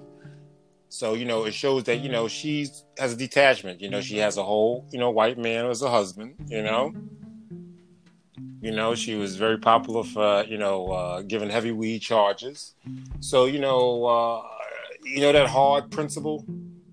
So, 0.91 1.15
you 1.15 1.25
know, 1.25 1.45
it 1.45 1.55
shows 1.55 1.85
that, 1.85 2.01
you 2.01 2.11
know, 2.11 2.29
she 2.29 2.69
has 2.99 3.15
a 3.15 3.17
detachment. 3.17 3.81
You 3.81 3.89
know, 3.89 4.03
she 4.03 4.19
has 4.19 4.37
a 4.37 4.45
whole, 4.45 4.87
you 4.93 4.99
know, 4.99 5.11
white 5.11 5.39
man 5.39 5.67
as 5.67 5.83
a 5.83 5.91
husband, 5.91 6.35
you 6.49 6.63
know. 6.63 6.93
You 8.61 8.71
know, 8.71 8.95
she 8.95 9.15
was 9.17 9.37
very 9.37 9.59
popular 9.59 10.05
for 10.05 10.45
you 10.45 10.57
know 10.59 10.87
uh, 10.89 11.23
giving 11.23 11.51
heavy 11.51 11.73
weed 11.73 12.01
charges. 12.01 12.75
So 13.21 13.47
you 13.47 13.59
know, 13.59 14.05
uh, 14.05 14.43
you 15.05 15.21
know 15.21 15.33
that 15.33 15.49
hard 15.49 15.91
principle. 15.91 16.45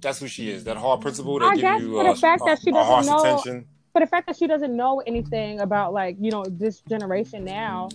That's 0.02 0.20
who 0.20 0.28
she 0.28 0.50
is. 0.50 0.64
That 0.64 0.78
hard 0.78 1.02
principle 1.02 1.38
that 1.39 1.45
I 1.45 1.56
give 1.56 1.62
guess 1.62 1.82
you 1.82 1.91
for 1.93 2.04
the 2.04 2.10
uh, 2.12 2.16
fact 2.16 2.43
that 2.45 2.60
she 2.64 2.72
doesn't 2.72 3.06
know- 3.06 3.20
attention. 3.20 3.68
but 3.93 4.00
the 4.00 4.08
fact 4.08 4.28
that 4.28 4.38
she 4.38 4.47
doesn't 4.47 4.76
know 4.76 5.02
anything 5.06 5.60
about 5.60 5.93
like 5.93 6.16
you 6.20 6.32
know 6.32 6.43
this 6.47 6.82
generation 6.82 7.43
now 7.43 7.89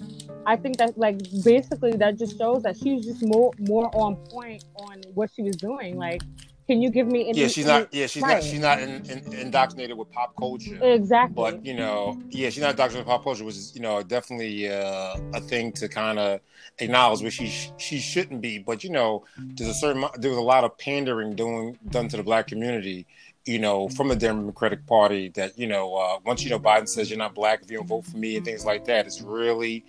i 0.45 0.55
think 0.57 0.77
that 0.77 0.99
like 0.99 1.17
basically 1.45 1.93
that 1.93 2.19
just 2.19 2.37
shows 2.37 2.63
that 2.65 2.77
she's 2.77 3.05
just 3.07 3.23
more 3.25 3.53
more 3.61 3.89
on 3.95 4.17
point 4.35 4.65
on 4.87 5.01
what 5.15 5.31
she 5.35 5.43
was 5.43 5.57
doing 5.57 5.97
like 5.97 6.21
can 6.67 6.81
you 6.81 6.91
give 6.91 7.07
me 7.07 7.29
any 7.29 7.41
Yeah, 7.41 7.49
she's 7.49 7.67
not. 7.67 7.93
Yeah, 7.93 8.07
she's 8.07 8.23
not. 8.23 8.43
She's 8.43 8.61
not 8.61 8.81
in, 8.81 9.05
in, 9.11 9.33
indoctrinated 9.35 9.97
with 9.97 10.11
pop 10.11 10.35
culture. 10.37 10.79
exactly 10.81 11.35
But 11.35 11.65
you 11.65 11.75
know, 11.75 12.21
yeah, 12.31 12.51
she's 12.51 12.63
not 12.63 12.71
indoctrinated 12.71 13.07
with 13.07 13.13
pop 13.13 13.25
culture, 13.25 13.45
which 13.45 13.57
is 13.57 13.75
you 13.75 13.83
know 13.83 14.03
definitely 14.03 14.69
uh, 14.71 15.17
a 15.35 15.41
thing 15.41 15.73
to 15.73 15.89
kind 15.89 16.19
of 16.19 16.41
acknowledge, 16.79 17.23
which 17.23 17.35
she 17.35 17.71
she 17.77 17.99
shouldn't 17.99 18.41
be. 18.41 18.59
But 18.59 18.83
you 18.83 18.91
know, 18.91 19.25
there's 19.39 19.71
a 19.71 19.75
certain 19.75 20.05
there 20.19 20.31
was 20.31 20.39
a 20.39 20.43
lot 20.43 20.65
of 20.65 20.77
pandering 20.79 21.35
doing 21.35 21.79
done 21.91 22.09
to 22.09 22.17
the 22.17 22.23
black 22.23 22.47
community. 22.47 23.07
You 23.47 23.59
know, 23.59 23.89
from 23.91 24.09
the 24.09 24.17
Democratic 24.17 24.87
Party, 24.87 25.29
that 25.31 25.59
you 25.59 25.67
know, 25.67 25.95
uh, 25.95 26.19
once 26.25 26.43
you 26.43 26.51
know 26.51 26.59
Biden 26.59 26.89
says 26.89 27.11
you're 27.11 27.19
not 27.19 27.35
black 27.35 27.63
if 27.63 27.71
you 27.71 27.77
don't 27.77 27.87
vote 27.87 28.07
for 28.07 28.17
me 28.17 28.37
and 28.37 28.45
things 28.45 28.65
like 28.65 28.87
that, 28.87 29.07
it's 29.07 29.21
really, 29.21 29.85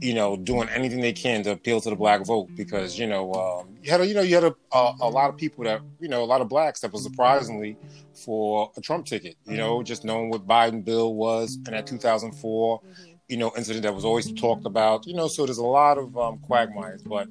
you 0.00 0.14
know, 0.14 0.36
doing 0.36 0.68
anything 0.68 1.00
they 1.00 1.12
can 1.12 1.42
to 1.42 1.52
appeal 1.52 1.80
to 1.80 1.90
the 1.90 1.96
black 1.96 2.24
vote 2.24 2.48
because 2.56 2.98
you 2.98 3.08
know 3.08 3.32
um, 3.34 3.76
you 3.82 3.90
had 3.90 4.00
a, 4.00 4.06
you 4.06 4.14
know 4.14 4.20
you 4.20 4.34
had 4.36 4.44
a, 4.44 4.54
a, 4.72 4.92
a 5.00 5.08
lot 5.08 5.28
of 5.28 5.36
people 5.36 5.64
that 5.64 5.80
you 5.98 6.08
know 6.08 6.22
a 6.22 6.24
lot 6.24 6.40
of 6.40 6.48
blacks 6.48 6.80
that 6.80 6.92
was 6.92 7.02
surprisingly 7.02 7.76
for 8.14 8.70
a 8.76 8.80
Trump 8.80 9.06
ticket. 9.06 9.36
You 9.44 9.56
know, 9.56 9.82
just 9.82 10.04
knowing 10.04 10.30
what 10.30 10.46
Biden 10.46 10.84
bill 10.84 11.14
was 11.14 11.56
in 11.56 11.72
that 11.72 11.86
2004 11.86 12.80
you 13.30 13.36
know 13.36 13.52
incident 13.56 13.84
that 13.84 13.94
was 13.94 14.04
always 14.04 14.30
talked 14.32 14.66
about. 14.66 15.06
You 15.06 15.14
know, 15.14 15.28
so 15.28 15.46
there's 15.46 15.58
a 15.58 15.64
lot 15.64 15.98
of 15.98 16.18
um, 16.18 16.38
quagmires, 16.38 17.02
but 17.02 17.28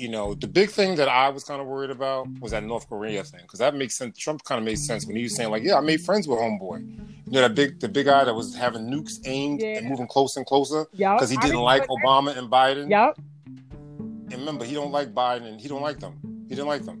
you 0.00 0.08
know, 0.08 0.34
the 0.34 0.46
big 0.46 0.70
thing 0.70 0.96
that 0.96 1.08
I 1.08 1.28
was 1.28 1.44
kind 1.44 1.60
of 1.60 1.66
worried 1.66 1.90
about 1.90 2.26
was 2.40 2.52
that 2.52 2.64
North 2.64 2.88
Korea 2.88 3.20
mm-hmm. 3.20 3.36
thing 3.36 3.40
because 3.42 3.58
that 3.58 3.74
makes 3.74 3.94
sense. 3.94 4.16
Trump 4.16 4.42
kind 4.44 4.58
of 4.58 4.64
made 4.64 4.78
sense 4.78 5.06
when 5.06 5.14
he 5.14 5.24
was 5.24 5.34
saying 5.36 5.50
like, 5.50 5.62
"Yeah, 5.62 5.76
I 5.76 5.80
made 5.80 5.98
mm-hmm. 5.98 6.06
friends 6.06 6.26
with 6.26 6.38
homeboy." 6.38 6.80
You 7.26 7.32
know, 7.32 7.42
that 7.42 7.54
big 7.54 7.78
the 7.80 7.88
big 7.88 8.06
guy 8.06 8.24
that 8.24 8.34
was 8.34 8.54
having 8.54 8.90
nukes 8.90 9.20
aimed 9.26 9.62
and 9.62 9.88
moving 9.88 10.06
closer 10.06 10.40
and 10.40 10.46
closer 10.46 10.86
Yep, 10.94 11.16
because 11.16 11.30
he 11.30 11.36
I 11.36 11.42
didn't 11.42 11.60
like 11.60 11.86
Obama 11.88 12.36
and 12.36 12.50
Biden. 12.50 12.88
yep 12.90 13.18
And 13.46 14.32
remember, 14.32 14.64
he 14.64 14.74
don't 14.74 14.90
like 14.90 15.12
Biden 15.14 15.46
and 15.46 15.60
he 15.60 15.68
don't 15.68 15.82
like 15.82 16.00
them. 16.00 16.14
He 16.48 16.54
didn't 16.54 16.68
like 16.68 16.84
them. 16.84 16.98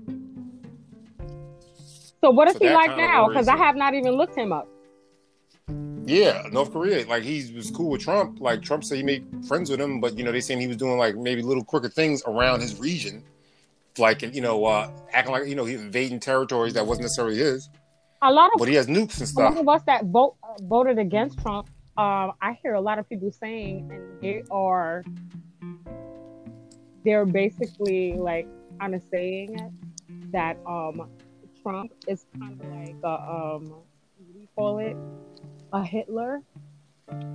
so 2.22 2.30
what 2.30 2.48
is 2.48 2.56
So 2.58 2.68
he 2.68 2.70
like 2.70 2.96
now 2.96 3.28
because 3.28 3.48
i 3.48 3.56
have 3.56 3.76
not 3.76 3.94
even 3.94 4.12
looked 4.12 4.36
him 4.36 4.52
up 4.52 4.68
Yeah, 6.10 6.42
North 6.50 6.72
Korea, 6.72 7.06
like 7.06 7.22
he 7.22 7.52
was 7.54 7.70
cool 7.70 7.90
with 7.90 8.00
Trump. 8.02 8.40
Like 8.40 8.62
Trump 8.62 8.82
said, 8.82 8.96
he 8.96 9.04
made 9.04 9.24
friends 9.46 9.70
with 9.70 9.80
him, 9.80 10.00
but 10.00 10.18
you 10.18 10.24
know 10.24 10.32
they 10.32 10.40
saying 10.40 10.60
he 10.60 10.66
was 10.66 10.76
doing 10.76 10.98
like 10.98 11.16
maybe 11.16 11.40
little 11.40 11.62
crooked 11.64 11.92
things 11.92 12.22
around 12.26 12.60
his 12.60 12.80
region, 12.80 13.22
like 13.96 14.22
you 14.22 14.40
know 14.40 14.64
uh, 14.64 14.90
acting 15.12 15.32
like 15.32 15.46
you 15.46 15.54
know 15.54 15.64
he 15.64 15.74
invading 15.74 16.18
territories 16.18 16.74
that 16.74 16.84
wasn't 16.84 17.04
necessarily 17.04 17.36
his. 17.38 17.68
a 18.22 18.32
lot 18.32 18.50
of 18.52 18.58
But 18.58 18.66
he 18.68 18.74
has 18.74 18.88
nukes 18.88 19.20
and 19.20 19.30
a 19.36 19.40
lot 19.40 19.52
stuff. 19.52 19.58
of 19.58 19.68
us 19.68 19.82
that 19.84 20.04
vote 20.06 20.34
uh, 20.42 20.54
voted 20.62 20.98
against 20.98 21.38
Trump, 21.42 21.68
um, 21.96 22.32
I 22.42 22.58
hear 22.60 22.74
a 22.74 22.80
lot 22.80 22.98
of 22.98 23.08
people 23.08 23.30
saying, 23.30 23.90
and 23.92 24.20
they 24.20 24.42
are, 24.50 25.04
they're 27.04 27.24
basically 27.26 28.14
like 28.14 28.48
kind 28.80 28.94
of 28.94 29.02
saying 29.12 29.58
it, 29.58 30.32
that 30.32 30.58
um, 30.66 31.08
Trump 31.62 31.92
is 32.08 32.26
kind 32.38 32.60
of 32.60 32.66
like 32.68 32.96
a, 33.04 33.08
um, 33.08 33.64
what 33.70 34.32
do 34.34 34.38
you 34.40 34.48
call 34.56 34.78
it, 34.78 34.96
a 35.72 35.82
Hitler 35.84 36.42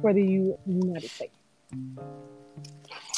for 0.02 0.14
the 0.14 0.22
U- 0.24 0.58
United 0.66 1.10
States. 1.10 1.36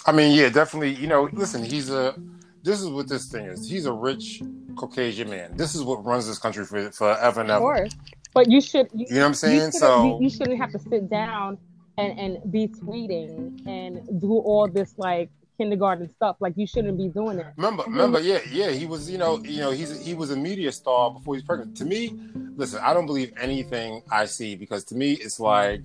I 0.06 0.12
mean, 0.12 0.34
yeah, 0.36 0.50
definitely. 0.50 0.94
You 0.96 1.08
know, 1.08 1.30
listen, 1.34 1.64
he's 1.64 1.90
a. 1.90 2.16
This 2.64 2.82
is 2.82 2.90
what 2.90 3.08
this 3.08 3.28
thing 3.28 3.46
is. 3.46 3.70
He's 3.70 3.86
a 3.86 3.94
rich 3.94 4.42
Caucasian 4.76 5.30
man. 5.30 5.56
This 5.56 5.76
is 5.76 5.84
what 5.84 6.04
runs 6.04 6.28
this 6.28 6.40
country 6.40 6.66
for 6.66 6.92
forever 6.92 7.42
and 7.42 7.50
Of 7.52 7.56
ever. 7.58 7.62
course, 7.62 7.94
but 8.34 8.50
you 8.50 8.60
should. 8.62 8.90
You, 8.94 9.06
You 9.10 9.16
know 9.16 9.22
what 9.22 9.28
I'm 9.28 9.34
saying? 9.36 9.72
So 9.72 10.18
you, 10.20 10.24
you 10.26 10.30
shouldn't 10.30 10.58
have 10.60 10.72
to 10.72 10.80
sit 10.80 11.10
down 11.10 11.58
and, 11.98 12.18
and 12.20 12.52
be 12.52 12.68
tweeting 12.68 13.66
and 13.68 14.22
do 14.22 14.32
all 14.34 14.68
this 14.68 14.94
like 14.98 15.30
kindergarten 15.58 16.10
stuff. 16.16 16.38
Like 16.40 16.54
you 16.56 16.68
shouldn't 16.68 16.98
be 16.98 17.10
doing 17.10 17.38
that. 17.38 17.54
Remember, 17.58 17.84
remember, 17.84 18.20
yeah, 18.20 18.40
yeah, 18.52 18.70
he 18.70 18.86
was, 18.86 19.10
you 19.10 19.18
know, 19.18 19.40
you 19.44 19.60
know, 19.60 19.72
he's 19.72 20.06
he 20.06 20.14
was 20.14 20.32
a 20.32 20.36
media 20.36 20.72
star 20.72 21.12
before 21.12 21.36
he 21.36 21.40
was 21.40 21.44
pregnant. 21.44 21.76
To 21.78 21.86
me, 21.86 22.18
listen, 22.56 22.80
I 22.84 22.94
don't 22.94 23.06
believe 23.06 23.34
anything 23.40 24.04
I 24.12 24.26
see 24.26 24.56
because 24.56 24.84
to 24.86 24.96
me, 24.96 25.14
it's 25.14 25.40
like 25.40 25.84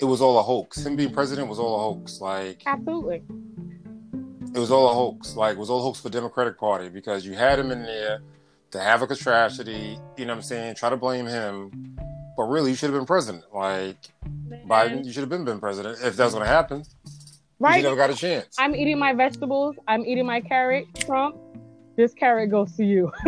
it 0.00 0.04
was 0.04 0.20
all 0.20 0.38
a 0.38 0.42
hoax. 0.42 0.84
Him 0.84 0.96
being 0.96 1.12
president 1.12 1.48
was 1.48 1.58
all 1.58 1.74
a 1.76 1.78
hoax. 1.78 2.20
Like 2.20 2.62
Absolutely. 2.66 3.22
it 4.54 4.58
was 4.58 4.70
all 4.70 4.90
a 4.90 4.94
hoax. 4.94 5.34
Like 5.34 5.56
it 5.56 5.58
was 5.58 5.70
all 5.70 5.80
a 5.80 5.82
hoax 5.82 6.00
for 6.00 6.08
Democratic 6.08 6.58
Party 6.58 6.88
because 6.88 7.26
you 7.26 7.34
had 7.34 7.58
him 7.58 7.70
in 7.70 7.82
there 7.82 8.20
to 8.70 8.80
have 8.80 9.02
a 9.02 9.06
catastrophe. 9.06 9.98
You 10.16 10.26
know 10.26 10.32
what 10.32 10.38
I'm 10.38 10.42
saying? 10.42 10.76
Try 10.76 10.90
to 10.90 10.96
blame 10.96 11.26
him, 11.26 11.96
but 12.36 12.44
really, 12.44 12.70
you 12.70 12.76
should 12.76 12.90
have 12.90 12.98
been 12.98 13.06
president. 13.06 13.44
Like 13.52 13.98
Biden, 14.66 15.04
you 15.04 15.12
should 15.12 15.22
have 15.22 15.30
been 15.30 15.44
been 15.44 15.60
president 15.60 15.98
if 16.02 16.16
that 16.16 16.24
was 16.24 16.34
going 16.34 16.46
happen. 17.60 17.80
You 17.80 17.88
right? 17.88 17.96
never 17.96 17.96
got 17.96 18.10
a 18.10 18.14
chance. 18.14 18.56
I'm 18.58 18.74
eating 18.74 18.98
my 18.98 19.12
vegetables. 19.12 19.76
I'm 19.86 20.04
eating 20.04 20.26
my 20.26 20.40
carrot. 20.40 20.86
Trump, 20.94 21.36
this 21.96 22.14
carrot 22.14 22.50
goes 22.50 22.72
to 22.76 22.84
you. 22.84 23.12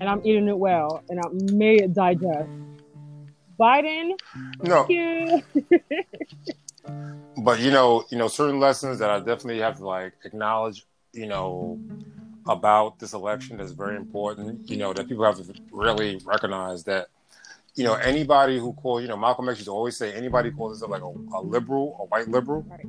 and 0.00 0.08
I'm 0.08 0.20
eating 0.24 0.48
it 0.48 0.58
well, 0.58 1.02
and 1.08 1.20
I 1.20 1.28
may 1.54 1.76
it 1.76 1.94
digest. 1.94 2.50
Biden, 3.58 4.12
no, 4.62 4.84
thank 4.84 4.90
you. 4.90 5.42
but 7.42 7.58
you 7.60 7.70
know, 7.70 8.04
you 8.10 8.18
know, 8.18 8.28
certain 8.28 8.60
lessons 8.60 8.98
that 8.98 9.08
I 9.08 9.18
definitely 9.18 9.60
have 9.60 9.78
to 9.78 9.86
like 9.86 10.12
acknowledge, 10.24 10.84
you 11.12 11.26
know, 11.26 11.80
about 12.46 12.98
this 12.98 13.14
election 13.14 13.56
that's 13.56 13.72
very 13.72 13.96
important. 13.96 14.68
You 14.68 14.76
know, 14.76 14.92
that 14.92 15.08
people 15.08 15.24
have 15.24 15.36
to 15.38 15.54
really 15.72 16.20
recognize 16.24 16.84
that, 16.84 17.08
you 17.76 17.84
know, 17.84 17.94
anybody 17.94 18.58
who 18.58 18.72
calls, 18.72 19.02
you 19.02 19.08
know, 19.08 19.16
Malcolm 19.18 19.48
X 19.50 19.58
used 19.58 19.66
to 19.66 19.72
always 19.72 19.96
say, 19.96 20.12
anybody 20.14 20.50
who 20.50 20.56
calls 20.56 20.80
themselves 20.80 20.92
like 20.92 21.02
a, 21.02 21.36
a 21.36 21.40
liberal, 21.42 21.96
a 22.00 22.04
white 22.06 22.26
liberal, 22.28 22.62
Right. 22.68 22.86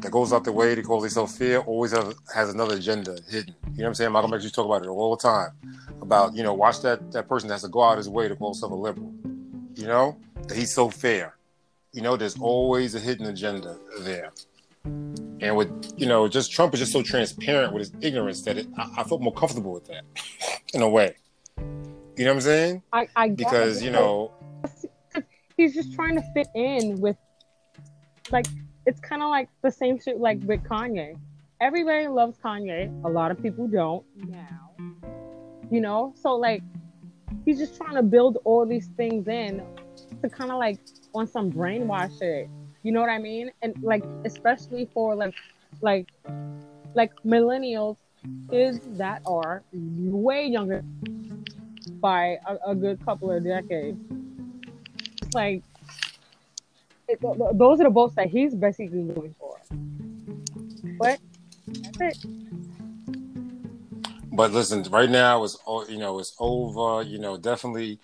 that 0.00 0.12
goes 0.12 0.32
out 0.32 0.44
their 0.44 0.52
way 0.52 0.74
to 0.74 0.82
call 0.82 1.00
themselves 1.00 1.36
fair, 1.38 1.60
always 1.62 1.92
have, 1.92 2.14
has 2.34 2.50
another 2.52 2.76
agenda 2.76 3.16
hidden. 3.30 3.54
You 3.64 3.70
know 3.78 3.84
what 3.84 3.86
I'm 3.88 3.94
saying? 3.94 4.12
Malcolm 4.12 4.34
X 4.34 4.42
used 4.42 4.54
to 4.54 4.60
talk 4.60 4.66
about 4.66 4.82
it 4.86 4.88
all 4.88 5.16
the 5.16 5.22
time. 5.22 5.50
About, 6.02 6.34
you 6.34 6.42
know, 6.42 6.52
watch 6.52 6.82
that 6.82 7.10
that 7.12 7.28
person 7.28 7.48
that 7.48 7.54
has 7.54 7.62
to 7.62 7.68
go 7.68 7.82
out 7.82 7.96
his 7.96 8.08
way 8.08 8.28
to 8.28 8.36
call 8.36 8.50
himself 8.50 8.72
a 8.72 8.74
liberal. 8.74 9.12
You 9.74 9.86
know? 9.86 10.18
That 10.46 10.56
he's 10.56 10.72
so 10.72 10.90
fair. 10.90 11.34
You 11.92 12.02
know, 12.02 12.16
there's 12.16 12.38
always 12.38 12.94
a 12.94 13.00
hidden 13.00 13.26
agenda 13.26 13.78
there. 14.00 14.32
And 14.84 15.56
with 15.56 15.94
you 15.96 16.06
know, 16.06 16.28
just 16.28 16.52
Trump 16.52 16.74
is 16.74 16.80
just 16.80 16.92
so 16.92 17.02
transparent 17.02 17.72
with 17.72 17.80
his 17.80 17.92
ignorance 18.02 18.42
that 18.42 18.58
it, 18.58 18.66
I, 18.76 18.90
I 18.98 19.04
felt 19.04 19.22
more 19.22 19.32
comfortable 19.32 19.72
with 19.72 19.86
that, 19.86 20.04
in 20.74 20.82
a 20.82 20.88
way. 20.88 21.16
You 22.16 22.24
know 22.24 22.30
what 22.30 22.36
I'm 22.36 22.40
saying? 22.40 22.82
I, 22.92 23.08
I 23.14 23.28
Because 23.28 23.82
it. 23.82 23.84
you 23.84 23.90
know, 23.90 24.32
he's 25.56 25.74
just 25.74 25.94
trying 25.94 26.16
to 26.16 26.22
fit 26.32 26.48
in 26.54 26.98
with 27.00 27.16
like 28.30 28.46
it's 28.86 29.00
kind 29.00 29.22
of 29.22 29.28
like 29.28 29.48
the 29.62 29.70
same 29.70 30.00
shit 30.00 30.18
like 30.18 30.40
with 30.44 30.62
Kanye. 30.62 31.18
Everybody 31.60 32.08
loves 32.08 32.38
Kanye. 32.38 33.04
A 33.04 33.08
lot 33.08 33.30
of 33.30 33.42
people 33.42 33.66
don't 33.66 34.04
now. 34.16 34.72
You 35.70 35.80
know, 35.80 36.14
so 36.16 36.36
like 36.36 36.62
he's 37.44 37.58
just 37.58 37.76
trying 37.76 37.96
to 37.96 38.02
build 38.02 38.38
all 38.44 38.64
these 38.64 38.86
things 38.96 39.28
in 39.28 39.62
to 40.22 40.28
kind 40.30 40.50
of 40.50 40.58
like 40.58 40.80
on 41.14 41.26
some 41.26 41.52
brainwash 41.52 42.18
shit. 42.18 42.48
You 42.82 42.92
know 42.92 43.00
what 43.00 43.10
I 43.10 43.18
mean? 43.18 43.50
And 43.60 43.74
like 43.82 44.04
especially 44.24 44.88
for 44.94 45.14
like 45.14 45.34
like 45.82 46.08
like 46.94 47.12
millennials, 47.26 47.98
kids 48.50 48.80
that 48.96 49.20
are 49.26 49.62
way 49.72 50.46
younger 50.46 50.82
by 52.06 52.38
a, 52.46 52.70
a 52.70 52.74
good 52.76 53.04
couple 53.04 53.32
of 53.32 53.42
decades. 53.42 53.98
It's 55.22 55.34
like 55.34 55.64
it, 57.08 57.20
th- 57.20 57.36
th- 57.36 57.50
those 57.54 57.80
are 57.80 57.82
the 57.82 57.90
votes 57.90 58.14
that 58.14 58.28
he's 58.28 58.54
basically 58.54 59.02
going 59.02 59.34
for. 59.40 59.60
But 61.00 61.18
that's 61.66 62.00
it. 62.00 62.18
But 64.30 64.52
listen, 64.52 64.84
right 64.84 65.10
now 65.10 65.42
it's 65.42 65.58
you 65.88 65.98
know 65.98 66.20
it's 66.20 66.36
over. 66.38 67.02
You 67.02 67.18
know, 67.18 67.36
definitely, 67.36 67.98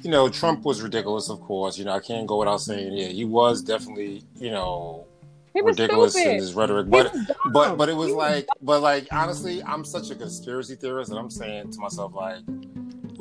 you 0.00 0.10
know 0.10 0.30
Trump 0.30 0.64
was 0.64 0.80
ridiculous. 0.80 1.28
Of 1.28 1.42
course, 1.42 1.76
you 1.76 1.84
know 1.84 1.92
I 1.92 2.00
can't 2.00 2.26
go 2.26 2.38
without 2.38 2.62
saying 2.62 2.94
yeah 2.94 3.08
he 3.08 3.26
was 3.26 3.60
definitely 3.60 4.22
you 4.36 4.50
know 4.50 5.06
ridiculous 5.54 6.16
in 6.16 6.36
his 6.36 6.54
rhetoric. 6.54 6.88
But 6.88 7.14
but 7.52 7.76
but 7.76 7.90
it 7.90 7.96
was 7.96 8.08
He 8.08 8.14
like 8.14 8.48
but 8.62 8.80
like 8.80 9.08
honestly, 9.12 9.62
I'm 9.62 9.84
such 9.84 10.10
a 10.10 10.14
conspiracy 10.14 10.74
theorist 10.74 11.10
that 11.10 11.18
I'm 11.18 11.28
saying 11.28 11.72
to 11.72 11.80
myself 11.80 12.14
like, 12.14 12.40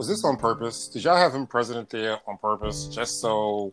was 0.02 0.08
this 0.08 0.24
on 0.26 0.36
purpose? 0.36 0.88
Did 0.88 1.04
y'all 1.04 1.16
have 1.16 1.32
him 1.32 1.46
president 1.46 1.88
there 1.92 2.18
on 2.26 2.36
purpose 2.40 2.88
just 2.88 3.22
so 3.22 3.72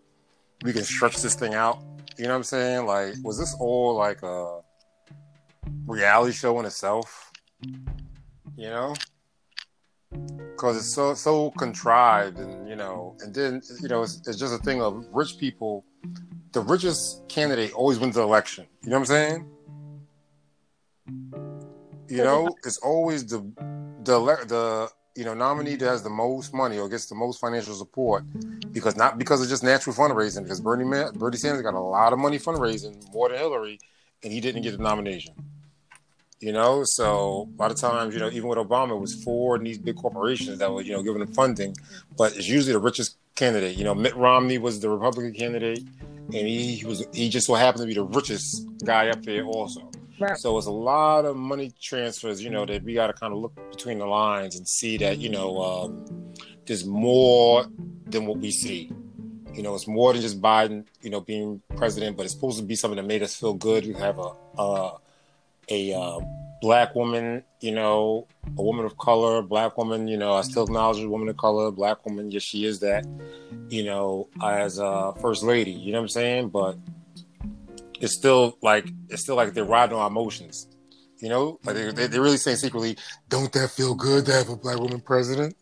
we 0.62 0.74
can 0.74 0.84
stretch 0.84 1.22
this 1.22 1.34
thing 1.34 1.54
out? 1.54 1.82
You 2.18 2.24
know 2.24 2.32
what 2.32 2.36
I'm 2.36 2.42
saying? 2.42 2.84
Like, 2.84 3.14
was 3.22 3.38
this 3.38 3.56
all 3.58 3.94
like 3.94 4.22
a 4.22 4.60
reality 5.86 6.34
show 6.34 6.60
in 6.60 6.66
itself? 6.66 7.32
You 8.58 8.68
know? 8.68 8.94
because 10.50 10.76
it's 10.76 10.92
so 10.92 11.14
so 11.14 11.50
contrived, 11.52 12.38
and 12.38 12.68
you 12.68 12.76
know, 12.76 13.16
and 13.20 13.34
then 13.34 13.62
you 13.80 13.88
know, 13.88 14.02
it's, 14.02 14.20
it's 14.28 14.38
just 14.38 14.52
a 14.52 14.58
thing 14.58 14.82
of 14.82 15.06
rich 15.12 15.38
people. 15.38 15.86
The 16.52 16.60
richest 16.60 17.26
candidate 17.28 17.72
always 17.72 17.98
wins 17.98 18.16
the 18.16 18.22
election. 18.22 18.66
You 18.82 18.90
know 18.90 18.96
what 18.96 19.00
I'm 19.00 19.06
saying? 19.06 19.50
You 22.08 22.22
know, 22.22 22.54
it's 22.64 22.76
always 22.78 23.24
the 23.24 23.38
the 24.04 24.18
the 24.46 24.90
you 25.18 25.24
know 25.24 25.34
nominee 25.34 25.74
that 25.74 25.84
has 25.84 26.02
the 26.04 26.08
mm-hmm. 26.08 26.18
most 26.18 26.54
money 26.54 26.78
or 26.78 26.88
gets 26.88 27.06
the 27.06 27.14
most 27.16 27.40
financial 27.40 27.74
support 27.74 28.22
because 28.72 28.96
not 28.96 29.18
because 29.18 29.42
of 29.42 29.48
just 29.48 29.64
natural 29.64 29.94
fundraising 29.94 30.44
because 30.44 30.60
Bernie 30.60 30.84
Bernie 31.14 31.36
Sanders 31.36 31.62
got 31.62 31.74
a 31.74 31.80
lot 31.80 32.12
of 32.12 32.20
money 32.20 32.38
fundraising 32.38 32.94
more 33.12 33.28
than 33.28 33.38
Hillary 33.38 33.80
and 34.22 34.32
he 34.32 34.40
didn't 34.40 34.62
get 34.62 34.76
the 34.76 34.82
nomination. 34.82 35.34
You 36.38 36.52
know, 36.52 36.84
so 36.84 37.48
a 37.58 37.60
lot 37.60 37.72
of 37.72 37.78
times, 37.78 38.14
you 38.14 38.20
know, 38.20 38.30
even 38.30 38.48
with 38.48 38.58
Obama, 38.58 38.92
it 38.92 39.00
was 39.00 39.24
Ford 39.24 39.60
and 39.60 39.66
these 39.66 39.78
big 39.78 39.96
corporations 39.96 40.60
that 40.60 40.72
were, 40.72 40.82
you 40.82 40.92
know, 40.92 41.02
giving 41.02 41.20
him 41.20 41.32
funding, 41.34 41.74
but 42.16 42.36
it's 42.36 42.46
usually 42.46 42.74
the 42.74 42.78
richest 42.78 43.16
candidate. 43.34 43.76
You 43.76 43.82
know, 43.82 43.92
Mitt 43.92 44.14
Romney 44.14 44.58
was 44.58 44.78
the 44.78 44.88
Republican 44.88 45.32
candidate, 45.32 45.80
and 45.80 46.34
he, 46.34 46.76
he 46.76 46.86
was 46.86 47.04
he 47.12 47.28
just 47.28 47.48
so 47.48 47.54
happened 47.54 47.82
to 47.82 47.86
be 47.88 47.94
the 47.94 48.04
richest 48.04 48.64
guy 48.84 49.08
up 49.08 49.24
there 49.24 49.44
also. 49.46 49.87
Right. 50.20 50.36
So 50.36 50.56
it's 50.58 50.66
a 50.66 50.72
lot 50.72 51.24
of 51.24 51.36
money 51.36 51.72
transfers, 51.80 52.42
you 52.42 52.50
know, 52.50 52.66
that 52.66 52.82
we 52.82 52.94
got 52.94 53.08
to 53.08 53.12
kind 53.12 53.32
of 53.32 53.38
look 53.38 53.54
between 53.70 53.98
the 53.98 54.06
lines 54.06 54.56
and 54.56 54.66
see 54.66 54.96
that, 54.98 55.18
you 55.18 55.28
know, 55.28 55.58
um, 55.58 56.34
there's 56.66 56.84
more 56.84 57.66
than 58.06 58.26
what 58.26 58.38
we 58.38 58.50
see. 58.50 58.90
You 59.54 59.62
know, 59.62 59.74
it's 59.74 59.88
more 59.88 60.12
than 60.12 60.22
just 60.22 60.40
Biden, 60.40 60.86
you 61.02 61.10
know, 61.10 61.20
being 61.20 61.62
president, 61.76 62.16
but 62.16 62.24
it's 62.24 62.34
supposed 62.34 62.58
to 62.58 62.64
be 62.64 62.76
something 62.76 62.96
that 62.96 63.06
made 63.06 63.22
us 63.22 63.34
feel 63.34 63.54
good. 63.54 63.86
We 63.86 63.94
have 63.94 64.18
a 64.18 64.32
a, 64.56 64.92
a 65.68 65.94
uh, 65.94 66.20
black 66.60 66.94
woman, 66.94 67.42
you 67.60 67.72
know, 67.72 68.26
a 68.56 68.62
woman 68.62 68.84
of 68.84 68.96
color, 68.98 69.42
black 69.42 69.76
woman. 69.76 70.06
You 70.06 70.16
know, 70.16 70.34
I 70.34 70.42
still 70.42 70.64
acknowledge 70.64 71.02
a 71.02 71.08
woman 71.08 71.28
of 71.28 71.36
color, 71.36 71.70
black 71.70 72.04
woman. 72.06 72.30
Yes, 72.30 72.42
she 72.42 72.66
is 72.66 72.80
that. 72.80 73.04
You 73.68 73.84
know, 73.84 74.28
as 74.42 74.78
a 74.78 75.14
first 75.20 75.42
lady. 75.42 75.72
You 75.72 75.92
know 75.92 75.98
what 75.98 76.04
I'm 76.04 76.08
saying? 76.08 76.48
But 76.50 76.76
it's 78.00 78.14
still 78.14 78.58
like 78.62 78.88
it's 79.08 79.22
still 79.22 79.36
like 79.36 79.54
they're 79.54 79.64
riding 79.64 79.96
on 79.96 80.10
emotions. 80.10 80.68
You 81.18 81.28
know, 81.28 81.58
like 81.64 81.74
they, 81.74 82.06
they're 82.06 82.22
really 82.22 82.36
saying 82.36 82.58
secretly, 82.58 82.96
"Don't 83.28 83.52
that 83.52 83.70
feel 83.70 83.94
good 83.94 84.26
to 84.26 84.32
have 84.32 84.48
a 84.48 84.56
black 84.56 84.78
woman 84.78 85.00
president? 85.00 85.56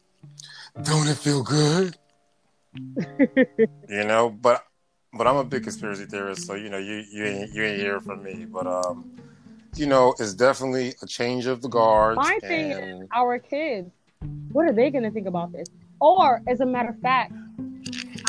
Don't 0.83 1.09
it 1.09 1.17
feel 1.17 1.43
good?" 1.43 1.97
you 3.89 4.05
know, 4.05 4.29
but 4.31 4.65
but 5.15 5.27
I'm 5.27 5.37
a 5.37 5.45
big 5.45 5.63
conspiracy 5.63 6.05
theorist, 6.05 6.47
so 6.47 6.55
you 6.55 6.69
know, 6.69 6.79
you 6.79 7.03
you 7.11 7.25
ain't 7.25 7.53
you 7.53 7.65
ain't 7.65 7.81
hear 7.81 8.01
from 8.01 8.23
me. 8.23 8.45
But 8.45 8.67
um, 8.67 9.19
you 9.75 9.87
know, 9.87 10.15
it's 10.19 10.35
definitely 10.35 10.95
a 11.03 11.07
change 11.07 11.47
of 11.47 11.63
the 11.63 11.69
guard. 11.69 12.17
My 12.17 12.39
thing 12.41 12.73
and... 12.73 13.03
is, 13.03 13.09
our 13.13 13.39
kids, 13.39 13.91
what 14.53 14.67
are 14.67 14.73
they 14.73 14.91
going 14.91 15.05
to 15.05 15.11
think 15.11 15.27
about 15.27 15.53
this? 15.53 15.69
Or, 16.01 16.43
as 16.47 16.61
a 16.61 16.67
matter 16.67 16.91
of 16.91 16.99
fact, 17.01 17.33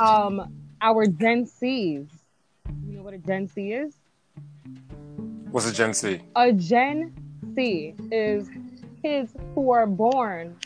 um, 0.02 0.54
our 0.82 1.06
Gen 1.06 1.46
know 1.46 2.08
what 3.08 3.14
a 3.14 3.20
Gen 3.20 3.48
Z 3.48 3.72
is? 3.72 3.94
What's 5.52 5.66
a 5.66 5.74
Gen 5.74 5.94
Z? 5.94 6.20
A 6.36 6.52
Gen 6.52 7.14
Z 7.56 7.96
is 8.12 8.50
kids 9.02 9.32
who 9.56 9.72
are 9.72 9.88
born 9.88 10.58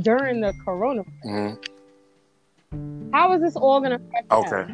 during 0.00 0.40
the 0.40 0.54
coronavirus. 0.64 1.58
Mm-hmm. 2.72 3.10
How 3.12 3.34
is 3.34 3.42
this 3.42 3.56
all 3.56 3.80
going 3.80 3.90
to 3.90 4.02
affect 4.06 4.32
okay. 4.32 4.72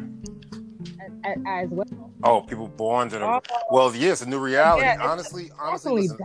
as, 1.25 1.37
as, 1.45 1.69
well? 1.71 2.13
Oh, 2.23 2.39
people 2.39 2.69
born 2.69 3.09
during. 3.09 3.25
Oh, 3.25 3.41
well, 3.69 3.93
yes, 3.93 4.21
a 4.21 4.25
new 4.25 4.39
reality. 4.39 4.85
Yeah, 4.85 4.99
honestly, 5.01 5.51
honestly, 5.59 6.03
listen, 6.03 6.19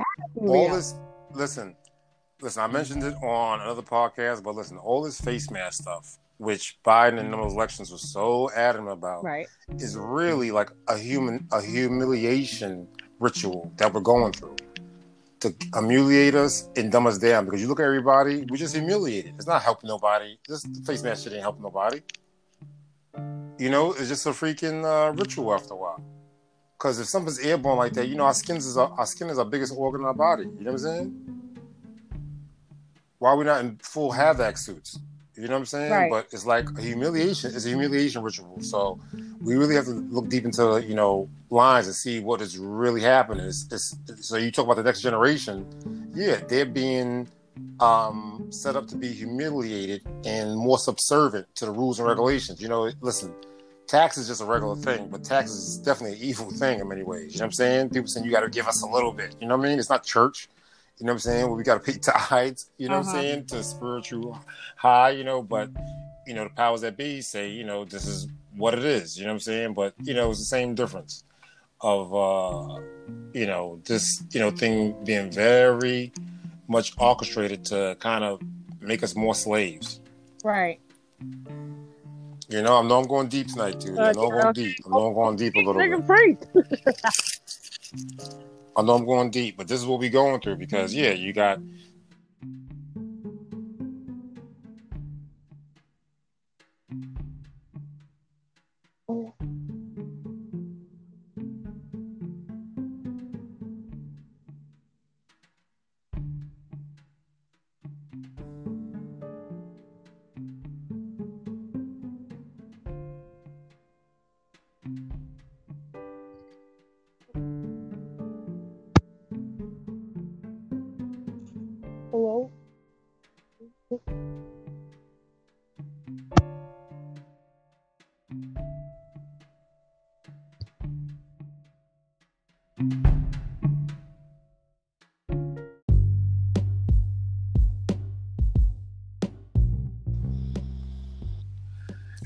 all 0.46 0.68
this. 0.68 0.94
Listen, 1.32 1.74
listen. 2.40 2.62
I 2.62 2.68
mentioned 2.68 3.02
it 3.02 3.14
on 3.20 3.62
another 3.62 3.82
podcast, 3.82 4.44
but 4.44 4.54
listen, 4.54 4.78
all 4.78 5.02
this 5.02 5.20
face 5.20 5.50
mask 5.50 5.82
stuff 5.82 6.18
which 6.38 6.78
Biden 6.84 7.18
in 7.18 7.30
those 7.30 7.52
elections 7.52 7.90
was 7.90 8.12
so 8.12 8.50
adamant 8.50 8.94
about, 8.94 9.24
right. 9.24 9.46
is 9.78 9.96
really 9.96 10.50
like 10.50 10.70
a 10.88 10.98
human 10.98 11.46
a 11.52 11.60
humiliation 11.62 12.88
ritual 13.20 13.72
that 13.76 13.92
we're 13.92 14.00
going 14.00 14.32
through 14.32 14.56
to 15.40 15.54
humiliate 15.74 16.34
us 16.34 16.68
and 16.76 16.90
dumb 16.90 17.06
us 17.06 17.18
down. 17.18 17.44
Because 17.44 17.60
you 17.60 17.68
look 17.68 17.80
at 17.80 17.84
everybody, 17.84 18.46
we 18.50 18.56
just 18.56 18.74
humiliated. 18.74 19.34
It's 19.36 19.46
not 19.46 19.62
helping 19.62 19.88
nobody. 19.88 20.38
This 20.48 20.66
face 20.86 21.02
mask 21.02 21.24
shit 21.24 21.34
ain't 21.34 21.42
helping 21.42 21.62
nobody. 21.62 22.00
You 23.58 23.70
know, 23.70 23.92
it's 23.92 24.08
just 24.08 24.26
a 24.26 24.30
freaking 24.30 24.84
uh, 24.84 25.12
ritual 25.12 25.54
after 25.54 25.74
a 25.74 25.76
while. 25.76 26.02
Because 26.76 26.98
if 26.98 27.06
something's 27.06 27.38
airborne 27.38 27.78
like 27.78 27.92
that, 27.92 28.08
you 28.08 28.16
know, 28.16 28.24
our 28.24 28.34
skin 28.34 28.56
is 28.56 28.76
our, 28.76 28.90
our 28.98 29.06
skin 29.06 29.28
is 29.30 29.38
our 29.38 29.44
biggest 29.44 29.72
organ 29.76 30.00
in 30.00 30.06
our 30.06 30.14
body. 30.14 30.44
You 30.44 30.64
know 30.64 30.72
what 30.72 30.72
I'm 30.72 30.78
saying? 30.78 31.50
Why 33.18 33.30
are 33.30 33.36
we 33.36 33.44
not 33.44 33.64
in 33.64 33.78
full 33.78 34.12
havoc 34.12 34.56
suits? 34.56 34.98
You 35.36 35.48
know 35.48 35.54
what 35.54 35.60
I'm 35.60 35.66
saying? 35.66 35.92
Right. 35.92 36.10
But 36.10 36.28
it's 36.32 36.46
like 36.46 36.68
a 36.78 36.80
humiliation. 36.80 37.54
It's 37.54 37.64
a 37.64 37.68
humiliation 37.68 38.22
ritual. 38.22 38.60
So 38.60 39.00
we 39.40 39.56
really 39.56 39.74
have 39.74 39.86
to 39.86 39.90
look 39.90 40.28
deep 40.28 40.44
into 40.44 40.82
you 40.86 40.94
know 40.94 41.28
lines 41.50 41.86
and 41.86 41.94
see 41.94 42.20
what 42.20 42.40
is 42.40 42.56
really 42.56 43.00
happening. 43.00 43.46
It's, 43.46 43.66
it's, 43.72 43.96
so 44.20 44.36
you 44.36 44.50
talk 44.52 44.66
about 44.66 44.76
the 44.76 44.84
next 44.84 45.00
generation. 45.00 45.66
Yeah, 46.14 46.40
they're 46.48 46.66
being 46.66 47.28
um, 47.80 48.46
set 48.50 48.76
up 48.76 48.86
to 48.88 48.96
be 48.96 49.08
humiliated 49.08 50.02
and 50.24 50.56
more 50.56 50.78
subservient 50.78 51.52
to 51.56 51.66
the 51.66 51.72
rules 51.72 51.98
and 51.98 52.08
regulations. 52.08 52.60
You 52.60 52.68
know, 52.68 52.90
listen, 53.00 53.34
tax 53.86 54.16
is 54.18 54.28
just 54.28 54.40
a 54.40 54.44
regular 54.44 54.76
thing, 54.76 55.08
but 55.08 55.24
tax 55.24 55.50
is 55.50 55.78
definitely 55.78 56.16
an 56.18 56.22
evil 56.22 56.50
thing 56.50 56.80
in 56.80 56.88
many 56.88 57.02
ways. 57.02 57.32
You 57.32 57.38
know 57.38 57.44
what 57.44 57.48
I'm 57.48 57.52
saying? 57.52 57.90
People 57.90 58.08
saying 58.08 58.24
you 58.24 58.32
got 58.32 58.40
to 58.40 58.50
give 58.50 58.68
us 58.68 58.82
a 58.82 58.86
little 58.86 59.12
bit. 59.12 59.36
You 59.40 59.48
know 59.48 59.56
what 59.56 59.66
I 59.66 59.70
mean? 59.70 59.78
It's 59.78 59.90
not 59.90 60.04
church. 60.04 60.48
You 60.98 61.06
know 61.06 61.12
what 61.12 61.14
I'm 61.14 61.18
saying? 61.20 61.46
Well, 61.46 61.56
we 61.56 61.64
got 61.64 61.84
to 61.84 61.92
pay 61.92 61.98
tithes, 62.02 62.70
you 62.78 62.88
know 62.88 62.96
uh-huh. 62.96 63.04
what 63.04 63.14
I'm 63.14 63.16
uh-huh. 63.16 63.22
saying, 63.22 63.46
to 63.46 63.62
spiritual 63.62 64.38
high, 64.76 65.10
you 65.10 65.24
know, 65.24 65.42
but, 65.42 65.70
you 66.26 66.34
know, 66.34 66.44
the 66.44 66.50
powers 66.50 66.82
that 66.82 66.96
be 66.96 67.20
say, 67.20 67.50
you 67.50 67.64
know, 67.64 67.84
this 67.84 68.06
is 68.06 68.28
what 68.56 68.74
it 68.74 68.84
is, 68.84 69.18
you 69.18 69.24
know 69.24 69.30
what 69.30 69.34
I'm 69.34 69.40
saying? 69.40 69.74
But, 69.74 69.94
you 70.02 70.14
know, 70.14 70.30
it's 70.30 70.38
the 70.38 70.46
same 70.46 70.74
difference 70.74 71.24
of, 71.80 72.14
uh, 72.14 72.80
you 73.32 73.46
know, 73.46 73.80
this, 73.84 74.22
you 74.30 74.40
know, 74.40 74.50
thing 74.50 74.94
being 75.04 75.30
very 75.30 76.12
much 76.68 76.92
orchestrated 76.98 77.64
to 77.66 77.96
kind 77.98 78.24
of 78.24 78.40
make 78.80 79.02
us 79.02 79.16
more 79.16 79.34
slaves. 79.34 80.00
Right. 80.44 80.80
You 82.48 82.62
know, 82.62 82.76
I'm 82.76 82.88
going 83.06 83.28
deep 83.28 83.48
tonight, 83.48 83.80
dude. 83.80 83.94
Know 83.94 84.04
I'm 84.04 84.14
going 84.14 84.52
deep. 84.52 84.76
I'm 84.86 84.92
going 84.92 85.36
deep 85.36 85.54
a 85.56 85.60
little 85.60 86.00
bit. 86.00 86.48
I 88.76 88.82
know 88.82 88.94
I'm 88.94 89.06
going 89.06 89.30
deep, 89.30 89.56
but 89.56 89.68
this 89.68 89.80
is 89.80 89.86
what 89.86 90.00
we're 90.00 90.10
going 90.10 90.40
through 90.40 90.56
because 90.56 90.94
yeah, 90.94 91.10
you 91.12 91.32
got 91.32 91.60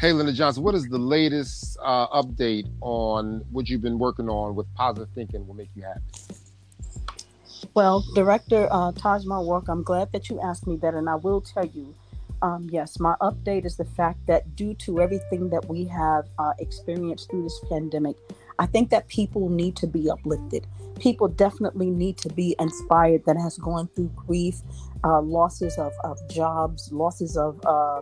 Hey, 0.01 0.13
Linda 0.13 0.33
Johnson, 0.33 0.63
what 0.63 0.77
is 0.77 0.87
the 0.87 0.97
latest 0.97 1.77
uh, 1.83 2.07
update 2.23 2.71
on 2.81 3.45
what 3.51 3.69
you've 3.69 3.83
been 3.83 3.99
working 3.99 4.29
on 4.29 4.55
with 4.55 4.73
positive 4.77 5.09
thinking 5.13 5.45
will 5.45 5.57
make 5.57 5.71
you 5.75 5.83
happy? 5.83 6.01
Well, 7.75 8.05
Director 8.15 8.69
uh, 8.71 8.93
Taj 8.93 9.25
Walk, 9.27 9.67
I'm 9.69 9.83
glad 9.83 10.13
that 10.13 10.29
you 10.29 10.41
asked 10.41 10.69
me 10.69 10.77
that, 10.77 10.95
and 10.95 11.11
I 11.11 11.17
will 11.17 11.41
tell 11.41 11.67
you, 11.67 11.97
um, 12.43 12.69
yes, 12.71 13.01
my 13.01 13.17
update 13.21 13.67
is 13.67 13.77
the 13.77 13.87
fact 13.87 14.25
that 14.29 14.55
due 14.55 14.75
to 14.75 15.01
everything 15.01 15.49
that 15.51 15.69
we 15.69 15.87
have 15.87 16.29
uh, 16.39 16.53
experienced 16.61 17.29
through 17.29 17.43
this 17.43 17.61
pandemic, 17.69 18.15
I 18.61 18.67
think 18.67 18.91
that 18.91 19.09
people 19.09 19.49
need 19.49 19.75
to 19.79 19.89
be 19.89 20.09
uplifted. 20.09 20.69
People 21.01 21.27
definitely 21.27 21.91
need 21.91 22.19
to 22.19 22.29
be 22.29 22.55
inspired 22.61 23.25
that 23.27 23.37
has 23.37 23.59
gone 23.59 23.89
through 23.97 24.13
grief, 24.15 24.61
uh, 25.03 25.21
losses 25.21 25.77
of, 25.77 25.93
of 26.05 26.19
jobs, 26.31 26.93
losses 26.93 27.37
of 27.37 27.61
uh, 27.67 28.01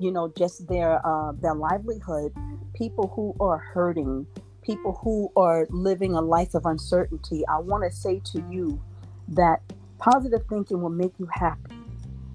you 0.00 0.10
know 0.10 0.32
just 0.36 0.66
their 0.68 1.04
uh, 1.06 1.32
their 1.32 1.54
livelihood 1.54 2.32
people 2.74 3.12
who 3.14 3.34
are 3.40 3.58
hurting 3.58 4.26
people 4.62 4.98
who 5.02 5.30
are 5.36 5.66
living 5.70 6.14
a 6.14 6.20
life 6.20 6.54
of 6.54 6.66
uncertainty 6.66 7.42
i 7.48 7.58
want 7.58 7.82
to 7.82 7.90
say 7.90 8.20
to 8.24 8.44
you 8.50 8.80
that 9.28 9.60
positive 9.98 10.42
thinking 10.48 10.80
will 10.80 10.90
make 10.90 11.12
you 11.18 11.28
happy 11.32 11.74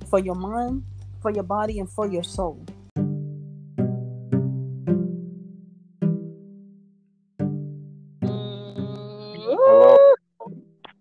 for 0.09 0.19
your 0.19 0.35
mind, 0.35 0.83
for 1.21 1.31
your 1.31 1.43
body, 1.43 1.79
and 1.79 1.89
for 1.89 2.07
your 2.07 2.23
soul. 2.23 2.63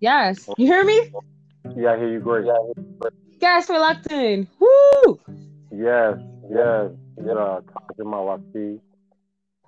Yes. 0.00 0.48
You 0.56 0.66
hear 0.66 0.84
me? 0.84 1.12
Yeah, 1.76 1.92
I 1.92 1.98
hear 1.98 2.08
you 2.08 2.20
great. 2.20 2.46
Yeah, 2.46 3.08
Gas 3.38 3.68
reluctant. 3.68 4.48
Woo! 4.58 5.20
Yes, 5.70 6.16
yes. 6.50 6.90
Uh, 7.18 7.60
talking 7.72 8.04
Mawaki, 8.04 8.80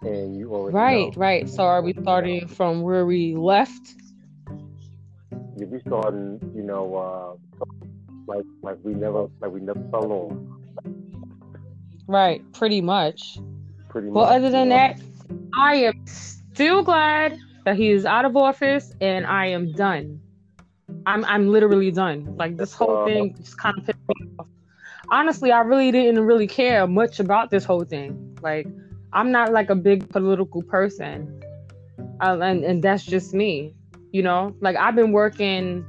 and 0.02 0.36
you 0.36 0.52
already 0.52 0.74
Right, 0.74 1.16
know. 1.16 1.20
right. 1.20 1.48
So 1.48 1.62
are 1.64 1.82
we 1.82 1.94
starting 2.02 2.48
from 2.48 2.82
where 2.82 3.06
we 3.06 3.34
left? 3.36 3.94
You 5.56 5.66
be 5.66 5.80
starting, 5.86 6.40
you 6.54 6.62
know, 6.62 6.94
uh, 6.96 7.64
like 8.26 8.44
like 8.62 8.78
we 8.82 8.94
never 8.94 9.28
like 9.40 9.52
we 9.52 9.60
never 9.60 9.80
fell 9.90 10.10
on. 10.12 10.50
Right, 12.06 12.42
pretty 12.52 12.80
much. 12.80 13.38
Pretty 13.88 14.08
much. 14.08 14.14
Well, 14.16 14.26
other 14.26 14.50
than 14.50 14.68
that, 14.70 15.00
I 15.56 15.76
am 15.76 16.06
still 16.06 16.82
glad 16.82 17.38
that 17.64 17.76
he 17.76 17.90
is 17.90 18.04
out 18.04 18.24
of 18.24 18.36
office 18.36 18.92
and 19.00 19.26
I 19.26 19.46
am 19.46 19.72
done. 19.72 20.20
I'm 21.06 21.24
I'm 21.24 21.48
literally 21.48 21.90
done. 21.90 22.36
Like 22.36 22.56
this 22.56 22.74
whole 22.74 22.96
Uh, 22.96 23.04
thing 23.06 23.34
just 23.36 23.56
kind 23.58 23.78
of 23.78 23.86
pissed 23.86 23.98
me 24.08 24.14
off. 24.38 24.46
Honestly, 25.10 25.52
I 25.52 25.60
really 25.60 25.92
didn't 25.92 26.24
really 26.24 26.46
care 26.46 26.86
much 26.86 27.20
about 27.20 27.50
this 27.50 27.64
whole 27.64 27.84
thing. 27.84 28.36
Like 28.40 28.66
I'm 29.12 29.30
not 29.30 29.52
like 29.52 29.70
a 29.70 29.74
big 29.74 30.08
political 30.08 30.62
person, 30.62 31.42
uh, 32.20 32.38
and 32.40 32.64
and 32.64 32.82
that's 32.82 33.04
just 33.04 33.34
me. 33.34 33.74
You 34.12 34.22
know, 34.22 34.54
like 34.60 34.76
I've 34.76 34.94
been 34.94 35.12
working 35.12 35.84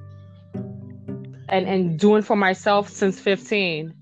and 1.50 1.68
and 1.68 2.00
doing 2.00 2.24
for 2.24 2.36
myself 2.36 2.90
since 2.90 3.20
15 3.20 3.94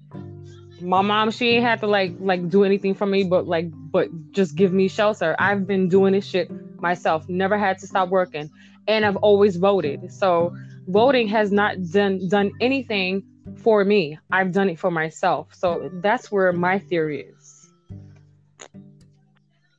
my 0.84 1.02
mom 1.02 1.32
she 1.32 1.50
ain't 1.50 1.66
had 1.66 1.80
to 1.80 1.88
like 1.88 2.14
like 2.20 2.50
do 2.50 2.64
anything 2.64 2.94
for 2.94 3.06
me 3.06 3.24
but 3.24 3.48
like 3.48 3.68
but 3.92 4.10
just 4.32 4.56
give 4.56 4.74
me 4.74 4.88
shelter. 4.88 5.36
I've 5.40 5.68
been 5.68 5.88
doing 5.88 6.14
this 6.14 6.26
shit 6.26 6.50
myself. 6.82 7.30
Never 7.30 7.58
had 7.58 7.78
to 7.80 7.88
stop 7.88 8.10
working. 8.10 8.50
And 8.88 9.06
i've 9.06 9.16
always 9.18 9.56
voted. 9.56 10.12
So 10.12 10.56
voting 10.88 11.28
has 11.30 11.52
not 11.52 11.82
done 11.92 12.28
done 12.28 12.52
anything 12.60 13.24
for 13.64 13.84
me 13.84 14.18
i've 14.32 14.52
done 14.52 14.70
it 14.70 14.78
for 14.80 14.92
myself 14.92 15.48
so 15.54 15.90
that's 15.96 16.32
where 16.32 16.52
my 16.52 16.78
theory 16.80 17.22
is 17.22 17.72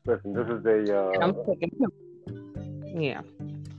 listen, 0.07 0.32
this 0.32 0.47
is 0.49 0.64
a 0.66 0.99
uh, 0.99 1.32
taking 1.47 1.70
yeah 2.95 3.20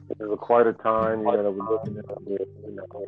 this 0.08 0.20
is 0.20 0.32
a 0.32 0.38
quite 0.38 0.68
a 0.68 0.74
time, 0.74 1.20
you 1.20 1.26
know, 1.26 1.44
that 1.44 1.52
we're 1.52 1.72
looking 1.72 1.98
at. 1.98 2.06
You 2.28 2.76
know, 2.76 3.06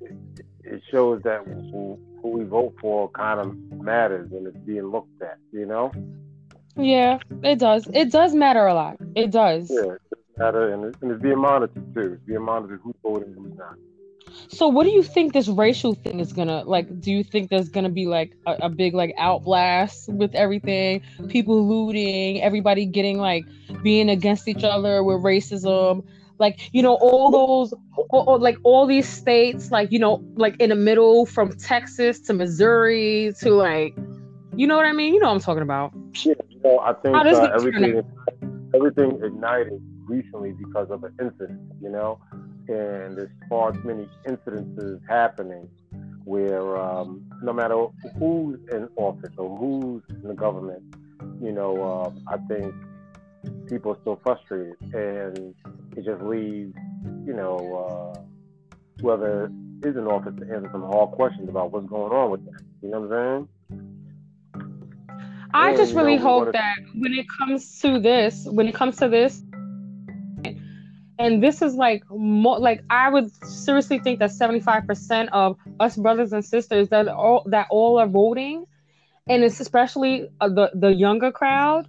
it, 0.00 0.44
it 0.64 0.82
shows 0.90 1.22
that 1.22 1.44
who, 1.46 1.98
who 2.20 2.28
we 2.28 2.44
vote 2.44 2.74
for 2.80 3.08
kind 3.10 3.40
of 3.40 3.54
matters 3.80 4.30
and 4.32 4.46
it's 4.46 4.56
being 4.58 4.90
looked 4.90 5.22
at. 5.22 5.38
You 5.52 5.66
know. 5.66 5.92
yeah 6.76 7.18
it 7.42 7.58
does 7.58 7.88
it 7.92 8.10
does 8.12 8.34
matter 8.34 8.66
a 8.66 8.74
lot 8.74 8.96
it 9.14 9.30
does 9.30 9.70
Yeah, 9.70 9.92
it 9.92 10.02
does 10.10 10.24
matter, 10.38 10.72
and, 10.72 10.84
it, 10.84 10.94
and 11.00 11.10
it's 11.12 11.22
being 11.22 11.38
monitored 11.38 11.94
too. 11.94 12.12
It's 12.14 12.22
being 12.24 12.42
monitored 12.42 12.80
who's 12.82 12.94
voting, 13.02 13.34
who's 13.34 13.56
not. 13.56 13.76
So 14.48 14.68
what 14.68 14.84
do 14.84 14.90
you 14.90 15.02
think 15.02 15.32
this 15.32 15.48
racial 15.48 15.94
thing 15.94 16.20
is 16.20 16.32
gonna 16.32 16.64
like? 16.64 17.00
Do 17.00 17.10
you 17.10 17.22
think 17.22 17.50
there's 17.50 17.68
gonna 17.68 17.88
be 17.90 18.06
like 18.06 18.36
a, 18.46 18.56
a 18.62 18.68
big 18.68 18.94
like 18.94 19.14
outblast 19.18 20.08
with 20.08 20.34
everything? 20.34 21.02
People 21.28 21.66
looting, 21.66 22.42
everybody 22.42 22.84
getting 22.86 23.18
like 23.18 23.44
being 23.82 24.08
against 24.10 24.48
each 24.48 24.64
other 24.64 25.02
with 25.04 25.18
racism, 25.22 26.04
like 26.38 26.70
you 26.72 26.82
know 26.82 26.94
all 27.00 27.30
those, 27.30 27.74
all, 28.10 28.24
all- 28.26 28.40
like 28.40 28.56
all 28.64 28.86
these 28.86 29.08
states, 29.08 29.70
like 29.70 29.92
you 29.92 29.98
know, 29.98 30.22
like 30.34 30.56
in 30.60 30.70
the 30.70 30.76
middle 30.76 31.26
from 31.26 31.52
Texas 31.52 32.20
to 32.20 32.32
Missouri 32.32 33.32
to 33.40 33.50
like, 33.50 33.96
you 34.56 34.66
know 34.66 34.76
what 34.76 34.86
I 34.86 34.92
mean? 34.92 35.14
You 35.14 35.20
know 35.20 35.28
what 35.28 35.34
I'm 35.34 35.40
talking 35.40 35.62
about? 35.62 35.92
Yeah, 36.24 36.34
you 36.48 36.60
know, 36.64 36.78
I 36.80 36.92
think 36.94 37.14
uh, 37.14 37.50
everything 37.54 38.02
everything 38.74 39.20
ignited 39.22 39.80
recently 40.06 40.52
because 40.52 40.90
of 40.90 41.04
an 41.04 41.14
incident, 41.20 41.60
you 41.80 41.88
know, 41.88 42.18
and 42.70 43.18
there's 43.18 43.30
far 43.48 43.72
too 43.72 43.82
many 43.84 44.08
incidences 44.26 45.00
happening 45.08 45.68
where 46.24 46.76
um, 46.76 47.24
no 47.42 47.52
matter 47.52 47.86
who's 48.18 48.58
in 48.72 48.88
office 48.96 49.32
or 49.36 49.56
who's 49.56 50.02
in 50.22 50.28
the 50.28 50.34
government, 50.34 50.82
you 51.42 51.52
know, 51.52 51.82
uh, 51.82 52.10
I 52.32 52.36
think 52.46 52.74
people 53.68 53.92
are 53.92 53.98
still 54.02 54.20
frustrated, 54.22 54.76
and 54.94 55.54
it 55.96 56.04
just 56.04 56.22
leaves, 56.22 56.74
you 57.26 57.32
know, 57.32 58.14
uh, 58.16 58.20
whoever 59.00 59.50
is 59.84 59.96
in 59.96 60.06
office 60.06 60.34
to 60.38 60.42
answer 60.54 60.68
some 60.72 60.82
hard 60.82 61.10
questions 61.12 61.48
about 61.48 61.72
what's 61.72 61.86
going 61.88 62.12
on 62.12 62.30
with 62.30 62.44
that. 62.44 62.62
You 62.82 62.90
know 62.90 63.00
what 63.00 63.12
I'm 63.18 63.48
saying? 63.48 63.48
I 65.52 65.72
Yeah, 65.72 65.76
just 65.76 65.92
you 65.92 65.98
really 65.98 66.16
know, 66.16 66.22
hope 66.22 66.52
that 66.52 66.76
when 66.94 67.12
it 67.14 67.26
comes 67.38 67.80
to 67.80 67.98
this, 67.98 68.46
when 68.46 68.68
it 68.68 68.74
comes 68.74 68.96
to 68.98 69.08
this, 69.08 69.42
and 71.20 71.42
this 71.42 71.62
is 71.62 71.74
like 71.74 72.02
more 72.10 72.58
like 72.58 72.82
I 72.90 73.10
would 73.10 73.30
seriously 73.44 73.98
think 73.98 74.20
that 74.20 74.30
75% 74.30 75.28
of 75.32 75.56
us 75.78 75.96
brothers 75.96 76.32
and 76.32 76.44
sisters 76.44 76.88
that 76.88 77.08
all 77.08 77.44
that 77.46 77.66
all 77.70 77.98
are 77.98 78.08
voting, 78.08 78.64
and 79.28 79.44
it's 79.44 79.60
especially 79.60 80.28
uh, 80.40 80.48
the 80.48 80.70
the 80.74 80.92
younger 80.94 81.30
crowd. 81.30 81.86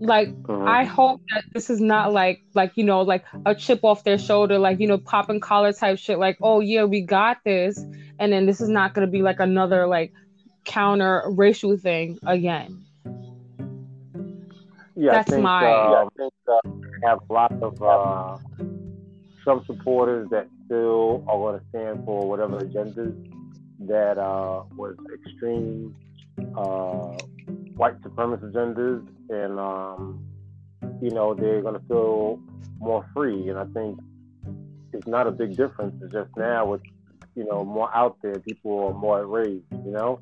Like 0.00 0.28
Mhm. 0.28 0.68
I 0.68 0.84
hope 0.84 1.20
that 1.32 1.44
this 1.54 1.70
is 1.70 1.80
not 1.80 2.12
like 2.12 2.40
like 2.54 2.72
you 2.76 2.84
know 2.84 3.02
like 3.02 3.24
a 3.46 3.54
chip 3.54 3.80
off 3.82 4.04
their 4.04 4.18
shoulder, 4.18 4.58
like 4.58 4.80
you 4.80 4.86
know 4.86 4.98
popping 4.98 5.40
collar 5.40 5.72
type 5.72 5.98
shit. 5.98 6.18
Like 6.18 6.38
oh 6.42 6.60
yeah, 6.60 6.84
we 6.84 7.02
got 7.02 7.38
this, 7.44 7.78
and 8.18 8.32
then 8.32 8.46
this 8.46 8.60
is 8.60 8.68
not 8.68 8.94
gonna 8.94 9.06
be 9.06 9.22
like 9.22 9.40
another 9.40 9.86
like 9.86 10.12
counter 10.64 11.24
racial 11.28 11.76
thing 11.76 12.18
again. 12.26 12.86
Yeah, 15.00 15.12
That's 15.12 15.28
I 15.28 15.32
think, 15.32 15.42
my- 15.44 15.66
uh, 15.66 16.04
I 16.04 16.08
think 16.18 16.34
uh, 16.46 16.58
we 16.66 16.82
have 17.04 17.20
a 17.30 17.32
lot 17.32 17.52
of 17.62 17.82
uh, 17.82 18.36
some 19.46 19.64
supporters 19.64 20.28
that 20.30 20.46
still 20.66 21.24
are 21.26 21.38
going 21.38 21.58
to 21.58 21.64
stand 21.70 22.04
for 22.04 22.28
whatever 22.28 22.60
agendas 22.60 23.16
that 23.88 24.18
uh, 24.18 24.62
was 24.76 24.94
extreme 25.14 25.96
uh, 26.54 27.16
white 27.76 27.98
supremacist 28.02 28.52
agendas, 28.52 29.08
and 29.30 29.58
um, 29.58 30.22
you 31.00 31.08
know 31.12 31.32
they're 31.32 31.62
going 31.62 31.80
to 31.80 31.86
feel 31.88 32.38
more 32.78 33.06
free. 33.14 33.48
And 33.48 33.58
I 33.58 33.64
think 33.72 33.98
it's 34.92 35.06
not 35.06 35.26
a 35.26 35.30
big 35.30 35.56
difference. 35.56 35.94
It's 36.02 36.12
just 36.12 36.28
now 36.36 36.66
with 36.66 36.82
you 37.34 37.46
know 37.46 37.64
more 37.64 37.88
out 37.96 38.18
there, 38.20 38.38
people 38.38 38.88
are 38.88 38.92
more 38.92 39.20
outraged. 39.20 39.64
You 39.72 39.92
know. 39.92 40.20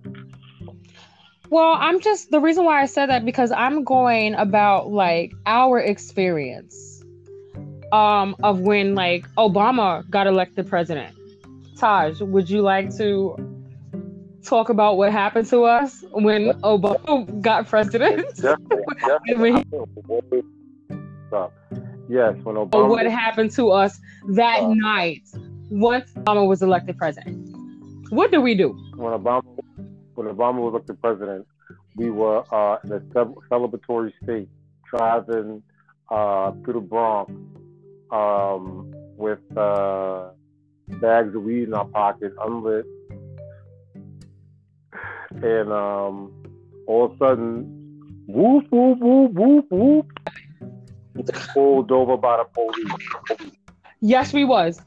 Well, 1.50 1.74
I'm 1.78 2.00
just 2.00 2.30
the 2.30 2.40
reason 2.40 2.64
why 2.64 2.82
I 2.82 2.86
said 2.86 3.06
that 3.06 3.24
because 3.24 3.50
I'm 3.52 3.82
going 3.84 4.34
about 4.34 4.90
like 4.90 5.32
our 5.46 5.78
experience 5.80 7.02
um 7.92 8.36
of 8.42 8.60
when 8.60 8.94
like 8.94 9.26
Obama 9.36 10.08
got 10.10 10.26
elected 10.26 10.66
president. 10.68 11.14
Taj, 11.78 12.20
would 12.20 12.50
you 12.50 12.60
like 12.60 12.94
to 12.96 13.36
talk 14.44 14.68
about 14.68 14.96
what 14.98 15.12
happened 15.12 15.46
to 15.48 15.64
us 15.64 16.04
when 16.10 16.50
Obama 16.62 17.40
got 17.40 17.66
president? 17.66 18.26
Definitely, 18.36 19.52
he- 19.52 19.64
definitely. 19.64 20.42
Yes, 22.10 22.34
when 22.42 22.56
or 22.56 22.66
Obama. 22.66 22.88
what 22.88 23.06
happened 23.06 23.50
to 23.52 23.70
us 23.70 23.98
that 24.30 24.62
Uh. 24.62 24.74
night 24.74 25.22
once 25.70 26.10
Obama 26.14 26.46
was 26.48 26.62
elected 26.62 26.96
president? 26.98 27.36
What 28.10 28.30
do 28.32 28.40
we 28.40 28.54
do? 28.54 28.70
when 28.96 29.12
Obama 29.12 29.42
when 30.18 30.26
Obama 30.26 30.58
was 30.58 30.72
elected 30.72 31.00
president, 31.00 31.46
we 31.94 32.10
were 32.10 32.42
uh, 32.52 32.78
in 32.82 32.90
a 32.90 32.98
celebratory 32.98 34.12
state, 34.20 34.48
driving 34.90 35.62
uh, 36.10 36.50
through 36.64 36.72
the 36.72 36.80
Bronx 36.80 37.32
um, 38.10 38.92
with 39.16 39.38
uh, 39.56 40.30
bags 41.00 41.36
of 41.36 41.42
weed 41.44 41.68
in 41.68 41.74
our 41.74 41.84
pockets, 41.84 42.34
unlit, 42.44 42.84
and 45.30 45.72
um, 45.72 46.32
all 46.88 47.04
of 47.04 47.12
a 47.12 47.18
sudden, 47.18 48.24
whoop 48.26 48.64
whoop 48.70 48.98
whoop 48.98 49.32
whoop 49.34 49.66
whoop, 49.70 50.06
pulled 51.54 51.92
over 51.92 52.16
by 52.16 52.38
the 52.38 52.44
police. 52.44 53.50
Yes, 54.00 54.32
we 54.32 54.44
was. 54.44 54.80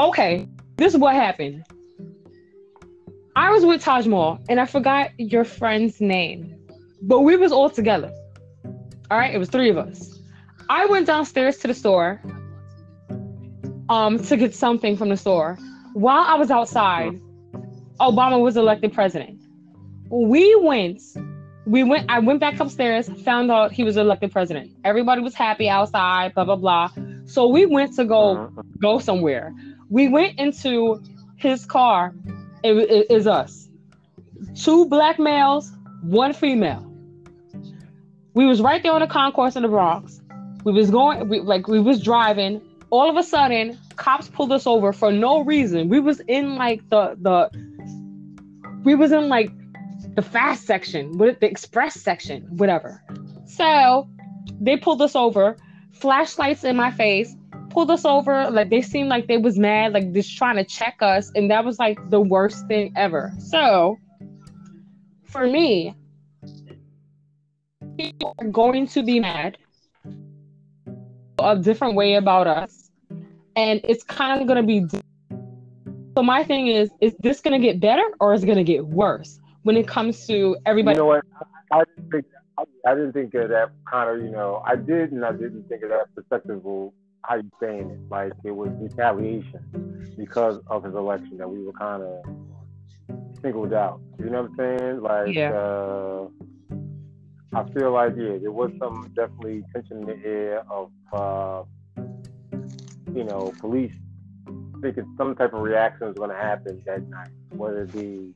Okay, 0.00 0.48
this 0.76 0.94
is 0.94 0.98
what 0.98 1.14
happened. 1.14 1.62
I 3.38 3.50
was 3.50 3.64
with 3.64 3.80
Taj 3.80 4.04
Mahal, 4.04 4.40
and 4.48 4.58
I 4.58 4.66
forgot 4.66 5.12
your 5.16 5.44
friend's 5.44 6.00
name, 6.00 6.56
but 7.02 7.20
we 7.20 7.36
was 7.36 7.52
all 7.52 7.70
together. 7.70 8.10
All 9.12 9.16
right, 9.16 9.32
it 9.32 9.38
was 9.38 9.48
three 9.48 9.70
of 9.70 9.78
us. 9.78 10.18
I 10.68 10.86
went 10.86 11.06
downstairs 11.06 11.56
to 11.58 11.68
the 11.68 11.74
store, 11.74 12.20
um, 13.88 14.18
to 14.24 14.36
get 14.36 14.56
something 14.56 14.96
from 14.96 15.08
the 15.08 15.16
store. 15.16 15.56
While 15.92 16.24
I 16.24 16.34
was 16.34 16.50
outside, 16.50 17.12
Obama 18.00 18.42
was 18.42 18.56
elected 18.56 18.92
president. 18.92 19.40
We 20.10 20.56
went, 20.56 21.00
we 21.64 21.84
went. 21.84 22.10
I 22.10 22.18
went 22.18 22.40
back 22.40 22.58
upstairs, 22.58 23.08
found 23.22 23.52
out 23.52 23.70
he 23.70 23.84
was 23.84 23.96
elected 23.96 24.32
president. 24.32 24.72
Everybody 24.82 25.22
was 25.22 25.36
happy 25.36 25.68
outside, 25.68 26.34
blah 26.34 26.44
blah 26.44 26.56
blah. 26.56 26.90
So 27.26 27.46
we 27.46 27.66
went 27.66 27.94
to 27.94 28.04
go 28.04 28.50
go 28.82 28.98
somewhere. 28.98 29.54
We 29.88 30.08
went 30.08 30.40
into 30.40 31.00
his 31.36 31.64
car. 31.64 32.14
It, 32.62 32.76
it 32.76 33.10
is 33.10 33.26
us. 33.26 33.68
two 34.54 34.86
black 34.86 35.18
males, 35.18 35.70
one 36.02 36.32
female. 36.32 36.84
We 38.34 38.46
was 38.46 38.60
right 38.60 38.82
there 38.82 38.92
on 38.92 39.00
the 39.00 39.06
concourse 39.06 39.56
in 39.56 39.62
the 39.62 39.68
Bronx. 39.68 40.20
We 40.64 40.72
was 40.72 40.90
going, 40.90 41.28
we, 41.28 41.40
like 41.40 41.68
we 41.68 41.80
was 41.80 42.02
driving. 42.02 42.60
All 42.90 43.08
of 43.10 43.16
a 43.16 43.22
sudden, 43.22 43.78
cops 43.96 44.28
pulled 44.28 44.52
us 44.52 44.66
over 44.66 44.92
for 44.92 45.12
no 45.12 45.44
reason. 45.44 45.88
We 45.88 46.00
was 46.00 46.20
in 46.20 46.56
like 46.56 46.88
the 46.90 47.16
the, 47.20 47.50
we 48.84 48.94
was 48.94 49.12
in 49.12 49.28
like 49.28 49.50
the 50.14 50.22
fast 50.22 50.66
section, 50.66 51.16
the 51.18 51.36
express 51.46 51.94
section, 52.00 52.42
whatever. 52.56 53.02
So 53.46 54.08
they 54.60 54.76
pulled 54.76 55.02
us 55.02 55.14
over, 55.14 55.56
flashlights 55.92 56.64
in 56.64 56.76
my 56.76 56.90
face, 56.90 57.34
pulled 57.70 57.90
us 57.90 58.04
over. 58.04 58.50
Like 58.50 58.70
they 58.70 58.82
seemed 58.82 59.08
like 59.08 59.26
they 59.26 59.38
was 59.38 59.58
mad, 59.58 59.92
like 59.92 60.12
just 60.12 60.36
trying 60.36 60.56
to 60.56 60.64
check 60.64 60.96
us, 61.00 61.30
and 61.34 61.50
that 61.50 61.64
was 61.64 61.78
like 61.78 61.98
the 62.10 62.20
worst 62.20 62.66
thing 62.66 62.92
ever. 62.96 63.32
So 63.38 63.98
for 65.24 65.46
me, 65.46 65.94
people 67.96 68.34
are 68.38 68.48
going 68.48 68.86
to 68.88 69.02
be 69.02 69.20
mad 69.20 69.58
a 71.38 71.56
different 71.56 71.94
way 71.94 72.14
about 72.14 72.46
us, 72.46 72.90
and 73.56 73.80
it's 73.84 74.02
kind 74.04 74.40
of 74.40 74.46
going 74.46 74.60
to 74.60 74.66
be. 74.66 74.86
So 76.16 76.22
my 76.22 76.42
thing 76.42 76.66
is, 76.66 76.90
is 77.00 77.14
this 77.20 77.40
going 77.40 77.60
to 77.60 77.64
get 77.64 77.80
better 77.80 78.02
or 78.18 78.34
is 78.34 78.42
it 78.42 78.46
going 78.46 78.58
to 78.58 78.64
get 78.64 78.84
worse 78.84 79.38
when 79.62 79.76
it 79.76 79.86
comes 79.86 80.26
to 80.26 80.56
everybody? 80.66 80.96
You 80.96 81.02
know 81.02 81.06
what? 81.06 81.24
I 81.70 81.84
didn't 81.84 82.10
think 82.10 82.24
I, 82.58 82.64
I 82.90 82.94
didn't 82.94 83.12
think 83.12 83.34
of 83.34 83.50
that 83.50 83.70
kind 83.90 84.10
of, 84.10 84.24
you 84.24 84.30
know, 84.30 84.62
I 84.66 84.74
did 84.74 85.12
and 85.12 85.24
I 85.24 85.32
didn't 85.32 85.68
think 85.68 85.84
of 85.84 85.90
that 85.90 86.12
perspective 86.14 86.64
how 87.22 87.36
you 87.36 87.50
saying 87.60 87.90
it. 87.90 88.00
Like 88.10 88.32
it 88.44 88.50
was 88.50 88.70
retaliation 88.80 90.14
because 90.16 90.58
of 90.68 90.84
his 90.84 90.94
election 90.94 91.38
that 91.38 91.48
we 91.48 91.62
were 91.62 91.72
kind 91.72 92.02
of 92.02 92.24
singled 93.42 93.72
out. 93.72 94.00
You 94.18 94.30
know 94.30 94.42
what 94.42 94.50
I'm 94.50 94.78
saying? 94.78 95.02
Like, 95.02 95.34
Yeah. 95.34 95.52
uh, 95.52 96.28
I 97.54 97.64
feel 97.72 97.92
like 97.92 98.14
yeah, 98.16 98.38
there 98.40 98.52
was 98.52 98.70
some 98.78 99.10
definitely 99.14 99.64
tension 99.72 99.98
in 100.00 100.06
the 100.06 100.26
air 100.26 100.62
of, 100.70 100.90
uh, 101.12 101.62
you 103.14 103.24
know, 103.24 103.52
police 103.60 103.92
thinking 104.82 105.12
some 105.16 105.34
type 105.34 105.54
of 105.54 105.60
reaction 105.60 106.06
was 106.06 106.16
going 106.16 106.30
to 106.30 106.36
happen 106.36 106.80
that 106.86 107.08
night, 107.08 107.30
whether 107.50 107.82
it 107.82 107.92
be, 107.92 108.32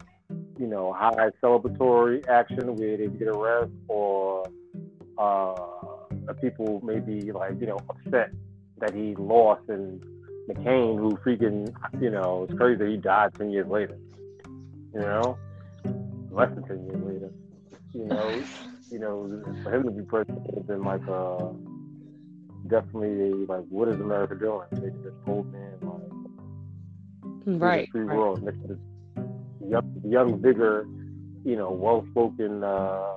you 0.59 0.67
know, 0.67 0.93
high 0.93 1.31
celebratory 1.43 2.27
action 2.29 2.75
where 2.77 2.97
they 2.97 3.07
get 3.09 3.29
arrest 3.29 3.71
or 3.89 4.45
uh, 5.19 5.55
people 6.41 6.81
may 6.83 6.99
be 6.99 7.33
like, 7.33 7.61
you 7.61 7.67
know, 7.67 7.79
upset 7.91 8.31
that 8.83 8.95
he 8.95 9.15
lost 9.15 9.63
and 9.69 10.03
McCain, 10.51 10.99
who 10.99 11.17
freaking, 11.25 11.73
you 12.01 12.11
know, 12.11 12.47
it's 12.49 12.59
crazy 12.59 12.79
that 12.79 12.89
he 12.89 12.97
died 12.97 13.33
10 13.35 13.51
years 13.51 13.69
later. 13.69 13.97
You 14.93 15.01
know? 15.01 15.39
Less 16.31 16.53
than 16.55 16.65
10 16.65 16.87
years 16.87 17.03
later. 17.03 17.31
You 17.93 18.07
know, 18.07 18.43
you 18.91 18.99
know, 18.99 19.45
for 19.63 19.75
him 19.75 19.85
to 19.85 19.91
be 19.91 20.03
president 20.03 20.53
have 20.55 20.67
been 20.67 20.83
like, 20.83 21.07
uh, 21.09 21.51
definitely 22.67 23.47
like, 23.47 23.65
what 23.69 23.89
is 23.89 24.01
America 24.01 24.35
doing? 24.35 24.67
Maybe 24.73 24.91
this 25.05 25.13
old 25.29 25.53
man, 25.53 25.79
like, 25.83 27.61
right, 27.61 27.87
the 27.87 27.93
free 27.93 28.03
right. 28.03 28.17
world 28.17 28.43
next 28.43 28.61
to 28.63 28.69
this 28.69 28.79
young, 29.69 30.03
young 30.05 30.39
bigger, 30.39 30.87
you 31.45 31.57
know, 31.57 31.71
well-spoken, 31.71 32.65
uh, 32.65 33.15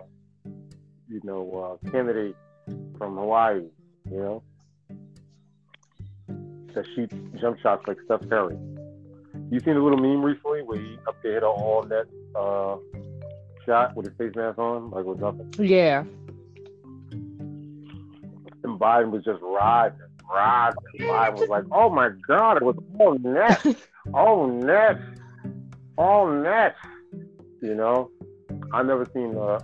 you 1.09 1.22
know, 1.24 1.80
uh, 1.84 1.89
candidate 1.89 2.36
from 2.97 3.16
Hawaii. 3.16 3.63
You 4.11 4.18
know, 4.18 4.43
that 6.76 6.86
shoots 6.95 7.15
jump 7.41 7.59
shots 7.59 7.84
like 7.88 7.97
Steph 8.05 8.28
Curry. 8.30 8.57
You 9.51 9.59
seen 9.59 9.73
the 9.76 9.82
little 9.82 9.97
meme 9.97 10.23
recently 10.23 10.61
where 10.61 10.80
he 10.80 10.97
up 11.07 11.15
there 11.23 11.34
hit 11.34 11.43
an 11.43 11.49
all 11.49 11.84
net 11.84 12.05
uh, 12.36 12.78
shot 13.65 13.95
with 13.95 14.05
his 14.07 14.15
face 14.17 14.36
mask 14.36 14.57
on, 14.57 14.89
like 14.91 15.05
with 15.05 15.19
nothing, 15.19 15.53
Yeah. 15.59 16.03
and 18.63 18.80
Biden 18.80 19.11
was 19.11 19.23
just 19.23 19.41
rising, 19.41 19.97
rising. 20.32 20.80
Biden 20.99 21.39
was 21.39 21.49
like, 21.49 21.63
"Oh 21.71 21.89
my 21.89 22.09
God, 22.28 22.57
it 22.57 22.63
was 22.63 22.76
all 22.99 23.17
net, 23.19 23.65
all 24.13 24.47
net, 24.47 24.99
all 25.97 26.28
net." 26.32 26.76
You 27.61 27.76
know, 27.76 28.09
I 28.73 28.84
never 28.84 29.05
seen 29.13 29.36
a, 29.36 29.59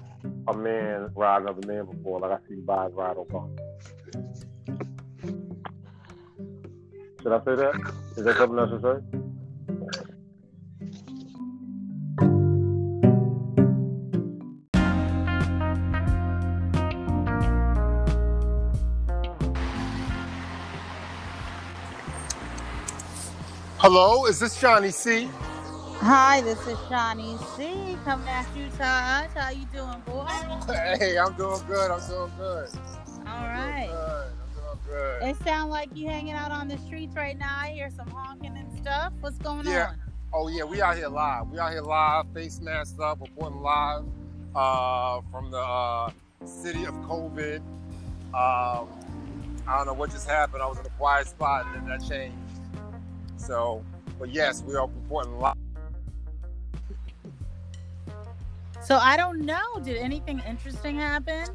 a 0.52 0.58
man 0.58 1.10
ride 1.16 1.42
another 1.44 1.66
man 1.68 1.86
before, 1.86 2.20
like 2.20 2.32
I 2.32 2.38
seen 2.48 2.62
Biden 2.66 2.96
ride 2.96 3.18
Obama. 3.18 3.58
Should 7.22 7.34
I 7.34 7.40
say 7.46 7.56
that? 7.56 7.94
Is 8.18 8.24
that 8.24 8.36
something 8.38 8.58
I 8.58 8.68
should 8.68 8.82
say? 8.82 8.98
Hello, 23.78 24.26
is 24.26 24.40
this 24.40 24.60
Johnny 24.60 24.90
C? 24.90 25.30
Hi, 25.98 26.42
this 26.42 26.60
is 26.68 26.78
Shanni 26.90 27.38
C. 27.56 27.98
Coming 28.04 28.28
at 28.30 28.48
you, 28.56 28.68
Taj. 28.78 29.30
How 29.36 29.50
you 29.52 29.66
doing, 29.72 30.02
boy? 30.08 30.26
Hey, 30.98 31.20
I'm 31.20 31.34
doing 31.34 31.62
good. 31.68 31.92
I'm 31.92 32.00
doing 32.08 32.32
good. 32.38 32.70
All 33.28 33.46
right. 33.46 33.90
I'm 33.92 33.96
doing 33.96 34.08
good. 34.08 34.41
It 34.94 35.38
sound 35.44 35.70
like 35.72 35.90
you 35.96 36.08
hanging 36.08 36.34
out 36.34 36.52
on 36.52 36.68
the 36.68 36.78
streets 36.80 37.16
right 37.16 37.38
now. 37.38 37.56
I 37.58 37.70
hear 37.70 37.90
some 37.90 38.08
honking 38.10 38.58
and 38.58 38.72
stuff. 38.80 39.14
What's 39.22 39.38
going 39.38 39.66
Yeah. 39.68 39.90
on? 39.90 40.00
Oh 40.34 40.48
yeah, 40.48 40.64
we 40.64 40.82
out 40.82 40.96
here 40.96 41.08
live. 41.08 41.50
We 41.50 41.60
out 41.60 41.72
here 41.72 41.82
live, 41.82 42.26
face 42.34 42.60
masked 42.62 43.00
up, 43.00 43.20
reporting 43.22 43.60
live 43.62 44.04
uh, 44.56 45.22
from 45.32 45.52
the 45.52 45.60
uh, 45.60 46.10
city 46.46 46.86
of 46.86 46.94
COVID. 47.02 47.58
Um, 48.34 48.88
I 49.68 49.78
don't 49.78 49.86
know 49.88 49.94
what 49.94 50.12
just 50.12 50.28
happened. 50.28 50.64
I 50.64 50.68
was 50.68 50.80
in 50.80 50.86
a 50.86 50.90
quiet 50.90 51.28
spot 51.28 51.66
and 51.68 51.76
then 51.76 51.90
that 51.90 52.08
changed. 52.08 52.38
So, 53.38 53.84
but 54.18 54.30
yes, 54.30 54.64
we 54.66 54.76
are 54.76 54.88
reporting 54.88 55.38
live. 55.40 55.56
So 58.82 58.96
I 58.98 59.16
don't 59.18 59.42
know. 59.42 59.80
Did 59.84 59.98
anything 59.98 60.42
interesting 60.48 60.96
happen? 60.96 61.46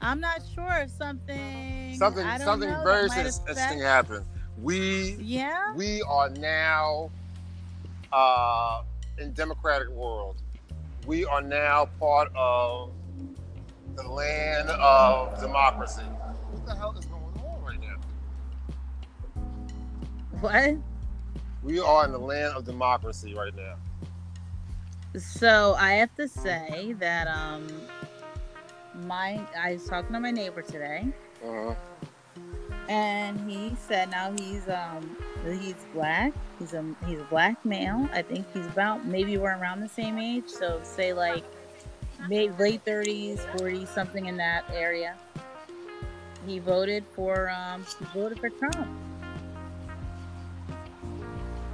I'm 0.00 0.20
not 0.20 0.42
sure 0.54 0.78
if 0.78 0.90
something. 0.90 1.94
Something, 1.94 2.26
something 2.38 2.70
know, 2.70 2.82
very 2.84 3.04
interesting 3.04 3.80
happened. 3.80 4.24
We 4.56 5.16
Yeah. 5.20 5.74
we 5.74 6.02
are 6.02 6.30
now 6.30 7.10
uh, 8.12 8.82
in 9.18 9.32
democratic 9.32 9.88
world. 9.90 10.42
We 11.06 11.24
are 11.24 11.42
now 11.42 11.88
part 11.98 12.30
of 12.34 12.92
the 13.94 14.02
land 14.02 14.70
of 14.70 15.40
democracy. 15.40 16.02
What 16.02 16.66
the 16.66 16.74
hell 16.74 16.96
is 16.98 17.04
going 17.06 17.22
on 17.22 17.62
right 17.62 17.80
now? 17.80 17.96
What? 20.40 20.76
We 21.62 21.80
are 21.80 22.04
in 22.04 22.12
the 22.12 22.18
land 22.18 22.56
of 22.56 22.64
democracy 22.64 23.34
right 23.34 23.54
now. 23.54 23.76
So 25.18 25.74
I 25.78 25.94
have 25.94 26.14
to 26.16 26.28
say 26.28 26.94
that 26.98 27.26
um, 27.26 27.66
my 28.96 29.40
I 29.58 29.72
was 29.74 29.84
talking 29.86 30.12
to 30.12 30.20
my 30.20 30.30
neighbor 30.30 30.62
today. 30.62 31.06
Uh-huh. 31.44 31.74
and 32.88 33.38
he 33.50 33.76
said 33.76 34.10
now 34.10 34.32
he's 34.38 34.66
um 34.68 35.16
he's 35.44 35.74
black 35.92 36.32
he's 36.58 36.72
a 36.72 36.82
he's 37.06 37.18
a 37.20 37.24
black 37.24 37.62
male 37.64 38.08
i 38.12 38.22
think 38.22 38.46
he's 38.54 38.64
about 38.66 39.04
maybe 39.04 39.36
we're 39.36 39.54
around 39.58 39.80
the 39.80 39.88
same 39.88 40.18
age 40.18 40.48
so 40.48 40.80
say 40.82 41.12
like 41.12 41.44
late 42.30 42.56
30s 42.84 43.38
40s 43.56 43.88
something 43.88 44.26
in 44.26 44.36
that 44.38 44.64
area 44.72 45.14
he 46.46 46.58
voted 46.58 47.04
for 47.14 47.50
um 47.50 47.84
he 47.98 48.04
voted 48.18 48.38
for 48.40 48.48
trump 48.50 48.88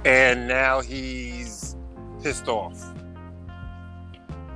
And 0.05 0.47
now 0.49 0.81
he's 0.81 1.77
pissed 2.21 2.49
off. 2.49 2.77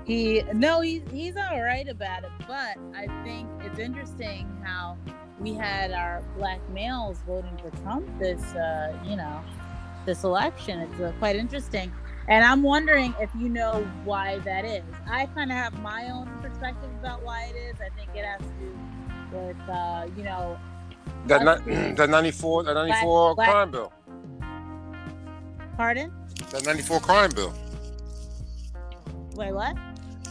He 0.08 0.42
no 0.54 0.80
he's 0.82 1.02
he's 1.12 1.36
all 1.36 1.62
right 1.62 1.88
about 1.90 2.24
it 2.24 2.32
but 2.48 2.76
i 2.96 3.06
think 3.24 3.48
it's 3.66 3.78
interesting 3.78 4.48
how 4.64 4.98
we 5.40 5.54
had 5.54 5.92
our 5.92 6.24
black 6.38 6.62
males 6.70 7.18
voting 7.28 7.56
for 7.62 7.70
trump 7.82 8.08
this 8.18 8.42
uh 8.56 8.98
you 9.06 9.16
know 9.16 9.44
this 10.06 10.24
election. 10.24 10.80
It's 10.80 11.02
uh, 11.02 11.12
quite 11.20 11.36
interesting. 11.36 11.92
And 12.30 12.46
i'm 12.46 12.64
wondering 12.64 13.14
if 13.20 13.30
you 13.38 13.50
know 13.50 13.86
why 14.06 14.40
that 14.40 14.64
is. 14.64 14.86
I 15.06 15.26
kind 15.36 15.52
of 15.52 15.58
have 15.58 15.78
my 15.82 16.10
own 16.10 16.28
perspective 16.42 16.90
about 17.02 17.24
why 17.26 17.52
it 17.54 17.58
is. 17.58 17.76
I 17.82 17.90
think 17.98 18.10
it 18.16 18.24
has 18.24 18.40
to 18.40 18.54
do 18.62 19.38
with 19.38 19.70
uh 19.70 20.08
you 20.16 20.24
know 20.24 20.58
That 21.26 21.46
Us 21.46 21.60
ni- 21.66 21.92
that 21.98 22.10
94 22.10 22.64
that 22.64 22.74
94 22.76 23.36
black- 23.36 23.50
crime 23.52 23.72
bill. 23.72 23.92
pardon? 25.76 26.14
That 26.52 26.66
94 26.66 27.00
crime 27.02 27.32
bill. 27.32 27.54
wait 29.36 29.52
what 29.52 29.76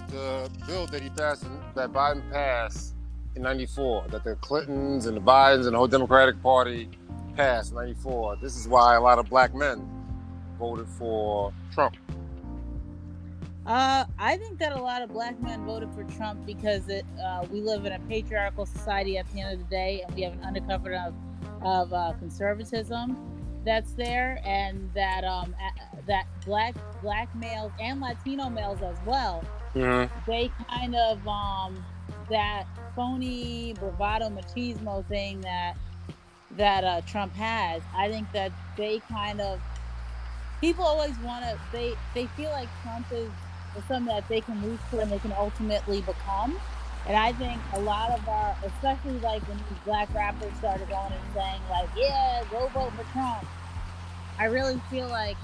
The 0.08 0.50
bill 0.66 0.86
that 0.86 1.02
he 1.02 1.10
passed 1.10 1.44
that 1.74 1.92
Biden 1.92 2.30
passed 2.30 2.94
in 3.34 3.42
94 3.42 4.06
that 4.10 4.24
the 4.24 4.36
Clintons 4.36 5.06
and 5.06 5.16
the 5.16 5.20
Bidens 5.20 5.66
and 5.66 5.74
the 5.74 5.78
whole 5.78 5.88
Democratic 5.88 6.42
Party 6.42 6.88
passed 7.36 7.70
in 7.70 7.76
94. 7.76 8.36
This 8.40 8.56
is 8.56 8.66
why 8.68 8.94
a 8.94 9.00
lot 9.00 9.18
of 9.18 9.28
black 9.28 9.54
men 9.54 9.86
voted 10.58 10.88
for 10.88 11.52
Trump. 11.72 11.96
Uh, 13.66 14.04
I 14.18 14.36
think 14.36 14.58
that 14.60 14.72
a 14.72 14.80
lot 14.80 15.02
of 15.02 15.10
black 15.10 15.40
men 15.42 15.64
voted 15.66 15.92
for 15.92 16.04
Trump 16.04 16.46
because 16.46 16.88
it, 16.88 17.04
uh, 17.22 17.44
we 17.50 17.60
live 17.60 17.84
in 17.84 17.92
a 17.92 17.98
patriarchal 18.00 18.64
society 18.64 19.18
at 19.18 19.28
the 19.32 19.40
end 19.40 19.54
of 19.54 19.58
the 19.58 19.70
day, 19.74 20.04
and 20.06 20.14
we 20.14 20.22
have 20.22 20.34
an 20.34 20.44
undercover 20.44 20.94
of 20.94 21.14
of 21.62 21.92
uh, 21.92 22.12
conservatism 22.18 23.16
that's 23.64 23.92
there, 23.94 24.40
and 24.44 24.88
that 24.94 25.24
um, 25.24 25.54
that 26.06 26.26
black 26.44 26.76
black 27.02 27.34
males 27.34 27.72
and 27.80 28.00
Latino 28.00 28.48
males 28.48 28.80
as 28.82 28.96
well, 29.04 29.42
Mhm. 29.74 30.10
they 30.26 30.50
kind 30.70 30.94
of 30.94 31.26
um, 31.26 31.84
that 32.30 32.64
phony 32.94 33.74
bravado 33.74 34.28
machismo 34.30 35.04
thing 35.06 35.40
that 35.42 35.76
that 36.52 36.84
uh, 36.84 37.00
Trump 37.06 37.34
has. 37.34 37.82
I 37.94 38.08
think 38.08 38.30
that 38.32 38.52
they 38.76 39.00
kind 39.10 39.40
of 39.40 39.60
people 40.60 40.84
always 40.84 41.16
want 41.18 41.44
to 41.44 41.58
they 41.72 41.94
they 42.14 42.26
feel 42.28 42.50
like 42.50 42.68
Trump 42.82 43.06
is, 43.12 43.30
something 43.88 44.06
that 44.06 44.26
they 44.28 44.40
can 44.40 44.62
reach 44.62 44.80
for 44.90 45.00
and 45.02 45.10
they 45.12 45.18
can 45.18 45.32
ultimately 45.32 46.00
become. 46.00 46.56
And 47.06 47.16
I 47.16 47.32
think 47.32 47.60
a 47.74 47.78
lot 47.78 48.10
of 48.10 48.26
our, 48.26 48.56
especially 48.64 49.18
like 49.20 49.42
when 49.46 49.58
these 49.58 49.78
black 49.84 50.08
rappers 50.14 50.54
started 50.58 50.88
going 50.88 51.12
and 51.12 51.22
saying 51.34 51.60
like, 51.70 51.88
"Yeah, 51.94 52.42
go 52.50 52.68
vote 52.68 52.92
for 52.96 53.04
Trump," 53.12 53.46
I 54.38 54.46
really 54.46 54.80
feel 54.90 55.08
like 55.08 55.36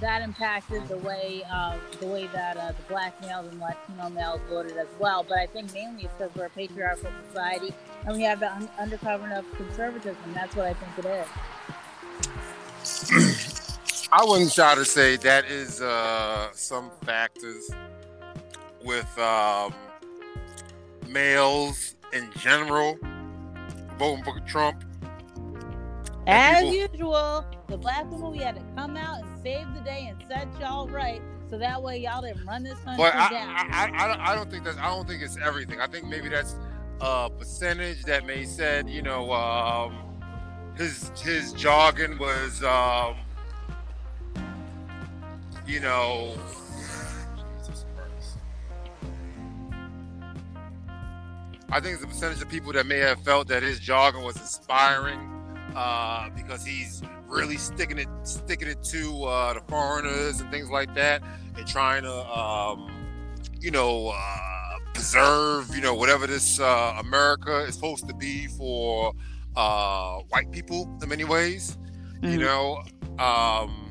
that 0.00 0.22
impacted 0.22 0.86
the 0.88 0.98
way 0.98 1.42
uh, 1.50 1.76
the 2.00 2.06
way 2.06 2.26
that 2.28 2.56
uh, 2.56 2.72
the 2.72 2.82
black 2.88 3.20
males 3.20 3.46
and 3.46 3.60
Latino 3.60 4.10
males 4.10 4.40
voted 4.48 4.76
as 4.76 4.88
well. 4.98 5.24
But 5.26 5.38
I 5.38 5.46
think 5.46 5.72
mainly 5.72 6.04
it's 6.04 6.12
because 6.18 6.34
we're 6.34 6.46
a 6.46 6.50
patriarchal 6.50 7.10
society 7.28 7.72
and 8.04 8.16
we 8.16 8.22
have 8.22 8.40
the 8.40 8.52
un- 8.52 8.68
undercover 8.78 9.30
of 9.32 9.44
conservatism. 9.56 10.16
That's 10.34 10.54
what 10.54 10.66
I 10.66 10.74
think 10.74 11.06
it 11.06 11.26
is. 12.86 13.78
I 14.12 14.24
wouldn't 14.24 14.52
try 14.54 14.74
to 14.74 14.84
say 14.84 15.16
that 15.16 15.46
is 15.46 15.80
uh, 15.80 16.48
some 16.52 16.90
factors 17.04 17.70
with 18.84 19.18
um, 19.18 19.74
males 21.08 21.96
in 22.12 22.30
general 22.38 22.96
voting 23.98 24.24
for 24.24 24.38
Trump. 24.46 24.84
As 26.26 26.62
people- 26.62 26.74
usual, 26.74 27.44
the 27.68 27.76
black 27.76 28.10
women 28.10 28.30
we 28.32 28.38
had 28.38 28.56
to 28.56 28.62
come 28.76 28.96
out 28.96 29.20
and 29.22 29.35
save 29.46 29.72
the 29.74 29.80
day 29.82 30.08
and 30.10 30.20
set 30.28 30.48
y'all 30.60 30.88
right, 30.88 31.22
so 31.48 31.56
that 31.56 31.80
way 31.80 31.98
y'all 31.98 32.20
didn't 32.20 32.44
run 32.44 32.64
this 32.64 32.76
country 32.80 32.96
But 33.04 33.14
I, 33.14 33.30
down. 33.30 33.48
I, 33.48 33.68
I, 33.70 34.04
I 34.04 34.08
don't- 34.08 34.20
I 34.20 34.34
don't 34.34 34.50
think 34.50 34.64
that's 34.64 34.76
I 34.78 34.88
don't 34.88 35.06
think 35.06 35.22
it's 35.22 35.36
everything. 35.38 35.80
I 35.80 35.86
think 35.86 36.06
maybe 36.06 36.28
that's 36.28 36.56
a 37.00 37.30
percentage 37.30 38.02
that 38.06 38.26
may 38.26 38.44
said 38.44 38.90
you 38.90 39.02
know 39.02 39.32
um, 39.32 39.96
his 40.76 41.12
his 41.22 41.52
jargon 41.52 42.18
was 42.18 42.64
um, 42.64 43.14
you 45.64 45.78
know. 45.78 46.34
I 51.68 51.80
think 51.80 51.94
it's 51.94 52.04
a 52.04 52.06
percentage 52.06 52.40
of 52.42 52.48
people 52.48 52.72
that 52.72 52.86
may 52.86 52.98
have 52.98 53.20
felt 53.22 53.48
that 53.48 53.62
his 53.62 53.78
jargon 53.80 54.22
was 54.22 54.36
inspiring 54.36 55.18
uh, 55.74 56.30
because 56.30 56.64
he's 56.64 57.02
really 57.28 57.56
sticking 57.56 57.98
it 57.98 58.08
sticking 58.22 58.68
it 58.68 58.82
to 58.84 59.24
uh, 59.24 59.54
the 59.54 59.60
foreigners 59.68 60.40
and 60.40 60.50
things 60.50 60.70
like 60.70 60.94
that, 60.94 61.22
and 61.56 61.66
trying 61.66 62.02
to 62.02 62.12
um, 62.38 62.90
you 63.60 63.70
know 63.70 64.08
uh, 64.14 64.78
preserve 64.94 65.74
you 65.74 65.80
know 65.80 65.94
whatever 65.94 66.26
this 66.26 66.58
uh, 66.60 66.96
America 66.98 67.60
is 67.60 67.74
supposed 67.74 68.06
to 68.08 68.14
be 68.14 68.46
for 68.48 69.12
uh, 69.56 70.18
white 70.28 70.50
people 70.50 70.88
in 71.02 71.08
many 71.08 71.24
ways. 71.24 71.76
You 72.22 72.38
Mhm. 72.38 72.40
know. 72.40 72.82
Um, 73.24 73.82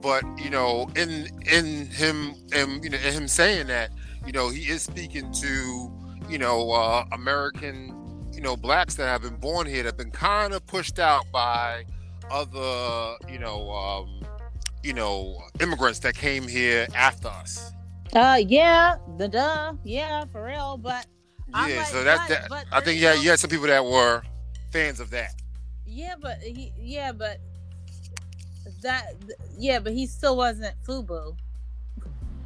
but 0.00 0.24
you 0.36 0.50
know, 0.50 0.88
in 0.96 1.28
in 1.50 1.86
him, 1.86 2.34
and 2.52 2.82
you 2.82 2.90
know, 2.90 2.98
in 2.98 3.12
him 3.12 3.28
saying 3.28 3.68
that, 3.68 3.90
you 4.26 4.32
know, 4.32 4.48
he 4.48 4.62
is 4.68 4.82
speaking 4.82 5.30
to, 5.32 5.92
you 6.28 6.38
know, 6.38 6.70
uh, 6.72 7.04
American, 7.12 7.94
you 8.32 8.40
know, 8.40 8.56
blacks 8.56 8.94
that 8.96 9.06
have 9.06 9.22
been 9.22 9.36
born 9.36 9.66
here 9.66 9.82
that 9.82 9.90
have 9.90 9.96
been 9.96 10.10
kind 10.10 10.52
of 10.52 10.66
pushed 10.66 10.98
out 10.98 11.30
by 11.32 11.84
other, 12.30 13.16
you 13.30 13.38
know, 13.38 13.70
um, 13.70 14.22
you 14.82 14.92
know, 14.94 15.42
immigrants 15.60 15.98
that 16.00 16.14
came 16.14 16.46
here 16.48 16.86
after 16.94 17.28
us. 17.28 17.72
Uh, 18.14 18.40
yeah, 18.46 18.96
the 19.18 19.28
duh, 19.28 19.74
yeah, 19.84 20.24
for 20.32 20.44
real. 20.44 20.76
But 20.76 21.06
I'm 21.54 21.70
Yeah, 21.70 21.76
like, 21.78 21.86
so 21.86 22.04
that's 22.04 22.26
that. 22.28 22.48
but 22.48 22.66
I 22.72 22.80
think 22.80 23.00
yeah, 23.00 23.14
you 23.14 23.30
had 23.30 23.38
some 23.40 23.50
people 23.50 23.66
that 23.66 23.84
were 23.84 24.22
fans 24.72 25.00
of 25.00 25.10
that. 25.10 25.34
yeah, 25.86 26.14
but 26.20 26.38
he, 26.42 26.72
yeah, 26.78 27.12
but 27.12 27.38
that, 28.82 29.14
yeah, 29.58 29.78
but 29.78 29.92
he 29.92 30.06
still 30.06 30.36
wasn't 30.36 30.74
FUBU. 30.86 31.36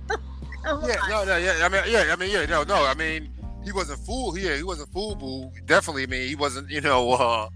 Yeah, 0.82 0.96
no, 1.08 1.24
no, 1.24 1.36
yeah. 1.36 1.60
I 1.62 1.68
mean, 1.68 1.82
yeah, 1.86 2.06
I 2.12 2.16
mean, 2.16 2.30
yeah, 2.30 2.44
no, 2.46 2.64
no. 2.64 2.84
I 2.86 2.94
mean, 2.94 3.30
he 3.66 3.72
wasn't 3.72 3.98
fool. 3.98 4.38
Yeah, 4.38 4.56
he 4.56 4.62
wasn't 4.62 4.92
FUBU. 4.94 5.66
Definitely. 5.66 6.04
I 6.04 6.06
mean, 6.06 6.28
he 6.28 6.36
wasn't. 6.36 6.70
You 6.70 6.80
know, 6.80 7.12
uh, 7.12 7.48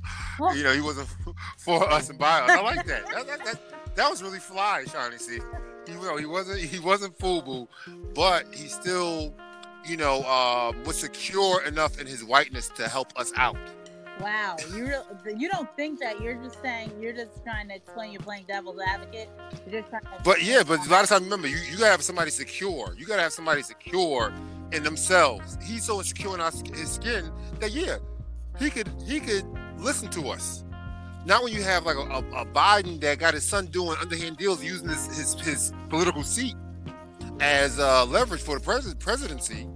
you 0.55 0.65
know, 0.65 0.73
he 0.73 0.81
wasn't 0.81 1.09
for 1.57 1.89
us 1.89 2.11
and 2.11 2.19
by 2.19 2.41
us. 2.41 2.51
I 2.51 2.61
like 2.63 2.85
that. 2.87 3.07
That, 3.07 3.27
that, 3.29 3.45
that, 3.45 3.95
that 3.95 4.11
was 4.11 4.21
really 4.21 4.41
fly, 4.41 4.85
Shanni. 4.87 5.21
See, 5.21 5.39
he, 5.87 5.93
you 5.93 6.01
know, 6.01 6.17
he 6.17 6.27
wasn't. 6.27 6.59
He 6.59 6.81
wasn't 6.81 7.17
FUBU, 7.19 7.69
but 8.13 8.53
he 8.53 8.67
still, 8.67 9.33
you 9.87 9.97
know, 9.97 10.23
uh, 10.23 10.73
was 10.85 10.99
secure 10.99 11.65
enough 11.65 12.01
in 12.01 12.09
his 12.09 12.25
whiteness 12.25 12.69
to 12.71 12.89
help 12.89 13.17
us 13.17 13.33
out. 13.37 13.57
Wow, 14.21 14.57
you 14.75 14.87
real, 14.87 15.07
you 15.39 15.49
don't 15.49 15.75
think 15.77 15.99
that 16.01 16.21
you're 16.21 16.35
just 16.35 16.61
saying 16.61 16.93
you're 17.01 17.15
just 17.15 17.43
trying 17.43 17.69
to 17.69 17.77
explain 17.77 18.13
you're 18.13 18.21
playing 18.21 18.45
devil's 18.49 18.79
advocate. 18.79 19.31
You're 19.67 19.81
just 19.81 19.91
trying 19.91 20.03
to. 20.03 20.11
But 20.25 20.43
yeah, 20.43 20.63
but 20.67 20.85
a 20.85 20.91
lot 20.91 21.05
of 21.05 21.09
times, 21.09 21.23
remember, 21.23 21.47
you, 21.47 21.57
you 21.71 21.79
gotta 21.79 21.93
have 21.93 22.03
somebody 22.03 22.31
secure. 22.31 22.95
You 22.99 23.07
gotta 23.07 23.23
have 23.23 23.33
somebody 23.33 23.63
secure 23.63 24.33
in 24.73 24.83
themselves. 24.83 25.59
He's 25.63 25.85
so 25.85 25.99
insecure 25.99 26.35
in 26.35 26.41
our, 26.41 26.51
his 26.51 26.91
skin 26.91 27.31
that 27.59 27.73
yeah, 27.73 27.97
he 28.59 28.71
could 28.71 28.89
he 29.07 29.21
could 29.21 29.45
listen 29.79 30.09
to 30.11 30.29
us. 30.29 30.65
Not 31.27 31.43
when 31.45 31.53
you 31.53 31.63
have 31.63 31.85
like 31.85 31.97
a, 31.97 32.01
a, 32.01 32.19
a 32.43 32.47
Biden 32.47 33.01
that 33.03 33.19
got 33.19 33.35
his 33.35 33.45
son 33.45 33.67
doing 33.67 33.97
underhand 34.01 34.37
deals, 34.39 34.63
using 34.65 34.89
his 34.89 35.07
his, 35.17 35.41
his 35.41 35.73
political 35.89 36.23
seat 36.23 36.55
as 37.41 37.79
uh, 37.79 38.05
leverage 38.07 38.41
for 38.43 38.59
the 38.59 38.65
pres- 38.65 38.95
presidency. 38.95 39.67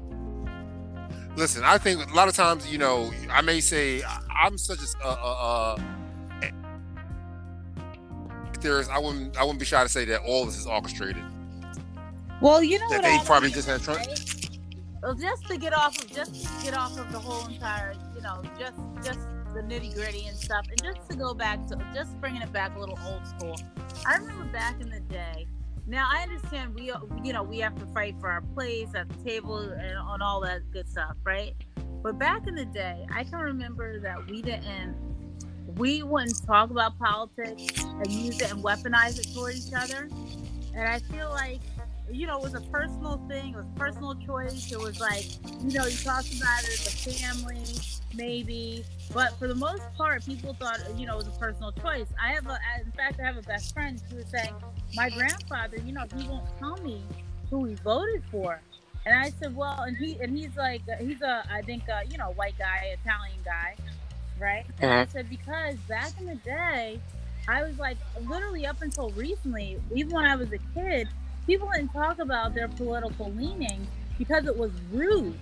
Listen, 1.36 1.64
I 1.64 1.78
think 1.78 2.08
a 2.08 2.14
lot 2.14 2.28
of 2.28 2.34
times, 2.36 2.70
you 2.70 2.78
know, 2.78 3.10
I 3.30 3.40
may 3.40 3.60
say 3.60 4.02
I'm 4.30 4.56
such 4.56 4.78
a, 4.78 5.06
a, 5.06 5.10
a, 5.10 5.82
I 8.66 8.98
wouldn't 8.98 9.36
I 9.36 9.42
wouldn't 9.42 9.58
be 9.58 9.66
shy 9.66 9.82
to 9.82 9.88
say 9.88 10.06
that 10.06 10.22
all 10.22 10.46
this 10.46 10.56
is 10.56 10.66
orchestrated. 10.66 11.22
Well, 12.40 12.62
you 12.62 12.78
know 12.78 12.88
That 12.88 13.02
what 13.02 13.02
they 13.02 13.16
I 13.16 13.24
probably 13.24 13.48
mean, 13.48 13.54
just 13.56 13.68
had 13.68 13.82
Trump- 13.82 14.00
right? 14.00 14.43
Just 15.18 15.46
to 15.48 15.58
get 15.58 15.72
off 15.72 15.98
of 16.02 16.10
just 16.10 16.34
to 16.34 16.64
get 16.64 16.74
off 16.74 16.98
of 16.98 17.12
the 17.12 17.18
whole 17.18 17.46
entire, 17.46 17.94
you 18.14 18.22
know, 18.22 18.42
just 18.58 18.78
just 19.02 19.20
the 19.54 19.60
nitty 19.60 19.94
gritty 19.94 20.26
and 20.26 20.36
stuff, 20.36 20.66
and 20.68 20.82
just 20.82 21.08
to 21.10 21.16
go 21.16 21.34
back 21.34 21.66
to 21.68 21.78
just 21.94 22.18
bringing 22.20 22.42
it 22.42 22.52
back 22.52 22.74
a 22.76 22.80
little 22.80 22.98
old 23.06 23.26
school. 23.26 23.56
I 24.06 24.16
remember 24.16 24.44
back 24.52 24.80
in 24.80 24.88
the 24.90 25.00
day. 25.00 25.46
Now 25.86 26.08
I 26.10 26.22
understand 26.22 26.74
we, 26.74 26.90
you 27.22 27.32
know, 27.32 27.42
we 27.42 27.58
have 27.58 27.78
to 27.78 27.86
fight 27.86 28.16
for 28.18 28.30
our 28.30 28.40
place 28.40 28.88
at 28.94 29.08
the 29.08 29.30
table 29.30 29.58
and 29.58 29.98
on 29.98 30.22
all 30.22 30.40
that 30.40 30.62
good 30.72 30.88
stuff, 30.88 31.16
right? 31.24 31.54
But 32.02 32.18
back 32.18 32.46
in 32.46 32.54
the 32.54 32.64
day, 32.64 33.06
I 33.14 33.24
can 33.24 33.38
remember 33.38 34.00
that 34.00 34.26
we 34.26 34.40
didn't, 34.40 34.96
we 35.76 36.02
wouldn't 36.02 36.44
talk 36.46 36.70
about 36.70 36.98
politics 36.98 37.84
and 37.84 38.10
use 38.10 38.40
it 38.40 38.50
and 38.50 38.64
weaponize 38.64 39.18
it 39.18 39.28
toward 39.34 39.54
each 39.56 39.72
other. 39.74 40.08
And 40.74 40.88
I 40.88 40.98
feel 41.00 41.28
like 41.30 41.60
you 42.10 42.26
know, 42.26 42.38
it 42.38 42.42
was 42.42 42.54
a 42.54 42.60
personal 42.60 43.20
thing. 43.28 43.54
It 43.54 43.56
was 43.56 43.66
a 43.66 43.78
personal 43.78 44.14
choice. 44.14 44.70
It 44.70 44.78
was 44.78 45.00
like, 45.00 45.24
you 45.62 45.78
know, 45.78 45.86
you 45.86 45.96
talked 45.96 46.34
about 46.34 46.62
it 46.64 46.70
as 46.70 47.06
a 47.06 47.12
family, 47.12 47.64
maybe. 48.14 48.84
But 49.12 49.38
for 49.38 49.48
the 49.48 49.54
most 49.54 49.82
part, 49.96 50.24
people 50.24 50.54
thought, 50.54 50.80
you 50.96 51.06
know, 51.06 51.14
it 51.14 51.26
was 51.26 51.28
a 51.28 51.38
personal 51.38 51.72
choice. 51.72 52.06
I 52.22 52.32
have 52.32 52.46
a, 52.46 52.58
in 52.84 52.92
fact, 52.92 53.20
I 53.20 53.24
have 53.24 53.36
a 53.36 53.42
best 53.42 53.72
friend 53.74 54.00
who 54.10 54.16
was 54.16 54.26
saying, 54.26 54.54
my 54.94 55.10
grandfather, 55.10 55.78
you 55.78 55.92
know, 55.92 56.04
he 56.16 56.28
won't 56.28 56.46
tell 56.58 56.76
me 56.78 57.02
who 57.50 57.64
he 57.64 57.74
voted 57.76 58.22
for. 58.30 58.60
And 59.06 59.18
I 59.18 59.30
said, 59.30 59.54
well, 59.54 59.82
and 59.82 59.96
he, 59.96 60.18
and 60.20 60.36
he's 60.36 60.56
like, 60.56 60.82
he's 60.98 61.20
a, 61.20 61.44
I 61.50 61.62
think, 61.62 61.88
uh, 61.88 62.00
you 62.10 62.16
know, 62.16 62.32
white 62.36 62.56
guy, 62.58 62.96
Italian 63.00 63.38
guy, 63.44 63.76
right? 64.40 64.64
And 64.80 64.90
I 64.90 65.06
said, 65.06 65.28
because 65.28 65.76
back 65.88 66.12
in 66.18 66.26
the 66.26 66.36
day, 66.36 67.00
I 67.46 67.62
was 67.62 67.78
like, 67.78 67.98
literally 68.26 68.66
up 68.66 68.80
until 68.80 69.10
recently, 69.10 69.78
even 69.94 70.12
when 70.14 70.24
I 70.24 70.36
was 70.36 70.50
a 70.52 70.58
kid, 70.74 71.08
people 71.46 71.68
didn't 71.74 71.92
talk 71.92 72.18
about 72.18 72.54
their 72.54 72.68
political 72.68 73.32
leanings 73.32 73.86
because 74.18 74.46
it 74.46 74.56
was 74.56 74.70
rude, 74.92 75.38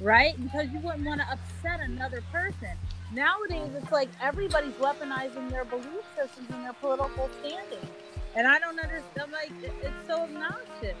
right? 0.00 0.40
Because 0.42 0.68
you 0.70 0.78
wouldn't 0.80 1.04
want 1.06 1.20
to 1.20 1.26
upset 1.30 1.80
another 1.80 2.22
person. 2.32 2.76
Nowadays, 3.12 3.70
it's 3.74 3.90
like 3.90 4.08
everybody's 4.22 4.74
weaponizing 4.74 5.50
their 5.50 5.64
belief 5.64 6.04
systems 6.16 6.48
and 6.50 6.64
their 6.64 6.72
political 6.74 7.28
standing. 7.40 7.88
And 8.36 8.46
I 8.46 8.58
don't 8.60 8.78
understand, 8.78 9.22
I'm 9.22 9.32
like, 9.32 9.52
it's 9.62 10.06
so 10.06 10.22
obnoxious. 10.22 10.96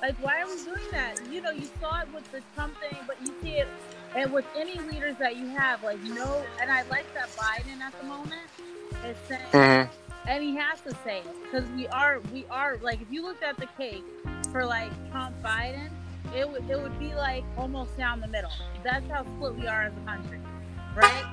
Like, 0.00 0.16
why 0.22 0.40
are 0.40 0.46
we 0.48 0.56
doing 0.64 0.90
that? 0.92 1.20
You 1.30 1.42
know, 1.42 1.50
you 1.50 1.68
saw 1.80 2.00
it 2.00 2.08
with 2.14 2.30
the 2.32 2.42
Trump 2.54 2.74
thing, 2.80 2.98
but 3.06 3.20
you 3.20 3.34
see 3.42 3.56
it 3.56 3.68
and 4.14 4.32
with 4.32 4.44
any 4.56 4.78
leaders 4.80 5.16
that 5.18 5.36
you 5.36 5.46
have, 5.48 5.82
like, 5.82 6.00
no, 6.00 6.42
and 6.60 6.70
I 6.70 6.82
like 6.84 7.06
that 7.14 7.28
Biden 7.36 7.80
at 7.80 7.98
the 8.00 8.06
moment 8.06 8.42
is 9.04 9.16
saying, 9.28 9.40
Mhm. 9.52 9.90
And 10.26 10.42
he 10.42 10.56
has 10.56 10.80
to 10.82 10.94
say 11.04 11.18
it 11.18 11.36
because 11.44 11.68
we 11.70 11.86
are 11.88 12.20
we 12.32 12.44
are 12.50 12.78
like 12.82 13.00
if 13.00 13.10
you 13.10 13.22
looked 13.22 13.42
at 13.42 13.56
the 13.56 13.66
cake 13.76 14.04
for 14.50 14.64
like 14.64 14.90
Trump 15.10 15.34
Biden, 15.42 15.90
it 16.34 16.48
would 16.48 16.68
it 16.70 16.80
would 16.80 16.98
be 16.98 17.14
like 17.14 17.44
almost 17.56 17.96
down 17.96 18.20
the 18.20 18.28
middle. 18.28 18.50
That's 18.84 19.08
how 19.10 19.24
split 19.36 19.56
we 19.56 19.66
are 19.66 19.84
as 19.84 19.92
a 19.96 20.06
country, 20.06 20.40
right? 20.94 21.24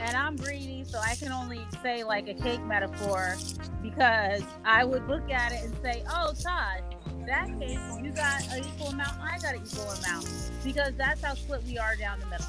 And 0.00 0.16
I'm 0.16 0.36
greedy, 0.36 0.84
so 0.84 0.98
I 0.98 1.14
can 1.14 1.30
only 1.30 1.60
say 1.82 2.02
like 2.02 2.28
a 2.28 2.34
cake 2.34 2.62
metaphor 2.62 3.36
because 3.82 4.42
I 4.64 4.84
would 4.84 5.06
look 5.06 5.30
at 5.30 5.52
it 5.52 5.64
and 5.64 5.76
say, 5.82 6.02
"Oh, 6.08 6.32
Todd, 6.42 6.82
that 7.26 7.46
cake, 7.60 7.78
you 8.02 8.10
got 8.10 8.42
an 8.52 8.64
equal 8.64 8.88
amount, 8.88 9.20
I 9.20 9.38
got 9.38 9.54
an 9.54 9.62
equal 9.64 9.90
amount," 9.90 10.26
because 10.64 10.94
that's 10.96 11.22
how 11.22 11.34
split 11.34 11.62
we 11.64 11.78
are 11.78 11.94
down 11.96 12.18
the 12.18 12.26
middle, 12.26 12.46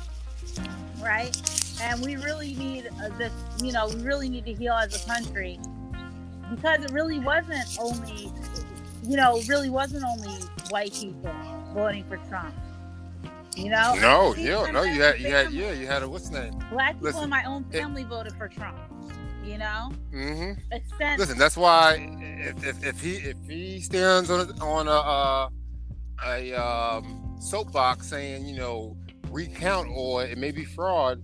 right? 1.01 1.35
And 1.81 2.01
we 2.03 2.15
really 2.15 2.53
need 2.55 2.89
uh, 3.03 3.09
this, 3.17 3.31
you 3.63 3.71
know, 3.71 3.87
we 3.87 4.01
really 4.03 4.29
need 4.29 4.45
to 4.45 4.53
heal 4.53 4.73
as 4.73 4.93
a 5.03 5.05
country 5.07 5.59
because 6.51 6.83
it 6.83 6.91
really 6.91 7.19
wasn't 7.19 7.65
only, 7.79 8.31
you 9.03 9.17
know, 9.17 9.41
really 9.47 9.69
wasn't 9.69 10.03
only 10.03 10.33
white 10.69 10.93
people 10.93 11.31
voting 11.73 12.03
for 12.05 12.17
Trump. 12.29 12.53
You 13.55 13.69
know, 13.69 13.95
No, 13.95 14.33
yeah, 14.35 14.71
no, 14.71 14.83
you 14.83 15.01
had, 15.01 15.19
you 15.19 15.27
had, 15.31 15.51
yeah, 15.51 15.71
you 15.73 15.85
had 15.85 16.03
a 16.03 16.09
what's 16.09 16.29
name? 16.29 16.53
Black 16.71 16.93
people 16.93 17.07
Listen, 17.07 17.23
in 17.25 17.29
my 17.29 17.43
own 17.45 17.65
it- 17.71 17.79
family 17.79 18.03
voted 18.03 18.33
for 18.33 18.47
Trump. 18.47 18.77
You 19.43 19.57
know, 19.57 19.91
Mm-hmm. 20.13 21.17
Listen, 21.17 21.37
that's 21.37 21.57
why 21.57 21.95
if, 22.21 22.63
if, 22.63 22.85
if 22.85 23.01
he 23.01 23.13
if 23.15 23.37
he 23.49 23.79
stands 23.81 24.29
on 24.29 24.47
a, 24.47 24.63
on 24.63 24.87
a 24.87 24.91
uh, 24.91 25.49
a 26.23 26.53
um, 26.53 27.35
soapbox 27.41 28.07
saying 28.07 28.45
you 28.45 28.55
know 28.55 28.95
recount 29.31 29.89
or 29.93 30.23
it 30.23 30.37
may 30.37 30.51
be 30.51 30.65
fraud, 30.65 31.21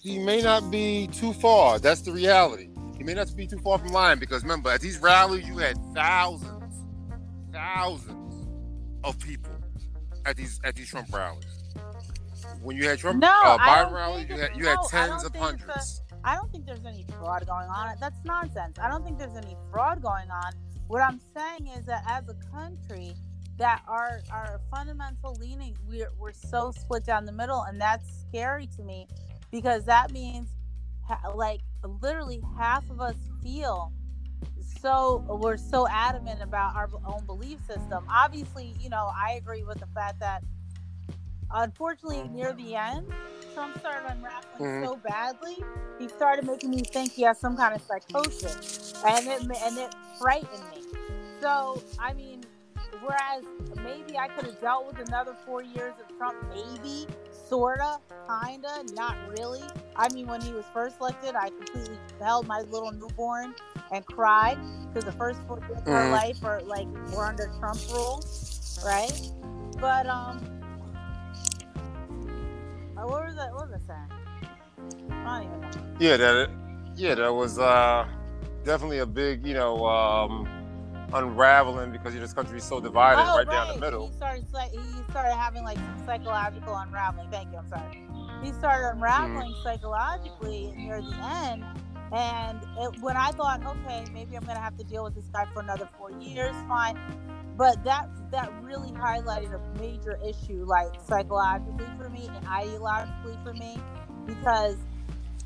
he 0.00 0.18
may 0.18 0.40
not 0.40 0.70
be 0.70 1.08
too 1.08 1.32
far. 1.32 1.78
That's 1.78 2.02
the 2.02 2.12
reality. 2.12 2.68
He 2.96 3.04
may 3.04 3.14
not 3.14 3.34
be 3.36 3.46
too 3.46 3.58
far 3.58 3.78
from 3.78 3.88
lying 3.88 4.18
because 4.18 4.42
remember 4.42 4.70
at 4.70 4.80
these 4.80 4.98
rallies 4.98 5.46
you 5.46 5.58
had 5.58 5.76
thousands, 5.94 6.74
thousands 7.52 8.48
of 9.04 9.18
people 9.18 9.52
at 10.24 10.36
these 10.36 10.60
at 10.64 10.74
these 10.74 10.90
Trump 10.90 11.12
rallies. 11.12 11.44
When 12.60 12.76
you 12.76 12.88
had 12.88 12.98
Trump 12.98 13.20
No, 13.20 13.28
uh, 13.28 13.58
Biden 13.58 13.92
rallies, 13.92 14.28
you 14.28 14.36
had 14.36 14.56
you 14.56 14.64
no, 14.64 14.72
I 14.72 14.86
tens 14.88 15.24
of 15.24 15.34
hundreds. 15.34 16.02
I 16.24 16.34
don't 16.34 16.50
think 16.50 16.66
there's 16.66 16.84
any 16.84 17.04
fraud 17.18 17.46
going 17.46 17.68
on. 17.68 17.94
That's 18.00 18.16
nonsense. 18.24 18.78
I 18.80 18.88
don't 18.88 19.04
think 19.04 19.18
there's 19.18 19.36
any 19.36 19.56
fraud 19.70 20.02
going 20.02 20.30
on. 20.30 20.52
What 20.88 21.02
I'm 21.02 21.20
saying 21.36 21.68
is 21.76 21.86
that 21.86 22.02
as 22.08 22.24
a 22.28 22.34
country, 22.50 23.14
that 23.58 23.82
our 23.88 24.20
our 24.30 24.60
fundamental 24.70 25.34
leaning, 25.40 25.76
we're 25.86 26.10
we're 26.18 26.32
so 26.32 26.70
split 26.72 27.04
down 27.04 27.24
the 27.24 27.32
middle, 27.32 27.62
and 27.62 27.80
that's 27.80 28.24
scary 28.28 28.66
to 28.76 28.82
me 28.82 29.06
because 29.50 29.84
that 29.84 30.12
means 30.12 30.48
ha- 31.06 31.30
like 31.34 31.60
literally 32.02 32.42
half 32.58 32.88
of 32.90 33.00
us 33.00 33.16
feel 33.42 33.92
so 34.82 35.24
we're 35.28 35.56
so 35.56 35.88
adamant 35.88 36.42
about 36.42 36.76
our 36.76 36.88
own 37.06 37.24
belief 37.24 37.58
system. 37.66 38.04
Obviously, 38.10 38.74
you 38.80 38.90
know, 38.90 39.10
I 39.16 39.32
agree 39.32 39.62
with 39.64 39.78
the 39.80 39.86
fact 39.94 40.20
that 40.20 40.42
unfortunately 41.50 42.28
near 42.28 42.52
the 42.52 42.74
end 42.74 43.06
Trump 43.54 43.78
started 43.78 44.10
unraveling 44.10 44.60
Mhm. 44.60 44.84
so 44.84 44.96
badly, 44.96 45.56
he 45.98 46.08
started 46.08 46.44
making 46.46 46.70
me 46.70 46.82
think 46.82 47.12
he 47.12 47.22
has 47.22 47.38
some 47.38 47.56
kind 47.56 47.74
of 47.74 47.80
psychosis, 47.82 48.92
and 49.04 49.26
it 49.26 49.40
and 49.62 49.78
it 49.78 49.94
frightened 50.18 50.62
me. 50.74 50.82
So 51.40 51.82
I 51.98 52.12
mean, 52.12 52.35
whereas 53.02 53.44
maybe 53.82 54.16
I 54.18 54.28
could 54.28 54.44
have 54.46 54.60
dealt 54.60 54.86
with 54.86 55.06
another 55.06 55.34
four 55.44 55.62
years 55.62 55.94
of 56.00 56.06
Trump, 56.16 56.38
maybe, 56.48 57.06
sorta, 57.30 57.98
kinda, 58.28 58.84
not 58.94 59.16
really. 59.28 59.62
I 59.96 60.08
mean, 60.08 60.26
when 60.26 60.40
he 60.40 60.52
was 60.52 60.64
first 60.72 60.96
elected, 61.00 61.34
I 61.34 61.50
completely 61.50 61.98
held 62.20 62.46
my 62.46 62.60
little 62.62 62.92
newborn 62.92 63.54
and 63.92 64.04
cried 64.04 64.58
because 64.88 65.04
the 65.04 65.12
first 65.12 65.40
four 65.46 65.58
years 65.68 65.78
of 65.78 65.92
her 65.92 66.06
Mhm. 66.06 66.10
life 66.10 66.36
are 66.44 66.60
like 66.62 66.88
were 67.14 67.24
under 67.26 67.50
Trump 67.58 67.80
rule, 67.88 68.24
right? 68.84 69.12
But 69.80 70.06
um, 70.06 70.38
uh, 72.96 73.02
what 73.06 73.24
was 73.26 73.36
that? 73.36 73.52
What 73.52 73.68
was 73.70 73.80
I 73.82 73.86
saying? 73.86 74.08
I 75.24 75.38
don't 75.38 75.48
even 75.48 75.60
know. 75.60 75.70
Yeah, 75.98 76.16
that 76.16 76.50
yeah, 76.96 77.14
that 77.14 77.32
was 77.32 77.58
uh, 77.58 78.06
definitely 78.64 78.98
a 78.98 79.06
big, 79.06 79.46
you 79.46 79.54
know, 79.54 79.84
um, 79.86 80.46
unraveling 81.16 81.90
because 81.92 82.14
this 82.14 82.32
country 82.32 82.58
is 82.58 82.64
so 82.64 82.80
divided 82.80 83.22
Oh, 83.22 83.38
right, 83.38 83.48
down 83.50 83.68
the 83.68 83.80
middle. 83.80 84.08
He 84.08 84.16
started 84.16 84.44
he 84.72 85.02
started 85.10 85.34
having 85.34 85.64
like 85.64 85.78
some 85.78 85.98
psychological 86.06 86.74
unraveling. 86.76 87.30
Thank 87.30 87.52
you. 87.52 87.58
I'm 87.58 87.68
sorry. 87.68 88.06
He 88.42 88.52
started 88.52 88.90
unraveling 88.94 89.52
Mm-hmm. 89.52 89.62
psychologically 89.62 90.72
near 90.76 91.00
the 91.00 91.16
end, 91.22 91.64
and 92.12 92.62
it, 92.78 93.00
when 93.00 93.16
I 93.16 93.30
thought, 93.32 93.64
okay, 93.64 94.06
maybe 94.12 94.36
I'm 94.36 94.44
gonna 94.44 94.60
have 94.60 94.76
to 94.76 94.84
deal 94.84 95.04
with 95.04 95.14
this 95.14 95.28
guy 95.32 95.46
for 95.52 95.60
another 95.62 95.88
four 95.96 96.10
years, 96.12 96.54
fine. 96.68 96.98
But 97.56 97.82
that 97.84 98.08
that 98.30 98.52
really 98.60 98.92
highlighted 98.92 99.54
a 99.54 99.78
major 99.80 100.18
issue, 100.26 100.64
like 100.66 100.92
psychologically 101.08 101.90
for 101.96 102.10
me 102.10 102.30
and 102.34 102.44
ideologically 102.46 103.42
for 103.42 103.54
me, 103.54 103.82
because 104.26 104.76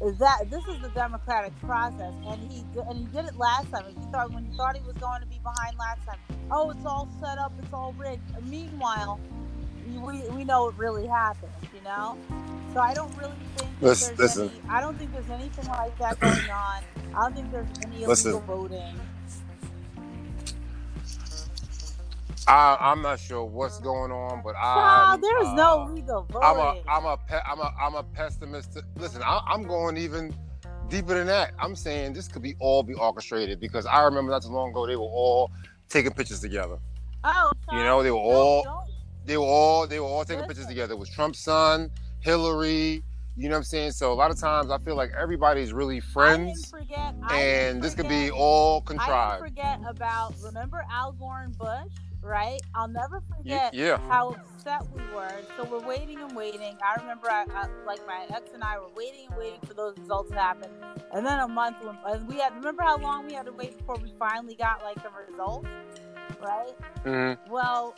that 0.00 0.50
this 0.50 0.66
is 0.66 0.80
the 0.80 0.88
democratic 0.90 1.52
process, 1.60 2.14
and 2.26 2.50
he 2.50 2.64
and 2.88 2.98
he 2.98 3.04
did 3.06 3.26
it 3.26 3.36
last 3.36 3.70
time. 3.70 3.84
He 3.86 3.94
thought 4.10 4.32
when 4.32 4.44
he 4.46 4.56
thought 4.56 4.76
he 4.76 4.82
was 4.82 4.96
going 4.96 5.20
to 5.20 5.26
be 5.26 5.38
behind 5.42 5.76
last 5.78 6.06
time, 6.06 6.18
oh, 6.50 6.70
it's 6.70 6.84
all 6.86 7.08
set 7.20 7.38
up, 7.38 7.52
it's 7.62 7.72
all 7.72 7.92
rigged. 7.98 8.22
Meanwhile, 8.46 9.20
we 10.02 10.22
we 10.30 10.44
know 10.44 10.68
it 10.68 10.74
really 10.76 11.06
happened, 11.06 11.52
you 11.74 11.82
know. 11.82 12.16
So 12.72 12.80
I 12.80 12.94
don't 12.94 13.14
really 13.18 13.32
think 13.56 13.70
Listen- 13.80 14.16
there's 14.16 14.36
listen. 14.36 14.50
any. 14.64 14.70
I 14.70 14.80
don't 14.80 14.96
think 14.98 15.12
there's 15.12 15.28
anything 15.30 15.66
like 15.68 15.96
that 15.98 16.18
going 16.20 16.50
on. 16.50 16.82
I 17.14 17.20
don't 17.22 17.34
think 17.34 17.50
there's 17.52 17.66
any 17.84 17.96
illegal 18.04 18.08
Listen. 18.08 18.40
voting. 18.42 19.00
I, 22.48 22.76
I'm 22.80 23.02
not 23.02 23.20
sure 23.20 23.44
what's 23.44 23.78
going 23.80 24.10
on, 24.10 24.42
but 24.42 24.54
No, 24.54 24.60
uh, 24.60 24.62
I 24.62 25.18
there's 25.20 25.52
no 25.54 25.90
legal 25.92 26.22
voting. 26.24 26.42
I'm 26.42 26.56
a 26.58 26.80
I'm 26.88 27.04
a 27.06 27.16
pe- 27.16 27.40
I'm 27.46 27.58
a 27.60 27.74
I'm 27.80 27.94
a 27.94 28.02
pessimist. 28.02 28.78
Listen, 28.96 29.22
I, 29.24 29.40
I'm 29.46 29.62
going 29.64 29.96
even 29.96 30.34
deeper 30.88 31.14
than 31.14 31.26
that. 31.28 31.52
I'm 31.58 31.76
saying 31.76 32.12
this 32.14 32.28
could 32.28 32.42
be 32.42 32.54
all 32.58 32.82
be 32.82 32.94
orchestrated 32.94 33.60
because 33.60 33.86
I 33.86 34.02
remember 34.04 34.30
not 34.32 34.42
too 34.42 34.48
long 34.48 34.70
ago 34.70 34.86
they 34.86 34.96
were 34.96 35.02
all 35.02 35.50
taking 35.88 36.12
pictures 36.12 36.40
together. 36.40 36.78
oh, 37.24 37.52
You 37.72 37.78
know, 37.78 38.02
they 38.02 38.10
were 38.10 38.16
all 38.16 38.64
don't- 38.64 38.76
they 39.26 39.36
were 39.36 39.44
all 39.44 39.86
they 39.86 40.00
were 40.00 40.06
all 40.06 40.24
taking 40.24 40.44
pictures 40.46 40.66
together. 40.66 40.94
It 40.94 40.98
was 40.98 41.10
Trump's 41.10 41.38
son, 41.40 41.90
Hillary. 42.20 43.02
You 43.36 43.48
know 43.48 43.54
what 43.54 43.58
I'm 43.58 43.64
saying? 43.64 43.92
So 43.92 44.12
a 44.12 44.14
lot 44.14 44.30
of 44.30 44.38
times 44.38 44.70
I 44.70 44.78
feel 44.78 44.96
like 44.96 45.12
everybody's 45.18 45.72
really 45.72 45.96
I 45.96 46.00
didn't 46.00 46.12
friends, 46.12 46.70
forget. 46.70 47.14
And 47.30 47.80
this 47.82 47.94
could 47.94 48.08
be 48.08 48.30
all 48.30 48.80
contrived. 48.82 49.42
I 49.42 49.46
forget 49.48 49.80
about 49.86 50.34
remember 50.42 50.84
Al 50.90 51.12
Gore 51.12 51.42
and 51.42 51.56
Bush, 51.56 51.92
right? 52.22 52.60
I'll 52.74 52.88
never 52.88 53.22
forget 53.36 53.74
yeah. 53.74 53.98
how 54.08 54.30
upset 54.30 54.86
we 54.94 55.02
were. 55.14 55.40
So 55.56 55.64
we're 55.64 55.86
waiting 55.86 56.20
and 56.20 56.34
waiting. 56.36 56.76
I 56.84 57.00
remember, 57.00 57.30
I, 57.30 57.44
I, 57.54 57.68
like 57.86 58.00
my 58.06 58.26
ex 58.34 58.50
and 58.52 58.62
I 58.62 58.78
were 58.78 58.90
waiting 58.96 59.26
and 59.28 59.38
waiting 59.38 59.60
for 59.66 59.74
those 59.74 59.96
results 59.98 60.30
to 60.30 60.36
happen. 60.36 60.70
And 61.12 61.24
then 61.24 61.40
a 61.40 61.48
month, 61.48 61.76
went- 61.84 61.98
and 62.06 62.28
we 62.28 62.38
had 62.38 62.54
remember 62.54 62.82
how 62.82 62.98
long 62.98 63.26
we 63.26 63.32
had 63.32 63.46
to 63.46 63.52
wait 63.52 63.76
before 63.78 63.96
we 64.02 64.12
finally 64.18 64.54
got 64.54 64.82
like 64.82 65.02
the 65.02 65.10
results, 65.28 65.68
right? 66.40 66.74
Mhm. 67.04 67.38
Well, 67.48 67.94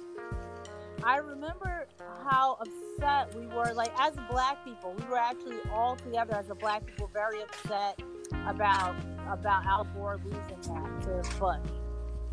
I 1.04 1.16
remember 1.16 1.86
how 2.24 2.58
upset 2.60 3.34
we 3.34 3.46
were. 3.48 3.72
Like 3.74 3.92
as 3.98 4.14
black 4.30 4.64
people, 4.64 4.94
we 4.98 5.04
were 5.06 5.18
actually 5.18 5.58
all 5.72 5.96
together 5.96 6.34
as 6.36 6.48
a 6.50 6.54
black 6.54 6.86
people 6.86 7.10
very 7.12 7.42
upset 7.42 8.00
about 8.46 8.94
about 9.28 9.64
Al 9.66 9.84
Gore 9.94 10.20
losing 10.24 10.74
that 10.74 11.02
to 11.02 11.38
Bush, 11.38 11.58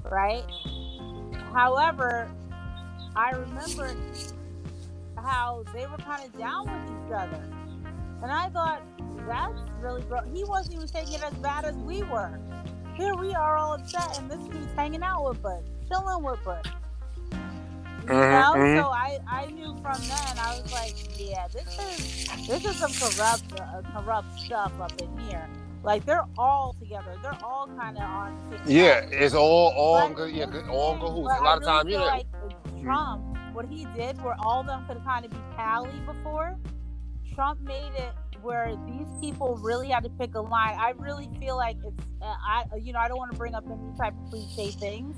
right? 0.04 0.46
However, 1.54 2.30
I 3.16 3.32
remember 3.32 3.96
how 5.18 5.64
they 5.74 5.86
were 5.88 5.98
kind 5.98 6.24
of 6.26 6.38
down 6.38 6.72
with 6.72 6.84
each 6.92 7.12
other, 7.14 7.44
and 8.24 8.32
I 8.32 8.50
thought 8.50 8.84
that's 9.28 9.60
really 9.82 10.02
gross. 10.04 10.24
He 10.34 10.44
wasn't 10.44 10.76
even 10.76 10.88
taking 10.88 11.16
it 11.16 11.24
as 11.24 11.34
bad 11.36 11.66
as 11.66 11.76
we 11.76 12.04
were. 12.04 12.40
Here 12.96 13.16
we 13.16 13.34
are 13.34 13.58
all 13.58 13.74
upset, 13.74 14.18
and 14.20 14.30
this 14.30 14.40
dude's 14.48 14.74
hanging 14.76 15.04
out 15.04 15.28
with 15.28 15.42
Bush, 15.42 15.66
chilling 15.90 16.24
with 16.24 16.44
Bush. 16.44 16.66
You 18.12 18.16
Mhm, 18.16 18.30
know, 18.30 18.56
mhm. 18.56 18.76
so 18.76 18.90
I, 18.90 19.20
I 19.28 19.46
knew 19.48 19.76
from 19.82 20.02
then 20.02 20.40
I 20.40 20.60
was 20.62 20.72
like, 20.72 20.96
yeah, 21.20 21.48
this 21.50 21.78
is 21.80 22.48
this 22.48 22.66
is 22.66 22.78
some 22.78 22.92
corrupt 22.94 23.60
uh, 23.60 23.82
corrupt 23.94 24.40
stuff 24.40 24.74
up 24.80 24.94
in 25.02 25.18
here. 25.20 25.48
Like 25.84 26.06
they're 26.06 26.26
all 26.38 26.76
together. 26.80 27.16
They're 27.22 27.38
all 27.44 27.68
kind 27.78 27.98
of 27.98 28.04
on. 28.04 28.50
TikTok. 28.52 28.68
Yeah, 28.70 29.08
it's 29.12 29.34
all 29.34 29.74
all 29.76 30.10
But 30.10 30.16
good, 30.16 30.32
yeah, 30.36 30.46
good, 30.46 30.66
all 30.68 30.98
cahoots. 30.98 31.34
A 31.40 31.44
lot 31.44 31.58
of 31.58 31.64
times, 31.64 31.86
really 31.86 31.94
you 31.94 31.98
feel 32.00 32.08
know, 32.08 32.18
like 32.18 32.84
Trump, 32.84 33.38
what 33.54 33.66
he 33.66 33.86
did, 33.96 34.22
where 34.22 34.36
all 34.40 34.62
of 34.62 34.68
them 34.68 34.86
could 34.88 35.04
kind 35.04 35.26
of 35.26 35.32
be 35.32 35.38
pally 35.56 35.90
before, 36.06 36.58
Trump 37.34 37.62
made 37.62 37.92
it 37.98 38.12
where 38.42 38.76
these 38.88 39.08
people 39.22 39.56
really 39.58 39.90
had 39.90 40.04
to 40.04 40.10
pick 40.12 40.36
a 40.36 40.40
line. 40.42 40.78
I 40.80 40.94
really 40.98 41.30
feel 41.40 41.58
like 41.58 41.78
it's, 41.86 42.04
uh, 42.22 42.26
I, 42.26 42.64
you 42.82 42.94
know, 42.94 43.00
I 43.00 43.08
don't 43.08 43.18
want 43.18 43.32
to 43.32 43.38
bring 43.38 43.54
up 43.54 43.66
any 43.66 43.98
type 43.98 44.14
of 44.14 44.30
cliche 44.30 44.72
things, 44.72 45.16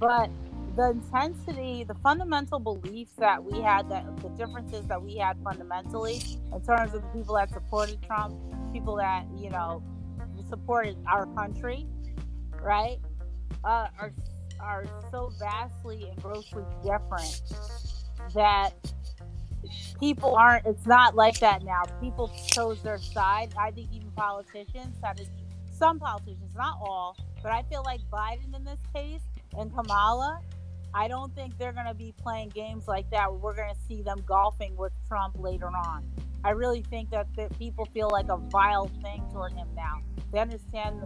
but 0.00 0.30
the 0.78 0.90
intensity, 0.90 1.82
the 1.82 1.94
fundamental 2.04 2.60
beliefs 2.60 3.10
that 3.18 3.42
we 3.42 3.60
had, 3.60 3.90
that 3.90 4.04
the 4.22 4.28
differences 4.30 4.86
that 4.86 5.02
we 5.02 5.16
had 5.16 5.36
fundamentally 5.42 6.22
in 6.54 6.60
terms 6.62 6.94
of 6.94 7.02
the 7.02 7.08
people 7.08 7.34
that 7.34 7.50
supported 7.50 8.00
Trump, 8.04 8.36
people 8.72 8.94
that, 8.94 9.24
you 9.36 9.50
know, 9.50 9.82
support 10.48 10.94
our 11.08 11.26
country, 11.34 11.84
right, 12.62 12.98
uh, 13.64 13.88
are 13.98 14.12
are 14.60 14.84
so 15.10 15.32
vastly 15.40 16.06
and 16.10 16.22
grossly 16.22 16.62
different 16.84 17.42
that 18.34 18.70
people 19.98 20.36
aren't. 20.36 20.64
It's 20.64 20.86
not 20.86 21.16
like 21.16 21.40
that 21.40 21.64
now. 21.64 21.82
People 22.00 22.32
chose 22.46 22.80
their 22.82 22.98
side. 22.98 23.52
I 23.58 23.72
think 23.72 23.88
even 23.92 24.12
politicians 24.12 24.96
had 25.02 25.20
some 25.72 25.98
politicians, 25.98 26.54
not 26.56 26.78
all, 26.80 27.16
but 27.42 27.50
I 27.50 27.64
feel 27.64 27.82
like 27.84 28.00
Biden 28.12 28.54
in 28.54 28.62
this 28.62 28.80
case 28.94 29.22
and 29.58 29.74
Kamala. 29.74 30.40
I 30.94 31.08
don't 31.08 31.34
think 31.34 31.58
they're 31.58 31.72
going 31.72 31.86
to 31.86 31.94
be 31.94 32.12
playing 32.22 32.50
games 32.50 32.88
like 32.88 33.10
that. 33.10 33.32
We're 33.32 33.54
going 33.54 33.72
to 33.74 33.80
see 33.88 34.02
them 34.02 34.18
golfing 34.26 34.76
with 34.76 34.92
Trump 35.06 35.36
later 35.38 35.68
on. 35.68 36.04
I 36.44 36.50
really 36.50 36.82
think 36.82 37.10
that, 37.10 37.26
that 37.36 37.56
people 37.58 37.84
feel 37.86 38.08
like 38.10 38.28
a 38.28 38.36
vile 38.36 38.90
thing 39.02 39.24
toward 39.32 39.52
him 39.52 39.68
now. 39.76 40.00
They 40.32 40.38
understand, 40.38 41.02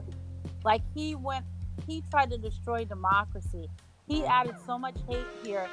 like 0.64 0.82
he 0.94 1.14
went, 1.14 1.44
he 1.86 2.02
tried 2.10 2.30
to 2.30 2.38
destroy 2.38 2.84
democracy. 2.84 3.68
He 4.06 4.24
added 4.24 4.54
so 4.66 4.78
much 4.78 4.96
hate 5.08 5.26
here. 5.42 5.68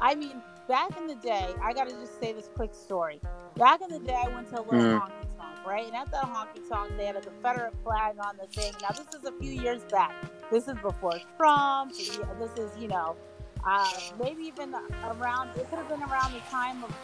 I 0.00 0.14
mean, 0.14 0.40
back 0.68 0.96
in 0.96 1.06
the 1.06 1.16
day, 1.16 1.54
I 1.62 1.72
got 1.72 1.88
to 1.88 1.94
just 1.94 2.18
say 2.20 2.32
this 2.32 2.48
quick 2.54 2.74
story. 2.74 3.20
Back 3.56 3.80
in 3.82 3.90
the 3.90 3.98
day, 3.98 4.16
I 4.16 4.28
went 4.28 4.48
to 4.50 4.60
a 4.60 4.62
little 4.62 4.80
Mm. 4.80 5.00
honky 5.00 5.36
tonk, 5.36 5.66
right? 5.66 5.86
And 5.86 5.96
at 5.96 6.10
that 6.12 6.24
honky 6.24 6.66
tonk, 6.68 6.96
they 6.96 7.06
had 7.06 7.16
a 7.16 7.20
Confederate 7.20 7.74
flag 7.82 8.16
on 8.20 8.36
the 8.36 8.46
thing. 8.46 8.72
Now, 8.80 8.90
this 8.90 9.08
is 9.14 9.24
a 9.26 9.32
few 9.32 9.50
years 9.50 9.84
back. 9.90 10.14
This 10.50 10.68
is 10.68 10.76
before 10.78 11.18
Trump. 11.36 11.92
This 11.92 12.56
is, 12.56 12.78
you 12.78 12.88
know, 12.88 13.16
uh, 13.64 13.90
maybe 14.22 14.42
even 14.44 14.74
around, 15.04 15.50
it 15.56 15.68
could 15.70 15.78
have 15.78 15.88
been 15.88 16.02
around 16.02 16.32
the 16.32 16.40
time 16.50 16.82
of, 16.84 16.94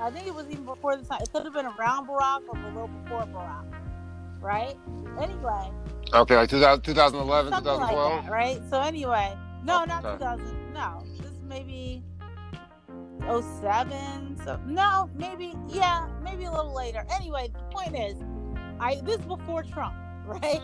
I 0.00 0.10
think 0.10 0.26
it 0.26 0.34
was 0.34 0.46
even 0.50 0.64
before 0.64 0.96
the 0.96 1.04
time, 1.04 1.20
it 1.22 1.32
could 1.32 1.44
have 1.44 1.52
been 1.52 1.66
around 1.66 2.06
Barack 2.08 2.42
or 2.48 2.58
a 2.58 2.66
little 2.68 2.88
before 2.88 3.22
Barack, 3.22 3.64
right? 4.40 4.76
Anyway, 5.20 5.70
Okay, 6.12 6.36
like 6.36 6.50
2000, 6.50 6.82
2011, 6.82 7.52
something 7.52 7.72
like 7.72 8.24
that, 8.24 8.30
right? 8.30 8.60
So 8.68 8.80
anyway, 8.80 9.36
no, 9.64 9.84
not 9.84 10.04
Okay. 10.04 10.18
2000. 10.18 10.72
No, 10.72 11.04
this 11.18 11.30
is 11.30 11.38
maybe 11.48 12.02
07. 13.20 14.40
So 14.44 14.58
no, 14.66 15.08
maybe 15.14 15.54
yeah, 15.68 16.08
maybe 16.22 16.44
a 16.44 16.50
little 16.50 16.74
later. 16.74 17.06
Anyway, 17.14 17.50
the 17.52 17.62
point 17.70 17.96
is, 17.96 18.16
I 18.80 18.96
this 19.04 19.20
is 19.20 19.26
before 19.26 19.62
Trump, 19.62 19.94
right? 20.30 20.60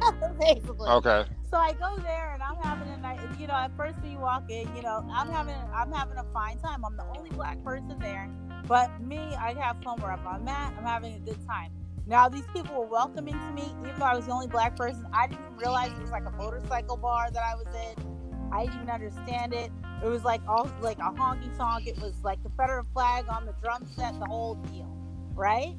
Basically. 0.40 0.88
Okay. 0.88 1.24
So 1.50 1.56
I 1.56 1.72
go 1.72 1.96
there 2.02 2.34
and 2.34 2.42
I'm 2.42 2.56
having 2.56 2.88
a 2.92 2.98
night. 2.98 3.20
You 3.38 3.46
know, 3.46 3.54
at 3.54 3.74
first 3.76 4.00
when 4.02 4.12
you 4.12 4.18
walk 4.18 4.50
in, 4.50 4.74
you 4.76 4.82
know, 4.82 5.04
I'm 5.10 5.30
having 5.30 5.56
I'm 5.74 5.90
having 5.92 6.18
a 6.18 6.24
fine 6.32 6.58
time. 6.58 6.84
I'm 6.84 6.96
the 6.96 7.06
only 7.16 7.30
black 7.30 7.62
person 7.64 7.98
there, 7.98 8.28
but 8.66 9.00
me, 9.02 9.18
I 9.18 9.54
have 9.54 9.82
fun 9.82 10.00
wherever 10.00 10.28
I'm 10.28 10.46
at. 10.46 10.74
I'm 10.76 10.84
having 10.84 11.14
a 11.14 11.18
good 11.20 11.38
time. 11.46 11.72
Now 12.06 12.28
these 12.28 12.46
people 12.54 12.74
were 12.74 12.86
welcoming 12.86 13.34
to 13.34 13.52
me, 13.52 13.74
even 13.80 13.98
though 13.98 14.06
I 14.06 14.14
was 14.14 14.26
the 14.26 14.32
only 14.32 14.46
black 14.46 14.76
person. 14.76 15.06
I 15.12 15.26
didn't 15.26 15.44
even 15.46 15.58
realize 15.58 15.90
it 15.92 16.00
was 16.00 16.10
like 16.10 16.26
a 16.26 16.30
motorcycle 16.32 16.96
bar 16.96 17.30
that 17.30 17.42
I 17.42 17.54
was 17.54 17.66
in. 17.74 18.18
I 18.52 18.64
didn't 18.64 18.76
even 18.76 18.90
understand 18.90 19.52
it. 19.52 19.70
It 20.02 20.08
was 20.08 20.24
like 20.24 20.40
all 20.48 20.70
like 20.80 20.98
a 20.98 21.10
honky 21.12 21.54
tonk. 21.56 21.86
It 21.86 21.98
was 22.00 22.14
like 22.22 22.42
Confederate 22.42 22.86
flag 22.92 23.26
on 23.28 23.46
the 23.46 23.54
drum 23.62 23.86
set, 23.96 24.18
the 24.18 24.26
whole 24.26 24.54
deal, 24.54 24.90
right? 25.34 25.74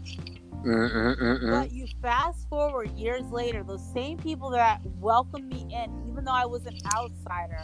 Mm-mm-mm-mm. 0.63 1.49
But 1.49 1.71
you 1.71 1.87
fast 2.01 2.47
forward 2.49 2.91
years 2.91 3.23
later, 3.31 3.63
those 3.63 3.83
same 3.93 4.17
people 4.17 4.49
that 4.51 4.81
welcomed 4.99 5.47
me 5.47 5.65
in, 5.73 6.07
even 6.09 6.25
though 6.25 6.33
I 6.33 6.45
was 6.45 6.65
an 6.65 6.77
outsider, 6.93 7.63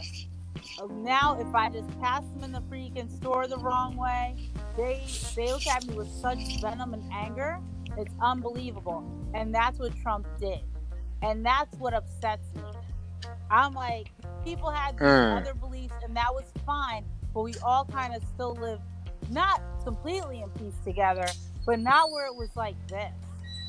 uh, 0.78 0.86
now 0.90 1.38
if 1.38 1.54
I 1.54 1.68
just 1.68 1.88
pass 2.00 2.22
them 2.34 2.44
in 2.44 2.52
the 2.52 2.60
freaking 2.62 3.10
store 3.10 3.46
the 3.46 3.58
wrong 3.58 3.96
way, 3.96 4.36
they 4.76 5.00
they 5.36 5.52
look 5.52 5.66
at 5.66 5.84
me 5.84 5.94
with 5.94 6.08
such 6.10 6.38
venom 6.60 6.94
and 6.94 7.04
anger. 7.12 7.58
It's 7.98 8.14
unbelievable, 8.20 9.04
and 9.34 9.54
that's 9.54 9.78
what 9.78 9.94
Trump 10.02 10.26
did, 10.40 10.60
and 11.22 11.44
that's 11.44 11.76
what 11.78 11.94
upsets 11.94 12.46
me. 12.54 12.62
I'm 13.50 13.74
like, 13.74 14.08
people 14.44 14.70
had 14.70 14.94
these 14.96 15.02
Mm. 15.02 15.36
other 15.40 15.54
beliefs, 15.54 15.94
and 16.02 16.16
that 16.16 16.32
was 16.34 16.44
fine, 16.64 17.04
but 17.32 17.42
we 17.42 17.54
all 17.62 17.84
kind 17.84 18.14
of 18.14 18.22
still 18.34 18.54
live 18.54 18.80
not 19.30 19.60
completely 19.84 20.42
in 20.42 20.50
peace 20.50 20.78
together, 20.84 21.26
but 21.66 21.80
not 21.80 22.10
where 22.10 22.26
it 22.26 22.34
was 22.34 22.48
like 22.56 22.76
this. 22.88 23.12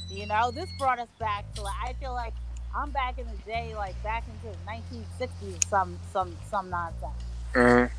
You 0.09 0.27
know, 0.27 0.51
this 0.51 0.69
brought 0.79 0.99
us 0.99 1.09
back 1.19 1.51
to 1.55 1.63
like 1.63 1.75
I 1.83 1.93
feel 1.93 2.13
like 2.13 2.33
I'm 2.73 2.91
back 2.91 3.17
in 3.17 3.25
the 3.25 3.37
day, 3.45 3.75
like 3.75 4.01
back 4.03 4.23
into 4.27 4.57
the 4.57 5.25
1960s, 5.25 5.67
some 5.67 5.99
some 6.13 6.35
some 6.49 6.69
nonsense. 6.69 7.11
Mhm. 7.53 7.91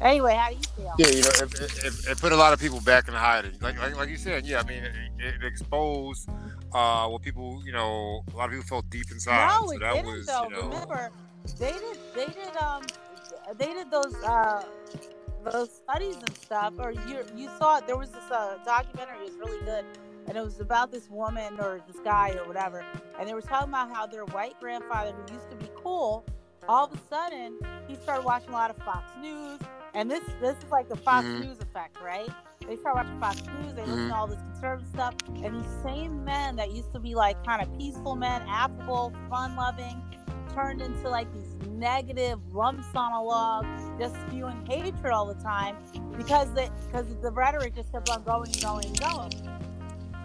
Anyway, 0.00 0.34
how 0.34 0.48
do 0.50 0.54
you 0.54 0.62
feel? 0.76 0.94
Yeah, 0.98 1.08
you 1.08 1.22
know, 1.22 1.30
it, 1.40 1.84
it, 1.84 2.08
it, 2.10 2.18
put 2.18 2.30
a 2.30 2.36
lot 2.36 2.52
of 2.52 2.60
people 2.60 2.80
back 2.80 3.08
in 3.08 3.14
hiding. 3.14 3.58
Like, 3.60 3.80
like, 3.80 3.96
like 3.96 4.08
you 4.08 4.16
said, 4.16 4.46
yeah. 4.46 4.60
I 4.60 4.62
mean, 4.62 4.84
it, 4.84 4.94
it 5.18 5.44
exposed 5.44 6.28
uh, 6.72 7.08
what 7.08 7.22
people, 7.22 7.60
you 7.66 7.72
know, 7.72 8.22
a 8.32 8.36
lot 8.36 8.44
of 8.44 8.52
people 8.52 8.66
felt 8.66 8.88
deep 8.90 9.10
inside. 9.10 9.48
No, 9.48 9.66
so 9.72 9.78
that 9.80 10.04
was, 10.04 10.26
though. 10.26 10.44
you 10.44 10.50
know, 10.50 10.68
Remember, 10.68 11.10
they 11.58 11.72
did 11.72 11.98
they 12.14 12.26
did 12.26 12.56
um 12.58 12.84
they 13.56 13.72
did 13.72 13.90
those 13.90 14.14
uh 14.24 14.62
those 15.44 15.70
studies 15.70 16.16
and 16.16 16.36
stuff. 16.36 16.74
Or 16.78 16.90
you 16.92 17.24
you 17.36 17.48
saw 17.58 17.78
it. 17.78 17.86
There 17.86 17.96
was 17.96 18.10
this 18.10 18.30
uh, 18.30 18.58
documentary. 18.64 19.18
It 19.18 19.24
was 19.24 19.38
really 19.38 19.64
good, 19.64 19.84
and 20.26 20.36
it 20.36 20.42
was 20.44 20.60
about 20.60 20.90
this 20.90 21.08
woman 21.08 21.58
or 21.60 21.80
this 21.86 22.00
guy 22.04 22.32
or 22.38 22.46
whatever. 22.46 22.84
And 23.18 23.28
they 23.28 23.34
were 23.34 23.42
talking 23.42 23.68
about 23.70 23.90
how 23.94 24.06
their 24.06 24.24
white 24.26 24.58
grandfather, 24.60 25.12
who 25.12 25.34
used 25.34 25.50
to 25.50 25.56
be 25.56 25.70
cool, 25.82 26.24
all 26.68 26.84
of 26.86 26.92
a 26.92 26.98
sudden 27.08 27.58
he 27.86 27.94
started 27.96 28.24
watching 28.24 28.50
a 28.50 28.52
lot 28.52 28.70
of 28.70 28.76
Fox 28.84 29.10
News. 29.20 29.58
And 29.94 30.10
this 30.10 30.24
this 30.40 30.56
is 30.58 30.70
like 30.70 30.88
the 30.88 30.96
Fox 30.96 31.26
Mhm. 31.26 31.40
News 31.46 31.60
effect, 31.60 31.98
right? 32.02 32.28
They 32.66 32.76
start 32.76 32.96
watching 32.96 33.18
Fox 33.18 33.42
News. 33.46 33.74
They 33.74 33.82
listen 33.86 34.06
Mhm. 34.06 34.08
to 34.10 34.14
all 34.14 34.26
this 34.26 34.40
conservative 34.52 34.88
stuff, 34.88 35.14
and 35.42 35.54
these 35.64 35.82
same 35.82 36.22
men 36.24 36.56
that 36.56 36.70
used 36.72 36.92
to 36.92 37.00
be 37.00 37.14
like 37.14 37.42
kind 37.44 37.62
of 37.62 37.72
peaceful 37.78 38.14
men, 38.14 38.42
affable, 38.46 39.12
fun 39.30 39.56
loving, 39.56 40.02
turned 40.58 40.82
into 40.82 41.08
like 41.08 41.32
these 41.32 41.68
negative 41.68 42.40
lumps 42.52 42.88
on 42.94 43.12
a 43.12 43.22
log, 43.22 43.64
just 43.98 44.14
spewing 44.26 44.66
hatred 44.66 45.12
all 45.12 45.26
the 45.26 45.40
time 45.42 45.76
because 46.16 46.52
the 46.54 46.68
because 46.86 47.06
the 47.22 47.30
rhetoric 47.30 47.74
just 47.74 47.92
kept 47.92 48.08
on 48.08 48.22
going 48.24 48.48
and 48.48 48.60
going 48.60 48.86
and 48.86 49.00
going. 49.00 49.32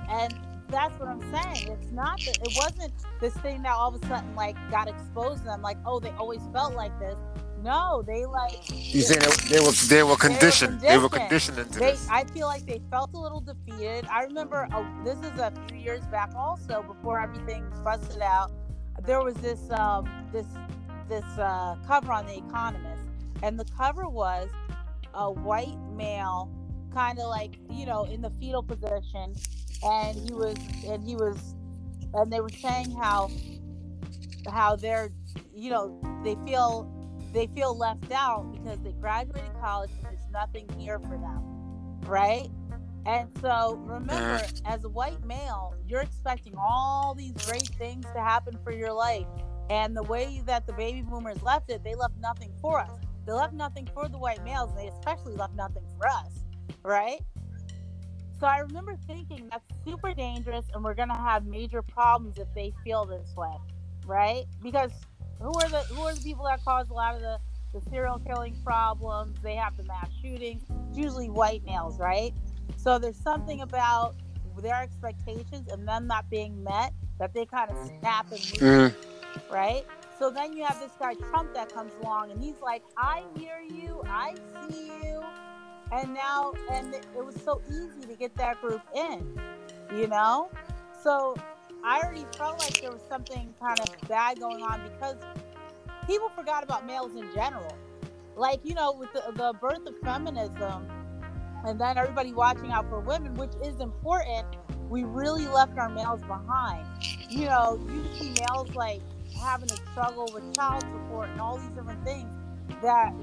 And 0.10 0.34
that's 0.70 1.00
what 1.00 1.10
I'm 1.10 1.22
saying. 1.22 1.72
It's 1.72 1.92
not 1.92 2.20
that 2.26 2.38
it 2.42 2.54
wasn't 2.58 2.94
this 3.22 3.34
thing 3.38 3.62
that 3.62 3.74
all 3.74 3.94
of 3.94 4.04
a 4.04 4.08
sudden 4.08 4.36
like 4.36 4.56
got 4.72 4.88
exposed 4.88 5.44
to 5.44 5.50
them, 5.50 5.62
like 5.62 5.78
oh 5.86 6.00
they 6.00 6.12
always 6.12 6.42
felt 6.52 6.74
like 6.74 6.98
this. 7.00 7.16
No, 7.62 8.04
they 8.06 8.26
like 8.26 8.58
you 8.70 9.02
saying 9.02 9.22
they, 9.22 9.58
they 9.58 9.64
were 9.64 9.72
they 9.88 10.04
were 10.04 10.18
conditioned. 10.18 10.82
They 10.82 10.98
were 10.98 11.10
conditioned. 11.10 11.58
conditioned 11.58 11.58
into 11.60 11.80
they 11.80 11.92
this. 11.92 12.08
I 12.10 12.24
feel 12.26 12.48
like 12.48 12.66
they 12.66 12.82
felt 12.90 13.14
a 13.14 13.20
little 13.20 13.40
defeated. 13.40 14.06
I 14.12 14.24
remember 14.24 14.68
uh, 14.74 14.84
this 15.06 15.18
is 15.20 15.40
a 15.40 15.54
few 15.68 15.78
years 15.78 16.04
back 16.08 16.32
also 16.36 16.84
before 16.84 17.22
everything 17.22 17.64
busted 17.84 18.22
out. 18.22 18.52
There 19.06 19.22
was 19.22 19.36
this 19.36 19.70
um 19.72 20.10
this 20.32 20.48
this 21.10 21.26
uh, 21.38 21.76
cover 21.86 22.12
on 22.12 22.26
the 22.26 22.38
Economist, 22.38 23.04
and 23.42 23.60
the 23.60 23.66
cover 23.78 24.08
was 24.08 24.50
a 25.14 25.30
white 25.30 25.78
male, 25.96 26.50
kind 26.94 27.20
of 27.20 27.28
like 27.28 27.56
you 27.70 27.86
know 27.86 28.06
in 28.06 28.22
the 28.22 28.30
fetal 28.32 28.64
position, 28.64 29.34
and 29.84 30.18
he 30.18 30.34
was 30.34 30.58
and 30.88 31.04
he 31.04 31.16
was, 31.16 31.56
and 32.14 32.32
they 32.32 32.40
were 32.40 32.50
saying 32.50 32.92
how 32.92 33.30
how 34.50 34.76
they're 34.76 35.12
you 35.54 35.70
know 35.70 36.00
they 36.24 36.36
feel 36.46 36.90
they 37.34 37.48
feel 37.48 37.78
left 37.78 38.12
out 38.12 38.52
because 38.54 38.80
they 38.82 38.92
graduated 38.94 39.50
college 39.60 39.90
and 39.98 40.04
there's 40.04 40.32
nothing 40.32 40.68
here 40.78 41.00
for 41.00 41.18
them 41.18 41.42
right 42.06 42.50
and 43.06 43.30
so 43.42 43.76
remember 43.86 44.40
mm. 44.40 44.62
as 44.66 44.84
a 44.84 44.90
white 44.90 45.24
male 45.26 45.76
you're 45.88 46.02
expecting 46.02 46.54
all 46.58 47.14
these 47.16 47.34
great 47.46 47.68
things 47.78 48.06
to 48.14 48.20
happen 48.22 48.58
for 48.64 48.72
your 48.72 48.94
life. 48.94 49.28
And 49.70 49.96
the 49.96 50.04
way 50.04 50.42
that 50.46 50.68
the 50.68 50.74
baby 50.74 51.02
boomers 51.02 51.42
left 51.42 51.70
it 51.70 51.84
they 51.84 51.96
left 51.96 52.16
nothing 52.20 52.52
for 52.62 52.80
us. 52.80 52.92
They 53.26 53.32
left 53.32 53.54
nothing 53.54 53.88
for 53.94 54.10
the 54.10 54.18
white 54.18 54.44
males 54.44 54.70
and 54.72 54.80
they 54.80 54.88
especially 54.88 55.36
left 55.36 55.56
nothing 55.56 55.84
for 55.98 56.08
us 56.08 56.44
right? 56.84 57.20
So 58.40 58.48
i 58.48 58.58
remember 58.58 58.98
thinking 59.08 59.48
that's 59.50 59.64
super 59.86 60.14
dangerous 60.14 60.66
and 60.74 60.84
we're 60.84 60.96
going 60.96 61.10
to 61.10 61.16
have 61.16 61.46
major 61.46 61.82
problems 61.82 62.38
if 62.38 62.48
they 62.54 62.74
feel 62.84 63.06
this 63.06 63.34
way 63.38 63.56
right? 64.06 64.46
Because 64.62 64.92
who 65.40 65.54
are 65.60 65.70
the 65.70 65.80
who 65.94 66.02
are 66.04 66.14
the 66.14 66.22
people 66.22 66.46
that 66.46 66.64
cause 66.64 66.90
a 66.90 66.94
lot 66.94 67.16
of 67.16 67.22
the 67.22 67.38
the 67.74 67.82
serial 67.90 68.20
killing 68.20 68.56
problems? 68.64 69.38
They 69.42 69.56
have 69.56 69.76
the 69.78 69.84
mass 69.84 70.10
shootings 70.22 70.64
it's 70.90 70.98
usually 70.98 71.30
white 71.30 71.64
males 71.66 72.00
right 72.00 72.34
so 72.78 72.98
there's 73.00 73.18
something 73.18 73.62
about 73.62 74.16
their 74.62 74.82
expectations 74.82 75.68
and 75.72 75.88
them 75.88 76.08
not 76.08 76.30
being 76.30 76.64
met 76.64 76.94
that 77.20 77.34
they 77.34 77.46
kind 77.46 77.70
of 77.72 77.78
snap 78.00 78.32
and 78.32 78.40
move, 78.62 78.94
Mhm. 78.94 79.52
right 79.52 79.86
so 80.20 80.30
then 80.30 80.54
you 80.54 80.64
have 80.64 80.80
this 80.80 80.92
guy 81.00 81.16
trump 81.16 81.54
that 81.54 81.74
comes 81.74 81.92
along 82.02 82.32
and 82.32 82.42
he's 82.42 82.60
like 82.62 82.84
i 82.98 83.24
hear 83.36 83.60
you 83.62 84.02
i 84.08 84.34
see 84.70 84.88
you 84.88 85.24
and 85.92 86.14
now 86.14 86.54
and 86.72 86.94
it, 86.94 87.06
it 87.16 87.26
was 87.26 87.36
so 87.44 87.62
easy 87.70 88.08
to 88.08 88.16
get 88.16 88.36
that 88.38 88.60
group 88.62 88.82
in 88.96 89.40
you 89.96 90.08
know 90.08 90.50
so 91.02 91.36
I 91.86 92.00
already 92.02 92.26
felt 92.38 92.60
like 92.60 92.80
there 92.80 92.92
was 92.94 93.02
something 93.10 93.54
kind 93.60 93.82
of 93.82 93.90
bad 94.08 94.40
going 94.40 94.64
on 94.64 94.82
because 94.84 95.18
people 96.08 96.30
forgot 96.30 96.64
about 96.64 96.86
males 96.86 97.14
in 97.14 97.30
general. 97.36 97.76
Like, 98.38 98.62
you 98.64 98.74
know, 98.74 98.94
with 98.94 99.12
the, 99.12 99.22
the 99.36 99.52
birth 99.60 99.86
of 99.86 99.94
feminism 100.00 100.88
and 101.66 101.80
then 101.80 101.98
everybody 101.98 102.34
watching 102.34 102.72
out 102.72 102.90
for 102.90 103.00
women, 103.00 103.34
which 103.36 103.52
is 103.64 103.80
important, 103.80 104.46
we 104.90 105.04
really 105.04 105.48
left 105.48 105.78
our 105.78 105.90
males 105.90 106.22
behind. 106.22 106.86
you 107.30 107.46
know, 107.46 107.80
you 107.90 108.04
see 108.20 108.34
males 108.42 108.74
like 108.76 109.02
having 109.40 109.68
to 109.68 109.76
struggle 109.92 110.30
with 110.34 110.54
child 110.54 110.82
support 110.82 111.30
and 111.30 111.40
all 111.40 111.58
these 111.58 111.70
different 111.70 112.04
things 112.06 112.30
that, 112.82 113.14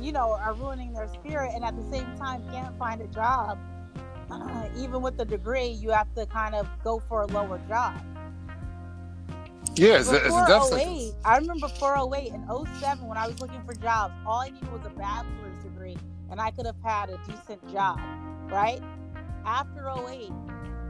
you 0.00 0.12
know, 0.12 0.32
are 0.32 0.54
ruining 0.54 0.92
their 0.92 1.08
spirit 1.08 1.50
and 1.54 1.64
at 1.64 1.74
the 1.76 1.90
same 1.90 2.06
time 2.16 2.42
can't 2.50 2.76
find 2.78 3.00
a 3.00 3.06
job. 3.08 3.58
Uh, 4.30 4.68
even 4.76 5.00
with 5.00 5.16
the 5.16 5.24
degree, 5.24 5.68
you 5.68 5.90
have 5.90 6.12
to 6.14 6.26
kind 6.26 6.54
of 6.54 6.68
go 6.84 7.00
for 7.08 7.22
a 7.22 7.26
lower 7.26 7.60
job. 7.68 8.00
Yeah, 9.74 9.98
it's, 9.98 10.10
a, 10.10 10.16
it's 10.16 10.34
a 10.34 10.46
death 10.46 10.72
08. 10.72 11.12
I 11.24 11.36
remember 11.36 11.68
408 11.68 12.32
and 12.32 12.44
07 12.80 13.06
when 13.06 13.18
I 13.18 13.26
was 13.26 13.40
looking 13.40 13.62
for 13.66 13.74
jobs, 13.74 14.14
all 14.26 14.40
I 14.40 14.50
needed 14.50 14.72
was 14.72 14.86
a 14.86 14.90
bachelor's 14.90 15.62
degree 15.62 15.96
and 16.30 16.40
I 16.40 16.50
could 16.50 16.66
have 16.66 16.76
had 16.82 17.10
a 17.10 17.18
decent 17.28 17.66
job, 17.72 17.98
right? 18.50 18.80
After 19.44 19.88
08, 19.88 20.32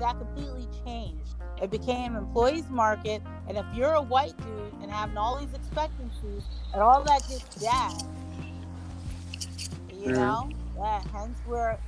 that 0.00 0.18
completely 0.18 0.68
changed. 0.84 1.34
It 1.62 1.70
became 1.70 2.16
employees 2.16 2.68
market, 2.68 3.22
and 3.48 3.56
if 3.56 3.64
you're 3.74 3.94
a 3.94 4.02
white 4.02 4.38
dude 4.40 4.72
and 4.82 4.90
having 4.90 5.16
all 5.16 5.38
these 5.38 5.54
expectancies 5.54 6.42
and 6.72 6.82
all 6.82 7.02
that 7.04 7.22
just 7.28 7.58
dashed, 7.60 8.04
you 9.90 10.08
Mhm. 10.08 10.16
know, 10.16 10.50
that 10.78 11.04
hence 11.12 11.40
where 11.46 11.78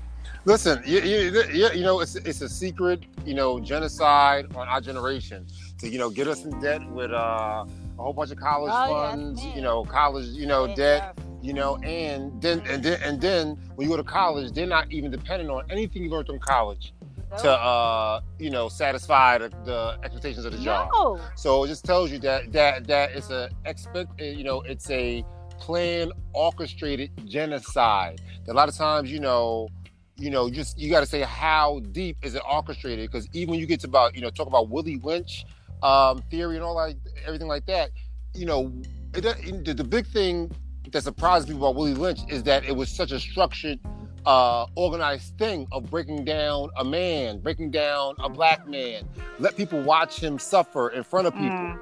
Listen, 0.45 0.83
you, 0.87 1.01
you, 1.01 1.43
you, 1.75 1.83
know, 1.83 2.01
it's 2.01 2.17
it's 2.17 2.41
a 2.41 2.49
secret, 2.49 3.05
you 3.25 3.35
know, 3.35 3.61
genocide 3.61 4.47
on 4.55 4.67
our 4.69 4.81
generation 4.81 5.47
to 5.79 5.89
you 5.89 5.99
know 5.99 6.11
get 6.11 6.27
us 6.29 6.45
in 6.45 6.59
debt 6.61 6.81
with 6.91 7.11
uh, 7.13 7.65
a 7.65 8.03
whole 8.03 8.13
bunch 8.13 8.31
of 8.31 8.39
college 8.39 8.73
Oh, 8.73 8.87
funds, 8.87 9.45
you 9.55 9.63
know, 9.63 9.85
college, 9.85 10.27
you 10.27 10.47
know, 10.47 10.67
Yeah, 10.67 10.75
debt, 10.75 11.19
you 11.41 11.53
know, 11.53 11.77
and 11.79 12.41
then 12.43 12.63
and 12.71 12.83
then 12.83 12.99
and 13.05 13.21
then 13.21 13.57
when 13.77 13.89
you 13.89 13.89
go 13.89 13.97
to 13.97 14.05
college, 14.05 14.53
they're 14.53 14.67
not 14.67 14.91
even 14.91 15.11
dependent 15.11 15.51
on 15.51 15.63
anything 15.71 16.03
you 16.03 16.11
learned 16.11 16.27
from 16.27 16.39
college 16.39 16.93
to 17.39 17.51
uh, 17.51 18.21
you 18.39 18.51
know, 18.51 18.69
satisfy 18.69 19.39
the, 19.39 19.49
the 19.65 19.97
expectations 20.03 20.45
of 20.45 20.53
the 20.53 20.59
job. 20.59 20.91
no, 20.93 21.21
So 21.37 21.65
it 21.65 21.69
just 21.69 21.85
tells 21.85 22.11
you 22.11 22.19
that 22.21 22.53
that 22.53 22.87
that 22.89 23.11
it's 23.15 23.31
a 23.31 23.49
expect, 23.65 24.21
uh, 24.21 24.25
you 24.25 24.45
know, 24.45 24.61
it's 24.63 24.91
a 24.91 25.25
planned, 25.61 26.13
orchestrated 26.35 27.11
genocide. 27.27 28.21
That 28.47 28.53
a 28.53 28.57
lot 28.57 28.69
of 28.69 28.75
times, 28.77 29.11
you 29.11 29.21
know, 29.21 29.69
you 30.17 30.31
know, 30.31 30.51
just 30.51 30.79
you 30.79 30.91
got 30.91 31.01
to 31.01 31.07
say 31.07 31.21
how 31.23 31.81
deep 31.93 32.17
is 32.23 32.35
it 32.35 32.43
orchestrated? 32.51 33.11
Because 33.11 33.29
even 33.33 33.53
when 33.53 33.61
you 33.61 33.67
get 33.67 33.81
to 33.81 33.87
about, 33.87 34.15
you 34.17 34.21
know, 34.21 34.31
talk 34.31 34.49
about 34.49 34.69
Willie 34.69 34.97
Lynch 35.03 35.45
um, 35.83 36.19
theory 36.31 36.57
and 36.57 36.65
all 36.65 36.77
that, 36.85 36.97
everything 37.25 37.47
like 37.49 37.67
that, 37.67 37.91
you 38.35 38.47
know, 38.47 38.73
it, 39.15 39.25
it- 39.25 39.65
the, 39.65 39.75
the 39.75 39.85
big 39.85 40.07
thing 40.07 40.51
that 40.93 41.03
surprised 41.03 41.49
people 41.49 41.63
about 41.63 41.77
Willie 41.77 41.95
Lynch 41.95 42.21
is 42.29 42.43
that 42.45 42.65
it 42.65 42.75
was 42.75 42.89
such 42.89 43.13
a 43.13 43.21
structured 43.21 43.79
uh, 44.27 44.67
organized 44.75 45.37
thing 45.39 45.67
of 45.73 45.91
breaking 45.91 46.25
down 46.25 46.69
a 46.77 46.85
man, 46.85 47.39
breaking 47.41 47.71
down 47.71 48.15
a 48.19 48.29
black 48.29 48.67
man, 48.69 49.09
let 49.39 49.57
people 49.57 49.81
watch 49.83 50.21
him 50.21 50.39
suffer 50.39 50.91
in 50.91 51.03
front 51.03 51.27
of 51.27 51.33
people. 51.35 51.51
Mm. 51.51 51.79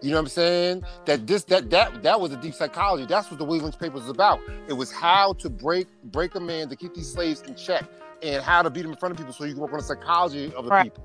You 0.00 0.10
know 0.10 0.16
what 0.16 0.22
I'm 0.22 0.28
saying? 0.28 0.82
That 1.06 1.26
this 1.26 1.42
that 1.44 1.70
that 1.70 2.02
that 2.04 2.20
was 2.20 2.32
a 2.32 2.36
deep 2.36 2.54
psychology. 2.54 3.04
That's 3.06 3.30
what 3.30 3.38
the 3.38 3.44
Willie 3.44 3.60
Lynch 3.60 3.78
papers 3.78 4.02
was 4.02 4.10
about. 4.10 4.40
It 4.68 4.72
was 4.74 4.92
how 4.92 5.32
to 5.34 5.50
break 5.50 5.88
break 6.04 6.36
a 6.36 6.40
man 6.40 6.68
to 6.68 6.76
keep 6.76 6.94
these 6.94 7.10
slaves 7.10 7.42
in 7.42 7.56
check 7.56 7.84
and 8.22 8.42
how 8.42 8.62
to 8.62 8.70
beat 8.70 8.82
them 8.82 8.92
in 8.92 8.96
front 8.96 9.12
of 9.12 9.18
people 9.18 9.32
so 9.32 9.44
you 9.44 9.54
can 9.54 9.62
work 9.62 9.72
on 9.72 9.78
the 9.78 9.84
psychology 9.84 10.52
of 10.54 10.64
the 10.64 10.70
Right. 10.70 10.84
people. 10.94 11.04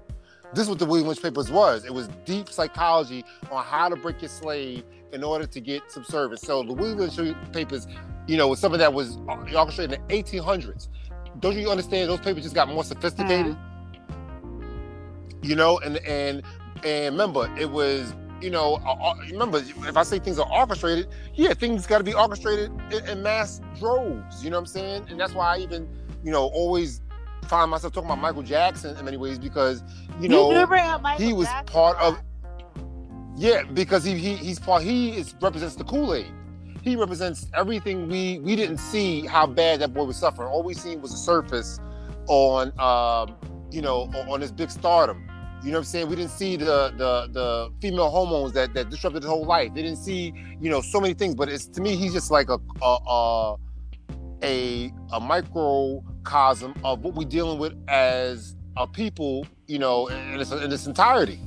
This 0.54 0.64
is 0.64 0.70
what 0.70 0.78
the 0.78 0.86
Willie 0.86 1.04
Lynch 1.04 1.22
papers 1.22 1.50
was. 1.50 1.86
It 1.86 1.94
was 1.94 2.08
deep 2.26 2.50
psychology 2.50 3.26
on 3.52 3.64
how 3.64 3.90
to 3.90 3.96
break 3.96 4.22
your 4.22 4.30
slave 4.30 4.84
in 5.14 5.24
order 5.24 5.46
to 5.46 5.62
get 5.62 5.92
some 5.92 6.04
service. 6.04 6.42
So 6.42 6.62
Lynch 6.62 7.36
papers, 7.52 7.88
you 8.28 8.38
know, 8.38 8.48
was 8.48 8.60
something 8.60 8.80
that 8.80 8.94
was 8.94 9.18
orchestrated 9.56 10.00
in 10.00 10.08
the 10.08 10.24
1800s. 10.24 10.90
Don't 11.40 11.58
you 11.58 11.70
understand? 11.70 12.10
Those 12.10 12.20
papers 12.20 12.44
just 12.44 12.56
got 12.56 12.68
more 12.68 12.84
sophisticated. 12.84 13.56
Mm. 13.56 14.64
You 15.44 15.56
know, 15.56 15.80
and 15.80 15.98
and 15.98 16.44
and 16.84 17.14
remember, 17.14 17.54
it 17.58 17.70
was 17.70 18.14
you 18.42 18.50
know, 18.50 18.78
remember 19.32 19.60
if 19.60 19.96
I 19.96 20.04
say 20.04 20.20
things 20.20 20.38
are 20.38 20.52
orchestrated, 20.52 21.08
yeah, 21.34 21.54
things 21.54 21.88
got 21.88 22.00
to 22.00 22.04
be 22.04 22.14
orchestrated 22.14 22.72
in, 22.92 23.08
in 23.08 23.24
mass 23.24 23.62
droves. 23.80 24.44
You 24.44 24.50
know 24.50 24.58
what 24.58 24.62
I'm 24.62 24.66
saying? 24.68 25.06
And 25.10 25.20
that's 25.20 25.34
why 25.34 25.56
I 25.56 25.60
even, 25.60 25.88
you 26.24 26.32
know, 26.32 26.48
always 26.48 27.02
find 27.48 27.72
myself 27.72 27.94
talking 27.94 28.10
about 28.10 28.20
Michael 28.20 28.44
Jackson 28.44 28.98
in 28.98 29.06
many 29.06 29.18
ways 29.18 29.40
because 29.40 29.84
you 30.20 30.28
know 30.30 30.52
you 30.52 30.60
do 30.60 30.68
bring 30.68 30.86
up 30.86 31.02
Michael 31.02 31.26
he 31.26 31.34
was 31.34 31.48
Jackson 31.48 31.74
part 31.74 31.98
of. 32.00 32.22
Yeah 33.36 33.64
because 33.64 34.04
he, 34.04 34.18
he 34.18 34.36
he's 34.36 34.60
part 34.60 34.84
he 34.84 35.18
is 35.18 35.36
represents 35.42 35.76
the 35.76 35.84
kool-aid. 35.84 36.32
He 36.82 36.96
represents 36.96 37.48
everything 37.54 38.10
we 38.10 38.40
we 38.40 38.56
didn't 38.56 38.78
see 38.78 39.26
how 39.26 39.48
bad 39.48 39.80
that 39.80 39.94
boy 39.94 40.04
was 40.04 40.18
suffering. 40.18 40.50
All 40.50 40.64
we 40.64 40.74
seen 40.74 41.02
was 41.02 41.12
the 41.12 41.18
surface 41.18 41.80
on 42.28 42.78
um 42.80 43.36
you 43.72 43.82
know 43.82 44.12
on, 44.30 44.40
this 44.40 44.52
big 44.52 44.70
stardom. 44.70 45.30
You 45.64 45.72
know 45.72 45.78
what 45.78 45.80
i'm 45.80 45.86
saying? 45.86 46.10
We 46.10 46.18
didn't 46.18 46.32
see 46.32 46.58
the 46.58 46.94
the 46.98 47.30
the 47.32 47.74
female 47.82 48.10
hormones 48.10 48.52
that 48.54 48.74
that 48.74 48.90
disrupted 48.90 49.24
his 49.24 49.30
whole 49.30 49.46
life. 49.46 49.74
They 49.74 49.82
didn't 49.82 50.00
see 50.00 50.34
you 50.62 50.70
know 50.70 50.82
so 50.82 51.00
many 51.00 51.14
things 51.14 51.36
but 51.36 51.50
it's 51.50 51.68
to 51.68 51.82
me 51.82 51.96
he's 51.96 52.14
just 52.14 52.32
like 52.32 52.50
a 52.50 52.60
a 52.82 53.56
a, 54.44 54.92
a, 55.14 55.20
microcosm 55.22 56.74
of 56.84 57.00
what 57.00 57.16
we're 57.16 57.28
dealing 57.28 57.60
with 57.60 57.74
as 57.88 58.58
a 58.76 58.86
people 58.86 59.48
you 59.68 59.80
know 59.80 60.08
in 60.08 60.40
its, 60.40 60.52
in 60.52 60.72
its 60.72 60.86
entirety. 60.86 61.40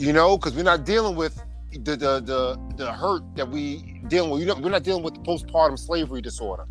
You 0.00 0.14
know, 0.14 0.38
because 0.38 0.56
we're 0.56 0.62
not 0.62 0.86
dealing 0.86 1.14
with 1.14 1.42
the 1.72 1.94
the 1.94 2.20
the 2.20 2.58
the 2.76 2.90
hurt 2.90 3.22
that 3.36 3.46
we 3.46 4.00
dealing 4.08 4.30
with. 4.30 4.40
You 4.40 4.46
know, 4.46 4.54
we're 4.54 4.70
not 4.70 4.82
dealing 4.82 5.02
with 5.02 5.12
the 5.12 5.20
postpartum 5.20 5.78
slavery 5.78 6.22
disorder, 6.22 6.64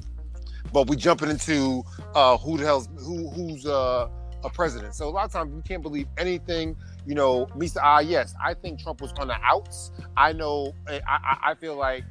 but 0.74 0.90
we 0.90 0.96
jumping 0.96 1.30
into 1.30 1.84
uh, 2.16 2.38
who 2.38 2.58
the 2.58 2.66
hell's 2.66 2.90
who 2.98 3.30
who's 3.30 3.68
uh, 3.68 4.08
a 4.44 4.50
president. 4.50 4.96
So 4.96 5.08
a 5.08 5.12
lot 5.12 5.26
of 5.26 5.32
times 5.32 5.54
we 5.54 5.62
can't 5.62 5.84
believe 5.84 6.08
anything. 6.18 6.76
You 7.06 7.14
know, 7.14 7.48
the 7.56 7.82
eye. 7.84 8.02
Yes, 8.02 8.34
I 8.44 8.56
think 8.56 8.80
Trump 8.82 9.00
was 9.00 9.14
on 9.20 9.28
the 9.28 9.38
outs. 9.44 9.92
I 10.18 10.34
know. 10.34 10.74
I 10.88 11.00
I, 11.08 11.52
I 11.52 11.56
feel 11.56 11.76
like. 11.76 12.04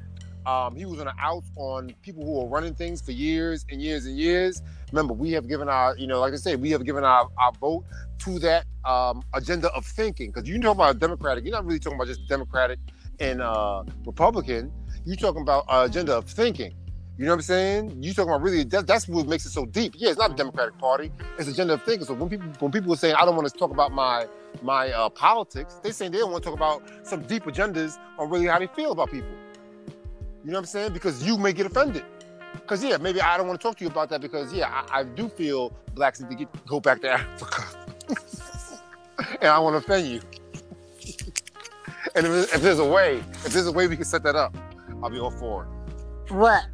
Um, 0.48 0.74
he 0.74 0.86
was 0.86 0.98
on 0.98 1.04
the 1.04 1.14
outs 1.20 1.50
on 1.56 1.94
people 2.00 2.24
who 2.24 2.40
are 2.40 2.48
running 2.48 2.74
things 2.74 3.02
for 3.02 3.12
years 3.12 3.66
and 3.70 3.82
years 3.82 4.06
and 4.06 4.16
years. 4.16 4.62
Remember, 4.90 5.12
we 5.12 5.30
have 5.32 5.46
given 5.46 5.68
our, 5.68 5.94
you 5.98 6.06
know, 6.06 6.20
like 6.20 6.32
I 6.32 6.36
said, 6.36 6.62
we 6.62 6.70
have 6.70 6.86
given 6.86 7.04
our, 7.04 7.28
our 7.36 7.52
vote 7.60 7.84
to 8.20 8.38
that 8.38 8.64
um, 8.86 9.22
agenda 9.34 9.70
of 9.74 9.84
thinking. 9.84 10.30
Because 10.30 10.48
you 10.48 10.58
talk 10.58 10.74
about 10.74 10.98
Democratic, 10.98 11.44
you're 11.44 11.52
not 11.52 11.66
really 11.66 11.78
talking 11.78 11.98
about 11.98 12.06
just 12.06 12.26
Democratic 12.28 12.78
and 13.20 13.42
uh, 13.42 13.84
Republican. 14.06 14.72
You're 15.04 15.16
talking 15.16 15.42
about 15.42 15.66
uh, 15.68 15.86
agenda 15.86 16.16
of 16.16 16.24
thinking. 16.24 16.72
You 17.18 17.24
know 17.26 17.32
what 17.32 17.36
I'm 17.36 17.42
saying? 17.42 18.02
You're 18.02 18.14
talking 18.14 18.30
about 18.30 18.42
really 18.42 18.64
that, 18.64 18.86
that's 18.86 19.06
what 19.06 19.26
makes 19.26 19.44
it 19.44 19.50
so 19.50 19.66
deep. 19.66 19.94
Yeah, 19.96 20.08
it's 20.10 20.18
not 20.18 20.30
a 20.30 20.34
Democratic 20.34 20.78
Party; 20.78 21.10
it's 21.36 21.48
agenda 21.48 21.74
of 21.74 21.82
thinking. 21.82 22.06
So 22.06 22.14
when 22.14 22.30
people 22.30 22.48
when 22.60 22.70
people 22.70 22.92
are 22.92 22.96
saying 22.96 23.16
I 23.16 23.24
don't 23.24 23.34
want 23.34 23.48
to 23.48 23.58
talk 23.58 23.72
about 23.72 23.92
my 23.92 24.26
my 24.62 24.92
uh, 24.92 25.08
politics, 25.10 25.80
they're 25.82 25.92
saying 25.92 26.12
they 26.12 26.18
don't 26.18 26.30
want 26.30 26.44
to 26.44 26.50
talk 26.50 26.56
about 26.56 26.88
some 27.02 27.22
deep 27.22 27.42
agendas 27.42 27.98
on 28.18 28.30
really 28.30 28.46
how 28.46 28.60
they 28.60 28.68
feel 28.68 28.92
about 28.92 29.10
people. 29.10 29.28
You 30.48 30.52
know 30.52 30.60
what 30.60 30.62
I'm 30.62 30.66
saying? 30.68 30.92
Because 30.94 31.22
you 31.22 31.36
may 31.36 31.52
get 31.52 31.66
offended. 31.66 32.06
Because 32.54 32.82
yeah, 32.82 32.96
maybe 32.96 33.20
I 33.20 33.36
don't 33.36 33.46
want 33.46 33.60
to 33.60 33.62
talk 33.62 33.76
to 33.76 33.84
you 33.84 33.90
about 33.90 34.08
that 34.08 34.22
because 34.22 34.50
yeah, 34.50 34.82
I, 34.90 35.00
I 35.00 35.04
do 35.04 35.28
feel 35.28 35.74
blacks 35.94 36.22
need 36.22 36.30
to 36.30 36.36
get, 36.36 36.66
go 36.66 36.80
back 36.80 37.02
to 37.02 37.10
Africa, 37.10 37.64
and 39.42 39.50
I 39.50 39.58
want 39.58 39.74
to 39.74 39.76
offend 39.76 40.08
you. 40.08 40.22
and 42.14 42.26
if, 42.26 42.54
if 42.54 42.62
there's 42.62 42.78
a 42.78 42.84
way, 42.84 43.18
if 43.18 43.52
there's 43.52 43.66
a 43.66 43.72
way 43.72 43.88
we 43.88 43.96
can 43.96 44.06
set 44.06 44.22
that 44.22 44.36
up, 44.36 44.56
I'll 45.02 45.10
be 45.10 45.18
all 45.18 45.30
for 45.30 45.64
it. 46.26 46.32
What? 46.32 46.64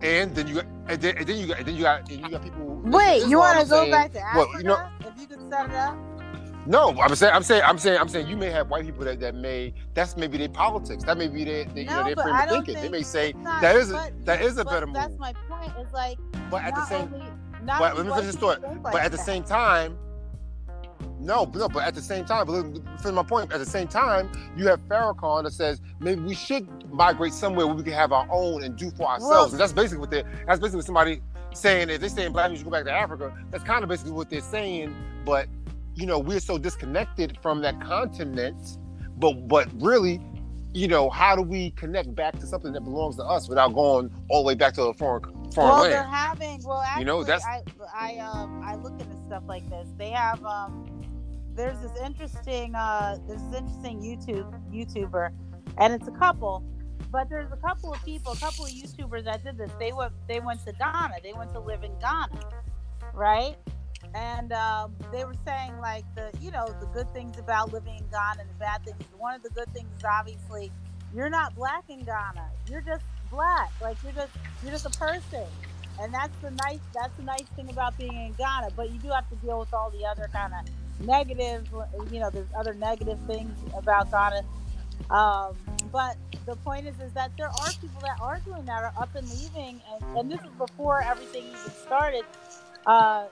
And 0.00 0.32
then 0.32 0.46
you 0.46 0.54
got, 0.54 0.66
and 0.86 1.02
then, 1.02 1.18
and 1.18 1.26
then 1.26 1.36
you 1.36 1.48
got, 1.48 1.58
and 1.58 1.66
then 1.66 1.74
you 1.74 1.82
got, 1.82 2.08
and 2.08 2.20
you 2.20 2.30
got 2.30 2.44
people. 2.44 2.80
Wait, 2.84 3.26
you 3.26 3.38
want 3.38 3.58
to 3.58 3.68
go 3.68 3.80
saying- 3.80 3.90
back 3.90 4.12
to 4.12 4.20
Africa? 4.20 4.48
well, 4.52 4.62
you 4.62 4.68
know- 4.68 4.88
if 5.00 5.20
you 5.20 5.26
could 5.26 5.50
set 5.50 5.68
it 5.68 5.74
up. 5.74 5.98
No, 6.66 6.90
I'm 7.00 7.14
saying, 7.14 7.34
I'm 7.34 7.42
saying, 7.42 7.62
I'm 7.64 7.78
saying, 7.78 7.98
I'm 8.00 8.08
saying, 8.08 8.26
you 8.26 8.36
may 8.36 8.50
have 8.50 8.70
white 8.70 8.84
people 8.84 9.04
that, 9.04 9.20
that 9.20 9.34
may, 9.34 9.74
that's 9.92 10.16
maybe 10.16 10.38
their 10.38 10.48
politics. 10.48 11.04
That 11.04 11.18
may 11.18 11.28
be 11.28 11.44
their, 11.44 11.64
their 11.66 11.84
you 11.84 11.90
know, 11.90 12.04
their 12.04 12.16
frame 12.16 12.34
of 12.34 12.48
thinking. 12.48 12.74
They 12.74 12.88
may 12.88 13.02
say 13.02 13.34
that 13.44 13.76
is 13.76 13.90
a, 13.92 14.10
that 14.24 14.40
is 14.40 14.56
a 14.56 14.64
but 14.64 14.70
better 14.70 14.86
That's 14.92 15.18
my 15.18 15.34
point. 15.48 15.72
Is 15.78 15.92
like, 15.92 16.18
But 16.50 16.62
at 16.62 16.74
the 16.74 16.86
same, 16.86 17.12
only, 17.12 17.26
but 17.66 17.96
let 17.96 18.06
me 18.06 18.12
finish 18.12 18.26
this 18.26 18.36
thought. 18.36 18.62
think 18.62 18.82
But 18.82 18.94
like 18.94 19.04
at 19.04 19.12
the 19.12 19.18
same 19.18 19.42
time, 19.42 19.98
no, 21.20 21.46
but 21.46 21.58
no, 21.58 21.68
but 21.68 21.84
at 21.84 21.94
the 21.94 22.02
same 22.02 22.24
time, 22.24 22.46
but 22.46 22.52
look, 22.52 23.00
finish 23.00 23.14
my 23.14 23.22
point. 23.22 23.52
At 23.52 23.58
the 23.58 23.66
same 23.66 23.88
time, 23.88 24.30
you 24.56 24.66
have 24.68 24.80
Farrakhan 24.88 25.44
that 25.44 25.52
says 25.52 25.80
maybe 26.00 26.20
we 26.22 26.34
should 26.34 26.66
migrate 26.92 27.32
somewhere 27.32 27.66
where 27.66 27.74
we 27.76 27.82
can 27.82 27.92
have 27.92 28.12
our 28.12 28.26
own 28.30 28.62
and 28.64 28.76
do 28.76 28.90
for 28.90 29.08
ourselves. 29.08 29.30
Well- 29.30 29.50
and 29.50 29.60
that's 29.60 29.72
basically 29.72 29.98
what 29.98 30.10
they're. 30.10 30.24
That's 30.46 30.60
basically 30.60 30.78
what 30.78 30.86
somebody 30.86 31.20
saying. 31.52 31.90
If 31.90 32.00
they're 32.00 32.08
saying 32.08 32.32
black 32.32 32.46
people 32.46 32.56
should 32.56 32.64
go 32.64 32.70
back 32.70 32.84
to 32.84 32.92
Africa, 32.92 33.34
that's 33.50 33.64
kind 33.64 33.82
of 33.82 33.88
basically 33.88 34.12
what 34.12 34.28
they're 34.30 34.40
saying. 34.40 34.94
But 35.24 35.46
you 35.94 36.06
know, 36.06 36.18
we're 36.18 36.40
so 36.40 36.58
disconnected 36.58 37.38
from 37.40 37.60
that 37.62 37.80
continent. 37.80 38.78
But 39.16 39.46
but 39.48 39.68
really, 39.80 40.20
you 40.72 40.88
know, 40.88 41.08
how 41.08 41.36
do 41.36 41.42
we 41.42 41.70
connect 41.70 42.14
back 42.14 42.38
to 42.40 42.46
something 42.46 42.72
that 42.72 42.82
belongs 42.82 43.16
to 43.16 43.24
us 43.24 43.48
without 43.48 43.74
going 43.74 44.10
all 44.28 44.42
the 44.42 44.48
way 44.48 44.54
back 44.54 44.74
to 44.74 44.82
a 44.84 44.94
foreign 44.94 45.22
foreign 45.52 45.70
well, 45.70 45.82
land? 45.82 45.92
they're 45.92 46.02
having. 46.02 46.62
Well, 46.64 46.80
actually, 46.80 47.00
You 47.00 47.06
know, 47.06 47.24
that's- 47.24 47.46
I 47.46 47.62
I 47.94 48.18
um 48.18 48.62
I 48.64 48.74
look 48.76 49.00
into 49.00 49.16
stuff 49.26 49.44
like 49.46 49.68
this. 49.70 49.88
They 49.96 50.10
have 50.10 50.44
um 50.44 50.90
there's 51.54 51.78
this 51.78 51.92
interesting 52.04 52.74
uh 52.74 53.18
this 53.28 53.40
interesting 53.56 54.00
YouTube 54.00 54.52
YouTuber, 54.72 55.30
and 55.78 55.94
it's 55.94 56.08
a 56.08 56.12
couple, 56.12 56.64
but 57.12 57.28
there's 57.28 57.52
a 57.52 57.56
couple 57.56 57.92
of 57.92 58.04
people, 58.04 58.32
a 58.32 58.36
couple 58.36 58.64
of 58.64 58.72
YouTubers 58.72 59.24
that 59.24 59.44
did 59.44 59.56
this. 59.56 59.70
They 59.78 59.92
went 59.92 60.12
they 60.26 60.40
went 60.40 60.64
to 60.66 60.72
Ghana. 60.72 61.14
They 61.22 61.32
went 61.32 61.52
to 61.52 61.60
live 61.60 61.84
in 61.84 61.96
Ghana, 62.00 62.40
right? 63.14 63.56
And 64.14 64.52
um, 64.52 64.94
they 65.12 65.24
were 65.24 65.34
saying 65.44 65.78
like 65.80 66.04
the 66.14 66.30
you 66.40 66.50
know 66.50 66.66
the 66.80 66.86
good 66.86 67.12
things 67.12 67.38
about 67.38 67.72
living 67.72 67.96
in 67.96 68.04
Ghana 68.10 68.40
and 68.40 68.48
the 68.48 68.54
bad 68.54 68.84
things. 68.84 69.02
One 69.18 69.34
of 69.34 69.42
the 69.42 69.50
good 69.50 69.72
things 69.74 69.88
is 69.98 70.04
obviously 70.04 70.70
you're 71.14 71.30
not 71.30 71.54
black 71.54 71.84
in 71.88 72.04
Ghana. 72.04 72.48
You're 72.70 72.80
just 72.80 73.04
black. 73.30 73.72
Like 73.82 73.96
you're 74.02 74.12
just 74.12 74.32
you're 74.62 74.72
just 74.72 74.86
a 74.86 74.98
person, 74.98 75.44
and 76.00 76.14
that's 76.14 76.36
the 76.42 76.50
nice 76.52 76.80
that's 76.94 77.14
the 77.16 77.24
nice 77.24 77.46
thing 77.56 77.70
about 77.70 77.98
being 77.98 78.14
in 78.14 78.32
Ghana. 78.32 78.68
But 78.76 78.90
you 78.90 78.98
do 78.98 79.08
have 79.08 79.28
to 79.30 79.36
deal 79.36 79.58
with 79.58 79.74
all 79.74 79.90
the 79.90 80.04
other 80.06 80.28
kind 80.32 80.52
of 80.54 81.06
negative. 81.06 81.68
You 82.10 82.20
know, 82.20 82.30
there's 82.30 82.48
other 82.56 82.74
negative 82.74 83.18
things 83.26 83.56
about 83.76 84.10
Ghana. 84.10 84.42
Um, 85.10 85.56
but 85.90 86.16
the 86.46 86.56
point 86.56 86.86
is, 86.86 86.94
is 87.00 87.12
that 87.12 87.32
there 87.36 87.48
are 87.48 87.70
people 87.80 88.00
that 88.02 88.20
are 88.20 88.40
doing 88.44 88.64
that, 88.66 88.82
are 88.82 88.92
up 88.98 89.14
and 89.14 89.28
leaving, 89.30 89.80
and, 89.92 90.18
and 90.18 90.30
this 90.30 90.40
is 90.40 90.52
before 90.56 91.02
everything 91.02 91.44
even 91.44 91.72
started. 91.84 92.24
Uh, 92.86 93.24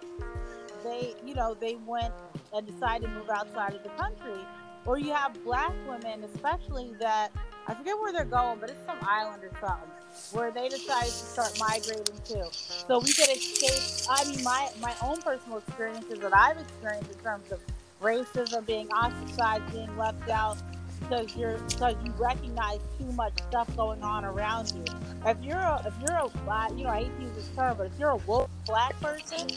they, 0.83 1.15
you 1.25 1.35
know, 1.35 1.55
they 1.55 1.77
went 1.87 2.13
and 2.55 2.67
decided 2.67 3.07
to 3.07 3.09
move 3.09 3.31
outside 3.31 3.75
of 3.75 3.83
the 3.83 3.91
country. 3.91 4.41
Or 4.85 4.99
you 4.99 5.13
have 5.13 5.43
black 5.45 5.73
women, 5.89 6.25
especially 6.25 6.93
that 6.99 7.31
I 7.69 7.75
forget 7.75 7.97
where 7.99 8.13
they're 8.13 8.25
going, 8.25 8.59
but 8.59 8.71
it's 8.71 8.85
some 8.85 8.99
island 9.03 9.45
or 9.45 9.51
something 9.61 9.89
where 10.33 10.51
they 10.51 10.69
decided 10.69 11.09
to 11.09 11.11
start 11.11 11.57
migrating 11.59 12.19
to. 12.25 12.49
So 12.53 12.99
we 12.99 13.13
could 13.13 13.29
escape. 13.31 14.07
I 14.11 14.25
mean, 14.25 14.43
my 14.43 14.69
my 14.81 14.95
own 15.03 15.21
personal 15.23 15.59
experiences 15.59 16.19
that 16.19 16.37
I've 16.37 16.59
experienced 16.59 17.13
in 17.13 17.19
terms 17.19 17.51
of 17.53 17.61
racism, 18.03 18.67
being 18.67 18.89
ostracized, 18.91 19.73
being 19.73 19.97
left 19.97 20.29
out, 20.29 20.59
because 21.03 21.37
you're 21.37 21.59
because 21.59 21.95
you 22.05 22.13
recognize 22.19 22.81
too 22.99 23.11
much 23.13 23.33
stuff 23.49 23.75
going 23.77 24.03
on 24.03 24.25
around 24.25 24.73
you. 24.75 24.85
If 25.27 25.37
you're 25.43 25.59
a 25.59 25.83
if 25.87 25.95
you're 26.01 26.19
a 26.19 26.29
black, 26.45 26.71
you 26.73 26.85
know, 26.85 26.91
I 26.91 27.05
hate 27.05 27.17
to 27.17 27.23
use 27.23 27.35
this 27.35 27.49
term, 27.57 27.77
but 27.77 27.87
if 27.87 27.93
you're 27.99 28.11
a 28.11 28.17
woke 28.17 28.51
black 28.67 28.99
person 29.01 29.49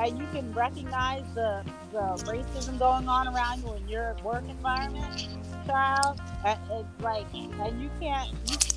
and 0.00 0.18
you 0.18 0.26
can 0.32 0.52
recognize 0.52 1.24
the 1.34 1.64
the 1.92 2.00
racism 2.24 2.78
going 2.78 3.08
on 3.08 3.28
around 3.28 3.62
you 3.62 3.74
in 3.74 3.88
your 3.88 4.16
work 4.24 4.44
environment, 4.48 5.28
child, 5.66 6.20
it's 6.44 7.02
like, 7.02 7.26
and 7.34 7.82
you 7.82 7.90
can't 8.00 8.30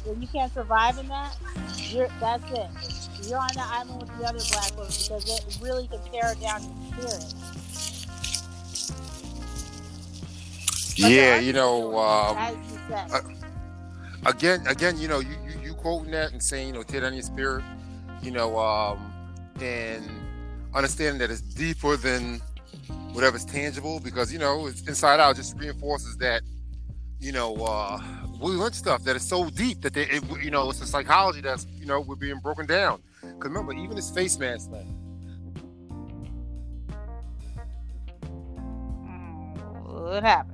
you, 0.05 0.17
you 0.19 0.27
can't 0.27 0.53
survive 0.53 0.97
in 0.97 1.07
that. 1.07 1.35
You're 1.77 2.09
that's 2.19 2.43
it. 2.51 3.29
You're 3.29 3.39
on 3.39 3.49
the 3.53 3.63
island 3.63 4.01
with 4.01 4.19
the 4.19 4.25
other 4.25 4.39
black 4.51 4.71
women 4.71 4.91
because 4.91 5.29
it 5.29 5.57
really 5.61 5.87
can 5.87 5.99
tear 6.11 6.35
down 6.35 6.61
your 6.97 7.09
spirit. 7.09 8.02
But 10.99 11.15
Yeah, 11.15 11.35
you 11.35 11.53
know, 11.53 11.95
people, 11.95 11.97
uh, 11.97 12.35
as 12.35 12.57
you 12.67 12.79
said. 12.87 13.11
uh, 13.11 13.21
again, 14.25 14.65
again, 14.67 14.97
you 14.97 15.07
know, 15.07 15.19
you, 15.19 15.35
you 15.43 15.59
you 15.61 15.73
quoting 15.75 16.11
that 16.11 16.31
and 16.31 16.41
saying, 16.41 16.67
you 16.67 16.73
know, 16.73 16.83
tear 16.83 17.01
down 17.01 17.13
your 17.13 17.23
spirit, 17.23 17.65
you 18.21 18.31
know, 18.31 18.57
um, 18.57 19.13
and 19.61 20.09
understanding 20.73 21.19
that 21.19 21.31
it's 21.31 21.41
deeper 21.41 21.97
than 21.97 22.41
whatever's 23.13 23.45
tangible 23.45 23.99
because 23.99 24.31
you 24.33 24.39
know, 24.39 24.67
it's 24.67 24.81
inside 24.87 25.19
out 25.19 25.35
just 25.35 25.57
reinforces 25.57 26.17
that, 26.17 26.41
you 27.19 27.31
know, 27.31 27.55
uh, 27.57 27.99
Willie 28.39 28.57
Lynch 28.57 28.75
stuff 28.75 29.03
that 29.03 29.15
is 29.15 29.27
so 29.27 29.49
deep 29.49 29.81
that 29.81 29.93
they, 29.93 30.03
it, 30.03 30.23
you 30.43 30.51
know, 30.51 30.69
it's 30.69 30.81
a 30.81 30.87
psychology 30.87 31.41
that's, 31.41 31.67
you 31.77 31.85
know, 31.85 32.01
we're 32.01 32.15
being 32.15 32.39
broken 32.39 32.65
down. 32.65 33.01
Because 33.21 33.49
remember, 33.51 33.73
even 33.73 33.95
his 33.97 34.09
face 34.11 34.37
mask 34.39 34.71
thing. 34.71 34.95
Mm, 39.05 40.03
What 40.03 40.23
happened? 40.23 40.52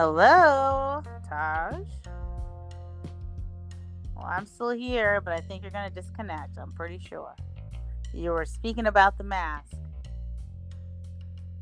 Hello, 0.00 1.02
Taj. 1.28 1.74
Well, 4.14 4.24
I'm 4.24 4.46
still 4.46 4.70
here, 4.70 5.20
but 5.20 5.32
I 5.32 5.40
think 5.40 5.62
you're 5.62 5.72
going 5.72 5.88
to 5.88 5.92
disconnect. 5.92 6.56
I'm 6.56 6.70
pretty 6.70 7.00
sure. 7.00 7.34
You 8.14 8.30
were 8.30 8.44
speaking 8.44 8.86
about 8.86 9.18
the 9.18 9.24
mask. 9.24 9.74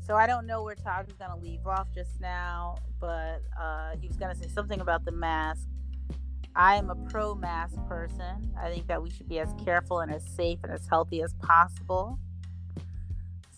So 0.05 0.13
I 0.13 0.27
don't 0.27 0.45
know 0.45 0.61
where 0.61 0.75
Taj 0.75 1.07
was 1.07 1.15
going 1.15 1.31
to 1.31 1.37
leave 1.37 1.65
off 1.65 1.87
just 1.95 2.21
now, 2.21 2.75
but 2.99 3.41
uh, 3.59 3.95
he 3.99 4.07
was 4.07 4.17
going 4.17 4.35
to 4.35 4.39
say 4.39 4.47
something 4.49 4.81
about 4.81 5.03
the 5.03 5.13
mask. 5.13 5.67
I 6.55 6.75
am 6.75 6.91
a 6.91 6.95
pro 7.09 7.33
mask 7.33 7.75
person. 7.89 8.53
I 8.55 8.69
think 8.69 8.85
that 8.85 9.01
we 9.01 9.09
should 9.09 9.27
be 9.27 9.39
as 9.39 9.51
careful 9.65 10.01
and 10.01 10.13
as 10.13 10.23
safe 10.23 10.59
and 10.61 10.71
as 10.71 10.85
healthy 10.87 11.23
as 11.23 11.33
possible. 11.41 12.19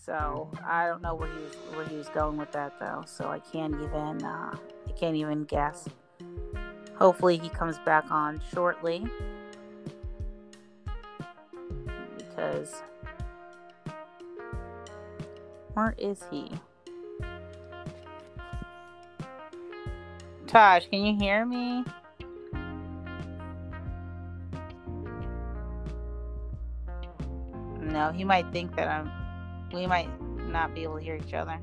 So 0.04 0.50
I 0.66 0.86
don't 0.86 1.02
know 1.02 1.14
where 1.14 1.28
he 1.28 1.42
was 1.42 1.54
where 1.74 1.84
he 1.86 1.96
was 1.96 2.08
going 2.08 2.38
with 2.38 2.50
that 2.52 2.80
though. 2.80 3.02
So 3.06 3.28
I 3.28 3.38
can't 3.38 3.74
even 3.74 4.24
uh, 4.24 4.56
I 4.88 4.92
can't 4.92 5.14
even 5.14 5.44
guess. 5.44 5.88
Hopefully 6.96 7.36
he 7.36 7.48
comes 7.50 7.78
back 7.80 8.10
on 8.10 8.40
shortly 8.52 9.06
because 12.16 12.82
where 15.74 15.94
is 15.98 16.24
he? 16.30 16.50
Taj, 20.46 20.86
can 20.88 21.04
you 21.04 21.16
hear 21.16 21.44
me? 21.46 21.84
No, 27.80 28.12
he 28.12 28.24
might 28.24 28.50
think 28.52 28.74
that 28.76 28.88
I'm. 28.88 29.19
We 29.72 29.86
might 29.86 30.08
not 30.50 30.74
be 30.74 30.82
able 30.82 30.98
to 30.98 31.02
hear 31.02 31.16
each 31.16 31.34
other. 31.34 31.60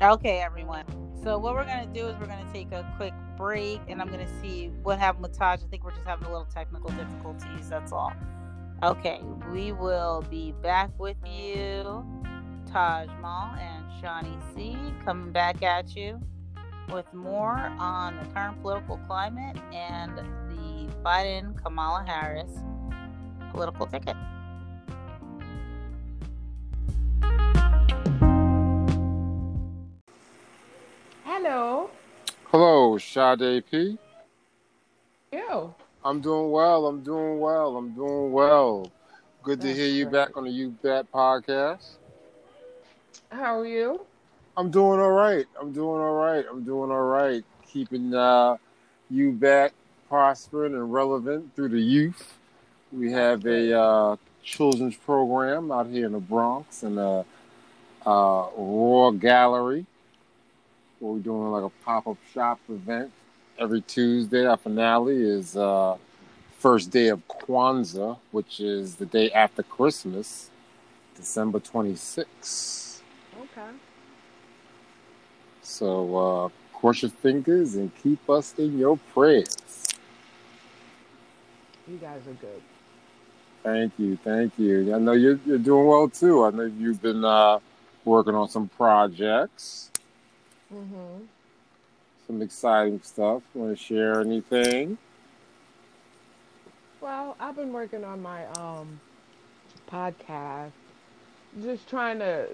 Okay, 0.00 0.40
everyone. 0.40 0.84
So 1.22 1.38
what 1.38 1.54
we're 1.54 1.64
gonna 1.64 1.86
do 1.86 2.08
is 2.08 2.16
we're 2.18 2.26
gonna 2.26 2.50
take 2.52 2.72
a 2.72 2.90
quick 2.96 3.14
break, 3.36 3.80
and 3.88 4.00
I'm 4.00 4.08
gonna 4.08 4.26
see 4.40 4.72
what 4.82 4.98
happened 4.98 5.22
with 5.22 5.38
Taj. 5.38 5.62
I 5.62 5.66
think 5.68 5.84
we're 5.84 5.92
just 5.92 6.06
having 6.06 6.26
a 6.26 6.30
little 6.30 6.46
technical 6.46 6.90
difficulties. 6.90 7.68
That's 7.68 7.92
all. 7.92 8.12
Okay, 8.82 9.20
we 9.52 9.70
will 9.70 10.24
be 10.28 10.52
back 10.60 10.90
with 10.98 11.16
you, 11.24 12.04
Taj 12.66 13.08
Mahal 13.20 13.54
and 13.60 13.84
Shanni 14.02 14.36
C, 14.54 14.76
coming 15.04 15.30
back 15.30 15.62
at 15.62 15.94
you 15.94 16.20
with 16.90 17.12
more 17.12 17.58
on 17.78 18.16
the 18.16 18.24
current 18.34 18.60
political 18.62 18.98
climate 19.06 19.56
and 19.72 20.16
the 20.16 20.88
Biden 21.04 21.56
Kamala 21.62 22.04
Harris 22.06 22.50
political 23.52 23.86
ticket. 23.86 24.16
Hello. 31.24 31.90
Hello, 32.50 32.98
Sade 32.98 33.64
P. 33.70 33.98
Ew. 35.32 35.74
I'm 36.04 36.20
doing 36.20 36.50
well. 36.50 36.86
I'm 36.86 37.02
doing 37.02 37.40
well. 37.40 37.76
I'm 37.76 37.94
doing 37.94 38.32
well. 38.32 38.90
Good 39.42 39.60
to 39.60 39.66
That's 39.68 39.78
hear 39.78 39.88
you 39.88 40.04
great. 40.04 40.12
back 40.12 40.36
on 40.36 40.44
the 40.44 40.50
You 40.50 40.70
Bet 40.82 41.10
podcast. 41.12 41.96
How 43.30 43.60
are 43.60 43.66
you? 43.66 44.04
I'm 44.56 44.70
doing 44.70 45.00
all 45.00 45.12
right. 45.12 45.46
I'm 45.58 45.72
doing 45.72 46.00
all 46.00 46.14
right. 46.14 46.44
I'm 46.50 46.62
doing 46.62 46.90
all 46.90 47.04
right. 47.04 47.42
Keeping 47.66 48.14
uh, 48.14 48.56
you 49.10 49.32
back 49.32 49.72
prospering 50.08 50.74
and 50.74 50.92
relevant 50.92 51.54
through 51.56 51.70
the 51.70 51.80
youth. 51.80 52.38
We 52.92 53.10
have 53.12 53.46
a 53.46 53.80
uh, 53.80 54.16
children's 54.42 54.96
program 54.96 55.72
out 55.72 55.86
here 55.86 56.04
in 56.04 56.12
the 56.12 56.20
Bronx 56.20 56.82
and 56.82 56.98
a 56.98 57.24
uh, 58.04 58.46
Raw 58.56 59.10
Gallery 59.12 59.86
where 60.98 61.14
we're 61.14 61.20
doing 61.20 61.50
like 61.50 61.64
a 61.64 61.84
pop 61.84 62.06
up 62.06 62.18
shop 62.34 62.60
event 62.68 63.10
every 63.58 63.80
Tuesday. 63.80 64.44
Our 64.44 64.58
finale 64.58 65.16
is 65.16 65.56
uh, 65.56 65.96
first 66.58 66.90
day 66.90 67.08
of 67.08 67.26
Kwanzaa, 67.26 68.18
which 68.30 68.60
is 68.60 68.96
the 68.96 69.06
day 69.06 69.30
after 69.32 69.62
Christmas, 69.62 70.50
December 71.16 71.58
26th. 71.58 73.00
Okay. 73.40 73.70
So 75.62 76.16
uh, 76.16 76.48
cross 76.76 77.02
your 77.02 77.10
fingers 77.10 77.74
and 77.76 77.90
keep 78.02 78.28
us 78.28 78.54
in 78.58 78.78
your 78.78 78.96
prayers. 79.14 79.56
You 81.88 81.96
guys 81.98 82.20
are 82.26 82.32
good. 82.34 82.62
Thank 83.62 83.92
you, 83.98 84.16
thank 84.16 84.58
you. 84.58 84.94
I 84.94 84.98
know 84.98 85.12
you're 85.12 85.38
you're 85.46 85.58
doing 85.58 85.86
well 85.86 86.08
too. 86.08 86.44
I 86.44 86.50
know 86.50 86.62
you've 86.64 87.00
been 87.00 87.24
uh, 87.24 87.60
working 88.04 88.34
on 88.34 88.48
some 88.48 88.68
projects, 88.68 89.90
Mm-hmm. 90.74 91.24
some 92.26 92.42
exciting 92.42 93.00
stuff. 93.02 93.42
Want 93.54 93.76
to 93.76 93.82
share 93.82 94.20
anything? 94.20 94.98
Well, 97.00 97.36
I've 97.38 97.56
been 97.56 97.72
working 97.72 98.04
on 98.04 98.20
my 98.22 98.46
um 98.58 99.00
podcast, 99.90 100.70
just 101.62 101.88
trying 101.88 102.18
to 102.20 102.48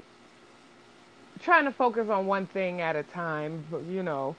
trying 1.38 1.64
to 1.64 1.72
focus 1.72 2.08
on 2.08 2.26
one 2.26 2.46
thing 2.46 2.80
at 2.80 2.96
a 2.96 3.02
time. 3.02 3.64
You 3.88 4.02
know, 4.02 4.36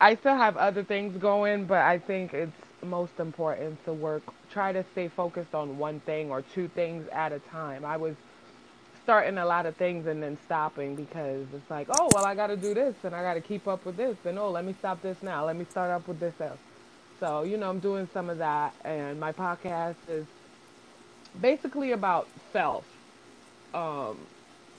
I 0.00 0.14
still 0.16 0.36
have 0.36 0.56
other 0.56 0.82
things 0.82 1.16
going, 1.16 1.66
but 1.66 1.78
I 1.78 1.98
think 1.98 2.34
it's 2.34 2.52
most 2.82 3.18
important 3.18 3.84
to 3.84 3.92
work. 3.92 4.22
Try 4.50 4.72
to 4.72 4.84
stay 4.92 5.08
focused 5.08 5.54
on 5.54 5.78
one 5.78 6.00
thing 6.00 6.30
or 6.30 6.42
two 6.42 6.68
things 6.68 7.08
at 7.12 7.32
a 7.32 7.38
time. 7.40 7.84
I 7.84 7.96
was 7.96 8.14
starting 9.02 9.38
a 9.38 9.46
lot 9.46 9.66
of 9.66 9.74
things 9.76 10.06
and 10.06 10.22
then 10.22 10.36
stopping 10.44 10.94
because 10.94 11.46
it's 11.54 11.70
like, 11.70 11.88
oh 11.98 12.10
well, 12.14 12.24
I 12.24 12.34
got 12.34 12.48
to 12.48 12.56
do 12.56 12.74
this 12.74 12.94
and 13.04 13.14
I 13.14 13.22
got 13.22 13.34
to 13.34 13.40
keep 13.40 13.66
up 13.66 13.84
with 13.84 13.96
this, 13.96 14.16
and 14.24 14.38
oh, 14.38 14.50
let 14.50 14.64
me 14.64 14.74
stop 14.78 15.02
this 15.02 15.22
now. 15.22 15.46
Let 15.46 15.56
me 15.56 15.64
start 15.70 15.90
up 15.90 16.06
with 16.06 16.20
this 16.20 16.34
else. 16.40 16.58
So 17.18 17.42
you 17.42 17.56
know, 17.56 17.68
I'm 17.70 17.80
doing 17.80 18.08
some 18.12 18.30
of 18.30 18.38
that, 18.38 18.74
and 18.84 19.18
my 19.18 19.32
podcast 19.32 19.96
is 20.08 20.26
basically 21.40 21.92
about 21.92 22.28
self, 22.52 22.84
um, 23.74 24.18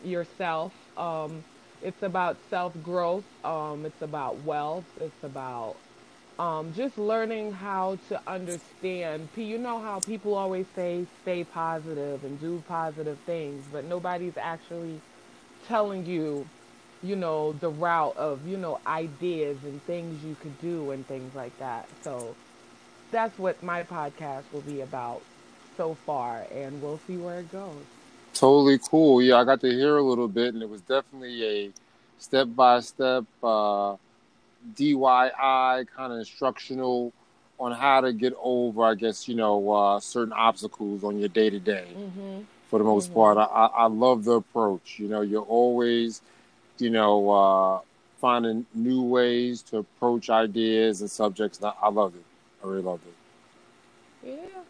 yourself. 0.04 0.74
Um, 0.98 1.44
it's 1.82 2.04
about 2.04 2.38
self 2.50 2.74
growth. 2.84 3.26
Um, 3.44 3.86
it's 3.86 4.02
about 4.02 4.42
wealth. 4.44 4.86
It's 5.00 5.24
about 5.24 5.76
um, 6.38 6.74
just 6.74 6.98
learning 6.98 7.52
how 7.52 7.98
to 8.10 8.22
understand. 8.28 9.30
You 9.36 9.58
know 9.58 9.80
how 9.80 10.00
people 10.00 10.36
always 10.36 10.66
say 10.76 11.06
stay 11.22 11.44
positive 11.44 12.24
and 12.24 12.40
do 12.40 12.64
positive 12.68 13.18
things, 13.26 13.66
but 13.72 13.86
nobody's 13.86 14.38
actually 14.38 15.02
telling 15.68 16.06
you, 16.06 16.48
you 17.04 17.16
know, 17.16 17.54
the 17.54 17.70
route 17.70 18.16
of, 18.18 18.48
you 18.48 18.58
know, 18.58 18.80
ideas 18.88 19.58
and 19.64 19.82
things 19.84 20.24
you 20.24 20.36
could 20.42 20.60
do 20.62 20.92
and 20.92 21.06
things 21.08 21.36
like 21.36 21.58
that. 21.60 21.88
So 22.04 22.36
that's 23.12 23.38
what 23.38 23.62
my 23.64 23.84
podcast 23.84 24.44
will 24.54 24.62
be 24.62 24.82
about 24.82 25.22
so 25.78 25.96
far, 26.06 26.46
and 26.54 26.82
we'll 26.82 27.00
see 27.08 27.18
where 27.18 27.40
it 27.40 27.52
goes. 27.52 27.86
Totally 28.34 28.80
cool. 28.80 29.22
Yeah, 29.22 29.38
I 29.38 29.44
got 29.44 29.62
to 29.62 29.70
hear 29.70 29.98
a 29.98 30.04
little 30.04 30.28
bit, 30.28 30.54
and 30.54 30.64
it 30.64 30.70
was 30.70 30.82
definitely 30.82 31.44
a 31.46 31.72
step 32.20 32.48
by 32.56 32.80
step 32.82 33.26
DIY 34.76 35.86
kind 35.96 36.14
of 36.14 36.20
instructional 36.20 37.12
on 37.60 37.72
how 37.74 38.02
to 38.02 38.14
get 38.14 38.34
over, 38.42 38.86
I 38.86 38.96
guess, 38.96 39.28
you 39.28 39.36
know, 39.36 39.72
uh, 39.72 40.00
certain 40.00 40.34
obstacles 40.34 41.04
on 41.04 41.20
your 41.20 41.30
day 41.30 41.50
to 41.50 41.60
day. 41.60 41.88
For 42.70 42.80
the 42.80 42.86
most 42.86 43.12
Mhm. 43.12 43.14
part, 43.16 43.38
I, 43.38 43.44
I 43.46 43.66
I 43.66 43.86
love 43.88 44.24
the 44.26 44.34
approach. 44.34 45.00
You 45.00 45.08
know, 45.10 45.22
you're 45.22 45.42
always, 45.44 46.22
you 46.78 46.90
know, 46.90 47.30
uh, 47.30 47.80
finding 48.22 48.66
new 48.74 49.02
ways 49.02 49.62
to 49.64 49.78
approach 49.80 50.30
ideas 50.30 51.02
and 51.02 51.10
subjects. 51.10 51.58
And 51.58 51.68
I, 51.68 51.74
I 51.84 51.90
loved 51.90 52.16
it. 52.16 52.24
I 52.64 52.68
really 52.68 52.84
loved 52.84 53.04
it. 53.08 54.30
Yeah. 54.30 54.62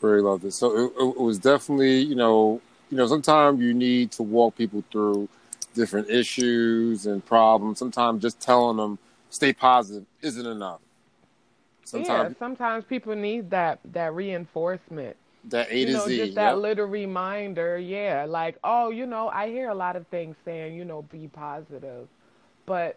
Really 0.00 0.20
loved 0.20 0.44
it. 0.44 0.52
So 0.52 0.86
it, 0.86 0.92
it, 1.00 1.20
was 1.20 1.38
definitely, 1.38 2.00
you 2.00 2.14
know, 2.14 2.60
you 2.90 2.96
know, 2.96 3.06
sometimes 3.06 3.60
you 3.60 3.74
need 3.74 4.12
to 4.12 4.22
walk 4.22 4.56
people 4.56 4.84
through 4.92 5.28
different 5.74 6.08
issues 6.08 7.06
and 7.06 7.24
problems. 7.24 7.78
Sometimes 7.78 8.22
just 8.22 8.40
telling 8.40 8.76
them 8.76 8.98
stay 9.30 9.52
positive 9.52 10.04
isn't 10.22 10.46
enough. 10.46 10.80
Sometimes 11.84 12.34
yeah, 12.34 12.38
sometimes 12.38 12.84
people 12.84 13.14
need 13.16 13.50
that 13.50 13.80
that 13.92 14.14
reinforcement. 14.14 15.16
that 15.44 15.70
A 15.70 15.78
you 15.78 15.86
to 15.86 15.92
know, 15.92 16.06
Z. 16.06 16.16
just 16.18 16.34
that 16.34 16.52
yep. 16.52 16.58
little 16.58 16.86
reminder, 16.86 17.78
yeah, 17.78 18.26
like, 18.28 18.58
oh, 18.62 18.90
you 18.90 19.06
know, 19.06 19.28
I 19.28 19.48
hear 19.48 19.70
a 19.70 19.74
lot 19.74 19.96
of 19.96 20.06
things 20.08 20.36
saying, 20.44 20.74
you 20.74 20.84
know, 20.84 21.02
be 21.02 21.28
positive. 21.28 22.06
But, 22.66 22.96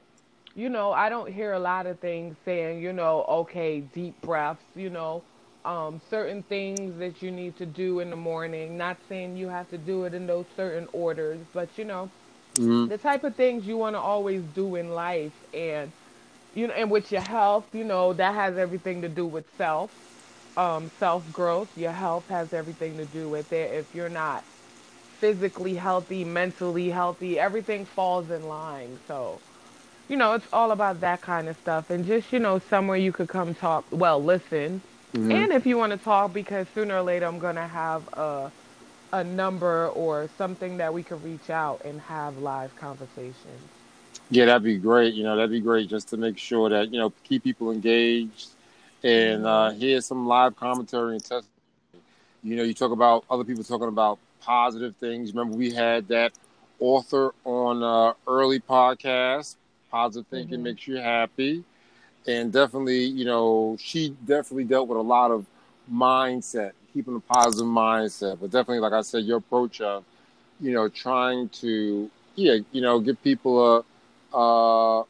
you 0.56 0.68
know, 0.68 0.92
I 0.92 1.08
don't 1.08 1.32
hear 1.32 1.54
a 1.54 1.60
lot 1.60 1.88
of 1.88 2.00
things 2.00 2.36
saying, 2.44 2.82
you 2.82 2.92
know, 2.92 3.24
okay, 3.30 3.80
deep 3.80 4.20
breaths, 4.22 4.66
you 4.76 4.90
know, 4.90 5.24
um, 5.66 6.00
certain 6.10 6.44
things 6.44 6.98
that 7.00 7.22
you 7.22 7.32
need 7.32 7.56
to 7.58 7.66
do 7.66 8.00
in 8.00 8.10
the 8.10 8.16
morning. 8.16 8.78
Not 8.78 8.98
saying 9.08 9.36
you 9.38 9.48
have 9.50 9.70
to 9.70 9.78
do 9.78 10.04
it 10.06 10.14
in 10.14 10.26
those 10.28 10.48
certain 10.56 10.88
orders, 10.94 11.46
but, 11.54 11.78
you 11.78 11.86
know, 11.86 12.12
Mhm. 12.56 12.90
the 12.90 12.98
type 12.98 13.24
of 13.24 13.36
things 13.36 13.66
you 13.66 13.78
want 13.78 13.96
to 13.96 14.00
always 14.00 14.44
do 14.44 14.76
in 14.76 14.90
life 14.90 15.34
and 15.54 15.92
you 16.54 16.68
know 16.68 16.74
and 16.74 16.90
with 16.92 17.12
your 17.12 17.22
health 17.22 17.66
you 17.74 17.84
know 17.84 18.14
that 18.14 18.34
has 18.34 18.58
everything 18.58 19.02
to 19.02 19.10
do 19.10 19.26
with 19.26 19.46
self 19.58 19.92
um, 20.58 20.90
self 21.00 21.32
growth 21.32 21.70
your 21.76 21.92
health 21.92 22.26
has 22.28 22.54
everything 22.54 22.98
to 22.98 23.06
do 23.06 23.30
with 23.30 23.52
it 23.52 23.74
if 23.74 23.94
you're 23.94 24.10
not 24.10 24.46
physically 25.20 25.76
healthy 25.76 26.24
mentally 26.24 26.90
healthy 26.90 27.40
everything 27.40 27.86
falls 27.86 28.30
in 28.30 28.44
line 28.48 29.00
so 29.08 29.42
you 30.08 30.16
know 30.18 30.34
it's 30.34 30.48
all 30.54 30.72
about 30.72 31.00
that 31.02 31.22
kind 31.22 31.48
of 31.50 31.58
stuff 31.58 31.90
and 31.90 32.06
just 32.06 32.32
you 32.32 32.40
know 32.40 32.60
somewhere 32.60 32.98
you 32.98 33.12
could 33.12 33.30
come 33.30 33.54
talk 33.54 33.86
well 33.92 34.24
listen 34.24 34.82
Mhm. 35.14 35.32
and 35.32 35.52
if 35.52 35.66
you 35.66 35.78
want 35.78 35.92
to 35.92 35.98
talk 35.98 36.34
because 36.34 36.68
sooner 36.74 36.96
or 36.96 37.02
later 37.02 37.26
i'm 37.26 37.40
going 37.40 37.56
to 37.56 37.68
have 37.68 38.08
a 38.14 38.52
a 39.14 39.24
number 39.24 39.88
or 39.90 40.30
something 40.38 40.78
that 40.78 40.94
we 40.94 41.04
could 41.04 41.24
reach 41.24 41.50
out 41.50 41.82
and 41.86 42.00
have 42.02 42.38
live 42.38 42.76
conversations. 42.76 43.70
Yeah, 44.30 44.46
that'd 44.46 44.64
be 44.64 44.78
great. 44.78 45.14
You 45.14 45.24
know, 45.24 45.36
that'd 45.36 45.52
be 45.52 45.60
great 45.60 45.90
just 45.90 46.10
to 46.10 46.18
make 46.18 46.38
sure 46.38 46.70
that, 46.70 46.92
you 46.92 47.00
know, 47.00 47.12
keep 47.24 47.44
people 47.44 47.72
engaged 47.72 48.50
and 49.04 49.46
uh, 49.46 49.72
hear 49.72 50.02
some 50.02 50.28
live 50.28 50.56
commentary 50.56 51.14
and 51.16 51.24
testimony. 51.24 52.04
You 52.44 52.56
know, 52.56 52.64
you 52.64 52.74
talk 52.74 52.92
about 52.92 53.26
other 53.30 53.44
people 53.44 53.64
talking 53.64 53.88
about 53.88 54.20
positive 54.42 54.96
things. 54.96 55.34
Remember, 55.34 55.56
we 55.58 55.72
had 55.72 56.08
that 56.10 56.32
author 56.80 57.34
on 57.44 57.84
uh, 57.84 58.14
early 58.28 58.60
podcast, 58.60 59.56
Positive 59.90 60.28
Thinking 60.28 60.60
Mhm. 60.60 60.64
Makes 60.64 60.88
You 60.88 60.98
Happy. 60.98 61.64
And 62.28 62.52
definitely, 62.52 63.04
you 63.04 63.26
know, 63.26 63.78
she 63.80 64.16
definitely 64.26 64.66
dealt 64.66 64.88
with 64.88 64.98
a 64.98 65.02
lot 65.02 65.32
of 65.32 65.46
mindset, 65.92 66.74
keeping 66.94 67.16
a 67.16 67.20
positive 67.20 67.66
mindset. 67.66 68.40
But 68.40 68.52
definitely, 68.52 68.80
like 68.80 68.94
I 68.94 69.02
said, 69.02 69.24
your 69.24 69.38
approach 69.38 69.82
of, 69.82 70.04
you 70.60 70.72
know, 70.74 70.88
trying 70.88 71.50
to, 71.50 72.10
yeah, 72.36 72.58
you 72.72 72.82
know, 72.82 73.00
give 73.00 73.22
people 73.24 73.86
a, 74.34 74.38
uh, 74.38 75.04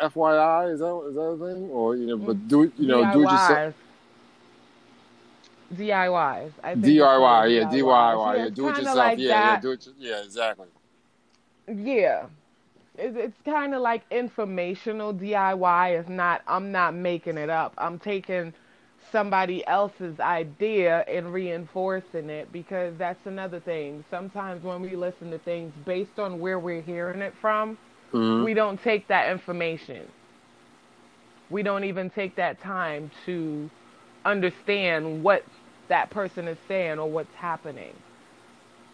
FYI, 0.00 0.72
is 0.72 0.80
that, 0.80 1.06
is 1.08 1.14
that 1.14 1.20
a 1.20 1.54
thing? 1.54 1.70
Or, 1.70 1.96
you 1.96 2.06
know, 2.06 2.16
but 2.16 2.48
do 2.48 2.64
it, 2.64 2.72
you 2.76 2.88
know, 2.88 3.12
do 3.12 3.20
it 3.20 3.30
yourself. 3.30 3.74
DIYs. 5.74 6.50
I 6.62 6.74
think 6.74 6.84
DIY, 6.84 7.54
yeah, 7.54 7.64
DIYs. 7.64 7.72
DIY, 7.72 8.36
yeah, 8.36 8.48
do 8.50 8.68
it 8.68 8.76
yourself, 8.76 8.96
like 8.96 9.18
yeah, 9.18 9.28
yeah, 9.28 9.60
do 9.60 9.70
it, 9.72 9.88
yeah, 9.98 10.22
exactly. 10.22 10.66
Yeah. 11.68 12.26
It's, 12.98 13.16
it's 13.16 13.42
kind 13.44 13.74
of 13.74 13.82
like 13.82 14.04
informational 14.10 15.14
DIY. 15.14 16.00
It's 16.00 16.08
not, 16.08 16.42
I'm 16.46 16.72
not 16.72 16.94
making 16.94 17.38
it 17.38 17.50
up. 17.50 17.74
I'm 17.78 17.98
taking 17.98 18.54
somebody 19.12 19.66
else's 19.66 20.20
idea 20.20 21.04
and 21.08 21.32
reinforcing 21.32 22.30
it 22.30 22.52
because 22.52 22.96
that's 22.98 23.26
another 23.26 23.60
thing. 23.60 24.04
Sometimes 24.10 24.62
when 24.64 24.82
we 24.82 24.96
listen 24.96 25.30
to 25.30 25.38
things 25.38 25.74
based 25.84 26.18
on 26.18 26.40
where 26.40 26.58
we're 26.58 26.82
hearing 26.82 27.22
it 27.22 27.34
from, 27.40 27.78
Mhm. 28.12 28.44
we 28.44 28.54
don't 28.54 28.82
take 28.82 29.08
that 29.08 29.30
information. 29.30 30.12
We 31.50 31.62
don't 31.62 31.84
even 31.84 32.10
take 32.10 32.36
that 32.36 32.60
time 32.60 33.10
to 33.26 33.70
understand 34.24 35.22
what 35.22 35.44
that 35.88 36.10
person 36.10 36.48
is 36.48 36.58
saying 36.68 36.98
or 36.98 37.10
what's 37.10 37.34
happening. 37.34 38.02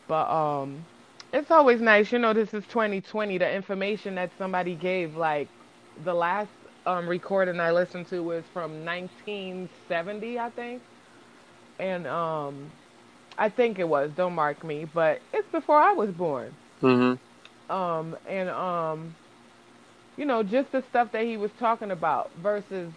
But 0.09 0.31
um 0.31 0.87
it's 1.33 1.51
always 1.51 1.81
nice, 1.81 2.13
you 2.13 2.19
know, 2.19 2.33
this 2.35 2.55
is 2.55 2.67
2020, 2.67 3.39
the 3.39 3.51
information 3.51 4.15
that 4.17 4.33
somebody 4.39 4.77
gave 4.77 5.17
like 5.17 5.51
the 5.97 6.15
last 6.15 6.53
um 6.87 7.09
recording 7.09 7.61
I 7.61 7.73
listened 7.73 8.07
to 8.09 8.23
was 8.23 8.47
from 8.53 8.85
1970, 8.85 10.39
I 10.39 10.51
think. 10.51 10.83
And 11.79 12.07
um 12.07 12.73
I 13.39 13.49
think 13.49 13.79
it 13.79 13.89
was, 13.89 14.13
don't 14.15 14.35
mark 14.35 14.65
me, 14.65 14.85
but 14.85 15.23
it's 15.33 15.49
before 15.51 15.81
I 15.81 15.93
was 15.93 16.11
born. 16.13 16.57
Hmm 16.81 17.15
um 17.69 18.17
and 18.27 18.49
um 18.51 19.17
you 20.17 20.25
know 20.25 20.43
just 20.43 20.73
the 20.73 20.83
stuff 20.83 21.11
that 21.13 21.25
he 21.25 21.37
was 21.37 21.53
talking 21.53 21.91
about 21.91 22.33
versus 22.37 22.93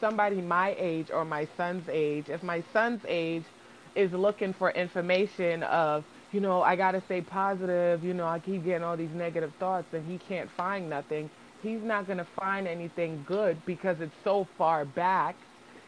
somebody 0.00 0.40
my 0.40 0.74
age 0.78 1.10
or 1.10 1.24
my 1.24 1.46
son's 1.56 1.88
age. 1.88 2.28
If 2.28 2.42
my 2.42 2.62
son's 2.72 3.02
age 3.08 3.46
is 3.94 4.12
looking 4.12 4.52
for 4.52 4.70
information 4.70 5.62
of 5.64 6.04
you 6.32 6.40
know 6.40 6.62
i 6.62 6.76
got 6.76 6.92
to 6.92 7.00
stay 7.02 7.20
positive 7.20 8.04
you 8.04 8.14
know 8.14 8.26
i 8.26 8.38
keep 8.38 8.64
getting 8.64 8.82
all 8.84 8.96
these 8.96 9.10
negative 9.14 9.52
thoughts 9.58 9.86
and 9.92 10.04
he 10.10 10.18
can't 10.18 10.50
find 10.50 10.88
nothing 10.88 11.30
he's 11.62 11.82
not 11.82 12.06
going 12.06 12.18
to 12.18 12.26
find 12.38 12.66
anything 12.68 13.22
good 13.26 13.56
because 13.66 14.00
it's 14.00 14.14
so 14.24 14.46
far 14.58 14.84
back 14.84 15.36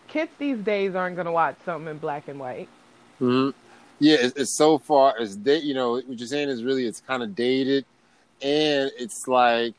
kids 0.09 0.31
these 0.39 0.59
days 0.59 0.94
aren't 0.94 1.16
going 1.16 1.27
to 1.27 1.32
watch 1.32 1.56
something 1.65 1.90
in 1.90 1.98
black 1.98 2.28
and 2.28 2.39
white 2.39 2.69
hmm 3.19 3.51
Yeah, 3.98 4.16
it's, 4.20 4.36
it's 4.36 4.56
so 4.56 4.78
far 4.78 5.15
as 5.19 5.39
they, 5.39 5.59
You 5.59 5.74
know, 5.74 5.93
what 5.93 6.19
you're 6.19 6.28
saying 6.28 6.48
is 6.48 6.62
really 6.65 6.86
it's 6.86 7.01
kind 7.01 7.23
of 7.23 7.35
dated, 7.35 7.85
and 8.43 8.90
it's 8.98 9.27
like 9.28 9.74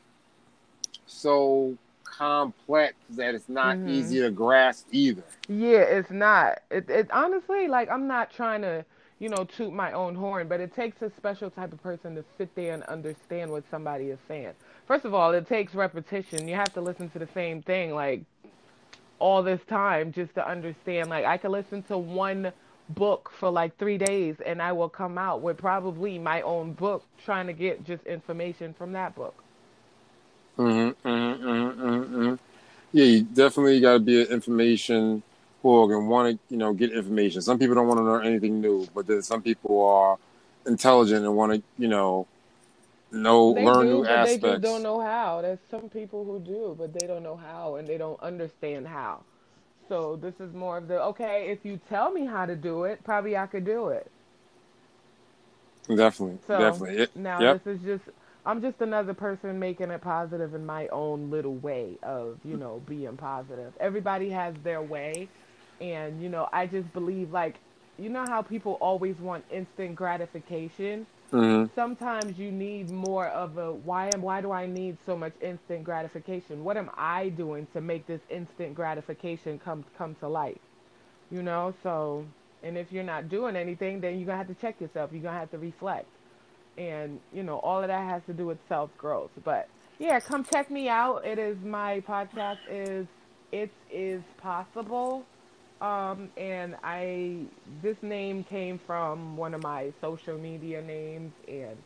so 1.06 1.76
complex 2.04 2.94
that 3.10 3.34
it's 3.34 3.48
not 3.48 3.76
Mhm. 3.76 3.88
easy 3.88 4.20
to 4.20 4.30
grasp 4.30 4.86
either. 4.90 5.24
Yeah, 5.48 5.80
it's 5.80 6.10
not. 6.10 6.60
It, 6.70 6.88
it 6.88 7.10
honestly, 7.12 7.68
like, 7.68 7.90
I'm 7.90 8.06
not 8.06 8.30
trying 8.30 8.62
to, 8.62 8.84
you 9.20 9.28
know, 9.28 9.44
toot 9.44 9.72
my 9.72 9.92
own 9.92 10.16
horn, 10.16 10.48
but 10.48 10.60
it 10.60 10.74
takes 10.74 11.02
a 11.02 11.10
special 11.18 11.50
type 11.50 11.72
of 11.72 11.82
person 11.82 12.16
to 12.16 12.24
sit 12.38 12.54
there 12.56 12.74
and 12.74 12.82
understand 12.84 13.50
what 13.52 13.64
somebody 13.70 14.06
is 14.06 14.18
saying. 14.26 14.54
First 14.88 15.04
of 15.04 15.14
all, 15.14 15.32
it 15.32 15.46
takes 15.46 15.74
repetition. 15.74 16.48
You 16.48 16.56
have 16.56 16.74
to 16.74 16.80
listen 16.80 17.10
to 17.10 17.20
the 17.20 17.28
same 17.34 17.62
thing, 17.62 17.94
like, 17.94 18.22
all 19.20 19.42
this 19.42 19.60
time 19.68 20.12
just 20.12 20.34
to 20.34 20.48
understand. 20.48 21.10
Like, 21.10 21.26
I 21.26 21.36
could 21.36 21.52
listen 21.52 21.82
to 21.84 21.98
one 21.98 22.52
book 22.90 23.30
for 23.38 23.50
like 23.50 23.76
three 23.78 23.98
days 23.98 24.36
and 24.44 24.60
I 24.60 24.72
will 24.72 24.88
come 24.88 25.16
out 25.18 25.42
with 25.42 25.58
probably 25.58 26.18
my 26.18 26.42
own 26.42 26.72
book 26.72 27.04
trying 27.24 27.46
to 27.46 27.52
get 27.52 27.84
just 27.84 28.04
information 28.04 28.74
from 28.74 28.92
that 28.92 29.14
book. 29.14 29.34
Mm-hmm, 30.58 31.08
hmm 31.08 31.70
hmm 31.80 32.02
hmm 32.02 32.34
Yeah, 32.92 33.04
you 33.04 33.22
definitely 33.22 33.80
got 33.80 33.94
to 33.94 34.00
be 34.00 34.22
an 34.22 34.28
information 34.28 35.22
org 35.62 35.90
and 35.92 36.08
want 36.08 36.34
to, 36.34 36.40
you 36.54 36.58
know, 36.58 36.72
get 36.74 36.92
information. 36.92 37.42
Some 37.42 37.58
people 37.58 37.74
don't 37.74 37.88
want 37.88 37.98
to 37.98 38.04
learn 38.04 38.26
anything 38.26 38.60
new, 38.60 38.88
but 38.94 39.06
then 39.06 39.22
some 39.22 39.42
people 39.42 39.82
are 39.84 40.18
intelligent 40.66 41.24
and 41.24 41.36
want 41.36 41.52
to, 41.54 41.62
you 41.78 41.88
know, 41.88 42.26
know 43.12 43.54
They 43.54 43.64
learn 43.64 43.86
do, 43.86 43.86
new 43.86 44.04
but 44.04 44.22
they 44.22 44.38
just 44.38 44.62
don't 44.62 44.82
know 44.82 45.00
how. 45.00 45.40
There's 45.42 45.58
some 45.70 45.88
people 45.88 46.24
who 46.24 46.40
do, 46.40 46.76
but 46.78 46.92
they 46.92 47.06
don't 47.06 47.22
know 47.22 47.36
how 47.36 47.76
and 47.76 47.88
they 47.88 47.98
don't 47.98 48.20
understand 48.22 48.88
how. 48.88 49.24
So 49.88 50.16
this 50.16 50.34
is 50.40 50.54
more 50.54 50.78
of 50.78 50.88
the 50.88 51.02
okay, 51.02 51.48
if 51.50 51.64
you 51.64 51.80
tell 51.88 52.10
me 52.12 52.26
how 52.26 52.46
to 52.46 52.56
do 52.56 52.84
it, 52.84 53.02
probably 53.04 53.36
I 53.36 53.46
could 53.46 53.64
do 53.64 53.88
it. 53.88 54.10
Definitely, 55.88 56.38
So 56.46 56.58
definitely. 56.58 57.04
It, 57.04 57.16
now 57.16 57.40
yep. 57.40 57.62
this 57.64 57.66
is 57.66 57.82
just 57.82 58.04
I'm 58.46 58.62
just 58.62 58.80
another 58.80 59.14
person 59.14 59.58
making 59.58 59.90
it 59.90 60.00
positive 60.02 60.54
in 60.54 60.66
my 60.66 60.88
own 60.88 61.30
little 61.30 61.56
way 61.56 61.98
of, 62.02 62.38
you 62.44 62.56
know, 62.56 62.82
being 62.86 63.16
positive. 63.16 63.72
Everybody 63.80 64.30
has 64.30 64.54
their 64.64 64.82
way 64.82 65.28
and 65.80 66.22
you 66.22 66.28
know, 66.28 66.48
I 66.52 66.66
just 66.66 66.92
believe 66.92 67.30
like 67.32 67.56
you 67.98 68.08
know 68.08 68.24
how 68.28 68.42
people 68.42 68.78
always 68.80 69.16
want 69.18 69.44
instant 69.50 69.94
gratification? 69.94 71.06
hmm 71.30 71.66
Sometimes 71.74 72.38
you 72.38 72.50
need 72.50 72.90
more 72.90 73.28
of 73.28 73.58
a 73.58 73.72
why 73.72 74.10
am 74.14 74.22
why 74.22 74.40
do 74.40 74.52
I 74.52 74.66
need 74.66 74.98
so 75.06 75.16
much 75.16 75.32
instant 75.40 75.84
gratification? 75.84 76.64
What 76.64 76.76
am 76.76 76.90
I 76.96 77.28
doing 77.30 77.66
to 77.74 77.80
make 77.80 78.06
this 78.06 78.20
instant 78.30 78.74
gratification 78.74 79.58
come 79.58 79.84
come 79.96 80.14
to 80.16 80.28
life? 80.28 80.58
You 81.30 81.42
know, 81.42 81.74
so 81.82 82.26
and 82.62 82.76
if 82.76 82.92
you're 82.92 83.04
not 83.04 83.28
doing 83.28 83.56
anything, 83.56 84.00
then 84.00 84.18
you're 84.18 84.26
gonna 84.26 84.38
have 84.38 84.48
to 84.48 84.54
check 84.54 84.80
yourself. 84.80 85.10
You're 85.12 85.22
gonna 85.22 85.38
have 85.38 85.50
to 85.52 85.58
reflect 85.58 86.06
and 86.78 87.20
you 87.32 87.42
know 87.42 87.58
all 87.58 87.82
of 87.82 87.88
that 87.88 88.08
has 88.08 88.22
to 88.26 88.32
do 88.32 88.46
with 88.46 88.58
self 88.68 88.90
growth 88.96 89.30
but 89.44 89.68
yeah 89.98 90.18
come 90.20 90.44
check 90.44 90.70
me 90.70 90.88
out 90.88 91.24
it 91.24 91.38
is 91.38 91.56
my 91.64 92.00
podcast 92.00 92.58
is 92.70 93.06
it 93.52 93.70
is 93.92 94.22
possible 94.38 95.24
um 95.80 96.30
and 96.36 96.76
i 96.82 97.38
this 97.82 97.96
name 98.02 98.44
came 98.44 98.78
from 98.78 99.36
one 99.36 99.54
of 99.54 99.62
my 99.62 99.92
social 100.00 100.38
media 100.38 100.82
names 100.82 101.32
and 101.48 101.76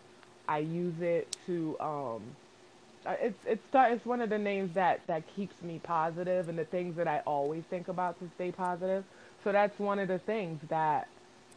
i 0.48 0.58
use 0.58 1.00
it 1.00 1.28
to 1.46 1.76
um 1.80 2.22
uh, 3.06 3.14
it's 3.20 3.38
it's 3.46 3.62
it's 3.74 4.06
one 4.06 4.20
of 4.20 4.30
the 4.30 4.38
names 4.38 4.72
that 4.74 5.00
that 5.06 5.22
keeps 5.36 5.60
me 5.62 5.80
positive 5.82 6.48
and 6.48 6.58
the 6.58 6.64
things 6.64 6.96
that 6.96 7.06
i 7.08 7.20
always 7.26 7.62
think 7.70 7.88
about 7.88 8.18
to 8.18 8.28
stay 8.36 8.50
positive 8.50 9.04
so 9.42 9.52
that's 9.52 9.78
one 9.78 9.98
of 9.98 10.08
the 10.08 10.18
things 10.18 10.60
that 10.68 11.08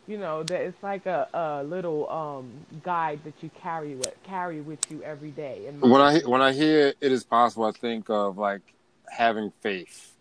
you 0.08 0.18
know 0.18 0.44
that 0.44 0.62
it's 0.62 0.84
like 0.84 1.06
a, 1.06 1.28
a 1.34 1.64
little 1.64 2.10
um 2.10 2.50
guide 2.84 3.20
that 3.24 3.34
you 3.42 3.50
carry 3.62 3.96
with 3.96 4.16
carry 4.24 4.62
with 4.62 4.80
you 4.92 5.02
every 5.04 5.32
day 5.32 5.66
and 5.68 5.82
When 5.82 6.02
I 6.02 6.20
when 6.20 6.42
I 6.42 6.54
hear 6.54 6.94
it 7.02 7.12
is 7.12 7.24
possible, 7.24 7.66
I 7.66 7.72
think 7.72 8.10
of 8.10 8.38
like 8.38 8.64
having 9.10 9.52
faith. 9.62 10.17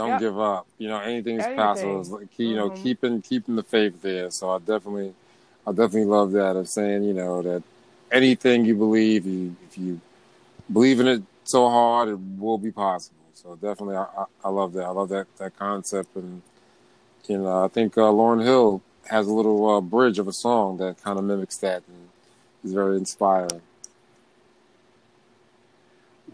Don't 0.00 0.12
Yep. 0.12 0.20
give 0.20 0.40
up. 0.40 0.66
You 0.78 0.88
know, 0.88 0.98
anything 0.98 1.38
is 1.38 1.46
possible. 1.46 1.96
Anything. 1.96 2.00
It's 2.00 2.10
like, 2.10 2.38
you 2.38 2.56
know, 2.56 2.70
Mhm. 2.70 2.74
keeping 2.76 3.20
keeping 3.20 3.54
the 3.56 3.62
faith 3.62 4.00
there. 4.00 4.30
So 4.30 4.48
I 4.48 4.58
definitely, 4.58 5.14
I 5.66 5.72
definitely 5.72 6.06
love 6.06 6.32
that 6.32 6.56
of 6.56 6.68
saying, 6.70 7.02
you 7.02 7.12
know, 7.12 7.42
that 7.42 7.62
anything 8.10 8.64
you 8.64 8.74
believe, 8.76 9.26
you 9.26 9.54
if 9.68 9.76
you 9.76 10.00
believe 10.72 11.00
in 11.00 11.06
it 11.06 11.22
so 11.44 11.68
hard, 11.68 12.08
it 12.08 12.18
will 12.38 12.56
be 12.56 12.70
possible. 12.70 13.18
So 13.34 13.56
definitely, 13.56 13.96
I, 13.96 14.04
I, 14.04 14.24
I 14.44 14.48
love 14.48 14.72
that. 14.72 14.84
I 14.86 14.88
love 14.88 15.10
that 15.10 15.26
that 15.36 15.54
concept, 15.58 16.16
and 16.16 16.40
you 17.28 17.36
know, 17.36 17.62
I 17.62 17.68
think 17.68 17.98
uh, 17.98 18.10
Lauryn 18.10 18.42
Hill 18.42 18.80
has 19.10 19.26
a 19.26 19.32
little 19.34 19.68
uh, 19.68 19.80
bridge 19.82 20.18
of 20.18 20.28
a 20.28 20.32
song 20.32 20.78
that 20.78 21.02
kind 21.04 21.18
of 21.18 21.26
mimics 21.26 21.58
that, 21.58 21.82
and 21.86 22.08
is 22.64 22.72
very 22.72 22.96
inspiring. 22.96 23.60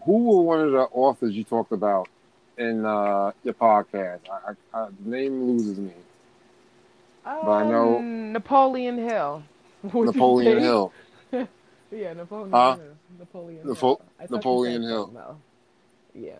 Who 0.05 0.23
were 0.23 0.41
one 0.43 0.61
of 0.61 0.71
the 0.71 0.83
authors 0.83 1.35
you 1.35 1.43
talked 1.43 1.73
about 1.73 2.07
in 2.57 2.85
uh, 2.85 3.31
your 3.43 3.53
podcast? 3.53 4.19
I, 4.31 4.51
I, 4.73 4.79
I, 4.83 4.87
the 5.03 5.09
name 5.09 5.47
loses 5.47 5.77
me. 5.79 5.91
um, 7.25 7.49
I 7.49 7.63
know- 7.65 7.99
Napoleon 8.01 8.97
Hill 8.97 9.43
Napoleon? 9.83 10.59
Hill. 10.59 10.91
yeah 11.91 12.13
Napoleon 12.13 12.51
Huh? 12.51 12.75
Hill 12.77 12.85
Napoleon 13.19 13.67
Napo- 13.67 13.87
Hill 13.87 14.01
I 14.19 14.21
thought 14.23 14.29
you 14.31 14.35
Napoleon 14.37 14.81
Hill. 14.83 15.39
yeah 16.15 16.31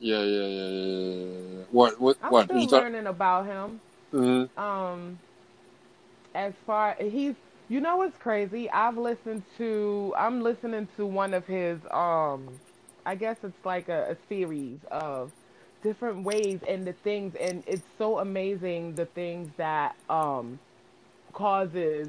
Yeah, 0.00 0.22
yeah, 0.22 0.46
yeah, 0.46 0.68
yeah, 0.68 1.58
yeah. 1.58 1.64
What? 1.70 2.00
What? 2.00 2.16
I'm 2.22 2.30
what? 2.32 2.44
still 2.46 2.58
You 2.58 2.66
talk- 2.68 2.82
learning 2.82 3.06
about 3.06 3.46
him 3.46 3.80
Mhm. 4.12 4.48
um 4.58 5.18
as 6.34 6.52
far 6.66 6.94
he's 7.00 7.34
you 7.68 7.80
know 7.80 7.96
what's 7.96 8.16
crazy 8.18 8.68
i've 8.70 8.96
listened 8.98 9.42
to 9.56 10.12
i'm 10.16 10.42
listening 10.42 10.86
to 10.96 11.06
one 11.06 11.32
of 11.34 11.46
his 11.46 11.78
um 11.90 12.48
i 13.06 13.14
guess 13.14 13.36
it's 13.42 13.64
like 13.64 13.88
a, 13.88 14.12
a 14.12 14.16
series 14.28 14.78
of 14.90 15.32
different 15.82 16.24
ways 16.24 16.60
and 16.68 16.86
the 16.86 16.94
things 17.04 17.34
and 17.40 17.62
it's 17.66 17.86
so 17.98 18.18
amazing 18.18 18.94
the 18.96 19.06
things 19.06 19.50
that 19.56 19.96
um 20.08 20.58
causes 21.32 22.08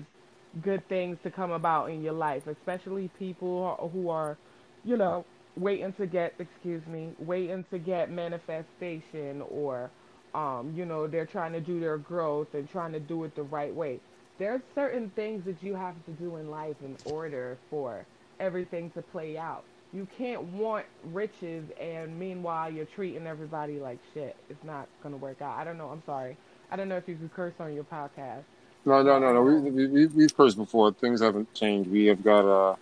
good 0.61 0.87
things 0.87 1.17
to 1.23 1.31
come 1.31 1.51
about 1.51 1.89
in 1.89 2.01
your 2.03 2.13
life 2.13 2.47
especially 2.47 3.09
people 3.19 3.89
who 3.93 4.09
are 4.09 4.37
you 4.85 4.97
know 4.97 5.25
waiting 5.57 5.93
to 5.93 6.07
get 6.07 6.33
excuse 6.39 6.85
me 6.87 7.11
waiting 7.19 7.65
to 7.71 7.79
get 7.79 8.09
manifestation 8.11 9.41
or 9.49 9.91
um, 10.35 10.73
you 10.75 10.85
know, 10.85 11.07
they're 11.07 11.25
trying 11.25 11.53
to 11.53 11.61
do 11.61 11.79
their 11.79 11.97
growth 11.97 12.53
and 12.53 12.69
trying 12.69 12.91
to 12.91 12.99
do 12.99 13.23
it 13.23 13.35
the 13.35 13.43
right 13.43 13.73
way. 13.73 14.01
There's 14.37 14.61
certain 14.75 15.09
things 15.11 15.45
that 15.45 15.63
you 15.63 15.75
have 15.75 15.95
to 16.05 16.11
do 16.11 16.35
in 16.35 16.51
life 16.51 16.75
in 16.83 16.97
order 17.05 17.57
for 17.69 18.05
everything 18.39 18.91
to 18.91 19.01
play 19.01 19.37
out. 19.37 19.63
You 19.95 20.05
can't 20.17 20.43
want 20.43 20.85
riches 21.13 21.63
and 21.79 22.19
meanwhile 22.19 22.69
you're 22.69 22.85
treating 22.85 23.25
everybody 23.25 23.79
like 23.79 23.97
shit. 24.13 24.35
It's 24.49 24.63
not 24.65 24.87
gonna 25.01 25.15
work 25.15 25.41
out. 25.41 25.57
I 25.57 25.63
don't 25.63 25.77
know. 25.77 25.87
I'm 25.87 26.03
sorry. 26.05 26.35
I 26.69 26.75
don't 26.75 26.89
know 26.89 26.97
if 26.97 27.07
you 27.07 27.15
could 27.15 27.33
curse 27.33 27.53
on 27.59 27.73
your 27.73 27.85
podcast. 27.85 28.43
No, 28.85 29.01
no, 29.01 29.19
no, 29.19 29.33
no. 29.33 29.41
We, 29.41 29.71
we, 29.71 29.87
we, 29.87 30.05
we've 30.07 30.35
cursed 30.35 30.57
before. 30.57 30.91
Things 30.91 31.21
haven't 31.21 31.51
changed. 31.53 31.89
We 31.89 32.07
have 32.07 32.21
got 32.23 32.45
uh, 32.45 32.75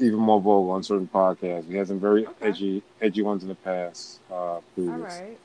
even 0.00 0.18
more 0.18 0.40
vocal 0.40 0.70
on 0.70 0.82
certain 0.82 1.08
podcasts. 1.12 1.66
We 1.68 1.76
had 1.76 1.86
some 1.86 2.00
very 2.00 2.26
Okay. 2.26 2.48
edgy, 2.48 2.82
edgy 3.00 3.22
ones 3.22 3.42
in 3.44 3.48
the 3.48 3.54
past. 3.54 4.18
Uh, 4.32 4.58
previous. 4.74 4.98
right. 4.98 5.38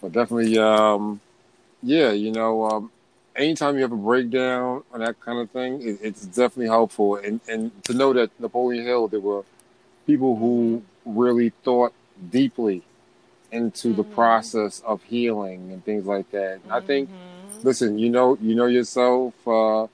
But 0.00 0.12
definitely, 0.12 0.58
um, 0.58 1.20
yeah, 1.82 2.12
you 2.12 2.30
know, 2.32 2.64
um, 2.64 2.90
anytime 3.36 3.76
you 3.76 3.82
have 3.82 3.92
a 3.92 3.96
breakdown 3.96 4.84
on 4.92 5.00
that 5.00 5.20
kind 5.20 5.38
of 5.38 5.50
thing, 5.50 5.82
it, 5.82 5.98
it's 6.02 6.24
definitely 6.24 6.68
helpful. 6.68 7.16
And, 7.16 7.40
and 7.48 7.84
to 7.84 7.94
know 7.94 8.12
that 8.12 8.30
Napoleon 8.40 8.84
Hill, 8.86 9.08
there 9.08 9.20
were 9.20 9.42
people 10.06 10.36
who 10.36 10.82
really 11.04 11.50
thought 11.64 11.92
deeply 12.30 12.82
into 13.50 13.92
the 13.92 14.04
Mhm. 14.04 14.10
process 14.10 14.80
of 14.86 15.02
healing 15.04 15.72
and 15.72 15.84
things 15.84 16.06
like 16.06 16.30
that. 16.30 16.60
I 16.70 16.80
think, 16.80 17.08
Mhm. 17.10 17.64
listen, 17.64 17.98
you 17.98 18.10
know, 18.10 18.38
you 18.40 18.54
know 18.54 18.66
yourself, 18.66 19.34
uh, 19.46 19.86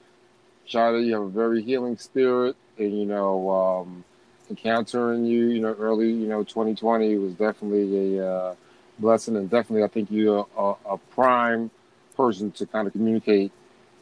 Shada, 0.68 1.04
you 1.04 1.14
have 1.14 1.22
a 1.22 1.28
very 1.28 1.62
healing 1.62 1.96
spirit, 1.98 2.56
and 2.78 2.98
you 2.98 3.06
know, 3.06 3.50
um, 3.50 4.04
encountering 4.50 5.24
you, 5.24 5.46
you 5.46 5.60
know, 5.60 5.74
early, 5.78 6.10
you 6.10 6.26
know, 6.28 6.44
2020 6.44 7.16
was 7.18 7.34
definitely 7.34 8.18
a 8.18 8.26
uh, 8.26 8.54
blessing, 8.98 9.36
and 9.36 9.50
definitely, 9.50 9.84
I 9.84 9.88
think 9.88 10.10
you're 10.10 10.46
a, 10.56 10.74
a 10.86 10.98
prime 11.10 11.70
person 12.16 12.50
to 12.52 12.66
kind 12.66 12.86
of 12.86 12.92
communicate, 12.92 13.52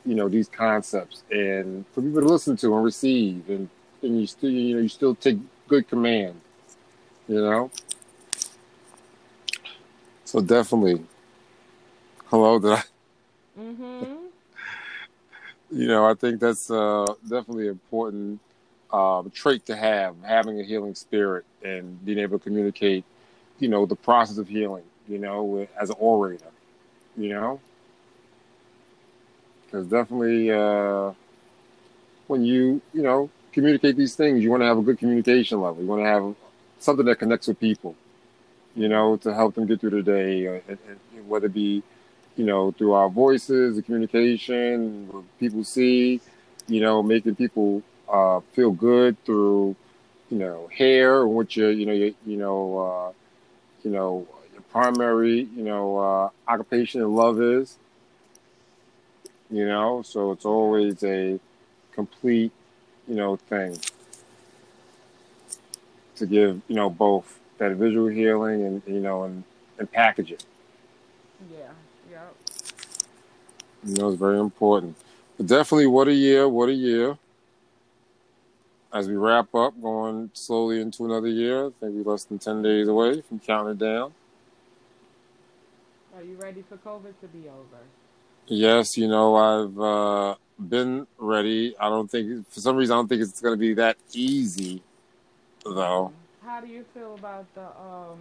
you 0.04 0.14
know, 0.14 0.28
these 0.28 0.48
concepts 0.48 1.22
and 1.30 1.86
for 1.92 2.02
people 2.02 2.22
to 2.22 2.28
listen 2.28 2.56
to 2.58 2.74
and 2.74 2.84
receive, 2.84 3.48
and 3.48 3.68
and 4.02 4.20
you 4.20 4.26
still, 4.26 4.50
you 4.50 4.76
know, 4.76 4.82
you 4.82 4.88
still 4.88 5.14
take 5.14 5.38
good 5.68 5.88
command, 5.88 6.40
you 7.28 7.40
know. 7.40 7.70
So 10.24 10.40
definitely, 10.40 11.04
hello, 12.26 12.58
did 12.58 12.72
I? 12.72 12.82
Mhm. 13.58 14.08
you 15.70 15.88
know, 15.88 16.04
I 16.06 16.14
think 16.14 16.40
that's 16.40 16.70
uh, 16.70 17.06
definitely 17.22 17.68
important 17.68 18.40
um, 18.92 19.30
trait 19.30 19.66
to 19.66 19.76
have, 19.76 20.16
having 20.22 20.60
a 20.60 20.64
healing 20.64 20.94
spirit 20.94 21.44
and 21.62 22.04
being 22.04 22.18
able 22.18 22.38
to 22.38 22.44
communicate, 22.44 23.04
you 23.58 23.68
know, 23.68 23.86
the 23.86 23.96
process 23.96 24.38
of 24.38 24.48
healing, 24.48 24.84
you 25.08 25.18
know, 25.18 25.66
as 25.80 25.90
an 25.90 25.96
orator, 25.98 26.46
you 27.16 27.30
know. 27.30 27.60
Because 29.64 29.86
definitely, 29.86 30.50
uh, 30.50 31.12
when 32.28 32.44
you, 32.44 32.80
you 32.92 33.02
know, 33.02 33.30
communicate 33.56 33.96
these 33.96 34.14
things, 34.14 34.42
you 34.42 34.50
want 34.50 34.62
to 34.62 34.66
have 34.66 34.78
a 34.78 34.82
good 34.82 34.98
communication 34.98 35.60
level. 35.60 35.82
You 35.82 35.88
want 35.88 36.02
to 36.02 36.08
have 36.14 36.34
something 36.78 37.06
that 37.06 37.18
connects 37.18 37.48
with 37.48 37.58
people, 37.58 37.96
you 38.74 38.88
know, 38.88 39.16
to 39.24 39.34
help 39.34 39.54
them 39.56 39.66
get 39.66 39.80
through 39.80 39.94
the 39.98 40.02
day, 40.02 40.46
uh, 40.46 40.60
and, 40.68 40.78
and 40.88 41.28
whether 41.28 41.46
it 41.46 41.54
be 41.54 41.82
you 42.36 42.44
know, 42.44 42.70
through 42.72 42.92
our 42.92 43.08
voices, 43.08 43.76
the 43.76 43.82
communication, 43.82 45.08
what 45.10 45.24
people 45.40 45.64
see, 45.64 46.20
you 46.68 46.80
know, 46.80 47.02
making 47.02 47.34
people 47.34 47.82
uh, 48.12 48.40
feel 48.52 48.70
good 48.70 49.16
through, 49.24 49.74
you 50.30 50.38
know, 50.38 50.68
hair 50.76 51.26
what 51.26 51.56
your, 51.56 51.70
you 51.70 51.86
know, 51.86 51.92
your, 51.92 52.10
you 52.26 52.36
know, 52.36 52.78
uh, 52.78 53.12
you 53.82 53.90
know, 53.90 54.26
your 54.52 54.62
primary, 54.70 55.48
you 55.56 55.64
know, 55.64 55.98
uh, 55.98 56.28
occupation 56.46 57.00
and 57.00 57.16
love 57.16 57.40
is, 57.40 57.78
you 59.50 59.66
know, 59.66 60.02
so 60.02 60.32
it's 60.32 60.44
always 60.44 61.02
a 61.04 61.40
complete, 61.92 62.52
you 63.08 63.14
know, 63.14 63.36
thing 63.36 63.78
to 66.16 66.26
give, 66.26 66.60
you 66.68 66.74
know, 66.74 66.90
both 66.90 67.38
that 67.58 67.72
visual 67.72 68.08
healing 68.08 68.62
and, 68.64 68.82
you 68.86 69.00
know, 69.00 69.24
and, 69.24 69.44
and 69.78 69.90
package 69.90 70.32
it. 70.32 70.44
Yeah. 71.50 71.70
Yep. 72.10 72.36
You 73.84 73.94
know, 73.94 74.08
it's 74.08 74.18
very 74.18 74.38
important. 74.38 74.96
But 75.36 75.46
definitely, 75.46 75.86
what 75.86 76.08
a 76.08 76.14
year! 76.14 76.48
What 76.48 76.70
a 76.70 76.72
year! 76.72 77.18
As 78.92 79.06
we 79.06 79.16
wrap 79.16 79.54
up, 79.54 79.80
going 79.80 80.30
slowly 80.32 80.80
into 80.80 81.04
another 81.04 81.28
year, 81.28 81.72
maybe 81.82 82.02
less 82.02 82.24
than 82.24 82.38
ten 82.38 82.62
days 82.62 82.88
away 82.88 83.20
from 83.20 83.40
counting 83.40 83.72
it 83.72 83.78
down. 83.78 84.14
Are 86.16 86.22
you 86.22 86.36
ready 86.36 86.64
for 86.66 86.78
COVID 86.78 87.20
to 87.20 87.26
be 87.28 87.46
over? 87.48 87.82
Yes, 88.46 88.96
you 88.96 89.08
know, 89.08 89.36
I've 89.36 89.78
uh, 89.78 90.34
been 90.58 91.06
ready. 91.18 91.76
I 91.78 91.88
don't 91.88 92.10
think, 92.10 92.48
for 92.48 92.60
some 92.60 92.76
reason, 92.76 92.94
I 92.94 92.98
don't 92.98 93.08
think 93.08 93.22
it's 93.22 93.40
going 93.40 93.54
to 93.54 93.58
be 93.58 93.74
that 93.74 93.96
easy, 94.12 94.82
though. 95.64 96.12
How 96.44 96.60
do 96.60 96.68
you 96.68 96.84
feel 96.94 97.14
about 97.14 97.52
the 97.54 97.66
um 97.80 98.18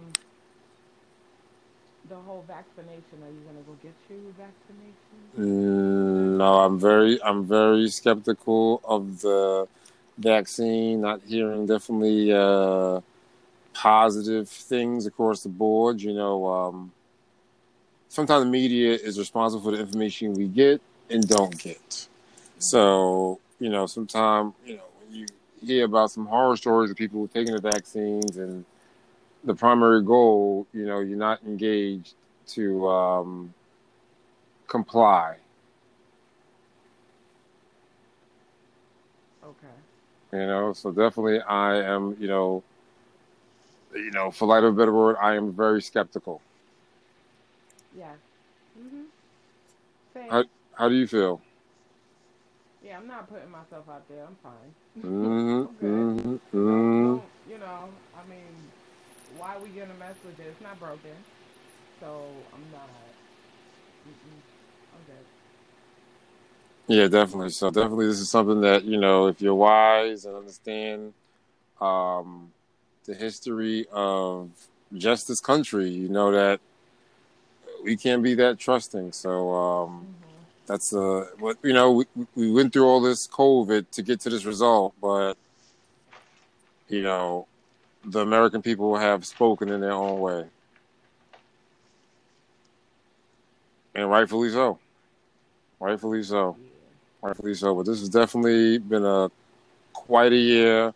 the 2.08 2.16
whole 2.16 2.44
vaccination? 2.46 3.22
Are 3.22 3.30
you 3.30 3.40
gonna 3.46 3.64
go 3.66 3.74
get 3.82 3.94
your 4.08 4.32
vaccination? 4.36 4.96
Mm, 5.38 6.36
no, 6.38 6.60
I'm 6.60 6.78
very, 6.78 7.22
I'm 7.22 7.44
very 7.44 7.88
skeptical 7.88 8.80
of 8.84 9.20
the 9.20 9.68
vaccine. 10.18 11.02
Not 11.02 11.20
hearing 11.26 11.66
definitely 11.66 12.32
uh, 12.32 13.00
positive 13.74 14.48
things 14.48 15.06
across 15.06 15.42
the 15.42 15.48
board. 15.48 16.00
You 16.00 16.14
know, 16.14 16.46
um, 16.46 16.92
sometimes 18.08 18.44
the 18.44 18.50
media 18.50 18.92
is 18.94 19.18
responsible 19.18 19.64
for 19.64 19.72
the 19.76 19.80
information 19.80 20.34
we 20.34 20.48
get 20.48 20.80
and 21.10 21.26
don't 21.28 21.56
get. 21.58 22.08
So, 22.58 23.40
you 23.58 23.68
know, 23.70 23.86
sometimes, 23.86 24.54
you 24.64 24.76
know, 24.76 24.84
when 25.00 25.14
you 25.14 25.26
hear 25.64 25.84
about 25.84 26.10
some 26.10 26.26
horror 26.26 26.56
stories 26.56 26.90
of 26.90 26.96
people 26.96 27.26
taking 27.28 27.54
the 27.54 27.60
vaccines 27.60 28.36
and 28.36 28.64
the 29.44 29.54
primary 29.54 30.02
goal, 30.02 30.66
you 30.72 30.86
know, 30.86 31.00
you're 31.00 31.18
not 31.18 31.42
engaged 31.44 32.14
to 32.48 32.88
um, 32.88 33.54
comply. 34.66 35.36
Okay. 39.44 39.66
You 40.32 40.46
know, 40.46 40.72
so 40.72 40.90
definitely 40.90 41.40
I 41.40 41.76
am, 41.76 42.16
you 42.18 42.28
know, 42.28 42.62
you 43.94 44.10
know, 44.10 44.30
for 44.30 44.46
lack 44.46 44.62
of 44.62 44.74
a 44.74 44.76
better 44.76 44.92
word, 44.92 45.16
I 45.20 45.36
am 45.36 45.52
very 45.52 45.80
skeptical. 45.80 46.40
Yeah. 47.96 48.12
Mm-hmm. 48.78 50.30
How 50.30 50.44
how 50.74 50.88
do 50.88 50.94
you 50.94 51.06
feel? 51.06 51.40
Yeah, 52.86 52.98
I'm 52.98 53.08
not 53.08 53.28
putting 53.28 53.50
myself 53.50 53.88
out 53.90 54.08
there. 54.08 54.24
I'm 54.24 54.36
fine. 54.42 54.72
hmm 55.02 55.64
I'm 55.66 55.74
good. 55.80 55.90
hmm 55.90 56.36
Don't, 56.52 57.20
hmm 57.20 57.50
you 57.50 57.58
know, 57.58 57.88
I 58.14 58.28
mean, 58.28 58.70
why 59.36 59.56
we 59.58 59.68
gonna 59.70 59.94
mess 59.98 60.14
with 60.24 60.38
it? 60.38 60.46
It's 60.50 60.62
not 60.62 60.78
broken. 60.78 61.10
So 62.00 62.22
I'm 62.54 62.62
not. 62.72 62.88
I'm 64.94 65.02
good. 65.06 66.96
Yeah, 66.96 67.08
definitely. 67.08 67.50
So 67.50 67.70
definitely, 67.70 68.06
this 68.06 68.20
is 68.20 68.30
something 68.30 68.60
that 68.60 68.84
you 68.84 68.98
know, 68.98 69.26
if 69.26 69.40
you're 69.40 69.54
wise 69.54 70.24
and 70.24 70.36
understand 70.36 71.12
um, 71.80 72.52
the 73.04 73.14
history 73.14 73.86
of 73.90 74.50
just 74.96 75.26
this 75.26 75.40
country, 75.40 75.88
you 75.90 76.08
know 76.08 76.30
that 76.30 76.60
we 77.82 77.96
can't 77.96 78.22
be 78.22 78.34
that 78.34 78.58
trusting. 78.58 79.12
So 79.12 79.54
um, 79.54 80.06
that's 80.66 80.92
uh, 80.92 81.26
what 81.38 81.56
you 81.62 81.72
know. 81.72 81.92
We 81.92 82.06
we 82.34 82.50
went 82.50 82.72
through 82.72 82.86
all 82.86 83.00
this 83.00 83.26
COVID 83.26 83.90
to 83.92 84.02
get 84.02 84.20
to 84.20 84.30
this 84.30 84.44
result, 84.44 84.94
but 85.00 85.34
you 86.88 87.02
know, 87.02 87.46
the 88.04 88.20
American 88.20 88.62
people 88.62 88.96
have 88.96 89.24
spoken 89.24 89.68
in 89.68 89.80
their 89.80 89.92
own 89.92 90.20
way, 90.20 90.44
and 93.94 94.10
rightfully 94.10 94.50
so. 94.50 94.78
Rightfully 95.78 96.22
so. 96.22 96.56
Rightfully 97.22 97.54
so. 97.54 97.74
But 97.74 97.86
this 97.86 98.00
has 98.00 98.08
definitely 98.08 98.78
been 98.78 99.04
a 99.04 99.30
quite 99.92 100.32
a 100.32 100.36
year 100.36 100.94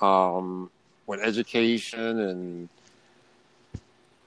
um, 0.00 0.70
with 1.06 1.20
education 1.20 2.20
and 2.20 2.68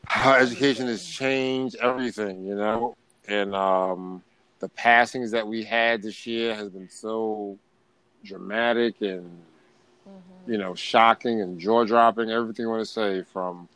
how 0.06 0.34
education 0.34 0.88
has 0.88 1.06
changed 1.06 1.76
everything, 1.78 2.46
you 2.46 2.56
know. 2.56 2.96
And 3.28 3.54
um, 3.54 4.24
the 4.60 4.70
passings 4.70 5.32
that 5.32 5.48
we 5.48 5.64
had 5.64 6.02
this 6.02 6.26
year 6.28 6.54
has 6.56 6.70
been 6.70 6.90
so 6.90 7.58
dramatic 8.24 8.96
and 9.02 9.30
you 10.48 10.58
know 10.58 10.76
shocking 10.76 11.42
and 11.42 11.60
jaw 11.60 11.86
dropping. 11.86 12.30
Everything 12.30 12.66
I 12.66 12.70
want 12.70 12.82
to 12.82 12.92
say 12.92 13.24
from 13.24 13.68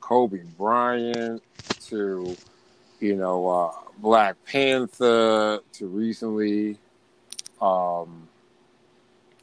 Kobe 0.00 0.42
Bryant 0.56 1.42
to 1.86 2.36
you 3.00 3.16
know 3.16 3.46
uh, 3.48 3.72
Black 3.98 4.36
Panther 4.46 5.60
to 5.72 5.86
recently 5.86 6.78
um, 7.60 8.28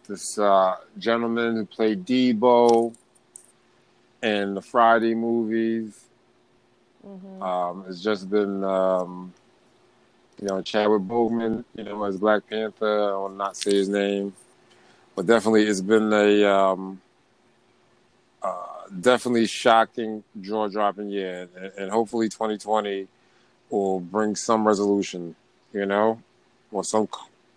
this 0.07 0.39
uh, 0.39 0.77
gentleman 0.97 1.55
who 1.55 1.65
played 1.65 2.05
Debo 2.05 2.95
in 4.23 4.53
the 4.55 4.61
Friday 4.61 5.13
movies. 5.13 6.05
Mhm. 7.05 7.41
Um, 7.41 7.85
it's 7.87 8.01
just 8.01 8.29
been, 8.29 8.63
um, 8.63 9.33
you 10.39 10.47
know, 10.47 10.61
Chadwick 10.61 11.01
Boseman, 11.03 11.63
you 11.75 11.83
know, 11.83 12.03
as 12.03 12.17
Black 12.17 12.47
Panther. 12.49 13.09
I 13.09 13.17
will 13.17 13.29
not 13.29 13.57
say 13.57 13.71
his 13.71 13.89
name, 13.89 14.33
but 15.15 15.25
definitely 15.25 15.63
it's 15.63 15.81
been 15.81 16.13
a 16.13 16.43
um, 16.45 17.01
uh, 18.43 18.65
definitely 18.99 19.47
shocking, 19.47 20.23
jaw 20.41 20.67
dropping 20.67 21.09
year, 21.09 21.47
and, 21.55 21.71
and 21.77 21.91
hopefully 21.91 22.29
2020 22.29 23.07
will 23.69 23.99
bring 23.99 24.35
some 24.35 24.67
resolution, 24.67 25.35
you 25.73 25.85
know, 25.85 26.21
or 26.71 26.83
some. 26.83 27.07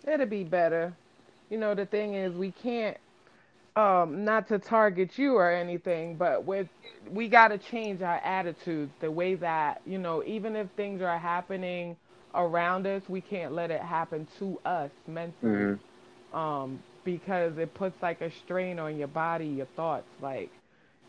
It'll 0.07 0.25
be 0.25 0.43
better. 0.43 0.93
You 1.49 1.57
know, 1.59 1.75
the 1.75 1.85
thing 1.85 2.15
is, 2.15 2.33
we 2.33 2.51
can't, 2.51 2.97
um, 3.75 4.25
not 4.25 4.47
to 4.47 4.57
target 4.57 5.17
you 5.17 5.35
or 5.35 5.51
anything, 5.51 6.15
but 6.15 6.45
with 6.45 6.67
we 7.11 7.27
got 7.27 7.49
to 7.49 7.57
change 7.59 8.01
our 8.01 8.17
attitudes. 8.17 8.91
The 9.01 9.11
way 9.11 9.35
that 9.35 9.81
you 9.85 9.99
know, 9.99 10.23
even 10.25 10.55
if 10.55 10.67
things 10.71 11.01
are 11.01 11.19
happening 11.19 11.95
around 12.35 12.87
us, 12.87 13.03
we 13.09 13.21
can't 13.21 13.53
let 13.53 13.71
it 13.71 13.81
happen 13.81 14.27
to 14.39 14.59
us 14.65 14.91
mentally. 15.07 15.51
Mhm. 15.51 15.79
um, 16.33 16.79
because 17.03 17.57
it 17.57 17.73
puts 17.73 18.01
like 18.01 18.21
a 18.21 18.31
strain 18.31 18.79
on 18.79 18.97
your 18.97 19.07
body, 19.07 19.47
your 19.47 19.65
thoughts, 19.75 20.07
like 20.21 20.49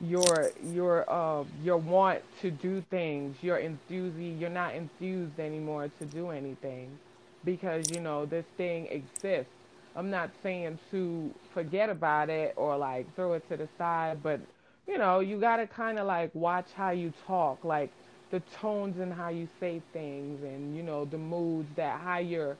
your 0.00 0.50
your 0.64 1.08
uh, 1.10 1.44
your 1.62 1.76
want 1.76 2.20
to 2.40 2.50
do 2.50 2.82
things, 2.90 3.36
your 3.42 3.58
enthusi 3.58 4.38
you're 4.40 4.50
not 4.50 4.74
enthused 4.74 5.38
anymore 5.38 5.90
to 6.00 6.06
do 6.06 6.30
anything 6.30 6.98
because 7.44 7.90
you 7.90 8.00
know 8.00 8.26
this 8.26 8.46
thing 8.56 8.86
exists. 8.88 9.52
I'm 9.94 10.10
not 10.10 10.30
saying 10.42 10.78
to 10.90 11.30
forget 11.54 11.90
about 11.90 12.30
it 12.30 12.54
or 12.56 12.76
like 12.76 13.14
throw 13.14 13.34
it 13.34 13.48
to 13.50 13.56
the 13.56 13.68
side, 13.78 14.22
but 14.22 14.40
you 14.88 14.98
know 14.98 15.20
you 15.20 15.38
gotta 15.38 15.66
kind 15.66 15.98
of 15.98 16.06
like 16.06 16.34
watch 16.34 16.66
how 16.74 16.90
you 16.90 17.12
talk, 17.26 17.62
like 17.64 17.90
the 18.32 18.40
tones 18.60 18.98
and 18.98 19.12
how 19.12 19.28
you 19.28 19.46
say 19.60 19.80
things, 19.92 20.42
and 20.42 20.74
you 20.74 20.82
know 20.82 21.04
the 21.04 21.18
moods 21.18 21.68
that 21.76 22.00
how 22.00 22.18
you're 22.18 22.56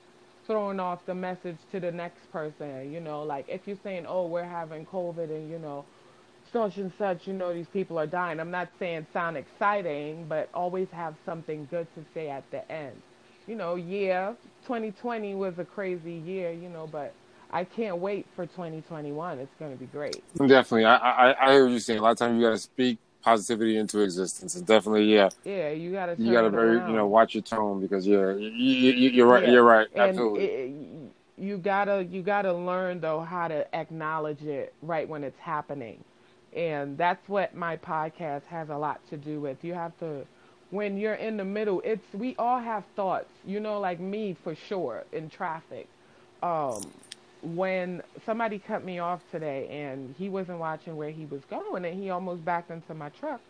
throwing 0.47 0.79
off 0.79 1.05
the 1.05 1.15
message 1.15 1.57
to 1.71 1.79
the 1.79 1.91
next 1.91 2.31
person. 2.31 2.93
You 2.93 3.01
know, 3.01 3.23
like 3.23 3.45
if 3.49 3.61
you're 3.65 3.79
saying, 3.83 4.05
"Oh, 4.07 4.27
we're 4.27 4.45
having 4.45 4.85
COVID," 4.85 5.29
and 5.29 5.49
you 5.49 5.59
know, 5.59 5.83
such 6.53 6.77
and 6.77 6.91
such, 6.97 7.27
you 7.27 7.33
know, 7.33 7.53
these 7.53 7.67
people 7.73 7.99
are 7.99 8.07
dying. 8.07 8.39
I'm 8.39 8.51
not 8.51 8.69
saying 8.79 9.07
sound 9.11 9.35
exciting, 9.35 10.27
but 10.29 10.47
always 10.53 10.87
have 10.91 11.15
something 11.25 11.67
good 11.71 11.87
to 11.95 12.05
say 12.13 12.29
at 12.29 12.49
the 12.51 12.71
end. 12.71 13.01
You 13.47 13.55
know, 13.55 13.75
yeah, 13.75 14.33
2020 14.67 15.35
was 15.35 15.57
a 15.57 15.65
crazy 15.65 16.13
year, 16.13 16.51
you 16.51 16.69
know, 16.69 16.87
but 16.89 17.13
I 17.51 17.63
can't 17.65 17.97
wait 17.97 18.27
for 18.35 18.45
2021. 18.45 19.39
It's 19.39 19.51
going 19.59 19.71
to 19.71 19.77
be 19.77 19.87
great. 19.87 20.23
Definitely, 20.37 20.85
I, 20.85 20.95
I 20.95 21.47
I 21.47 21.51
hear 21.53 21.67
you're 21.67 21.79
saying. 21.79 21.99
A 21.99 22.03
lot 22.03 22.11
of 22.11 22.17
times 22.19 22.35
you 22.37 22.45
got 22.45 22.51
to 22.51 22.59
speak 22.59 22.99
positivity 23.23 23.77
into 23.77 23.99
existence, 24.01 24.55
and 24.55 24.65
definitely, 24.65 25.13
yeah, 25.13 25.29
Yeah, 25.45 25.69
you 25.69 25.91
got 25.91 26.07
to 26.07 26.15
you 26.17 26.31
got 26.31 26.41
to 26.41 26.49
very 26.49 26.75
you 26.75 26.93
know 26.93 27.07
watch 27.07 27.33
your 27.35 27.43
tone 27.43 27.81
because 27.81 28.05
yeah, 28.07 28.31
you, 28.33 29.09
you're 29.09 29.27
right. 29.27 29.43
Yeah. 29.43 29.51
You're 29.51 29.63
right. 29.63 29.87
and 29.95 30.09
Absolutely. 30.09 30.45
it, 30.45 31.11
you 31.37 31.57
gotta 31.57 32.03
you 32.03 32.21
gotta 32.21 32.53
learn 32.53 32.99
though 33.01 33.21
how 33.21 33.47
to 33.47 33.75
acknowledge 33.75 34.43
it 34.43 34.73
right 34.81 35.07
when 35.09 35.23
it's 35.23 35.39
happening 35.39 36.03
and 36.55 36.97
that's 36.97 37.27
what 37.27 37.55
my 37.55 37.75
podcast 37.77 38.45
has 38.45 38.69
a 38.69 38.77
lot 38.77 38.99
to 39.09 39.17
do 39.17 39.39
with 39.41 39.63
you 39.63 39.73
have 39.73 39.97
to 39.99 40.25
when 40.69 40.97
you're 40.97 41.15
in 41.15 41.37
the 41.37 41.45
middle 41.45 41.81
it's 41.83 42.13
we 42.13 42.35
all 42.37 42.59
have 42.59 42.83
thoughts 42.95 43.31
you 43.45 43.59
know 43.59 43.79
like 43.79 43.99
me 43.99 44.35
for 44.43 44.55
sure 44.55 45.03
in 45.11 45.29
traffic 45.29 45.87
um 46.43 46.81
when 47.43 48.01
somebody 48.25 48.59
cut 48.59 48.83
me 48.85 48.99
off 48.99 49.21
today 49.31 49.67
and 49.69 50.15
he 50.17 50.29
wasn't 50.29 50.57
watching 50.59 50.95
where 50.95 51.11
he 51.11 51.25
was 51.25 51.41
going 51.49 51.85
and 51.85 52.01
he 52.01 52.09
almost 52.09 52.43
backed 52.45 52.71
into 52.71 52.93
my 52.93 53.09
truck. 53.09 53.41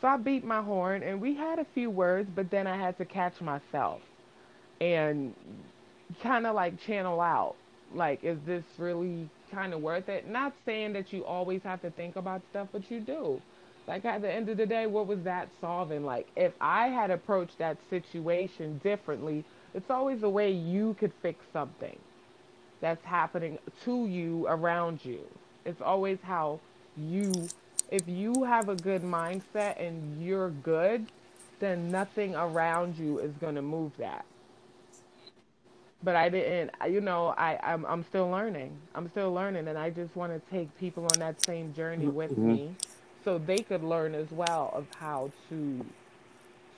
So 0.00 0.08
i 0.08 0.16
beat 0.16 0.44
my 0.44 0.60
horn 0.60 1.02
and 1.02 1.20
we 1.20 1.34
had 1.34 1.58
a 1.58 1.66
few 1.72 1.88
words 1.88 2.28
but 2.34 2.50
then 2.50 2.66
i 2.66 2.76
had 2.76 2.98
to 2.98 3.06
catch 3.06 3.40
myself 3.40 4.02
and 4.78 5.34
kind 6.22 6.46
of 6.46 6.54
like 6.54 6.78
channel 6.80 7.18
out 7.20 7.56
like 7.94 8.22
is 8.22 8.38
this 8.46 8.64
really 8.78 9.28
kind 9.50 9.72
of 9.72 9.80
worth 9.80 10.08
it? 10.08 10.28
Not 10.28 10.52
saying 10.64 10.92
that 10.94 11.12
you 11.12 11.24
always 11.24 11.62
have 11.62 11.80
to 11.82 11.90
think 11.90 12.16
about 12.16 12.42
stuff 12.50 12.68
but 12.72 12.90
you 12.90 13.00
do. 13.00 13.40
Like 13.86 14.04
at 14.04 14.20
the 14.20 14.32
end 14.32 14.48
of 14.48 14.56
the 14.56 14.66
day, 14.66 14.86
what 14.86 15.06
was 15.06 15.20
that 15.22 15.48
solving? 15.60 16.04
Like 16.04 16.26
if 16.36 16.52
I 16.60 16.88
had 16.88 17.10
approached 17.10 17.58
that 17.58 17.78
situation 17.88 18.80
differently, 18.82 19.44
it's 19.74 19.90
always 19.90 20.22
a 20.22 20.28
way 20.28 20.50
you 20.50 20.96
could 20.98 21.12
fix 21.22 21.44
something 21.52 21.96
that's 22.80 23.04
happening 23.04 23.58
to 23.84 24.06
you 24.06 24.46
around 24.48 25.04
you. 25.04 25.20
It's 25.64 25.80
always 25.80 26.18
how 26.22 26.60
you 26.96 27.50
if 27.90 28.08
you 28.08 28.44
have 28.44 28.68
a 28.68 28.76
good 28.76 29.02
mindset 29.02 29.80
and 29.80 30.22
you're 30.24 30.50
good, 30.50 31.06
then 31.60 31.90
nothing 31.90 32.34
around 32.34 32.96
you 32.98 33.18
is 33.18 33.32
going 33.40 33.54
to 33.56 33.62
move 33.62 33.92
that. 33.98 34.24
But 36.02 36.16
I 36.16 36.28
didn't, 36.28 36.70
you 36.90 37.00
know, 37.00 37.28
I, 37.36 37.58
I'm, 37.62 37.84
I'm 37.86 38.04
still 38.04 38.28
learning. 38.30 38.76
I'm 38.94 39.08
still 39.10 39.32
learning, 39.32 39.68
and 39.68 39.78
I 39.78 39.90
just 39.90 40.14
want 40.16 40.32
to 40.32 40.50
take 40.50 40.76
people 40.78 41.06
on 41.06 41.18
that 41.20 41.36
same 41.46 41.72
journey 41.74 42.08
with 42.08 42.36
Mm-hmm. 42.36 42.56
me 42.56 42.76
so 43.24 43.38
they 43.38 43.62
could 43.62 43.82
learn 43.82 44.14
as 44.14 44.30
well 44.30 44.70
of 44.74 44.86
how 44.98 45.30
to 45.48 45.84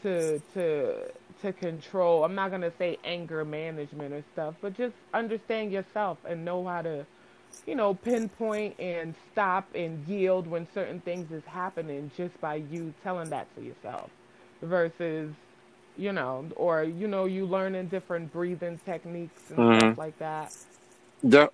to 0.02 0.40
to 0.54 1.10
to 1.42 1.52
control 1.52 2.24
i'm 2.24 2.34
not 2.34 2.50
going 2.50 2.62
to 2.62 2.72
say 2.78 2.98
anger 3.04 3.44
management 3.44 4.14
or 4.14 4.24
stuff 4.32 4.54
but 4.62 4.76
just 4.76 4.94
understand 5.14 5.72
yourself 5.72 6.18
and 6.28 6.44
know 6.44 6.66
how 6.66 6.82
to 6.82 7.06
you 7.66 7.76
know 7.76 7.94
pinpoint 7.94 8.74
and 8.80 9.14
stop 9.32 9.68
and 9.74 10.06
yield 10.08 10.46
when 10.48 10.66
certain 10.74 11.00
things 11.02 11.30
is 11.32 11.44
happening 11.46 12.10
just 12.16 12.38
by 12.40 12.56
you 12.56 12.94
telling 13.02 13.30
that 13.30 13.46
to 13.56 13.62
yourself 13.62 14.10
versus 14.62 15.30
you 15.96 16.12
know 16.12 16.46
or 16.56 16.84
you 16.84 17.08
know 17.08 17.26
you 17.26 17.46
learning 17.46 17.88
different 17.88 18.32
breathing 18.32 18.80
techniques 18.86 19.42
and 19.50 19.64
Mhm. 19.64 19.80
stuff 19.80 19.90
like 19.98 20.18
that 20.18 20.52
Yeah. 21.22 21.48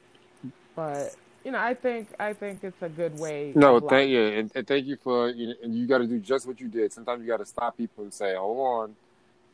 but 0.76 1.16
you 1.44 1.52
know 1.52 1.60
i 1.60 1.74
think 1.74 2.08
i 2.20 2.32
think 2.34 2.60
it's 2.64 2.82
a 2.82 2.90
good 2.90 3.18
way 3.18 3.54
No, 3.54 3.80
thank 3.80 4.10
you, 4.10 4.22
and, 4.22 4.52
and 4.54 4.66
thank 4.66 4.86
you 4.86 4.96
for 4.96 5.30
you. 5.30 5.48
Know, 5.48 5.54
and 5.64 5.74
you 5.76 5.86
got 5.86 5.98
to 5.98 6.06
do 6.08 6.20
just 6.20 6.46
what 6.46 6.60
you 6.60 6.68
did. 6.68 6.92
Sometimes 6.92 7.22
you 7.22 7.28
got 7.28 7.38
to 7.38 7.46
stop 7.46 7.76
people 7.76 8.04
and 8.04 8.14
say, 8.14 8.34
"Hold 8.36 8.58
on," 8.90 8.96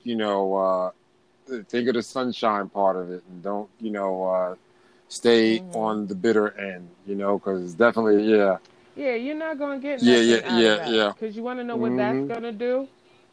you 0.02 0.16
know. 0.16 0.54
Uh, 0.54 0.90
think 1.68 1.88
of 1.88 1.94
the 1.94 2.02
sunshine 2.02 2.68
part 2.68 2.96
of 2.96 3.10
it, 3.10 3.22
and 3.28 3.42
don't 3.42 3.68
you 3.80 3.90
know 3.90 4.24
uh, 4.24 4.54
stay 5.08 5.62
Mhm. 5.62 5.70
on 5.74 6.06
the 6.06 6.14
bitter 6.14 6.56
end. 6.58 6.88
You 7.06 7.14
know, 7.16 7.38
because 7.38 7.62
it's 7.64 7.74
definitely, 7.74 8.24
yeah, 8.30 8.58
Yeah, 8.96 9.14
you're 9.14 9.36
not 9.36 9.58
gonna 9.58 9.78
get 9.78 10.00
Yeah, 10.00 10.18
yeah, 10.18 10.40
yeah, 10.48 10.88
yeah. 10.88 11.12
Because 11.12 11.36
you 11.36 11.42
want 11.42 11.58
to 11.60 11.64
know 11.64 11.76
what 11.76 11.94
Mhm. 11.94 11.96
that's 11.96 12.24
gonna 12.28 12.52
do? 12.52 12.88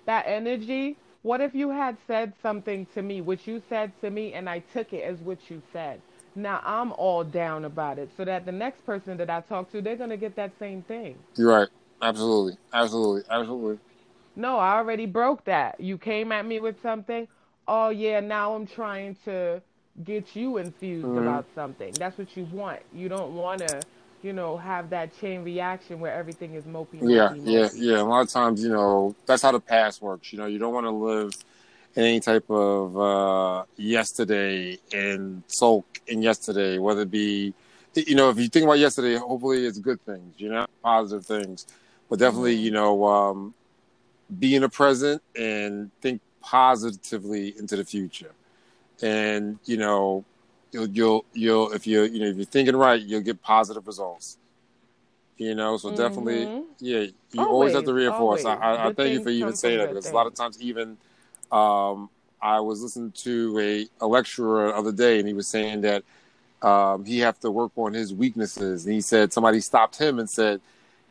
That 0.05 0.25
energy. 0.27 0.97
What 1.23 1.41
if 1.41 1.53
you 1.55 1.69
had 1.69 1.97
said 2.07 2.33
something 2.41 2.85
to 2.93 3.01
me, 3.01 3.21
which 3.21 3.47
you 3.47 3.61
said 3.69 3.91
to 4.01 4.09
me, 4.09 4.33
and 4.33 4.49
I 4.49 4.59
took 4.59 4.93
it 4.93 5.03
as 5.03 5.19
what 5.21 5.49
you 5.49 5.61
said? 5.73 6.01
Now 6.35 6.61
I'm 6.63 6.91
all 6.93 7.23
down 7.23 7.65
about 7.65 7.97
it, 7.99 8.11
so 8.15 8.23
that 8.25 8.45
the 8.45 8.51
next 8.51 8.85
person 8.85 9.17
that 9.17 9.29
I 9.29 9.41
talk 9.41 9.69
to, 9.71 9.81
they're 9.81 9.95
gonna 9.97 10.17
get 10.17 10.35
that 10.35 10.57
same 10.59 10.83
thing. 10.83 11.17
you're 11.37 11.49
right. 11.51 11.67
Absolutely, 12.01 12.57
absolutely, 12.73 13.23
absolutely. 13.29 13.79
No, 14.37 14.59
I 14.59 14.75
already 14.77 15.07
broke 15.07 15.43
that. 15.45 15.79
You 15.79 15.97
came 15.97 16.31
at 16.31 16.45
me 16.45 16.59
with 16.59 16.79
something. 16.81 17.27
Oh 17.67 17.89
yeah, 17.89 18.19
now 18.19 18.53
I'm 18.53 18.67
trying 18.67 19.15
to 19.25 19.61
get 20.03 20.35
you 20.35 20.57
infused 20.57 21.07
Mhm. 21.07 21.17
about 21.17 21.45
something. 21.55 21.91
That's 21.97 22.17
what 22.19 22.37
you 22.37 22.45
want. 22.53 22.79
You 22.93 23.09
don't 23.09 23.35
want 23.35 23.61
to, 23.61 23.83
you 24.21 24.33
know, 24.33 24.55
have 24.55 24.91
that 24.91 25.17
chain 25.19 25.43
reaction 25.43 25.99
where 25.99 26.13
everything 26.13 26.53
is 26.53 26.65
mopey, 26.65 27.01
mopey, 27.01 27.09
Yeah, 27.09 27.29
mopey. 27.29 27.39
yeah, 27.45 27.69
yeah. 27.73 28.01
A 28.01 28.03
lot 28.03 28.21
of 28.21 28.29
times, 28.29 28.63
you 28.63 28.69
know, 28.69 29.15
that's 29.25 29.41
how 29.41 29.51
the 29.51 29.59
past 29.59 30.03
works. 30.03 30.31
You 30.31 30.37
know, 30.37 30.45
you 30.45 30.59
don't 30.59 30.73
want 30.73 30.85
to 30.85 30.91
live 30.91 31.33
in 31.95 32.03
any 32.03 32.19
type 32.19 32.47
of 32.51 32.95
uh, 32.95 33.63
yesterday 33.75 34.77
and 34.93 35.41
sulk 35.47 35.85
in 36.05 36.21
yesterday, 36.21 36.77
whether 36.77 37.01
it 37.01 37.11
be, 37.11 37.55
you 37.95 38.13
know, 38.13 38.29
if 38.29 38.37
you 38.37 38.49
think 38.49 38.65
about 38.65 38.77
yesterday, 38.77 39.15
hopefully 39.15 39.65
it's 39.65 39.79
good 39.79 39.99
things, 40.05 40.35
you 40.37 40.49
know, 40.49 40.67
positive 40.83 41.25
things. 41.25 41.65
But 42.07 42.19
definitely, 42.19 42.55
Mhm. 42.57 42.61
you 42.61 42.71
know, 42.71 43.03
um, 43.05 43.53
be 44.39 44.55
in 44.55 44.61
the 44.61 44.69
present 44.69 45.21
and 45.35 45.91
think 46.01 46.21
positively 46.41 47.53
into 47.57 47.75
the 47.75 47.85
future. 47.85 48.31
And, 49.01 49.59
you 49.65 49.77
know, 49.77 50.25
you'll, 50.71 50.87
you'll, 50.87 51.25
you'll, 51.33 51.71
if 51.73 51.87
you're, 51.87 52.05
you 52.05 52.19
know, 52.19 52.25
if 52.27 52.35
you're 52.35 52.45
thinking 52.45 52.75
right, 52.75 53.01
you'll 53.01 53.21
get 53.21 53.41
positive 53.41 53.85
results. 53.87 54.37
You 55.37 55.53
know, 55.53 55.77
so 55.77 55.91
definitely, 55.91 56.47
Mhm. 56.47 56.63
yeah, 56.79 57.05
you 57.31 57.45
always, 57.47 57.73
have 57.73 57.85
to 57.85 57.93
reinforce. 57.93 58.43
I, 58.43 58.55
always. 58.55 58.79
I, 58.79 58.87
I 58.87 58.93
thank 58.93 59.13
you 59.13 59.19
for 59.19 59.29
even 59.29 59.55
saying 59.55 59.77
that 59.77 59.89
because 59.89 60.07
a 60.07 60.15
lot 60.15 60.25
of 60.25 60.33
times, 60.33 60.59
even 60.59 60.97
um, 61.51 62.09
I 62.41 62.59
was 62.59 62.81
listening 62.81 63.11
to 63.23 63.59
a, 63.59 63.87
a 64.03 64.07
lecturer 64.07 64.67
the 64.69 64.75
other 64.75 64.91
day, 64.91 65.19
and 65.19 65.27
he 65.27 65.35
was 65.35 65.47
saying 65.47 65.81
that 65.81 66.03
um, 66.63 67.05
he 67.05 67.19
have 67.19 67.39
to 67.41 67.51
work 67.51 67.71
on 67.75 67.93
his 67.93 68.15
weaknesses. 68.15 68.85
And 68.85 68.95
he 68.95 69.01
said 69.01 69.31
somebody 69.31 69.59
stopped 69.59 69.99
him 69.99 70.17
and 70.17 70.27
said, 70.27 70.59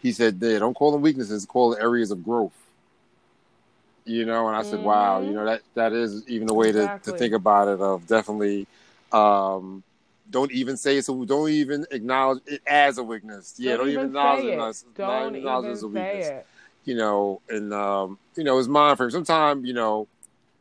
he 0.02 0.10
said, 0.10 0.40
"They 0.40 0.58
don't 0.58 0.74
call 0.74 0.90
them 0.90 1.02
weaknesses, 1.02 1.46
call 1.46 1.70
them 1.70 1.80
areas 1.80 2.10
of 2.10 2.24
growth." 2.24 2.65
You 4.06 4.24
know, 4.24 4.48
and 4.48 4.56
I 4.56 4.62
said, 4.62 4.82
"Wow, 4.82 5.20
you 5.20 5.30
Mhm. 5.30 5.34
know 5.34 5.44
that 5.46 5.62
that 5.74 5.92
is 5.92 6.26
even 6.28 6.48
a 6.48 6.54
way 6.54 6.72
to, 6.72 6.88
to 7.04 7.12
think 7.12 7.34
about 7.34 7.68
it. 7.68 7.80
Of 7.80 8.06
definitely." 8.06 8.66
Um, 9.12 9.82
don't 10.30 10.50
even 10.52 10.76
say 10.76 10.98
it. 10.98 11.04
So 11.04 11.24
don't 11.24 11.50
even 11.50 11.86
acknowledge 11.90 12.42
it 12.46 12.62
as 12.66 12.98
a 12.98 13.04
weakness. 13.04 13.54
Yeah, 13.58 13.72
Don't 13.76 13.80
don't, 13.86 13.88
even 13.94 14.06
acknowledge 14.06 14.44
it. 14.44 14.58
it. 14.58 14.60
as- 14.60 14.84
not 14.98 15.06
Don't 15.06 15.36
even 15.36 15.48
it 15.48 15.68
as 15.68 15.82
a 15.82 15.88
weakness 15.88 16.30
it. 16.30 16.46
you 16.84 16.94
know, 16.96 17.40
and 17.48 17.72
um, 17.74 18.18
you 18.36 18.44
know, 18.44 18.58
it's 18.58 18.68
mind 18.68 18.96
frame. 18.96 19.10
Sometimes, 19.10 19.66
you 19.66 19.74
know, 19.74 20.08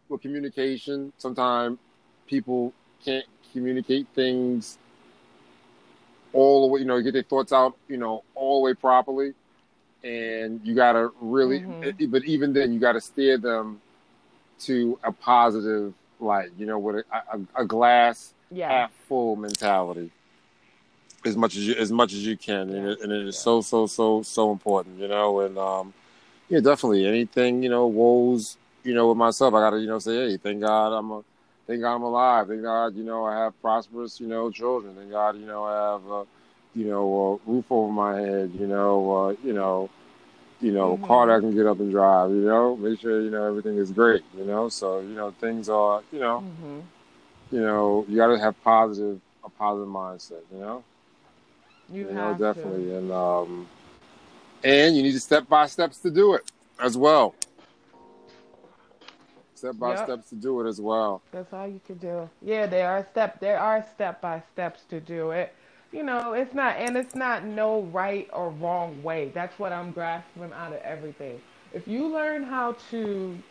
with 0.09 0.22
communication, 0.22 1.13
sometimes 1.17 1.77
people 2.27 2.73
can't 3.03 3.26
communicate 3.53 4.07
things 4.15 4.77
all 6.34 6.67
the 6.67 6.73
way, 6.73 6.80
you 6.81 6.85
know, 6.85 7.01
get 7.01 7.13
their 7.13 7.23
thoughts 7.23 7.53
out, 7.53 7.77
you 7.88 7.97
know, 7.97 8.23
all 8.35 8.61
the 8.61 8.65
way 8.65 8.73
properly. 8.73 9.34
And 10.06 10.61
you 10.64 10.76
gotta 10.76 11.10
really, 11.19 11.61
Mhm. 11.61 12.11
but 12.11 12.23
even 12.26 12.53
then, 12.53 12.72
you 12.72 12.80
gotta 12.80 13.02
steer 13.02 13.40
them 13.40 13.82
to 14.60 14.99
a 15.03 15.11
positive 15.11 15.94
light. 16.19 16.52
You 16.60 16.68
know, 16.68 16.77
with 16.77 16.98
a, 16.98 17.03
a, 17.34 17.64
a 17.64 17.65
glass 17.65 18.34
Yeah. 18.52 18.69
half 18.69 18.91
full 19.07 19.36
mentality, 19.36 20.11
as 21.26 21.36
much 21.36 21.56
as 21.56 21.68
you 21.68 21.73
as 21.76 21.91
much 21.91 22.14
as 22.14 22.23
you 22.23 22.38
can, 22.38 22.69
and, 22.69 22.88
it, 22.90 23.02
and 23.02 23.11
it 23.11 23.27
is 23.27 23.36
Yeah. 23.36 23.41
so 23.41 23.61
so 23.61 23.88
so 23.88 24.22
so 24.22 24.52
important. 24.52 24.99
You 24.99 25.07
know, 25.07 25.40
and 25.40 25.57
um, 25.57 25.94
yeah, 26.49 26.60
definitely. 26.60 27.07
Anything, 27.07 27.64
you 27.64 27.69
know, 27.69 27.88
woes, 27.88 28.57
you 28.84 28.94
know, 28.94 29.07
with 29.10 29.18
myself, 29.18 29.56
I 29.56 29.60
gotta, 29.61 29.80
you 29.80 29.88
know, 29.88 29.98
say, 29.98 30.30
hey, 30.30 30.38
thank 30.38 30.61
God 30.61 30.94
I'm 30.94 31.10
a, 31.10 31.23
thank 31.65 31.82
God 31.82 31.95
I'm 31.95 32.03
alive. 32.03 32.48
Thank 32.48 32.61
God, 32.61 32.95
you 32.95 33.03
know, 33.03 33.26
I 33.26 33.36
have 33.40 33.60
prosperous, 33.60 34.19
you 34.19 34.27
know, 34.27 34.52
children. 34.52 34.94
Thank 34.95 35.10
God, 35.10 35.36
you 35.40 35.48
know, 35.48 35.64
I 35.64 35.94
have, 35.94 36.11
uh, 36.11 36.26
you 36.76 36.85
know, 36.88 37.39
a 37.45 37.52
roof 37.52 37.65
over 37.72 37.91
my 37.91 38.19
head. 38.22 38.52
You 38.53 38.68
know, 38.68 39.11
uh, 39.27 39.35
you 39.43 39.53
know, 39.53 39.89
you 40.61 40.72
know, 40.72 40.93
a 40.93 40.97
car 40.97 41.27
that 41.27 41.35
I 41.38 41.39
can 41.39 41.53
get 41.56 41.65
up 41.68 41.80
and 41.80 41.91
drive. 41.91 42.31
You 42.31 42.41
know, 42.45 42.76
make 42.77 42.99
sure 42.99 43.22
you 43.22 43.31
know 43.31 43.45
everything 43.45 43.77
is 43.77 43.91
great. 43.91 44.23
You 44.38 44.45
know, 44.45 44.69
so 44.69 44.99
you 44.99 45.15
know 45.15 45.31
things 45.39 45.69
are, 45.69 46.02
you 46.11 46.19
know, 46.19 46.43
Mhm. 46.43 46.84
you 47.52 47.61
know, 47.61 48.06
you 48.07 48.15
gotta 48.18 48.39
have 48.39 48.61
positive, 48.64 49.19
a 49.43 49.49
positive 49.49 49.88
mindset. 49.89 50.41
You 50.53 50.60
know, 50.60 50.84
You 51.89 52.07
you 52.07 52.15
know, 52.15 52.34
definitely, 52.34 52.89
to. 52.89 52.97
and 52.97 53.11
um, 53.11 53.68
and 54.64 54.95
you 54.95 55.03
need 55.03 55.14
to 55.14 55.19
step 55.19 55.47
by 55.47 55.65
steps 55.68 55.99
to 55.99 56.11
do 56.11 56.34
it 56.35 56.43
as 56.81 56.97
well. 56.97 57.35
Step 59.56 59.77
by 59.80 59.95
Yep. 59.95 60.06
steps 60.06 60.30
to 60.30 60.35
do 60.35 60.61
it 60.61 60.68
as 60.68 60.81
well. 60.81 61.22
That's 61.31 61.53
all 61.53 61.68
you 61.68 61.80
can 61.85 61.97
do. 61.97 62.30
Yeah, 62.41 62.65
there 62.68 62.89
are 62.89 63.06
step 63.11 63.39
there 63.39 63.60
are 63.60 63.84
step 63.93 64.22
by 64.22 64.41
steps 64.53 64.84
to 64.89 64.99
do 64.99 65.31
it. 65.31 65.53
You 65.95 66.03
know, 66.03 66.34
it's 66.34 66.53
not 66.53 66.77
and 66.77 66.97
it's 66.97 67.15
not 67.15 67.45
no 67.45 67.84
right 67.84 68.27
or 68.34 68.51
wrong 68.51 69.01
way. 69.01 69.31
That's 69.34 69.57
what 69.59 69.72
I'm 69.73 69.91
grasping 69.93 70.51
out 70.53 70.73
of 70.73 70.80
everything. 70.81 71.41
If 71.72 71.88
you 71.88 72.07
learn 72.07 72.43
how 72.43 72.73
to 72.91 73.43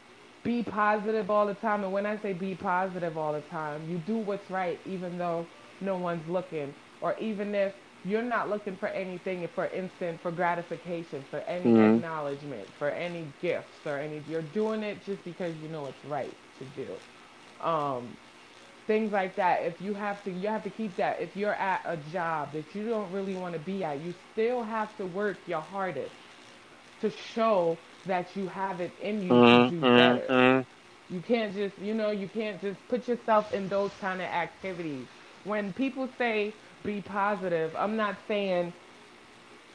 be 0.45 0.63
positive 0.63 1.31
all 1.31 1.47
the 1.47 1.55
time 1.55 1.85
and 1.85 1.93
when 1.93 2.07
I 2.07 2.17
say 2.19 2.33
be 2.35 2.55
positive 2.55 3.17
all 3.17 3.33
the 3.33 3.41
time, 3.43 3.89
you 3.89 3.99
do 3.99 4.19
what's 4.19 4.51
right 4.51 4.81
even 4.85 5.19
though 5.19 5.51
no 5.81 5.99
one's 5.99 6.29
looking 6.29 6.75
or 7.01 7.17
even 7.19 7.55
if 7.55 7.75
you're 8.05 8.23
not 8.23 8.51
looking 8.51 8.77
for 8.77 8.89
anything 8.89 9.49
for 9.55 9.69
instant 9.69 10.21
for 10.23 10.31
gratification, 10.31 11.25
for 11.31 11.41
any 11.41 11.79
Mhm. 11.79 11.79
acknowledgement, 11.79 12.75
for 12.79 12.91
any 12.91 13.35
gifts 13.41 13.87
or 13.87 13.99
any 13.99 14.23
you're 14.27 14.43
doing 14.43 14.83
it 14.85 15.03
just 15.03 15.25
because 15.25 15.57
you 15.59 15.69
know 15.69 15.87
it's 15.87 16.05
right 16.05 16.39
to 16.59 16.65
do 16.65 17.01
um, 17.61 18.19
things 18.87 19.13
like 19.13 19.37
that. 19.37 19.63
If 19.65 19.81
you 19.81 19.95
have 19.95 20.23
to, 20.25 20.33
you 20.33 20.49
have 20.49 20.63
to 20.65 20.71
keep 20.71 20.97
that. 20.97 21.21
If 21.21 21.37
you're 21.37 21.55
at 21.55 21.83
a 21.85 21.97
job 21.97 22.53
that 22.53 22.75
you 22.75 22.89
don't 22.89 23.11
really 23.11 23.35
want 23.35 23.55
to 23.55 23.59
be 23.61 23.85
at, 23.85 24.01
you 24.01 24.13
still 24.33 24.63
have 24.63 24.97
to 24.99 25.07
work 25.07 25.47
your 25.47 25.61
hardest 25.63 26.17
to 27.01 27.11
show 27.11 27.81
that 28.05 28.37
you 28.37 28.49
have 28.49 28.81
it 28.81 28.97
in 28.99 29.23
you 29.23 29.41
to 29.51 29.59
Mhm, 29.59 29.75
do 29.75 29.85
better. 29.85 30.37
mhm. 30.37 30.67
You 31.09 31.21
can't 31.21 31.55
just, 31.55 31.79
you 31.79 31.95
know, 31.95 32.11
you 32.11 32.29
can't 32.29 32.61
just 32.61 32.87
put 32.89 33.09
yourself 33.09 33.53
in 33.53 33.69
those 33.69 33.93
kind 34.01 34.21
of 34.21 34.29
activities. 34.29 35.09
When 35.43 35.73
people 35.73 36.09
say 36.19 36.59
be 36.83 37.01
positive, 37.03 37.75
I'm 37.77 37.97
not 37.97 38.19
saying 38.27 38.75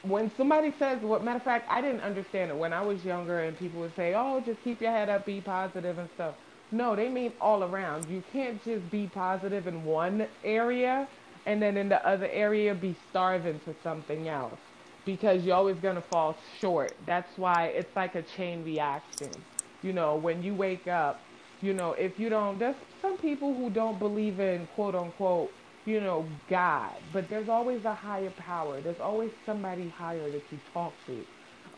when 0.02 0.30
somebody 0.30 0.72
says 0.78 1.02
what 1.02 1.22
matter 1.24 1.36
of 1.38 1.42
fact 1.44 1.66
i 1.70 1.80
didn't 1.80 2.00
understand 2.00 2.50
it 2.50 2.56
when 2.56 2.72
i 2.72 2.80
was 2.80 3.04
younger 3.04 3.40
and 3.40 3.56
people 3.56 3.80
would 3.80 3.94
say 3.94 4.14
oh 4.16 4.40
just 4.40 4.60
keep 4.62 4.80
your 4.80 4.90
head 4.90 5.08
up 5.08 5.26
be 5.26 5.40
positive 5.40 5.98
and 5.98 6.10
stuff 6.10 6.36
no 6.72 6.96
they 6.96 7.08
mean 7.08 7.32
all 7.40 7.64
around 7.64 8.06
you 8.08 8.22
can't 8.32 8.62
just 8.64 8.88
be 8.90 9.06
positive 9.08 9.66
in 9.66 9.84
one 9.84 10.26
area 10.44 11.08
and 11.46 11.60
then 11.60 11.76
in 11.76 11.88
the 11.88 12.06
other 12.06 12.28
area 12.28 12.74
be 12.74 12.96
starving 13.10 13.60
for 13.64 13.74
something 13.82 14.28
else 14.28 14.58
because 15.04 15.44
you're 15.44 15.56
always 15.56 15.76
going 15.76 15.96
to 15.96 16.02
fall 16.02 16.36
short. 16.60 16.92
That's 17.06 17.36
why 17.36 17.66
it's 17.66 17.94
like 17.96 18.14
a 18.14 18.22
chain 18.22 18.64
reaction. 18.64 19.30
You 19.82 19.92
know, 19.92 20.16
when 20.16 20.42
you 20.42 20.54
wake 20.54 20.86
up, 20.88 21.20
you 21.62 21.72
know, 21.74 21.92
if 21.92 22.18
you 22.18 22.28
don't, 22.28 22.58
there's 22.58 22.76
some 23.00 23.16
people 23.18 23.54
who 23.54 23.70
don't 23.70 23.98
believe 23.98 24.40
in 24.40 24.68
quote 24.74 24.94
unquote, 24.94 25.50
you 25.86 26.00
know, 26.00 26.26
God, 26.48 26.92
but 27.12 27.28
there's 27.30 27.48
always 27.48 27.84
a 27.84 27.94
higher 27.94 28.30
power. 28.30 28.80
There's 28.80 29.00
always 29.00 29.30
somebody 29.46 29.88
higher 29.88 30.30
that 30.30 30.42
you 30.50 30.58
talk 30.72 30.92
to. 31.06 31.24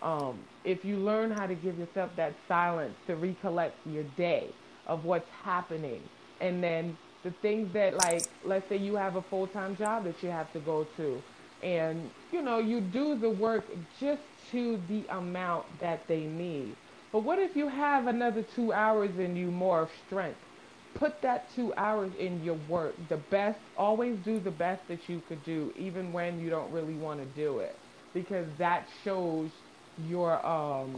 Um, 0.06 0.40
if 0.64 0.85
you 0.85 0.97
learn 0.97 1.31
how 1.31 1.47
to 1.47 1.55
give 1.55 1.78
yourself 1.78 2.10
that 2.16 2.35
silence 2.48 2.94
to 3.06 3.14
recollect 3.14 3.77
your 3.86 4.02
day 4.16 4.51
of 4.93 5.05
what's 5.10 5.31
happening, 5.43 6.02
and 6.40 6.55
then 6.66 6.85
the 7.24 7.32
things 7.44 7.73
that, 7.73 7.93
like, 8.06 8.24
let's 8.44 8.69
say 8.69 8.77
you 8.77 8.94
have 9.05 9.14
a 9.16 9.23
full 9.31 9.47
time 9.47 9.73
job 9.77 10.05
that 10.05 10.23
you 10.23 10.31
have 10.39 10.52
to 10.52 10.60
go 10.73 10.86
to, 10.98 11.23
and 11.62 12.10
you 12.32 12.43
know, 12.43 12.59
you 12.59 12.78
do 12.81 13.06
the 13.19 13.31
work 13.31 13.64
just 14.01 14.23
to 14.51 14.62
the 14.89 15.02
amount 15.20 15.64
that 15.81 16.01
they 16.09 16.24
need. 16.44 16.77
But 17.12 17.20
what 17.24 17.39
if 17.39 17.56
you 17.56 17.69
have 17.69 18.06
another 18.06 18.43
two 18.56 18.73
hours 18.73 19.12
in 19.19 19.36
you 19.36 19.51
more 19.51 19.81
of 19.82 19.90
strength? 20.06 20.39
Put 20.94 21.23
that 21.23 21.40
two 21.56 21.73
hours 21.86 22.12
in 22.19 22.43
your 22.44 22.59
work. 22.69 22.94
The 23.09 23.20
best, 23.31 23.60
always 23.77 24.19
do 24.24 24.40
the 24.40 24.51
best 24.66 24.82
that 24.89 25.09
you 25.09 25.23
could 25.28 25.43
do, 25.44 25.73
even 25.77 26.12
when 26.12 26.40
you 26.40 26.51
don't 26.51 26.70
really 26.70 26.98
want 27.06 27.19
to 27.20 27.27
do 27.40 27.60
it, 27.60 27.77
because 28.12 28.47
that 28.59 28.86
shows 29.05 29.51
your 30.09 30.44
um 30.44 30.90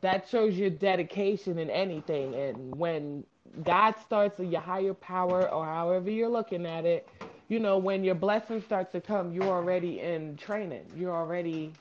that 0.00 0.28
shows 0.28 0.56
your 0.56 0.70
dedication 0.70 1.58
in 1.58 1.70
anything. 1.70 2.34
And 2.34 2.74
when 2.74 3.24
god 3.64 3.94
starts 4.04 4.38
with 4.38 4.50
your 4.50 4.60
higher 4.60 4.94
power 4.94 5.50
or 5.50 5.64
however 5.64 6.08
you're 6.08 6.28
looking 6.28 6.64
at 6.64 6.84
it 6.84 7.08
you 7.48 7.58
know 7.58 7.78
when 7.78 8.04
your 8.04 8.14
blessings 8.14 8.64
start 8.64 8.92
to 8.92 9.00
come 9.00 9.32
you're 9.32 9.42
already 9.42 9.98
in 10.00 10.36
training. 10.36 10.84
You 10.96 11.10
already 11.10 11.72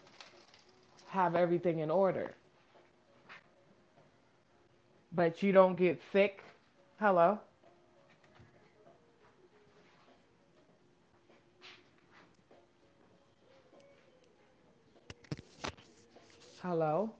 have 1.10 1.36
everything 1.36 1.80
in 1.80 1.92
order. 1.92 2.32
But 5.12 5.42
you 5.44 5.52
don't 5.52 5.76
get 5.78 6.02
sick. 6.12 6.44
Hello? 7.00 7.40
Hello 16.62 17.19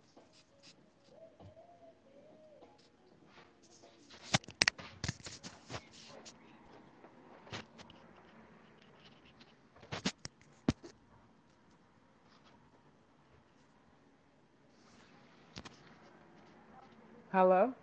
hello 17.34 17.74